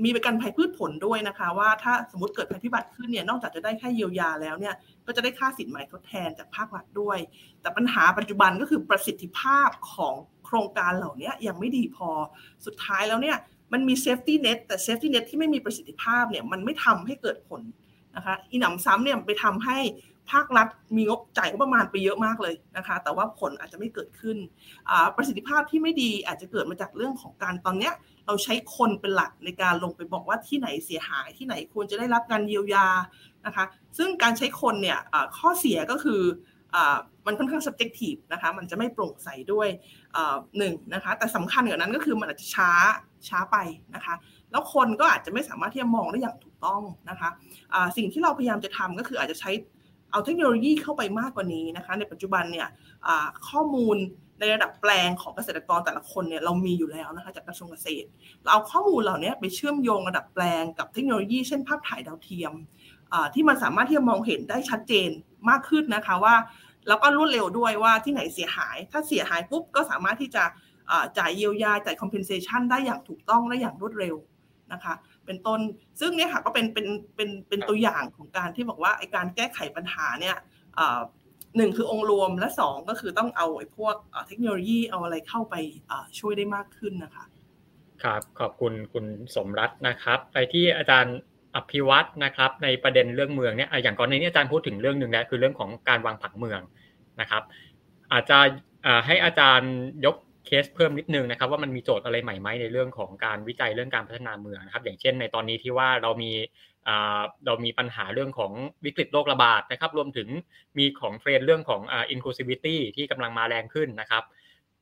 [0.05, 4.75] มีประกันภัยพืชผลด้วยนะคะ ว่าถ้าสมมติเกิดภัยพิบัติขึ้นเนี่ยนอกจากจะได้แค่เยียวยาแล้วเนี่ย
[5.05, 7.17] ก็จะได้ค่าสินไหมทดแทนจากภาครัฐด้วย
[7.61, 10.13] แต่ปัญหาปัจจุบันก็คือประสิทธิภาพของ
[10.45, 12.09] โครงการเหล่านี้ยังไม่ดีพอ
[12.65, 13.37] สุดท้ายแล้วเนี่ย
[13.73, 17.61] มันมี safety net แต่ safety net ที่ไม่มีประสิทธิภาพเนี่ยมันไม่ทำให้เกิดผล
[18.15, 19.77] นะคะอีหนำซ้ำเนี่ยไปทำให้
[20.31, 24.37] ภาครัฐมีงบจ่ายงบประมาณไปเยอะมากเลยนะคะ แต่ว่าผลอาจจะไม่เกิดขึ้น
[25.15, 27.93] ประสิทธิภาพที่ไม่ดีอาจจะเกิดมาจากเรื่องของการตอนเนี้ย
[28.27, 32.87] เราใช้คนเป็นหลักในการลงไปบอกว่าที่ไหนเสียหายที่ไหนควรจะได้รับการเยียวยา
[33.45, 33.65] นะคะ
[33.97, 34.99] ซึ่งการใช้คนเนี่ย
[35.37, 36.21] ข้อเสียก็คือ
[37.25, 39.67] มันค่อนข้าง subjective นะคะ มันจะไม่โปร่งใสด้วย
[40.57, 42.71] หนึ่งนะคะ แต่สำคัญกว่านั้นก็คือมันอาจจะช้า
[43.27, 43.57] ช้าไป
[43.95, 44.15] นะคะ
[44.51, 49.51] แล้วคนก็อาจจะไม่สามารถที่จะมองได้อย่างถูกต้องนะคะะสิ่งที่เราพยายามจะทำก็คืออาจจะใช้
[50.11, 52.67] เอาเทคโนโลยีเข้าไปมากกว่านี้นะคะ ในปัจจุบันเนี่ย
[53.49, 53.97] ข้อมูล
[54.39, 58.07] ในระดับแปลงของเกษตรกรแต่ละคนเนี่ยเรามีอยู่แล้วนะคะจากกระทรวงเกษตร
[58.41, 62.53] เราเอาข้อมูลเหล่านี้ไปเชื่อมโยงระดับแปลงกับเทคโนโลยีเช่นภาพถ่ายดาวเทียม
[63.33, 65.09] ที่มันสามารถที่จะมองเห็นได้ชัดเจน
[65.49, 66.35] มากขึ้นนะคะว่า
[66.87, 70.43] แล้วก็รวดเร็วด้วยว่าที่ไหนเสียหาย ถ้าเสียหายปุ๊บก็สามารถที่จะ
[71.17, 74.15] จ่ายเยียวยาจ่าย compensation ได้อย่างถูกต้องและอย่างรวดเร็ว
[74.73, 74.93] นะคะ
[75.25, 75.59] เป็นต้น
[75.99, 80.35] ซึ่งเนี่ยค่ะก็เป็นเป็นเป็นเป็นตัวอย่างของการที่บอกว่าไอการแก้ไขปัญหาเนี่ย
[81.57, 83.95] หนึ่งคือองค์รวมและสองก็คือต้องเอาไอ้พวก
[84.27, 85.55] เทคโนโลยีเอาอะไรเข้าไป
[86.19, 87.25] ช่วยได้มากขึ้นนะคะ
[88.03, 89.05] ครับขอบคุณคุณ
[89.35, 91.17] สมรัตน์นะครับไปที่อาจารย์
[91.55, 96.61] อภิวัตนะครับ ในประเด็นเรื่องเมืองเนี่ยอย่างก่อนในนี้อาจารย์พูดถึงเรื่องหนึ่งแล้วคือเรื่องของการวางผังเมือง
[97.21, 97.43] นะครับ
[98.11, 98.37] อาจจะ
[99.05, 99.73] ให้อาจารย์
[100.05, 106.31] ยก เคสเพิ่มนิดนึงนะครับ ว่ามันมีโจทย์อะไรใหม่ไหมในเรื่องของการวิจัยเรื่องการพัฒนาเมืองนะครับ อย่างเช่นในตอนนี้ที่ว่าเรามี
[107.45, 108.51] เรามีปัญหาเรื่องของ
[108.85, 110.27] วิกฤตโรคระบาดนะครับ รวมถึง
[110.77, 111.81] มีของเทรนเรื่องของ
[112.13, 114.23] inclusivity ที่กำลังมาแรงขึ้นนะครับ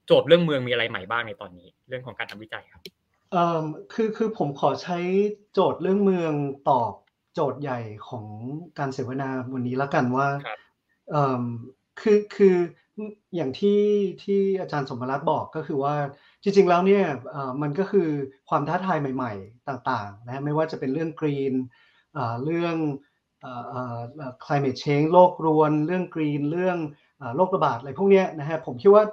[0.06, 2.82] โจทย์เรื่องเมืองมีอะไรใหม่บ้างในตอนนี้ เรื่องของการทำวิจัยครับ
[3.32, 3.64] เอ่อ
[3.94, 4.98] คือคือผมขอใช้
[5.54, 6.34] โจทย์เรื่องเมือง
[6.70, 6.94] ตอบ
[7.34, 7.80] โจทย์ใหญ่
[8.10, 8.26] ของ
[8.80, 10.28] การเสวนาวันนี้แล้วกันว่า
[11.12, 11.44] เอ่อ
[12.02, 12.50] คือคื
[13.36, 13.82] อย่างที่
[14.24, 15.96] ที่อาจารย์สมรัตน์บอกก็คือว่า
[16.44, 17.04] จริงๆแล้วเนี่ย
[17.62, 18.10] มันก็คือ
[18.50, 21.54] ความท้าทายใหม่ๆ ต่างๆนะไม่ว่าจะเป็นเรื่องกรีน
[22.44, 22.76] เรื่อง
[24.46, 26.78] climate change โลกรวน เรื่องกรีน เรื่อง
[27.36, 29.04] โรคระบาดอะไรพวกนี้นะฮะผมคิดว่า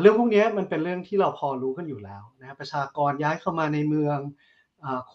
[0.00, 4.18] เรื่องพวกนี้มันเป็นเรื่องที่เราพอรู้กันอยู่แล้วนะประชากรย้ายเข้ามาในเมือง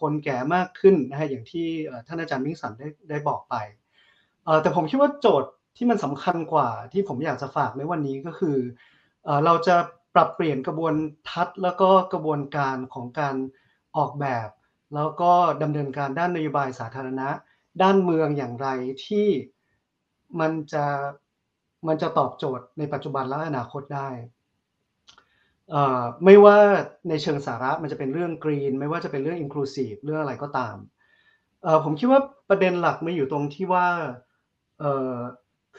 [0.00, 1.66] คนแก่มากขึ้นนะฮะอย่างที่
[2.06, 3.54] ท่านอาจารย์มิ่งสันได้ได้บอกไป
[4.62, 8.56] แต่ผมคิดว่าโจทย์ ที่มันสำคัญกว่าที่ผมอยากจะฝากในวันนี้ก็คือ
[9.44, 9.76] เราจะ
[10.14, 10.94] ปรับเปลี่ยนกระบวน
[11.28, 13.36] ทัศน์ แล้วก็กระบวนการของการ
[13.96, 14.48] ออกแบบ
[14.94, 15.32] แล้วก็
[15.62, 17.28] ดำเนินการด้านนโยบายสาธารณะ
[17.82, 18.68] ด้านเมืองอย่างไร
[19.06, 19.28] ที่
[20.40, 20.84] มันจะ
[21.88, 24.08] มันจะตอบโจทย์ในปัจจุบันและอนาคตได้
[26.24, 26.56] ไม่ว่า
[27.08, 30.76] ในเชิงสาระมันจะเป็นเรื่องกรีนไม่ว่าจะเป็นเรื่องอินคลูซีฟเรื่องอะไรก็ตาม
[31.84, 33.86] ผมคิดว่าประเด็นหลักมาอยู่ตรงที่ว่า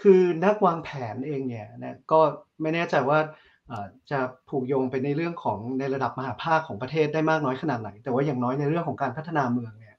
[0.02, 2.20] คือนักวางแผนเองเนี่ยนะก็
[2.62, 3.20] ไม่แน่ใจว่า
[4.12, 4.20] จะ
[4.50, 9.96] ผูกโยงไปในเรื่องของในระดับมหาภาคของประเทศได้มากน้อยขนาดไหน แต่ว่าอย่างน้อยในเรื่องของการพัฒนาเมืองเนี่ย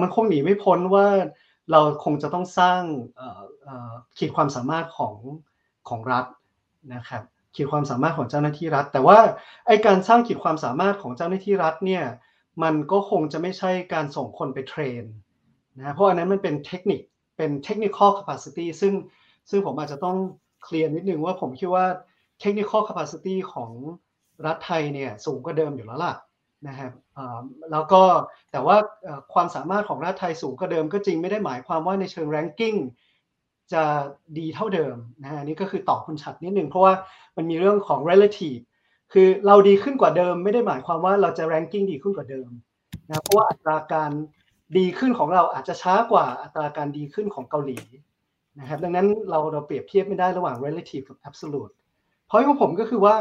[0.00, 1.06] มันคงหนีไม่พ้นว่า
[1.70, 2.80] เราคงจะต้องสร้าง
[4.18, 5.14] ขีดความสามารถของ
[5.88, 6.26] ของรัฐ
[6.94, 7.22] นะครับ
[7.54, 9.18] ขีดความสามารถของเจ้าหน้าที่รัฐ แต่ว่า
[9.66, 12.04] ไอการสร้างขีดความสามารถของเจ้าหน้าที่รัฐเนี่ย
[12.62, 15.02] มันก็คงจะไม่ใช่การส่งคนไปเทรน
[15.78, 17.00] นะเพราะอันนั้นมันเป็นเทคนิค
[17.38, 18.92] เป็น technical capacity ซึ่ง
[19.50, 20.16] ซึ่งผมอาจจะต้อง
[20.64, 21.86] เคลียร์นิดนึงว่าผมคิดว่า
[22.40, 23.70] technical capacity ของ
[24.46, 26.14] รัฐไทยเนี่ยสูงกว่าเดิมอยู่แล้วล่ะ
[26.68, 26.92] นะครับ
[27.72, 28.02] แล้วก็
[28.52, 28.76] แต่ว่า
[29.34, 32.74] ความสามารถของรัฐไทยสูงกว่าเดิมก็จริงไม่ได้หมายความว่าในเชิง ranking
[33.72, 33.82] จะ
[34.38, 36.94] ดีเท่าเดิมนะฮะนี่ก็คือตอบคุณฉัตรนิดนึงเพราะว่า
[37.36, 38.62] มันมีเรื่องของ relative
[39.12, 42.50] คือเราดีขึ้นกว่าเดิม ไม่ได้หมายความว่าเราจะ ranking ดีขึ้นกว่าเดิม
[43.08, 44.10] นะเพราะว่าอัตราการ
[44.76, 47.78] ดีขึ้นของเราอาจจะช้ากว่าอัตราการดีขึ้นของเกาหลี
[48.60, 51.72] นะครับดังนั้นเราเราเปรียบเทียบไม่ได้ระหว่าง relative กับ absolute
[52.26, 53.16] เพราะของผมก็คือว่า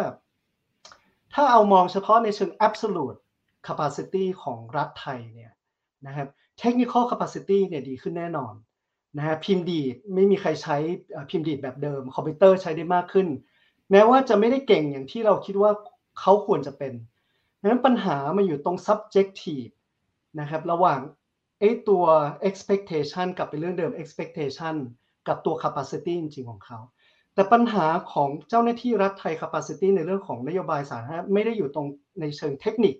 [1.34, 3.19] ถ้าเอามองเฉพาะในเชิง absolute
[3.68, 5.52] capacity ของรัฐไทยเนี่ย
[6.07, 6.28] นะครับ
[6.61, 8.53] technical capacity เนี่ยดีขึ้นแน่นอน
[9.18, 10.78] นะฮะพิมพ์ดีดไม่มีใครใช้
[11.30, 13.28] พิมพ์ดีดแบบเดิม คอมพิวเตอร์ใช้ได้มากขึ้น
[13.91, 15.72] แม้ว่าจะไม่ได้เก่งอย่างที่เราคิดว่า
[16.19, 16.94] เขาควรจะเป็น
[17.60, 19.74] ดังนั้นปัญหามาอยู่ตรง subjective
[20.40, 20.99] นะครับระหว่าง
[21.59, 22.05] ไอ้ตัว
[22.49, 24.75] expectation กลับเป็นเรื่องเดิม expectation
[25.27, 26.79] กับตัว capacity จริงๆของเขา
[27.34, 31.88] แต่ปัญหาของเจ้าหน้าที่รัฐไทย capacity ในเรื่องของนโยบายสาธารณะไม่ได้อยู่ตรง
[32.21, 32.95] ในเชิงเทคนิค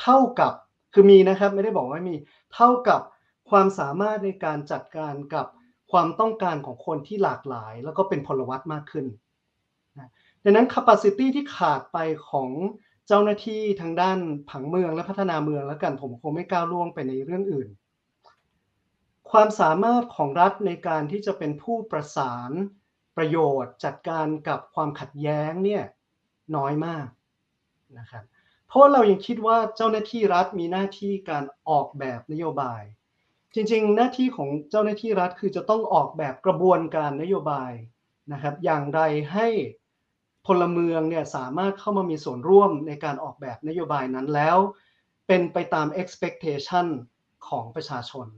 [0.00, 0.52] เท่ากับ
[0.94, 2.14] คือมีนะครับไม่ได้บอกว่ามี
[2.54, 3.00] เท่ากับ
[3.50, 5.46] ความสามารถในการจัดการกับ
[5.92, 9.06] ความต้องการของคนที่หลากหลาย แล้วก็เป็นพลวัตมากขึ้น
[10.44, 11.98] ดังนั้น capacity ที่ขาดไป
[12.30, 12.50] ของ
[13.08, 14.18] เจ้าหน้าที่ทางด้าน
[14.50, 17.68] ผังเมืองและพัฒนาเมืองแล้วกันผมคงไม่ก้าวล่วงไปในเรื่องอื่น
[19.38, 22.50] ความสามารถของรัฐในการที่จะเป็นผู้ประสาน
[23.16, 25.84] ประโยชน์จัดการกับความขัดแย้งเนี่ย
[26.56, 27.08] น้อยมาก
[27.98, 28.24] นะครับ
[28.68, 32.82] เพราะเรายังคิดว่าเจ้าหน้าที่รัฐมีหน้าที่การออกแบบนโยบาย
[33.54, 37.72] จริงๆ หน้าที่ของเจ้าหน้าที่รัฐคือจะต้องออกแบบกระบวนการนโยบาย
[38.32, 39.00] นะครับอย่างไร
[39.32, 39.48] ให้
[40.46, 44.56] พลเมืองเนี่ยสามารถเข้ามามีส่วนร่วมในการออกแบบนโยบายนั้นแล้ว
[45.26, 46.86] เป็นไปตาม expectation
[47.48, 48.28] ของประชาชน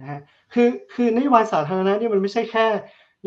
[0.00, 0.20] นะฮะ
[0.52, 2.66] คือคือนโยบายสาธารณะนี่มันไม่ใช่แค่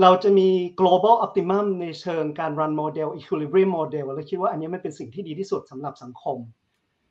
[0.02, 6.38] เราจะมี global optimum ในเชิงการ run model equilibrium model แล้วคิดว่าอันนี้มันเป็นสิ่งที่ดีที่สุดสำหรับสังคม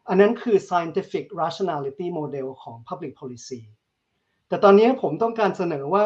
[0.09, 3.60] อันนั้นคือ scientific rationality model ของ public policy
[4.48, 6.05] แต่ตอนนี้ผมต้องการเสนอว่า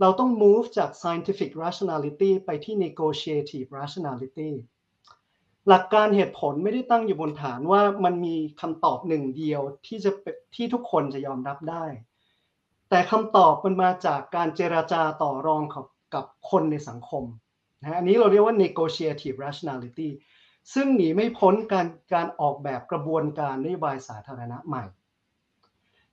[0.00, 4.50] เราต้อง move จาก scientific rationality ไปที่ negotiative rationality
[5.68, 10.10] หลักการเหตุผลไม่ได้ตั้งอยู่บนฐานว่ามันมีคำตอบหนึ่งเดียวที่จะ
[10.54, 11.84] ที่ทุกคนจะยอมรับได้
[12.90, 17.24] แต่คำตอบมันมาจากการเจราจาต่อรองกับกับคนในสังคม
[17.80, 20.08] นะอันนี้เราเรียกว่า negotiative rationality
[20.74, 24.84] ซึ่งหนีไม่พ้นการการออกแบบกระบวนการนโยบายสาธารณะใหม่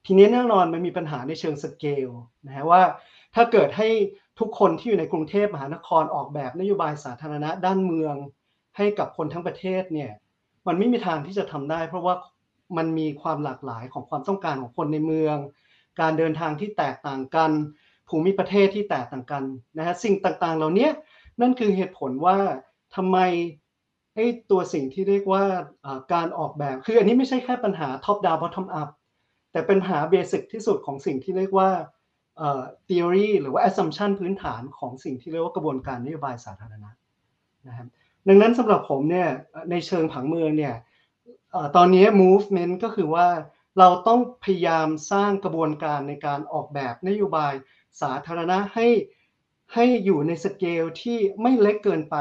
[0.06, 2.10] ทีนี้แน่นอนมันมีปัญหาในเชิงสเกล
[2.46, 2.82] นะฮะว่า
[3.36, 3.90] ถ้าเกิดให้
[4.40, 8.16] ทุกคนที่อยู่ในกรุงเทพมหานครออกแบบนโยบายสาธารณะด้านเมือง
[8.78, 10.12] ให้กับคนทั้งประเทศเนี่ย
[10.68, 12.16] มันไม่มีทางที่จะทำได้ เพราะว่า
[12.78, 15.38] มันมีความหลากหลายของความต้องการของคนในเมือง
[16.00, 17.52] การเดินทางที่แตกต่างกัน
[18.10, 19.44] ภูมิประเทศที่แตกต่างกัน
[19.78, 20.90] นะฮะสิ่งต่างๆ เหล่านี้
[21.42, 22.38] นั่นคือเหตุผลว่า
[22.96, 23.18] ทำไม
[24.16, 25.44] ไอ้ตัวสิ่งที่เรียกว่า
[26.14, 28.90] การออกแบบ คืออันนี้ไม่ใช่แค่ปัญหา top down bottom up
[29.52, 31.70] แต่เป็นปัญหาเบสิกที่สุดของสิ่งที่เรียกว่า
[32.88, 36.90] theory หรือว่า assumption พื้นฐานของสิ่งที่เรียกว่ากระบวนการนโยบายสาธารณะ
[37.68, 37.88] นะครับ
[38.28, 39.30] ดังนั้นสำหรับผมเนี่ย
[39.72, 40.76] ในเชิงผังเมืองเนี่ย
[41.76, 43.28] ตอนนี้ movement ก็คือว่า
[43.80, 47.54] เราต้องพยายามสร้างกระบวนการในการออกแบบนโยบาย
[48.02, 48.88] สาธารณะให้
[49.74, 52.16] ให้อยู่ในสเกลที่ไม่เล็กเกินไป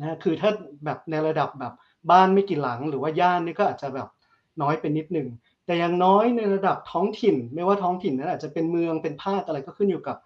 [0.00, 0.50] นะคือถ้า
[0.84, 1.72] แบบในระดับแบบ
[2.10, 4.08] บ้านไม่กี่หลัง หรือว่าย่านนี่ก็อาจจะแบบ
[4.62, 5.28] น้อยเป็นนิดหนึ่ง
[5.66, 10.16] แต่อย่างน้อยในระดับท้องถิ่น ไม่ว่าท้องถิ่นนั้นอาจจะเป็นเมืองเป็นภาคอะไรก็ขึ้นอยู่กับ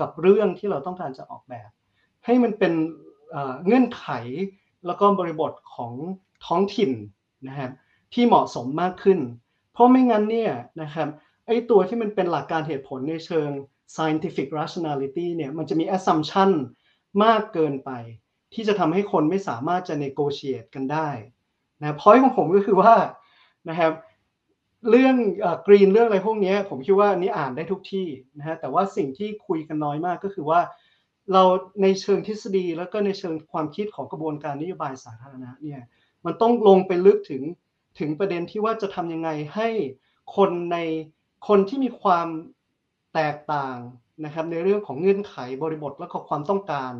[0.00, 1.70] กับเรื่องที่เราต้องการจะออกแบบ
[2.24, 2.72] ให้มันเป็น
[3.66, 4.06] เงื่อนไข
[4.86, 5.92] แล้วก็บริบทของ
[6.46, 6.90] ท้องถิ่น
[7.48, 7.70] นะครับ
[8.12, 9.18] ที่เหมาะสมมากขึ้น
[9.74, 10.52] เพราะไม่งั้นเนี่ย
[10.82, 11.08] นะครับ
[11.46, 13.50] ไอ้ตัวที่มันเป็นหลักการเหตุผลในเชิง
[13.94, 16.50] scientific rationality เนี่ยมันจะมี assumption
[17.24, 17.90] มากเกินไป
[18.54, 21.08] ที่จะทำให้คนไม่สามารถจะ negotiate กันได้
[21.80, 22.94] นะพอยของผมก็คือว่า
[23.68, 23.92] นะครับ
[24.90, 25.16] เรื่อง
[25.66, 28.06] กรีนเรื่องอะไรพวกนี้ผมคิดว่านี้อ่านได้ทุกที่
[28.38, 30.60] นะฮะแต่ว่าสิ่งที่คุยกันน้อยมากก็คือว่า
[31.32, 31.42] เรา
[31.82, 35.80] ในเชิงทฤษฎีแล้วก็ในเชิงความคิดของกระบวนการนโยบายสาธารณะเนี่ย
[36.24, 37.42] มันต้องลงไปลึกถึง
[37.98, 39.68] ถึงประเด็นที่ว่าจะทำยังไงให้
[40.36, 40.78] คนใน
[41.48, 42.28] คนที่มีความ
[43.14, 43.76] แตกต่าง
[44.24, 46.92] นะครับในเรื่องของเงื่อนไขบริบทและก็ความต้องการ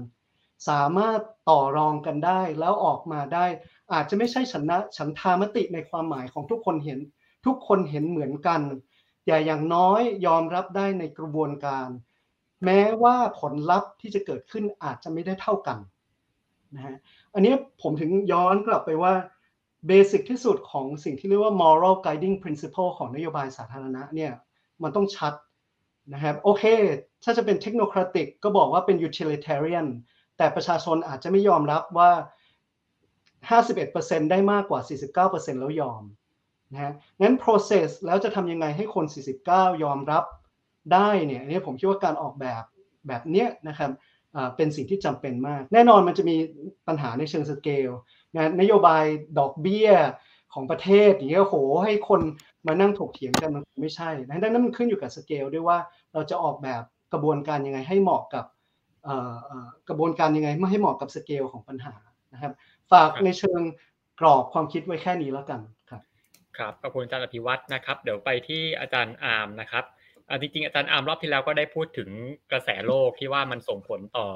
[0.68, 3.46] สามารถต่อรองกันได้แล้วออกมาได้
[3.92, 6.98] อาจจะไม่ใช่ฉันนะฉันทามติในความหมายของทุกคนเห็น
[7.46, 8.60] ทุกคนเห็นเหมือนกัน
[9.26, 11.88] แต่อย่างน้อยยอมรับได้ในกระบวนการ
[12.64, 15.78] แม้ว่าผลลัพธ์ที่จะเกิดขึ้นอาจจะไม่ได้เท่ากัน
[16.74, 16.96] นะฮะ
[17.34, 19.14] อันนี้ผมถึงย้อนกลับไปว่า
[19.86, 24.32] เบสิกที่สุดของสิ่งที่เรียกว่า moral guiding principle ของนโยบายสาธารณะเนี่ย
[24.82, 25.32] มันต้องชัด
[26.12, 26.64] นะครับโอเค
[27.24, 29.86] ถ้าจะเป็นเทคโนคราติกก็บอกว่าเป็น utilitarian
[30.36, 32.10] แต่ประชาชนอาจจะไม่ยอมรับว่า
[33.60, 34.80] 51%ได้มากกว่า
[35.30, 36.02] 49%แล้วยอม
[36.72, 36.92] นะฮะ
[37.22, 39.04] งั้น process แล้วจะทำยังไงให้คน
[39.44, 40.24] 49 ยอมรับ
[40.92, 42.62] ได้เนี่ยอันนี้ผมคิดว่าการออกแบบ
[43.06, 43.90] แบบเนี้ยนะครับ
[44.56, 46.36] เป็นสิ่งที่จำเป็นมาก แน่นอนมันจะมี
[46.88, 47.90] ปัญหาในเชิงสเกล
[48.34, 49.04] นะนโยบาย
[49.38, 49.90] ดอกเบี้ย
[50.54, 52.20] ของประเทศอย่างเงี้ยโหให้คน
[52.66, 55.78] มานั่งถกเถียงกันมันไม่ใช่ดังนั้นมันขึ้นอยู่กับสเกลด้วยว่า
[56.12, 56.82] เราจะออกแบบ
[57.12, 58.44] กระบวนการยังไงให้เหมาะกับ
[59.88, 61.94] กระบวนการยังไงไม่ให้เหมาะกับสเกลของปัญหา
[62.32, 62.52] นะครับ
[62.92, 63.60] ฝากในเชิง
[64.20, 66.02] กรอบความคิดไว้แค่นี้แล้วกันครับ
[66.58, 69.84] ครับขอบคุณอาจารย์อภิวัตรนะครับ เดี๋ยวไปที่อาจารย์อาร์มนะครับ
[70.40, 72.08] จริงๆอาจารย์อาร์มรอบที่แล้วก็ได้พูดถึง
[72.52, 74.26] กระแสโลกที่ว่ามันส่งผลต่อ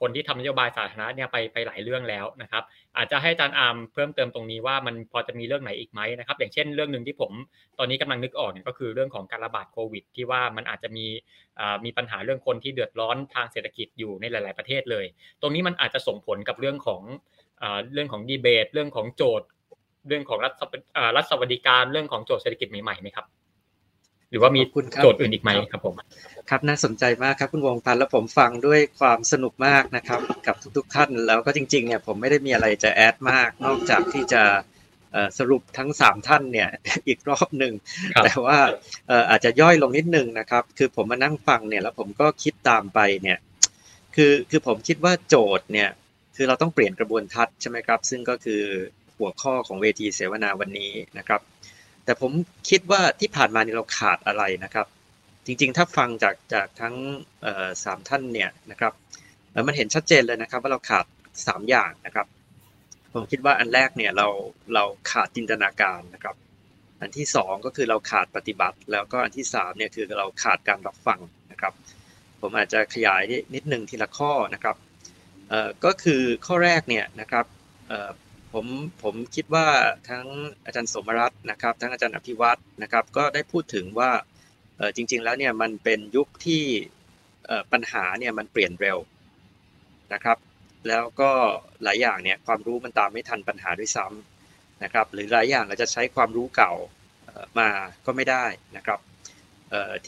[0.00, 2.62] คนที่ทำนโยบายสาธารณะเนี่ยไปไปหลายเรื่องแล้วนะครับ
[2.96, 7.32] อาจจะให้อาจารย์อาร์มเพิ่มเติมตรงนี้ว่ามันพอจะมีเรื่องไหนอีกไหมนะครับ อย่างเช่นเรื่องหนึ่งที่ผม
[7.78, 11.06] ตอนนี้กำลังนึกออกเนี่ยก็คือเรื่องของการระบาดโควิด ที่ว่ามันอาจจะมี
[11.84, 15.04] มีปัญหาเรื่องคนที่เดือดร้อนทางเศรษฐกิจอยู่ในหลาย ๆประเทศเลย
[15.40, 17.02] ตรงนี้มันอาจจะส่งผลกับเรื่องของ
[17.92, 19.48] เรื่องของดีเบต เรื่องของโจทย์
[20.08, 20.52] เรื่องของรัฐ
[21.16, 23.26] รัฐสวัสดิการเรื่องของโจทย์เศรษฐกิจใหม่ๆไหมครับ
[24.32, 24.62] หรือว่ามี
[25.02, 25.94] โจทย์อื่นอีกไหมครับผม
[26.50, 34.42] ครับน่าสนใจมากครับคุณวงพันธ์แล้วผมฟังด้วยความสนุกมากนะครับ กับทุกๆท่านแล้วก็จริงๆเนี่ยผมไม่ได้มีอะไรจะแอดมาก นอกจากที่จะ
[35.38, 36.68] สรุปทั้งสามท่านเนี่ย
[37.08, 37.72] อีกรอบหนึ่ง
[38.24, 38.58] แต่ว่า
[39.30, 43.38] อาจจะย่อยลงนิดนึงนะครับ คือผมมานั่งฟังเนี่ยแล้วผมก็คิดตามไปเนี่ย
[44.16, 45.90] คือคือผมคิดว่าโจทย์เนี่ย
[46.36, 48.62] คือเราต้องเปลี่ยนกระบวนทัศน์ใช่ไหมครับ ซึ่งก็คือ
[49.18, 51.40] หัวข้อของเวทีเสวนาวันนี้นะครับ
[52.04, 52.32] แต่ผม
[52.70, 54.86] คิดว่าที่ผ่านมาเนี่ยเราขาดอะไรนะครับ
[55.46, 56.94] จริงๆ ถ้าฟังจากจากทั้ง
[57.84, 58.92] สามท่านเนี่ยนะครับ
[59.66, 61.06] มันเห็นชัดเจนเลยนะครับ ว่าเราขาด
[61.46, 62.26] สามอย่างนะครับ
[63.12, 64.28] ผมคิดว่าอันแรกเนี่ยเรา
[64.74, 66.36] เราขาดจินตนาการนะครับ
[67.00, 71.20] อันที่สองก็คือเราขาดปฏิบัติ แล้วก็อันที่สามเนี่ยคือเราขาดการรับฟัง
[71.52, 71.72] นะครับ
[72.40, 73.22] ผมอาจจะขยาย
[73.54, 74.76] นิดนึงทีละข้อนะครับ
[75.84, 77.46] ก็คือข้อแรกเนี่ยนะครับ
[78.52, 78.66] ผม
[79.02, 79.66] ผมคิดว่า
[80.08, 80.26] ทั้ง
[80.64, 84.10] อาจารย์สมรัตน์นะครับ ทั้งอาจารย์อภิวัตรนะครับ ก็ได้พูดถึงว่า
[84.96, 86.64] จริง ๆ แล้วเนี่ยมันเป็นยุคที่
[87.72, 88.98] ปัญหาเนี่ยมันเปลี่ยนเร็ว
[90.12, 90.38] นะครับ
[90.88, 91.30] แล้วก็
[91.82, 96.72] หลายอย่างเนี่ยความรู้มันตามไม่ทันปัญหาด้วยซ้ำนะครับ หรือหลายอย่างเราจะใช้ความรู้เก่า
[97.58, 97.68] มา
[98.06, 98.44] ก็ไม่ได้
[98.76, 99.00] นะครับ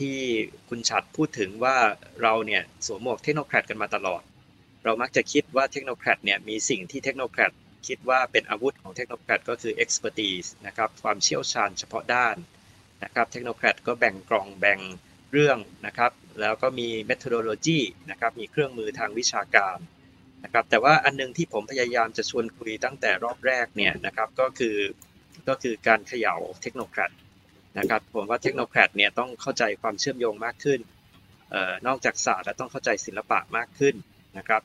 [0.00, 0.16] ที่
[0.68, 1.76] คุณฉัตรพูดถึงว่า
[2.22, 4.22] เราเนี่ยสวมหมวก technocrat กันมาตลอด
[4.84, 7.52] เรามักจะคิดว่า technocrat เนี่ยมีสิ่งที่ technocrat
[7.88, 12.36] คิดว่าเป็นอาวุธของ technocrat ก็คือ expertise นะครับความเชี่ยวชาญเฉพาะด้าน
[13.04, 14.80] นะครับเทคโนแครดก็แบ่งกล่องแบ่ง
[15.32, 17.80] เรื่องนะครับ แล้วก็มี methodology
[18.10, 19.78] นะครับมีเครื่องมือทางวิชาการ
[20.44, 24.76] นะครับแต่ว่าอันนึงที่ผมพยายามจะชวนคุยตั้งแต่รอบแรกเนี่ยนะครับก็คือ
[25.48, 27.12] ก็คือการเขย่าเทคโนแครด
[27.78, 30.80] นะครับผมว่าเทคโนแครดเนี่ยต้องเข้าใจความเชื่อมโยงมากขึ้น
[31.54, 33.94] ออนอกจากศาสตร์แล้วต้องเข้าใจศิลปะมากขึ้น
[34.38, 34.62] นะครับ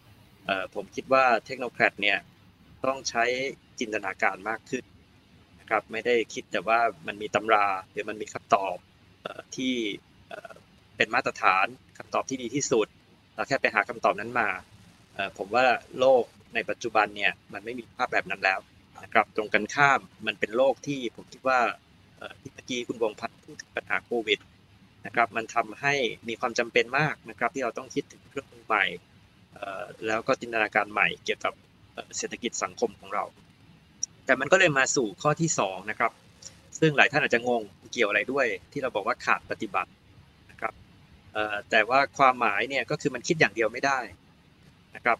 [0.76, 2.18] ผมคิดว่าเทคโนแครดเนี่ย
[2.86, 3.24] ต้องใช้
[3.80, 4.84] จินตนาการมากขึ้น
[5.60, 8.76] นะครับ ไม่ได้คิดแต่ว่ามันมีตำราหรือมันมีคำตอบ
[9.56, 9.74] ที่
[10.98, 11.66] เป็นมาตรฐาน
[11.98, 12.88] คำตอบที่ดีที่สุด
[13.36, 14.50] เราแค่ไปหาคำตอบนั้นมา
[15.38, 15.66] ผมว่า
[16.00, 16.24] โลก
[16.56, 18.60] ในปัจจุบันเนี่ยมันไม่มีภาพแบบนั้นแล้ว
[19.04, 21.60] นะครับตรงกันข้ามมันเป็นโลกที่ผมคิดว่า
[22.42, 24.40] ที่เมื่อกี้คุณวงพัฒน์พูดถึงปัญหาโควิด
[25.06, 25.94] นะครับมันทำให้
[26.28, 28.86] มีความจำเป็นมากนะครับที่เราต้องคิดถึงเครื่องมือใหม่
[30.08, 31.54] แล้วก็จินตนาการใหม่เกี่ยวกับ
[32.18, 33.24] เศรษฐกิจสังคมของเรา
[34.26, 36.12] แต่มันก็เลยมาสู่ข้อที่2นะครับ
[36.80, 37.62] ซึ่งหลายท่านอาจจะงง
[37.92, 39.92] เกี่ยวอะไรด้วย ที่เราบอกว่าขาดปฏิบัติ
[40.52, 40.74] นะครับ
[41.72, 44.00] แต่ว่าความหมายเนี่ยก็คือมันคิดอย่างเดียวไม่ได้
[44.96, 45.18] นะครับ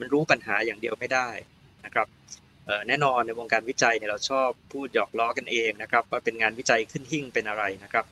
[0.00, 1.28] มันรู้ปัญหาอย่างเดียวไม่ได้
[1.84, 2.06] นะครับ
[2.88, 8.04] แน่นอนในวงการวิจัยเนี่ยเราชอบพูดหยอกล้อกันเองนะครับว่าเป็นงานวิจัยขึ้นหิ่งเป็นอะไรนะครับ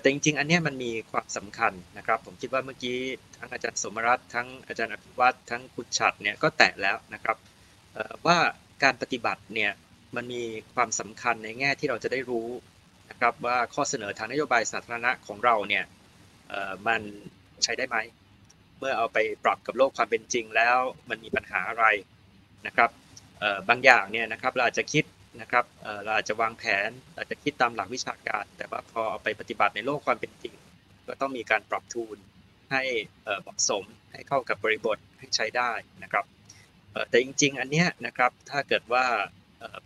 [0.00, 2.98] แต่จริง ๆ อันนี้มันมีความสำคัญนะครับ ผมคิดว่าเมื่อกี้
[3.38, 7.36] ทั้งอาจารย์สมรัตน์ทั้งอาจารย์อภิวัตทั้งคุณฉัดเนี่ยก็แตะแล้วนะครับ
[8.26, 8.38] ว่า
[8.82, 9.72] การปฏิบัติเนี่ย
[10.16, 10.42] มันมี
[10.74, 12.48] ความสำคัญในแง่ที่เราจะได้รู้
[13.10, 15.84] นะครับว่าข้อเสนอทางนโยบายสาธารณะของเราเนี่ย
[16.86, 17.00] มัน
[17.64, 17.96] ใช้ได้ไหม
[18.78, 20.76] เมื่อเอาไปปรับกับโลกความเป็นจริงแล้ว
[21.08, 21.84] มันมีปัญหาอะไร
[22.66, 22.90] นะครับ
[23.68, 25.04] บางอย่างเนี่ยนะครับเราอาจจะคิด
[25.40, 25.64] นะครับ
[26.04, 30.54] เราอาจจะวางแผนอาจจะคิดตามหลักวิชาการ แต่ว่าพอเอาไปปฏิบัติในโลกความเป็นจริง
[31.08, 32.16] ก็ต้องมีการปรับทูล
[32.72, 32.82] ให้
[33.42, 36.24] เหมาะสมให้เข้ากับบริบทให้ใช้ได้นะครับ
[37.08, 39.04] แต่จริง ๆ อันเนี้ยนะครับถ้าเกิดว่า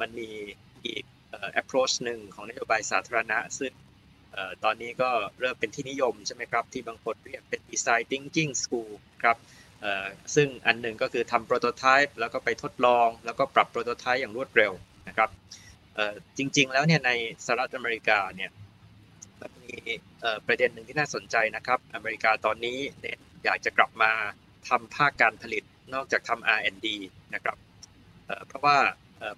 [0.00, 0.30] มันมี
[0.84, 1.04] อีก
[1.60, 3.72] approach หนึ่งของนโยบายสาธารณะ ซึ่ง
[4.64, 8.90] ตอนนี้ก็เริ่มเป็นที่นิยมใช่ไหมครับที่บางคนเรียกเป็น design thinking school
[9.22, 9.36] ครับ
[10.34, 14.72] ซึ่งอันหนึ่งก็คือทำโปรโตไทป์แล้วก็ไปทดลอง แล้วก็ปรับโปรโตไทป์อย่างรวดเร็ว
[15.08, 15.30] นะครับ
[16.38, 17.10] จริง ๆ แล้วเนี่ยใน
[17.44, 18.50] สหรัฐอเมริกาเนี่ย
[19.40, 19.76] มันมี
[20.46, 24.12] ประเด็นหนึ่งที่น่าสนใจนะครับ อเมริกาตอนนี้เนี่ยอยากจะกลับมา
[24.68, 25.62] ทำภาคการผลิต
[25.94, 26.86] นอกจากทำ R&D
[27.34, 27.56] นะครับ
[28.46, 28.78] เพราะว่า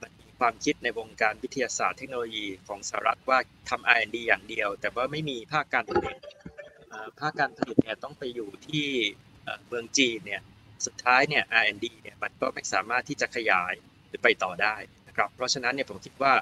[0.03, 3.39] มันมีความคิดในวงการวิทยาศาสตร์เทคโนโลยีของสหรัฐว่า
[3.70, 6.17] ทำ R&D อย่างเดียว แต่ว่าไม่มีภาคการผลิต
[7.20, 8.86] ภาคการผลิตเนี่ยต้องไปอยู่ที่
[9.67, 10.43] เมืองจีนเนี่ย
[10.86, 13.73] สุดท้ายเนี่ย R&D เนี่ยมันก็ไม่สามารถที่จะขยาย
[14.09, 14.77] หรือไปต่อได้
[15.17, 16.33] นะครับ เพราะฉะนั้นเนี่ยผมคิดว่า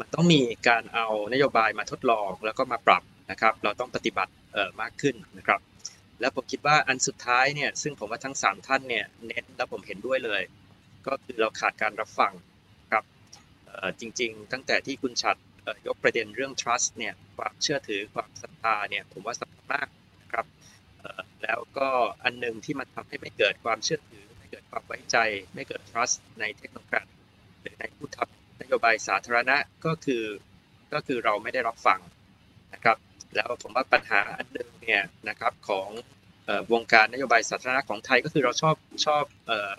[0.00, 5.60] มันต้องมีการเอานโยบายมาทดลองแล้วก็มาปรับนะครับ เราต้องปฏิบัติเอ่อมากขึ้นนะครับ
[6.20, 10.42] แล้วผมคิดว่าอันสุดท้ายเนี่ยซึ่งผมว่าทั้ง 3 ท่านเนี่ยเน้นแล้วผมเห็นด้วยเลย
[11.06, 12.32] ก็คือเราขาดการรับฟัง
[12.92, 13.04] ครับ
[14.00, 15.36] จริง ๆ ตั้งแต่ที่คุณชัด
[15.86, 19.88] ยกประเด็นเรื่อง trust เนี่ยความเชื่อถือความศรัทธาเนี่ยผมว่าสำคัญมาก
[20.22, 20.46] นะครับ
[21.42, 21.88] แล้วก็
[22.24, 25.16] อันหนึ่งที่มันทำให้ไม่เกิดความเชื่อถือ ไม่เกิดความไว้ใจ
[25.54, 27.21] ไม่เกิด trust ในเทคโนโลยี
[27.62, 30.24] หรือในผู้ทำนโยบายสาธารณะก็คือ
[30.92, 32.00] ก็คือเราไม่ได้รับฟัง
[32.74, 32.96] นะครับ
[33.36, 35.88] แล้วผมว่าปัญหาอันหนึ่งเนี่ยนะครับของ
[36.72, 38.76] วงการนโยบายสาธารณะของไทยก็คือเราชอบ
[39.06, 39.24] ชอบ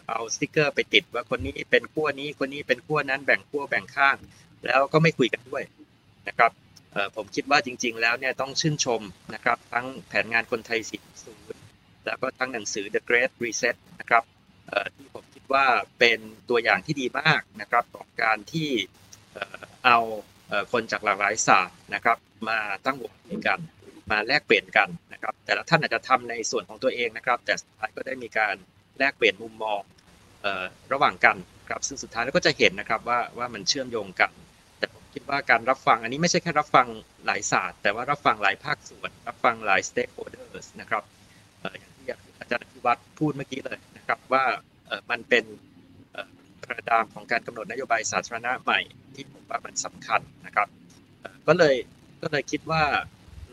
[0.09, 4.15] เอาสติกเกอร์ไปติดว่าคนนี้เป็นขั้วนี้คนนี้เป็นขั้วนั้นแบ่งขั้วแบ่งข้าง
[4.65, 5.63] แล้วก็ไม่คุยกันด้วย
[6.27, 6.51] นะครับ
[7.15, 9.01] ผมคิดว่าจริง ๆ แล้วเนี่ยต้องชื่นชม
[9.33, 10.79] นะครับทั้งแผนงานคนไทย
[11.43, 14.23] 4.0แล้วก็ทั้งหนังสือ The Great Reset นะครับ
[14.95, 15.23] ที่ผม
[15.53, 15.65] ว่า
[15.99, 18.69] เป็นตัวอย่างที่ดีมากนะครับของการที่
[19.85, 19.97] เอา
[20.71, 22.17] คนจากหลากหลายศาสตร์นะครับ
[22.49, 23.59] มาตั้งวงคุยกัน
[24.11, 28.55] มาแลกเปลี่ยนกันนะครับ แต่ละท่านอาจจะทำในส่วนของตัวเองนะครับ แต่สุดท้ายก็ได้มีการ
[28.97, 29.81] แลกเปลี่ยนมุมมอง
[30.93, 31.37] ระหว่างกัน
[31.69, 34.31] ครับซึ่งสุดท้ายแล้วก็จะเห็นนะครับว่าว่ามันเชื่อมโยงกัน
[34.77, 36.87] แต่ผมคิดว่าการรับฟังอันนี้ไม่ใช่แค่รับฟัง
[37.25, 41.03] หลายศาสตร์ แต่ว่ารับฟังหลายภาคส่วน รับฟังหลาย stakeholders นะครับ
[41.81, 44.43] อย่างที่อาจารย์พิวัตรพูดเมื่อกี้เลยนะครับว่า
[45.11, 45.45] มันเป็น
[46.65, 48.79] กระดามของการกำหนดนโยบายสาธารณะใหม่
[49.15, 50.67] ที่ผมว่ามันสำคัญนะครับ
[51.47, 51.75] ก็เลย
[52.21, 52.83] ก็เลยคิดว่า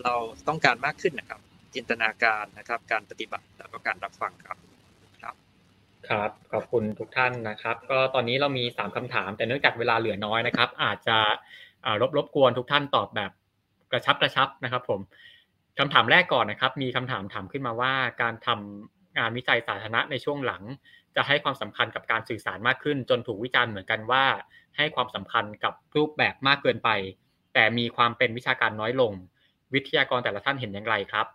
[0.03, 0.15] เรา
[0.49, 1.41] ต้องการมากขึ้นนะครับ
[1.75, 4.59] จินตนาการนะครับ การปฏิบัติแล้วก็การรับฟังครับ
[5.23, 5.35] ครับ
[6.09, 11.19] ครับขอบคุณทุกท่านนะครับ ก็ตอนนี้เรามีสามคำถาม แต่เนื่องจากเวลาเหลือน้อยนะครับ อาจจะ
[12.01, 13.31] รบรบกวนทุกท่านตอบแบบ
[13.93, 15.01] กระชับกระชับนะครับ ผม
[15.79, 20.63] คำถามแรกก่อนนะครับ มีคำถามถามขึ้นมาว่าการทำงานวิจัยสาธารณะในช่วงหลัง
[21.17, 24.25] จะให้ความสำคัญกับการสื่อสารมากขึ้น จนถูกวิจารณ์เหมือนกันว่า
[24.77, 26.91] ให้ความสำคัญกับรูปแบบมากเกินไป
[27.55, 29.13] แต่มีความเป็นวิชาการน้อยลง
[29.75, 31.27] วิทยากรแต่ละท่านเห็นอย่างไรครับ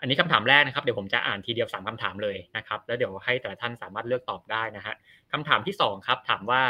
[0.00, 4.94] อันนี้คำถามแรกนะครับเดี๋ยวผมจะอ่านทีเดียวสามคำถามเลยนะครับแล้วเดี๋ยวให้แต่ละท่านสามารถเลือกตอบได้นะฮะ
[5.32, 6.62] คำถามที่สองครับถามว่า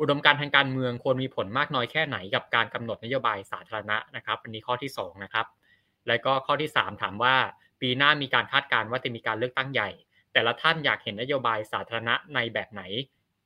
[0.00, 5.46] อุดมการทางการเมืองควรมีผลมากน้อยแค่ไหนกับการกำหนดนโยบายสาธารณะนะครับอันนี้ข้อที่สองนะครับ
[6.08, 7.34] แล้วก็ข้อที่ 3 ถามว่า
[7.80, 9.88] ปีหน้ามีการคาดการณ์ว่าจะมีการเลือกตั้งใหญ่
[10.36, 12.82] แต่ละท่านอยากเห็นนโยบายสาธารณะในแบบไหน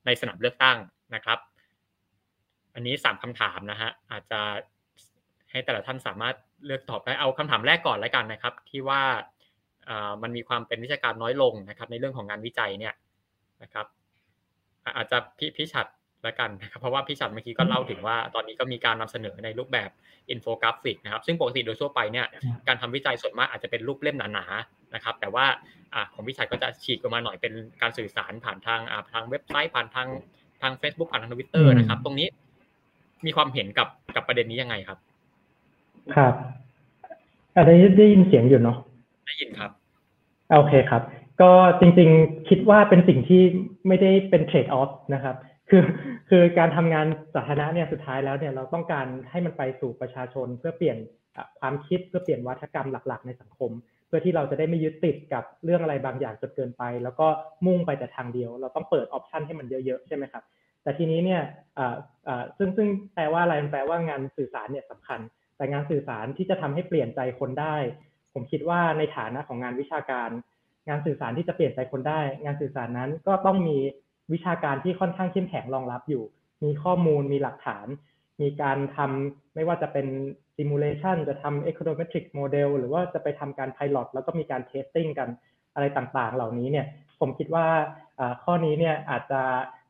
[0.06, 0.76] ในสนามเลือกตั้ง
[1.14, 1.38] นะครับ
[2.74, 4.40] อันนี้3คำถามนะฮะอาจจะ
[5.50, 6.36] ให้แต่ละท่านสามารถ
[6.66, 9.02] เลือกตอบได้เอาคำถามแรกก่อนแล้วกันนะครับ ที่ว่า
[10.22, 12.94] มันมีความเป็นวิชาการน้อยลงนะครับ ในเรื่องของงานวิจัยเนี่ย
[13.62, 13.86] นะครับ
[14.96, 15.86] อาจจะพี่พี่ฉัตร
[16.22, 19.90] แล้วกันนะครับเพราะว่าพี่ฉัตรเมื่อกี้ก็เล่าถึงว่าตอนนี้ก็มีการนำเสนอในรูปแบบ
[20.30, 22.26] อินโฟกราฟิกนะครับ ซึ่งปกติโดยทั่วไปเนี่ย
[22.68, 25.46] การทำวิจัยส่วนมากอาจจะเป็นรูปเล่มหนาๆ นะครับ แต่ว่า
[26.12, 27.52] ของพี่ฉัตรก็จะฉีกออกมาหน่อยเป็น
[27.82, 28.80] การสื่อสารผ่านทาง
[29.12, 30.08] ทางเว็บไซต์ผ่านทาง
[30.62, 32.28] ทาง Facebook ผ่านทางทวิตเตอร์นะครับ ตรงนี้
[33.26, 34.98] มีความเห็นกับกับประเด็นนี้ยังไงครับ
[36.16, 36.34] ครับ
[37.54, 38.78] อาจจะได้ยินเสียงอยู่เนาะ
[39.26, 39.70] ได้ยินครับ
[40.56, 41.02] โอเคครับ
[41.40, 43.42] ก็จริงๆคิดว่าเป็นสิ่งที่
[43.86, 45.36] ไม่ได้เป็นเทรดออฟนะครับ
[45.70, 45.84] คือ
[46.28, 50.96] คือการทำงานสาธารณะเนี่ยสุดท้ายแล้วเนี่ยเราต้องการให้มันไปสู่ประชาชนเพื่อเปลี่ยน
[51.60, 57.26] ความคิดเพื่อเปลี่ยนวัฒกรรมหลัก ๆ ในสังคมเพื่อที่เราจะได้ไม่ยึดติดกับเรื่องอะไรบางอย่างจนเกินไป แล้วก็
[57.66, 60.44] มุ่งไปแต่ทางเดียว เราต้องเปิดออปชันให้มันเยอะๆใช่ไหมครับ
[60.82, 61.42] แต่ทีนี้เนี่ย
[62.58, 65.20] ซึ่งซึ่งแปลว่าอะไรแปลว่างานสื่อสารเนี่ยสำคัญ
[65.56, 67.76] แต่งานสื่อสารที่จะทำให้เปลี่ยนใจคนได้
[68.34, 70.30] ผมคิดว่าในฐานะของงานวิชาการ
[70.88, 73.78] งานสื่อสารที่จะเปลี่ยนใจคนได้ งานสื่อสารนั้นก็ต้องมี
[74.32, 76.24] วิชาการที่ค่อนข้างเข้มแข็งรองรับอยู่
[76.64, 77.86] มีข้อมูลมีหลักฐาน
[78.40, 80.06] มีการทำไม่ว่าจะเป็น
[80.60, 85.28] simulation จะทำ econometric model หรือว่าจะไปทำการ pilot แล้วก็มีการ testing กัน
[85.74, 86.86] อะไรต่างๆ เหล่านี้เนี่ย
[87.20, 87.66] ผมคิดว่า
[88.44, 89.42] ข้อนี้เนี่ยอาจจะ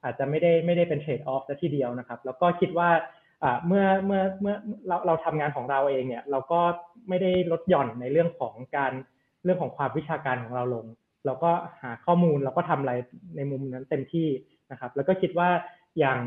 [0.04, 2.90] อาจจะไม่ได้ไม่ได้เป็น trade off ซะทีเดียวนะครับ แล้วก็คิดว่า
[3.66, 4.54] เมื่อเมื่อเมื่อ
[4.86, 6.60] เราเราทำงานของเราเองเนี่ยเราก็
[7.08, 8.92] ไม่ได้ลดหย่อนในเรื่องของการ
[9.44, 10.86] เรื่องของความวิชาการของเราลง
[11.26, 12.92] เราก็หาข้อมูลเราก็ทำอะไร
[13.36, 14.28] ในมุมนั้นเต็มที่
[14.70, 15.50] นะครับ แล้วก็คิดว่า
[15.98, 16.18] อย่าง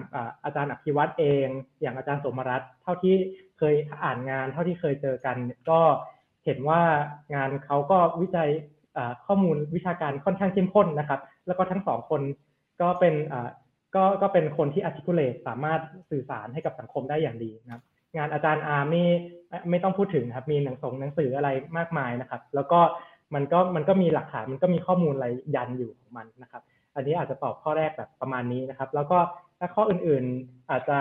[0.43, 1.47] อาจารย์อภิวัตเอง
[1.81, 3.15] อย่างอาจารย์สมรัตเท่าที่
[3.57, 5.37] เคยอ่านงาน เท่าที่เคยเจอกัน
[5.69, 5.79] ก็
[6.45, 6.81] เห็นว่า
[7.35, 8.49] งานเขาก็วิจัย
[9.25, 12.21] ข้อมูลวิชาการค่อนข้างเข้มข้นนะครับ แล้วก็ทั้งสองคน
[12.81, 13.15] ก็เป็น
[13.95, 15.79] ก็ก็เป็นคนที่ articulate สามารถ
[16.11, 17.81] สื่อสารให้กับสังคมได้อย่างดีนะครับ
[18.17, 19.09] งานอาจารย์อาร์มี่
[19.69, 22.79] ไม่ต้องพูดถึงครับ มีหนังสงหนังสืออะไรมากมายนะครับ แล้วก็
[23.35, 26.63] มันก็มันก็มีหลักฐานมันก็มีข้อมูลอะไรยันอยู่ของมันนะครับ
[26.95, 29.19] อันนี้อาจจะตอบข้อแรกแบบประมาณนี้นะครับ แล้วก็
[29.63, 30.99] ถ้าข้ออื่นๆอาจจะ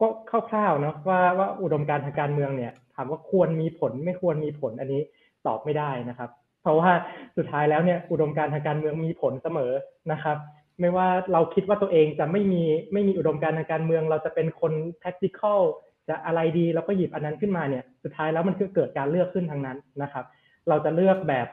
[0.00, 0.08] ก็
[0.50, 5.02] คร่าวๆเนาะว่าว่าอุดมการทางการเมืองเนี่ย ถามว่าควรมีผลไม่ควรมีผลอันนี้
[5.46, 6.30] ตอบไม่ได้นะครับ
[6.62, 6.90] เพราะว่า
[7.36, 9.72] สุดท้ายแล้วเนี่ยอุดมการทางการเมืองมีผลเสมอ
[10.12, 10.36] นะครับ
[10.80, 12.62] ไม่ว่าเราคิดว่าตัวเองจะไม่มี
[12.92, 14.72] ไม่มีอุดมการทางการเมือง เราจะเป็นคน
[15.04, 15.60] tactical
[16.08, 20.24] จะอะไรดีแล้วก็หยิบอันนั้นขึ้นมาเนี่ย สุดท้ายแล้วมันก็เกิดการเลือกขึ้นทางนั้นนะครับ
[20.68, 21.48] เราจะเลือกแบบ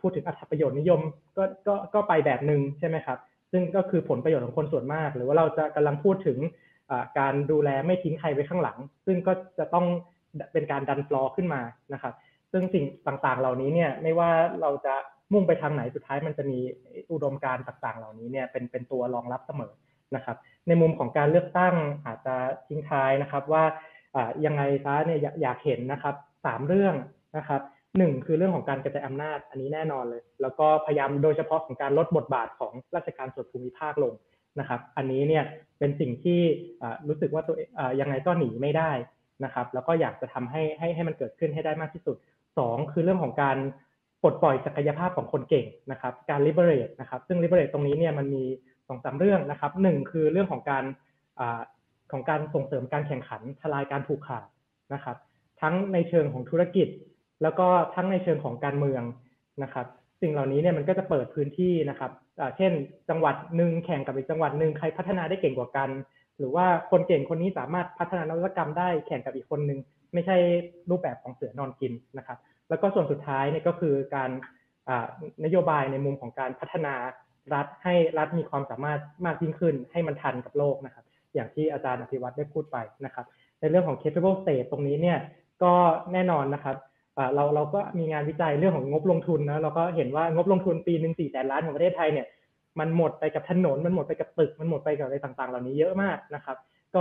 [0.00, 1.00] พูดถึงอัตประโยชน์นิยม
[1.36, 3.18] ก็ก็ก็ไปแบบหนึ่งใช่ไหมครับ
[3.52, 6.38] ซึ่งก็คือผลประโยชน์ของคนส่วนมาก หรือว่าเราจะกำลังพูดถึง
[7.18, 9.86] การดูแลไม่ทิ้งใครไว้ข้างหลัง ซึ่งก็จะต้อง
[10.52, 11.62] เป็นการดันฟลอขึ้นมา
[11.92, 12.14] นะครับ
[12.52, 14.30] ซึ่งสิ่งต่างๆ เหล่านี้เนี่ยไม่ว่า
[14.60, 14.94] เราจะ
[15.32, 16.58] มุ่งไปทางไหนสุดท้ายมันจะมี
[17.12, 19.72] อุดมการณ์ต่างๆ เหล่านี้เนี่ยเป็นเป็นตัวรองรับเสมอ
[20.16, 20.36] นะครับ
[20.68, 21.74] ในมุมของการเลือกตั้ง
[22.06, 22.34] อาจจะ
[22.68, 23.64] ทิ้งท้ายนะครับว่า
[24.46, 26.14] ยังไงซะเนี่ยอยากเห็นนะครับ
[26.46, 26.94] สามเรื่อง
[27.36, 27.62] นะครับ
[27.98, 34.12] หนึ่งคือเรื่องของการกระจายอำนาจอันนี้แน่นอนเลย แล้วก็พยายามโดยเฉพาะของการลดบทบาทของราชการส่วนภูมิภาคลง
[34.60, 35.44] นะครับ อันนี้เนี่ย
[35.78, 36.40] เป็นสิ่งที่
[37.08, 37.56] รู้สึกว่าตัว
[38.00, 38.90] ยังไงก็หนีไม่ได้
[39.44, 42.16] นะครับ แล้วก็อยากจะทำให้ให้ให้มันเกิดขึ้นให้ได้มากที่สุด
[42.54, 43.56] 2 คือเรื่องของการ
[44.22, 48.44] ปลดปล่อยศักยภาพของคนเก่งนะครับ การ liberate นะครับซึ่ง liberate ตรงนี้เนี่ยมันมี
[48.88, 50.84] สองสาเรื่องนะครับหนึ่งคือเรื่องของการ
[52.12, 54.46] ของการส่งเสริมการแข่งขันทลายการผูกขาด
[54.94, 55.16] นะครับ
[55.60, 56.88] ทั้งในเชิงของธุรกิจ
[57.42, 59.02] แล้วก็ทั้งในเชิงของการเมือง
[59.62, 59.86] นะครับ
[60.22, 62.10] สิ่งเหล่านี้เนี่ยมันก็จะเปิดพื้นที่นะครับ
[62.56, 62.72] เช่น
[63.08, 65.90] จังหวัดหนึ่งแข่งกับอีกจังหวัดหนึ่งใครพัฒนาได้เก่งกว่ากัน
[66.38, 69.78] หรือว่าคนเก่งคนนี้สามารถพัฒนานวัตกรรมได้แข่งกับอีกคนนึง
[70.14, 70.36] ไม่ใช่
[70.90, 72.38] รูปแบบของเสือนอนกินนะครับ
[72.68, 74.30] แล้วก็ส่วนสุดท้ายเนี่ยก็คือการ
[75.44, 76.94] นโยบายในมุมของการพัฒนา
[77.54, 81.04] รัฐให้รัฐมีความสามารถมากยิ่งขึ้น ให้มันทันกับโลกนะครับ
[81.34, 83.26] อย่างที่อาจารย์อภิวัตได้พูดไปนะครับ
[83.60, 85.18] ในเรื่องของ capable state ตรงนี้เนี่ย
[85.62, 85.74] ก็
[86.12, 86.76] แน่นอนนะครับ
[87.34, 92.26] เราเราก็มีงานวิจัยเรื่องของงบลงทุนนะเราก็เห็นว่างบลงทุนปีหนึ่งสี่แสนล้านของประเทศไทยเนี่ย
[92.80, 96.56] มันหมดไปกับถนนมันหมดไปกับตึกมันหมดไปกับอะไรต่างๆ เหล่านี้เยอะมากนะครับ
[96.94, 97.00] ก็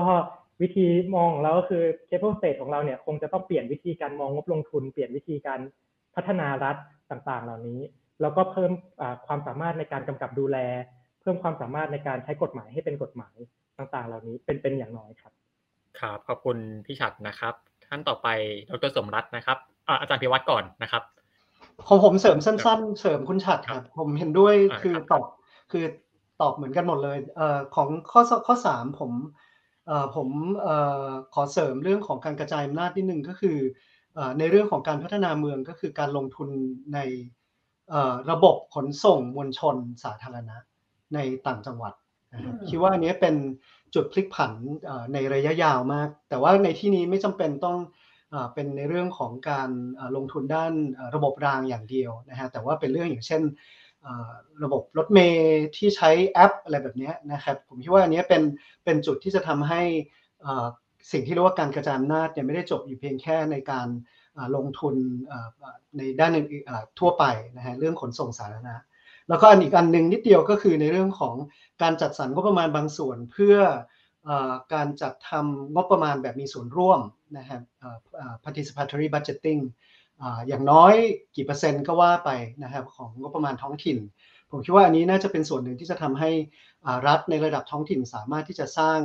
[0.61, 5.59] วิธีมองเราก็คือ capable state ของเราเนี่ยคงจะต้องเปลี่ยนวิธีการมองงบลงทุน เปลี่ยนวิธีการ
[6.15, 6.75] พัฒนารัฐ
[7.11, 7.81] ต่างๆ เหล่านี้
[8.21, 8.71] แล้วก็เพิ่ม
[9.27, 10.57] ความสามารถในการกำกับดูแล
[11.21, 13.35] เพิ่มความสามารถในการใช้กฎหมายให้เป็นกฎหมาย
[13.77, 15.33] ต่างๆ เหล่านี้เป็นเป็นอย่างน้อยครับ
[15.99, 17.53] ครับขอบคุณพี่ฉัดนะครับ
[17.87, 18.27] ท่านต่อไป
[18.69, 19.57] ดรสมรัตน์นะครับ
[19.99, 21.03] อาจารย์พิวัตรก่อนนะครับ
[21.87, 25.23] ของผมเสริมสั้น ๆ เสริมคุณฉัดครับ ผมเห็นด้วยคือตอบ
[25.71, 25.85] คือ
[26.41, 29.11] ตอบเหมือนกันหมดเลยเอ่อของข้อข้อสามผม
[29.87, 30.29] เอ่อผม
[30.61, 33.57] เอ่อขอเสริมเรื่องของการกระจายอำนาจนิดนึงก็คือ
[34.15, 36.49] เอ่อในเรื่องของการพัฒนาเมืองก็คือการลงทุน
[36.93, 36.99] ใน
[38.31, 40.57] ระบบขนส่งมวลชนสาธารณะ
[41.13, 41.93] ในต่างจังหวัด
[42.33, 43.35] นะครับคิดว่าอันนี้เป็น
[43.95, 44.51] จุดพลิกผัน
[45.13, 47.77] ในระยะยาวมาก แต่ว่าในที่นี้ไม่จำเป็นต้อง
[48.53, 49.69] เป็นในเรื่องของการ
[50.15, 50.73] ลงทุนด้าน
[51.15, 53.41] ระบบรางอย่างเดียวนะฮะแต่ว่าเป็นเรื่องอย่างเช่น
[54.63, 58.43] ระบบรถเมย์ที่ใช้แอปอะไรแบบนี้นะครับผมคิดว่าอันนี้เป็น
[58.85, 59.81] เป็นจุดที่จะทำให้
[61.11, 63.87] สิ่งที่เรียกว่าการกระจายอำนาจเนี่ยไม่ได้จบอยู่เพียงแค่ในการ
[64.55, 64.95] ลงทุน
[65.97, 66.47] ในด้านอื่น
[66.99, 67.25] ทั่วไป
[67.55, 68.75] นะฮะเรื่องขนส่งสาธารณะ
[69.29, 71.35] แล้วก็อันอีกอันหนึ่งนิดเดียวก็คือในเรื่องของ
[71.81, 73.57] การจัดสรรงบประมาณบางส่วนเพื่อ
[74.73, 76.99] การจัดทำงบประมาณแบบมีส่วนร่วม
[77.37, 77.59] นะฮะ
[78.43, 79.61] participatory budgeting
[80.47, 80.93] อย่างน้อย
[81.35, 82.29] กี่เปอร์เซ็นต์ก็ว่าไป
[82.63, 83.97] นะครับของงบประมาณท้องถิ่น
[84.51, 86.31] ผมคิดว่าอันนี้น่าจะเป็นส่วนหนึ่งที่จะทำให้
[87.07, 88.99] รัฐในระดับท้องถิ่นสามารถที่จะสร้าง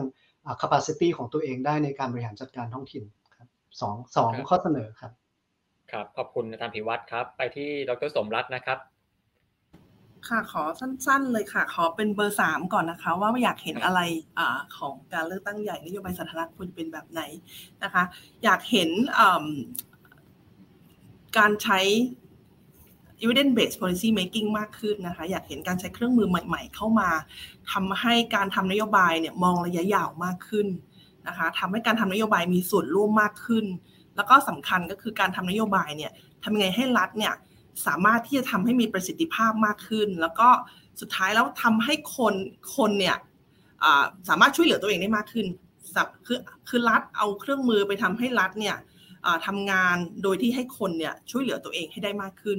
[0.60, 3.04] capacity ของตัวเองได้ในการบริหารจัดการท้องถิ่น
[3.36, 3.48] ครับ
[3.80, 5.12] สองสองข้อเสนอครับ
[5.92, 8.78] ครับ ขอบคุณอาจารย์พิวัตรครับ ไปที่ดรสมรัตน์นะครับ
[10.28, 14.00] ค่ะขอสั้น ๆ เลยค่ะ ขอเป็นเบอร์สามก่อนนะคะ ว่าอยากเห็นอะไร
[14.38, 14.40] อ
[14.76, 17.20] ของการเลือกตั้งใหญ่นโยบายสาธารณะควรเป็นแบบไหน
[17.82, 18.02] นะคะ
[18.44, 18.90] อยากเห็น
[21.38, 21.80] การใช้
[23.22, 27.10] evidence based policy making มากขึ้นนะคะ อยากเห็นการใช้เครื่องมือใหม่ ๆ เข้ามา
[27.72, 30.66] ทำให้การทำนโยบายเนี่ยมองระยะยาวมากขึ้น
[31.28, 33.64] นะคะทำให้การทำนโยบายมีส่วนร่วมมากขึ้น
[34.16, 36.12] แล้วก็สำคัญก็คือการทำนโยบายเนี่ย
[36.42, 37.32] ทำยังไงให้รัฐเนี่ย
[37.86, 40.48] สามารถที่จะทำให้มีประสิทธิภาพมากขึ้น แล้วก็
[41.00, 42.34] สุดท้ายแล้วทำให้คน
[42.76, 43.16] คนเนี่ย
[44.28, 45.46] สามารถช่วยเหลือตัวเองได้มากขึ้น
[46.26, 46.38] คือ
[46.68, 48.76] คือรัฐเอาเครื่องมือไปทำให้รัฐเนี่ย
[49.46, 52.58] ทำงานโดยที่ให้คนเนี่ยช่วยเหลือตัวเองให้ได้มากขึ้น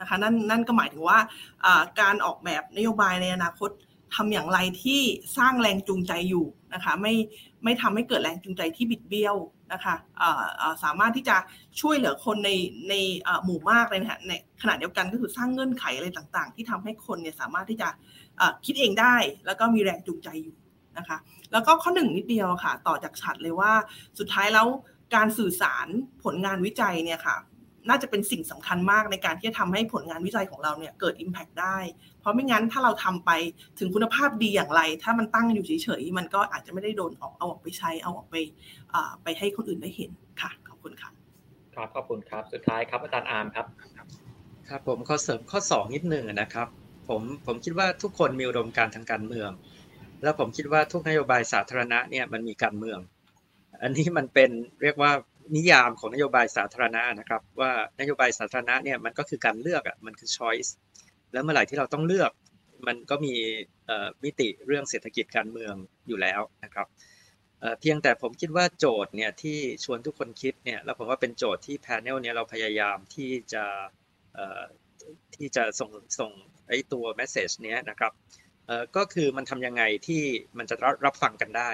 [0.00, 1.18] นะคะนั่นนั่นก็หมายถึงว่า
[2.00, 3.70] การออกแบบนโยบายในอนาคต
[4.14, 5.00] ทำอย่างไรที่
[5.36, 7.14] สร้างแรงจูงใจอยู่นะคะไม่
[7.66, 9.36] ไม่ทำให้เกิดแรงจูงใจที่บิดเบี้ยว
[9.72, 9.94] นะคะ
[10.84, 11.36] สามารถที่จะ
[11.80, 12.50] ช่วยเหลือคนใน
[12.88, 12.94] ใน
[13.44, 17.88] หมู่มากเลยนะในขณะเดียวกันก็คือสร้างเงื่อนไขอะไรต่างๆ ที่ทำให้คนเนี่ยสามารถที่จะ
[18.66, 19.14] คิดเองได้
[19.46, 20.56] แล้วก็มีแรงจูงใจอยู่
[20.98, 21.18] นะคะ
[21.52, 23.72] แล้วก็ข้อหนึ่งนิดเดียวค่ะ ต่อจากฉัดเลยว่า
[24.18, 24.66] สุดท้ายแล้ว
[25.14, 25.86] การสื่อสาร
[26.24, 27.36] ผลงานวิจัยเนี่ยค่ะ
[27.88, 31.78] น่าจะเป็นสิ่งสำคัญมากในการที่จะทำให้ผลงานวิจัยของเราเนี่ยเกิด Impact ได้
[32.20, 33.30] เพราะไม่งั้นถ้าเราทำไป
[33.78, 38.36] ถึงคุณภาพดีอย่างไร ถ้ามันตั้งอยู่เฉยๆมันก็อาจจะไม่ได้โดนออกเอาออกไปใช้เอาออกไป
[39.22, 41.10] ไปให้คนอื่นได้เห็นค่ะขอบคุณค่ะ
[41.74, 43.66] ครับขอบคุณครับสุดท้ายครับอาจารย์อาร์มครับ
[44.68, 46.68] ครับผมข้อเสริมข้อสองนิดหนึ่งนะครับ
[47.08, 49.50] ผมผมคิดว่าทุกคนมีอุดมการทางการเมือง
[50.22, 52.98] แล้วผมคิดว่าทุกนโยบายสาธารณะเนี่ยมันมีการเมือง
[53.82, 54.50] อันนี้มันเป็น
[54.82, 55.12] เรียกว่า
[55.54, 60.70] นิยามของนโยบายสาธารณะนะครับ ว่านโยบายสาธารณะเนี่ยมันก็คือการเลือกอะมันคือ choice
[61.32, 62.30] แล้วเมื่อไหร่ที่เราต้องเลือก
[62.86, 63.34] มันก็มี
[64.24, 65.74] มิติเรื่องเศรษฐกิจการเมือง
[66.08, 66.86] อยู่แล้วนะครับ
[67.80, 73.64] เพียงแต่ผมคิดว่าโจทย์เนี่ยที่ชวนทุกคนคิดเนี่ยแล้วผมว่าเป็นโจทย์ที่แพนเนลเนี่ยเราพยายามที่จะ
[75.36, 76.30] ที่จะส่งส่ง
[76.68, 78.12] ไอ้ตัวแมสเซจเนี้ยนะครับ
[78.96, 80.22] ก็คือมันทำยังไงที่
[80.58, 81.70] มันจะรับฟังกันได้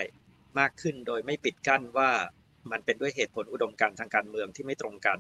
[0.59, 2.11] มากขึ้นโดยไม่ปิดกั้นว่า
[2.71, 5.19] มันเป็นด้วยเหตุผลอุดมการทางการเมืองที่ไม่ตรงกัน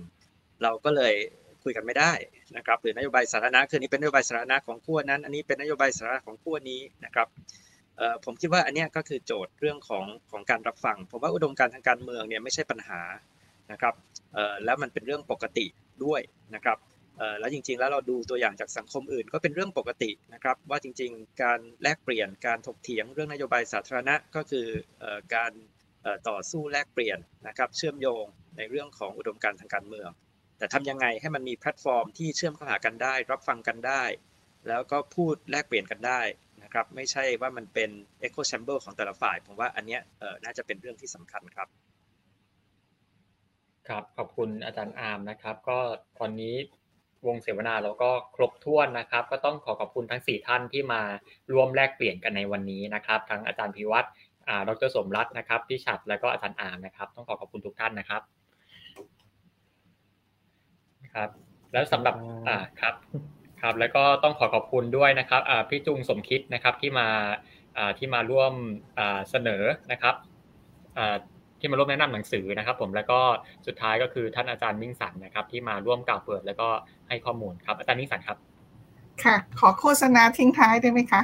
[0.62, 1.14] เราก็เลย
[1.62, 2.12] คุยกันไม่ได้
[2.56, 7.28] นะครับหรือนโยบายสาธารณะคือนี้เป็นนโยบายสาธารณะของขั้วนั้น อันนี้เป็นนโยบายสาธารณะของขั้วนี้นะครับ
[8.24, 13.00] ผมคิดว่าอันนี้ก็คือโจทย์เรื่องของของการรับฟังผมว่าอุดมการทางการเมืองเนี่ยไม่ใช่ปัญหา
[13.72, 13.94] นะครับ
[14.64, 15.66] แล้วมันเป็นเรื่องปกติ
[16.04, 16.20] ด้วย
[16.54, 16.78] นะครับ
[17.38, 24.66] แล้วจริงๆแล้วเราดูตัวอย่างจากสังคมอื่น ก็เป็นเรื่องปกตินะครับ ว่าจริง ๆ การแลกเปลี่ยนการถกเถียงเรื่องนโยบายสาธารณะก็คือ
[25.34, 25.52] การ
[26.28, 28.24] ต่อสู้แลกเปลี่ยนนะครับเชื่อมโยง
[28.56, 30.10] ในเรื่องของอุดมการณ์ทางการเมือง
[30.58, 34.02] แต่ทำยังไงให้มันมีแพลตฟอร์มที่เชื่อมเข้าหากันได้ รับฟังกันได้
[34.68, 36.20] แล้วก็พูดแลกเปลี่ยนกันได้
[36.62, 37.90] นะครับไม่ใช่ว่ามันเป็น
[38.22, 40.00] echo chamber ของแต่ละฝ่าย ผมว่าอันเนี้ย
[40.44, 41.68] น่าจะเป็นเรื่องที่สำคัญครับ
[43.88, 45.78] ครับขอบคุณอาจารย์อาร์มนะครับ ก็
[46.18, 46.54] ตอนนี้
[47.26, 51.02] วงเสวนาเราก็ครบถ้วนนะครับ ก็ต้องขอขอบคุณทั้ง 4 ท่านที่มา
[51.52, 54.08] ร่วมแลกเปลี่ยนกันในวันนี้นะครับ ทั้งอาจารย์พิวัตร
[54.68, 58.22] ดรสมรัตน์นะครับพี่ฉัดแล้วก็อาจารย์อาร์มนะครับ ต้องขอขอบคุณทุกท่านนะครับ
[61.14, 61.30] ครับ
[61.72, 62.14] แล้วสำหรับ
[62.48, 62.94] อ่าครับ
[63.60, 67.08] ครับ แล้วก็ต้องขอขอบคุณด้วยนะครับอ่าพี่จุงสมคิดนะครับที่มา
[67.76, 68.52] อ่าที่มาร่วม
[68.98, 69.62] อ่าเสนอ
[69.92, 70.14] นะครับ
[70.98, 71.16] อ่า
[71.60, 73.20] ที่มาร่วมแนะนำหนังสือนะครับ ผมแล้วก็
[73.66, 76.68] สุดท้ายก็คือท่านอาจารย์มิ่งสันนะครับ ที่มาร่วมกล่าวเปิดแล้วก็
[77.08, 78.38] ให้ข้อมูลครับอาจารย์มิ่งสันครับ
[79.24, 81.22] ค่ะ ขอโฆษณาทิ้งท้ายได้ไหมคะ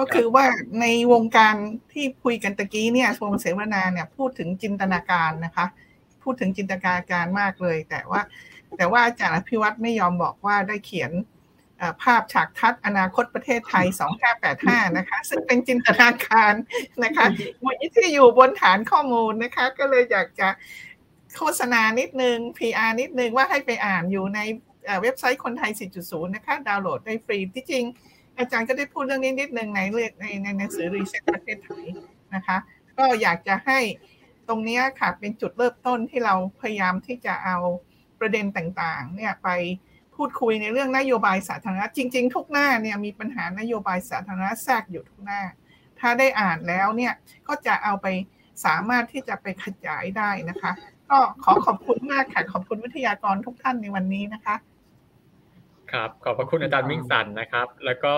[0.00, 0.46] ก็คือว่า
[0.80, 1.54] ในวงการ
[1.92, 5.66] ที่คุยกันตะกี้เนี่ยวงเสวนาเนี่ยพูดถึงจินตนาการนะคะ
[6.22, 8.20] พูดถึงจินตนาการมากเลย แต่ว่า
[8.76, 11.12] แต่ว่าอาจารย์อภิวัตไม่ยอมบอกว่าได้เขียน
[12.02, 13.86] ภาพฉากทัดอนาคตประเทศไทย
[14.40, 16.52] 2585 นะคะ ซึ่งเป็นจินตนาการ
[17.04, 17.26] นะคะ
[17.94, 20.48] ที่อยู่บนฐานข้อมูลนะคะ ก็เลยอยากจะ
[21.36, 24.40] โฆษณานิดนึง PR นิดนึงว่าให้ไปอ่านอยู่ใน
[25.02, 25.70] เว็บไซต์คนไทย
[26.02, 27.84] 4.0 นะคะ ดาวน์โหลดได้ฟรีที่จริง
[28.40, 29.80] อาจารย์ก็ได้พูดเรื่องนี้นิดนึงใน
[30.20, 31.84] ในในหนังสือรีเซ็ตประเทศไทย
[32.34, 32.56] นะคะ
[32.98, 33.78] ก็อยากจะให้
[34.48, 37.56] ตรงนี้ค่ะเป็นจุดเริ่มต้นที่เราพยายามที่จะเอา
[38.20, 39.48] ประเด็นต่างๆเนี่ยไป
[40.14, 45.42] พูดคุยในเรื่องนโยบายสาธารณะจริง ๆ ทุกหน้าเนี่ยมีปัญหานโยบายสาธารณะแทรกอยู่ทุกหน้า
[46.00, 47.12] ถ้าได้อ่านแล้วเนี่ย
[47.48, 48.06] ก็จะเอาไป
[48.64, 50.72] สามารถที่จะไปขยายได้นะคะ
[51.10, 54.54] ก็ขอขอบคุณมากค่ะขอบคุณวิทยากรทุกท่านในวันนี้นะคะ
[55.92, 58.14] ครับขอบพระคุณอาจารย์มิ่งสันนะครับ แล้วก็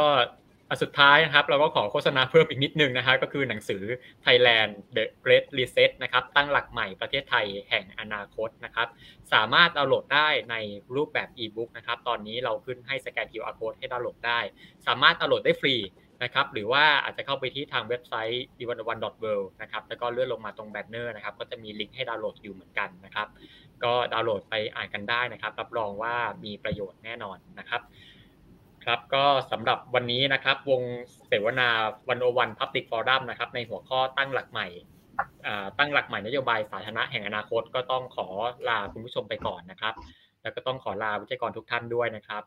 [0.82, 3.82] สุดท้ายนะครับ เราก็ขอโฆษณาเพิ่มอีกนิดนึงนะฮะก็คือหนังสือ
[4.24, 8.88] Thailand The Great Reset นะครับตั้งหลักใหม่ประเทศไทยแห่งอนาคตนะครับ
[9.32, 10.56] สามารถดาวน์โหลดได้ใน
[10.94, 14.40] รูปแบบอีบุ๊กนะครับ ตอนนี้เราขึ้นให้สแกน QR code ให้ดาวน์โหลดได้
[14.86, 15.74] สามารถดาวน์โหลดได้ฟรี
[16.22, 18.98] นะครับหรือว่าอาจจะเข้าไปที่ทางเว็บไซต์ d 1 1 w o r
[19.38, 23.28] l d นะครับแล้วก็เลื่อนลงมาตรงแบนเนอร์นะครับก็จะมีลิงก์ให้ดาวน์โหลดอยู่เหมือนกันนะครับ
[23.84, 27.82] ก็ดาวน์โหลดไปอ่านกันได้นะครับ รับรองว่ามีประโยชน์แน่นอนนะครับ
[28.84, 30.82] ครับก็สำหรับวันนี้นะครับ วง
[31.28, 31.68] เสวนา
[32.08, 34.66] 101 Public Forum นะครับในหัวข้อตั้งหลักใหม่
[35.78, 38.26] ตั้งหลักใหม่นโยบายสาธารณะแห่งอนาคตก็ต้องขอ
[38.68, 39.94] ลาคุณผู้ชมไปก่อนนะครับ
[40.42, 42.42] แล้วก็ต้องขอลาวิทยากรทุกท่านด้วยนะครับ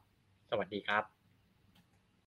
[0.49, 1.14] สวัสดีครับ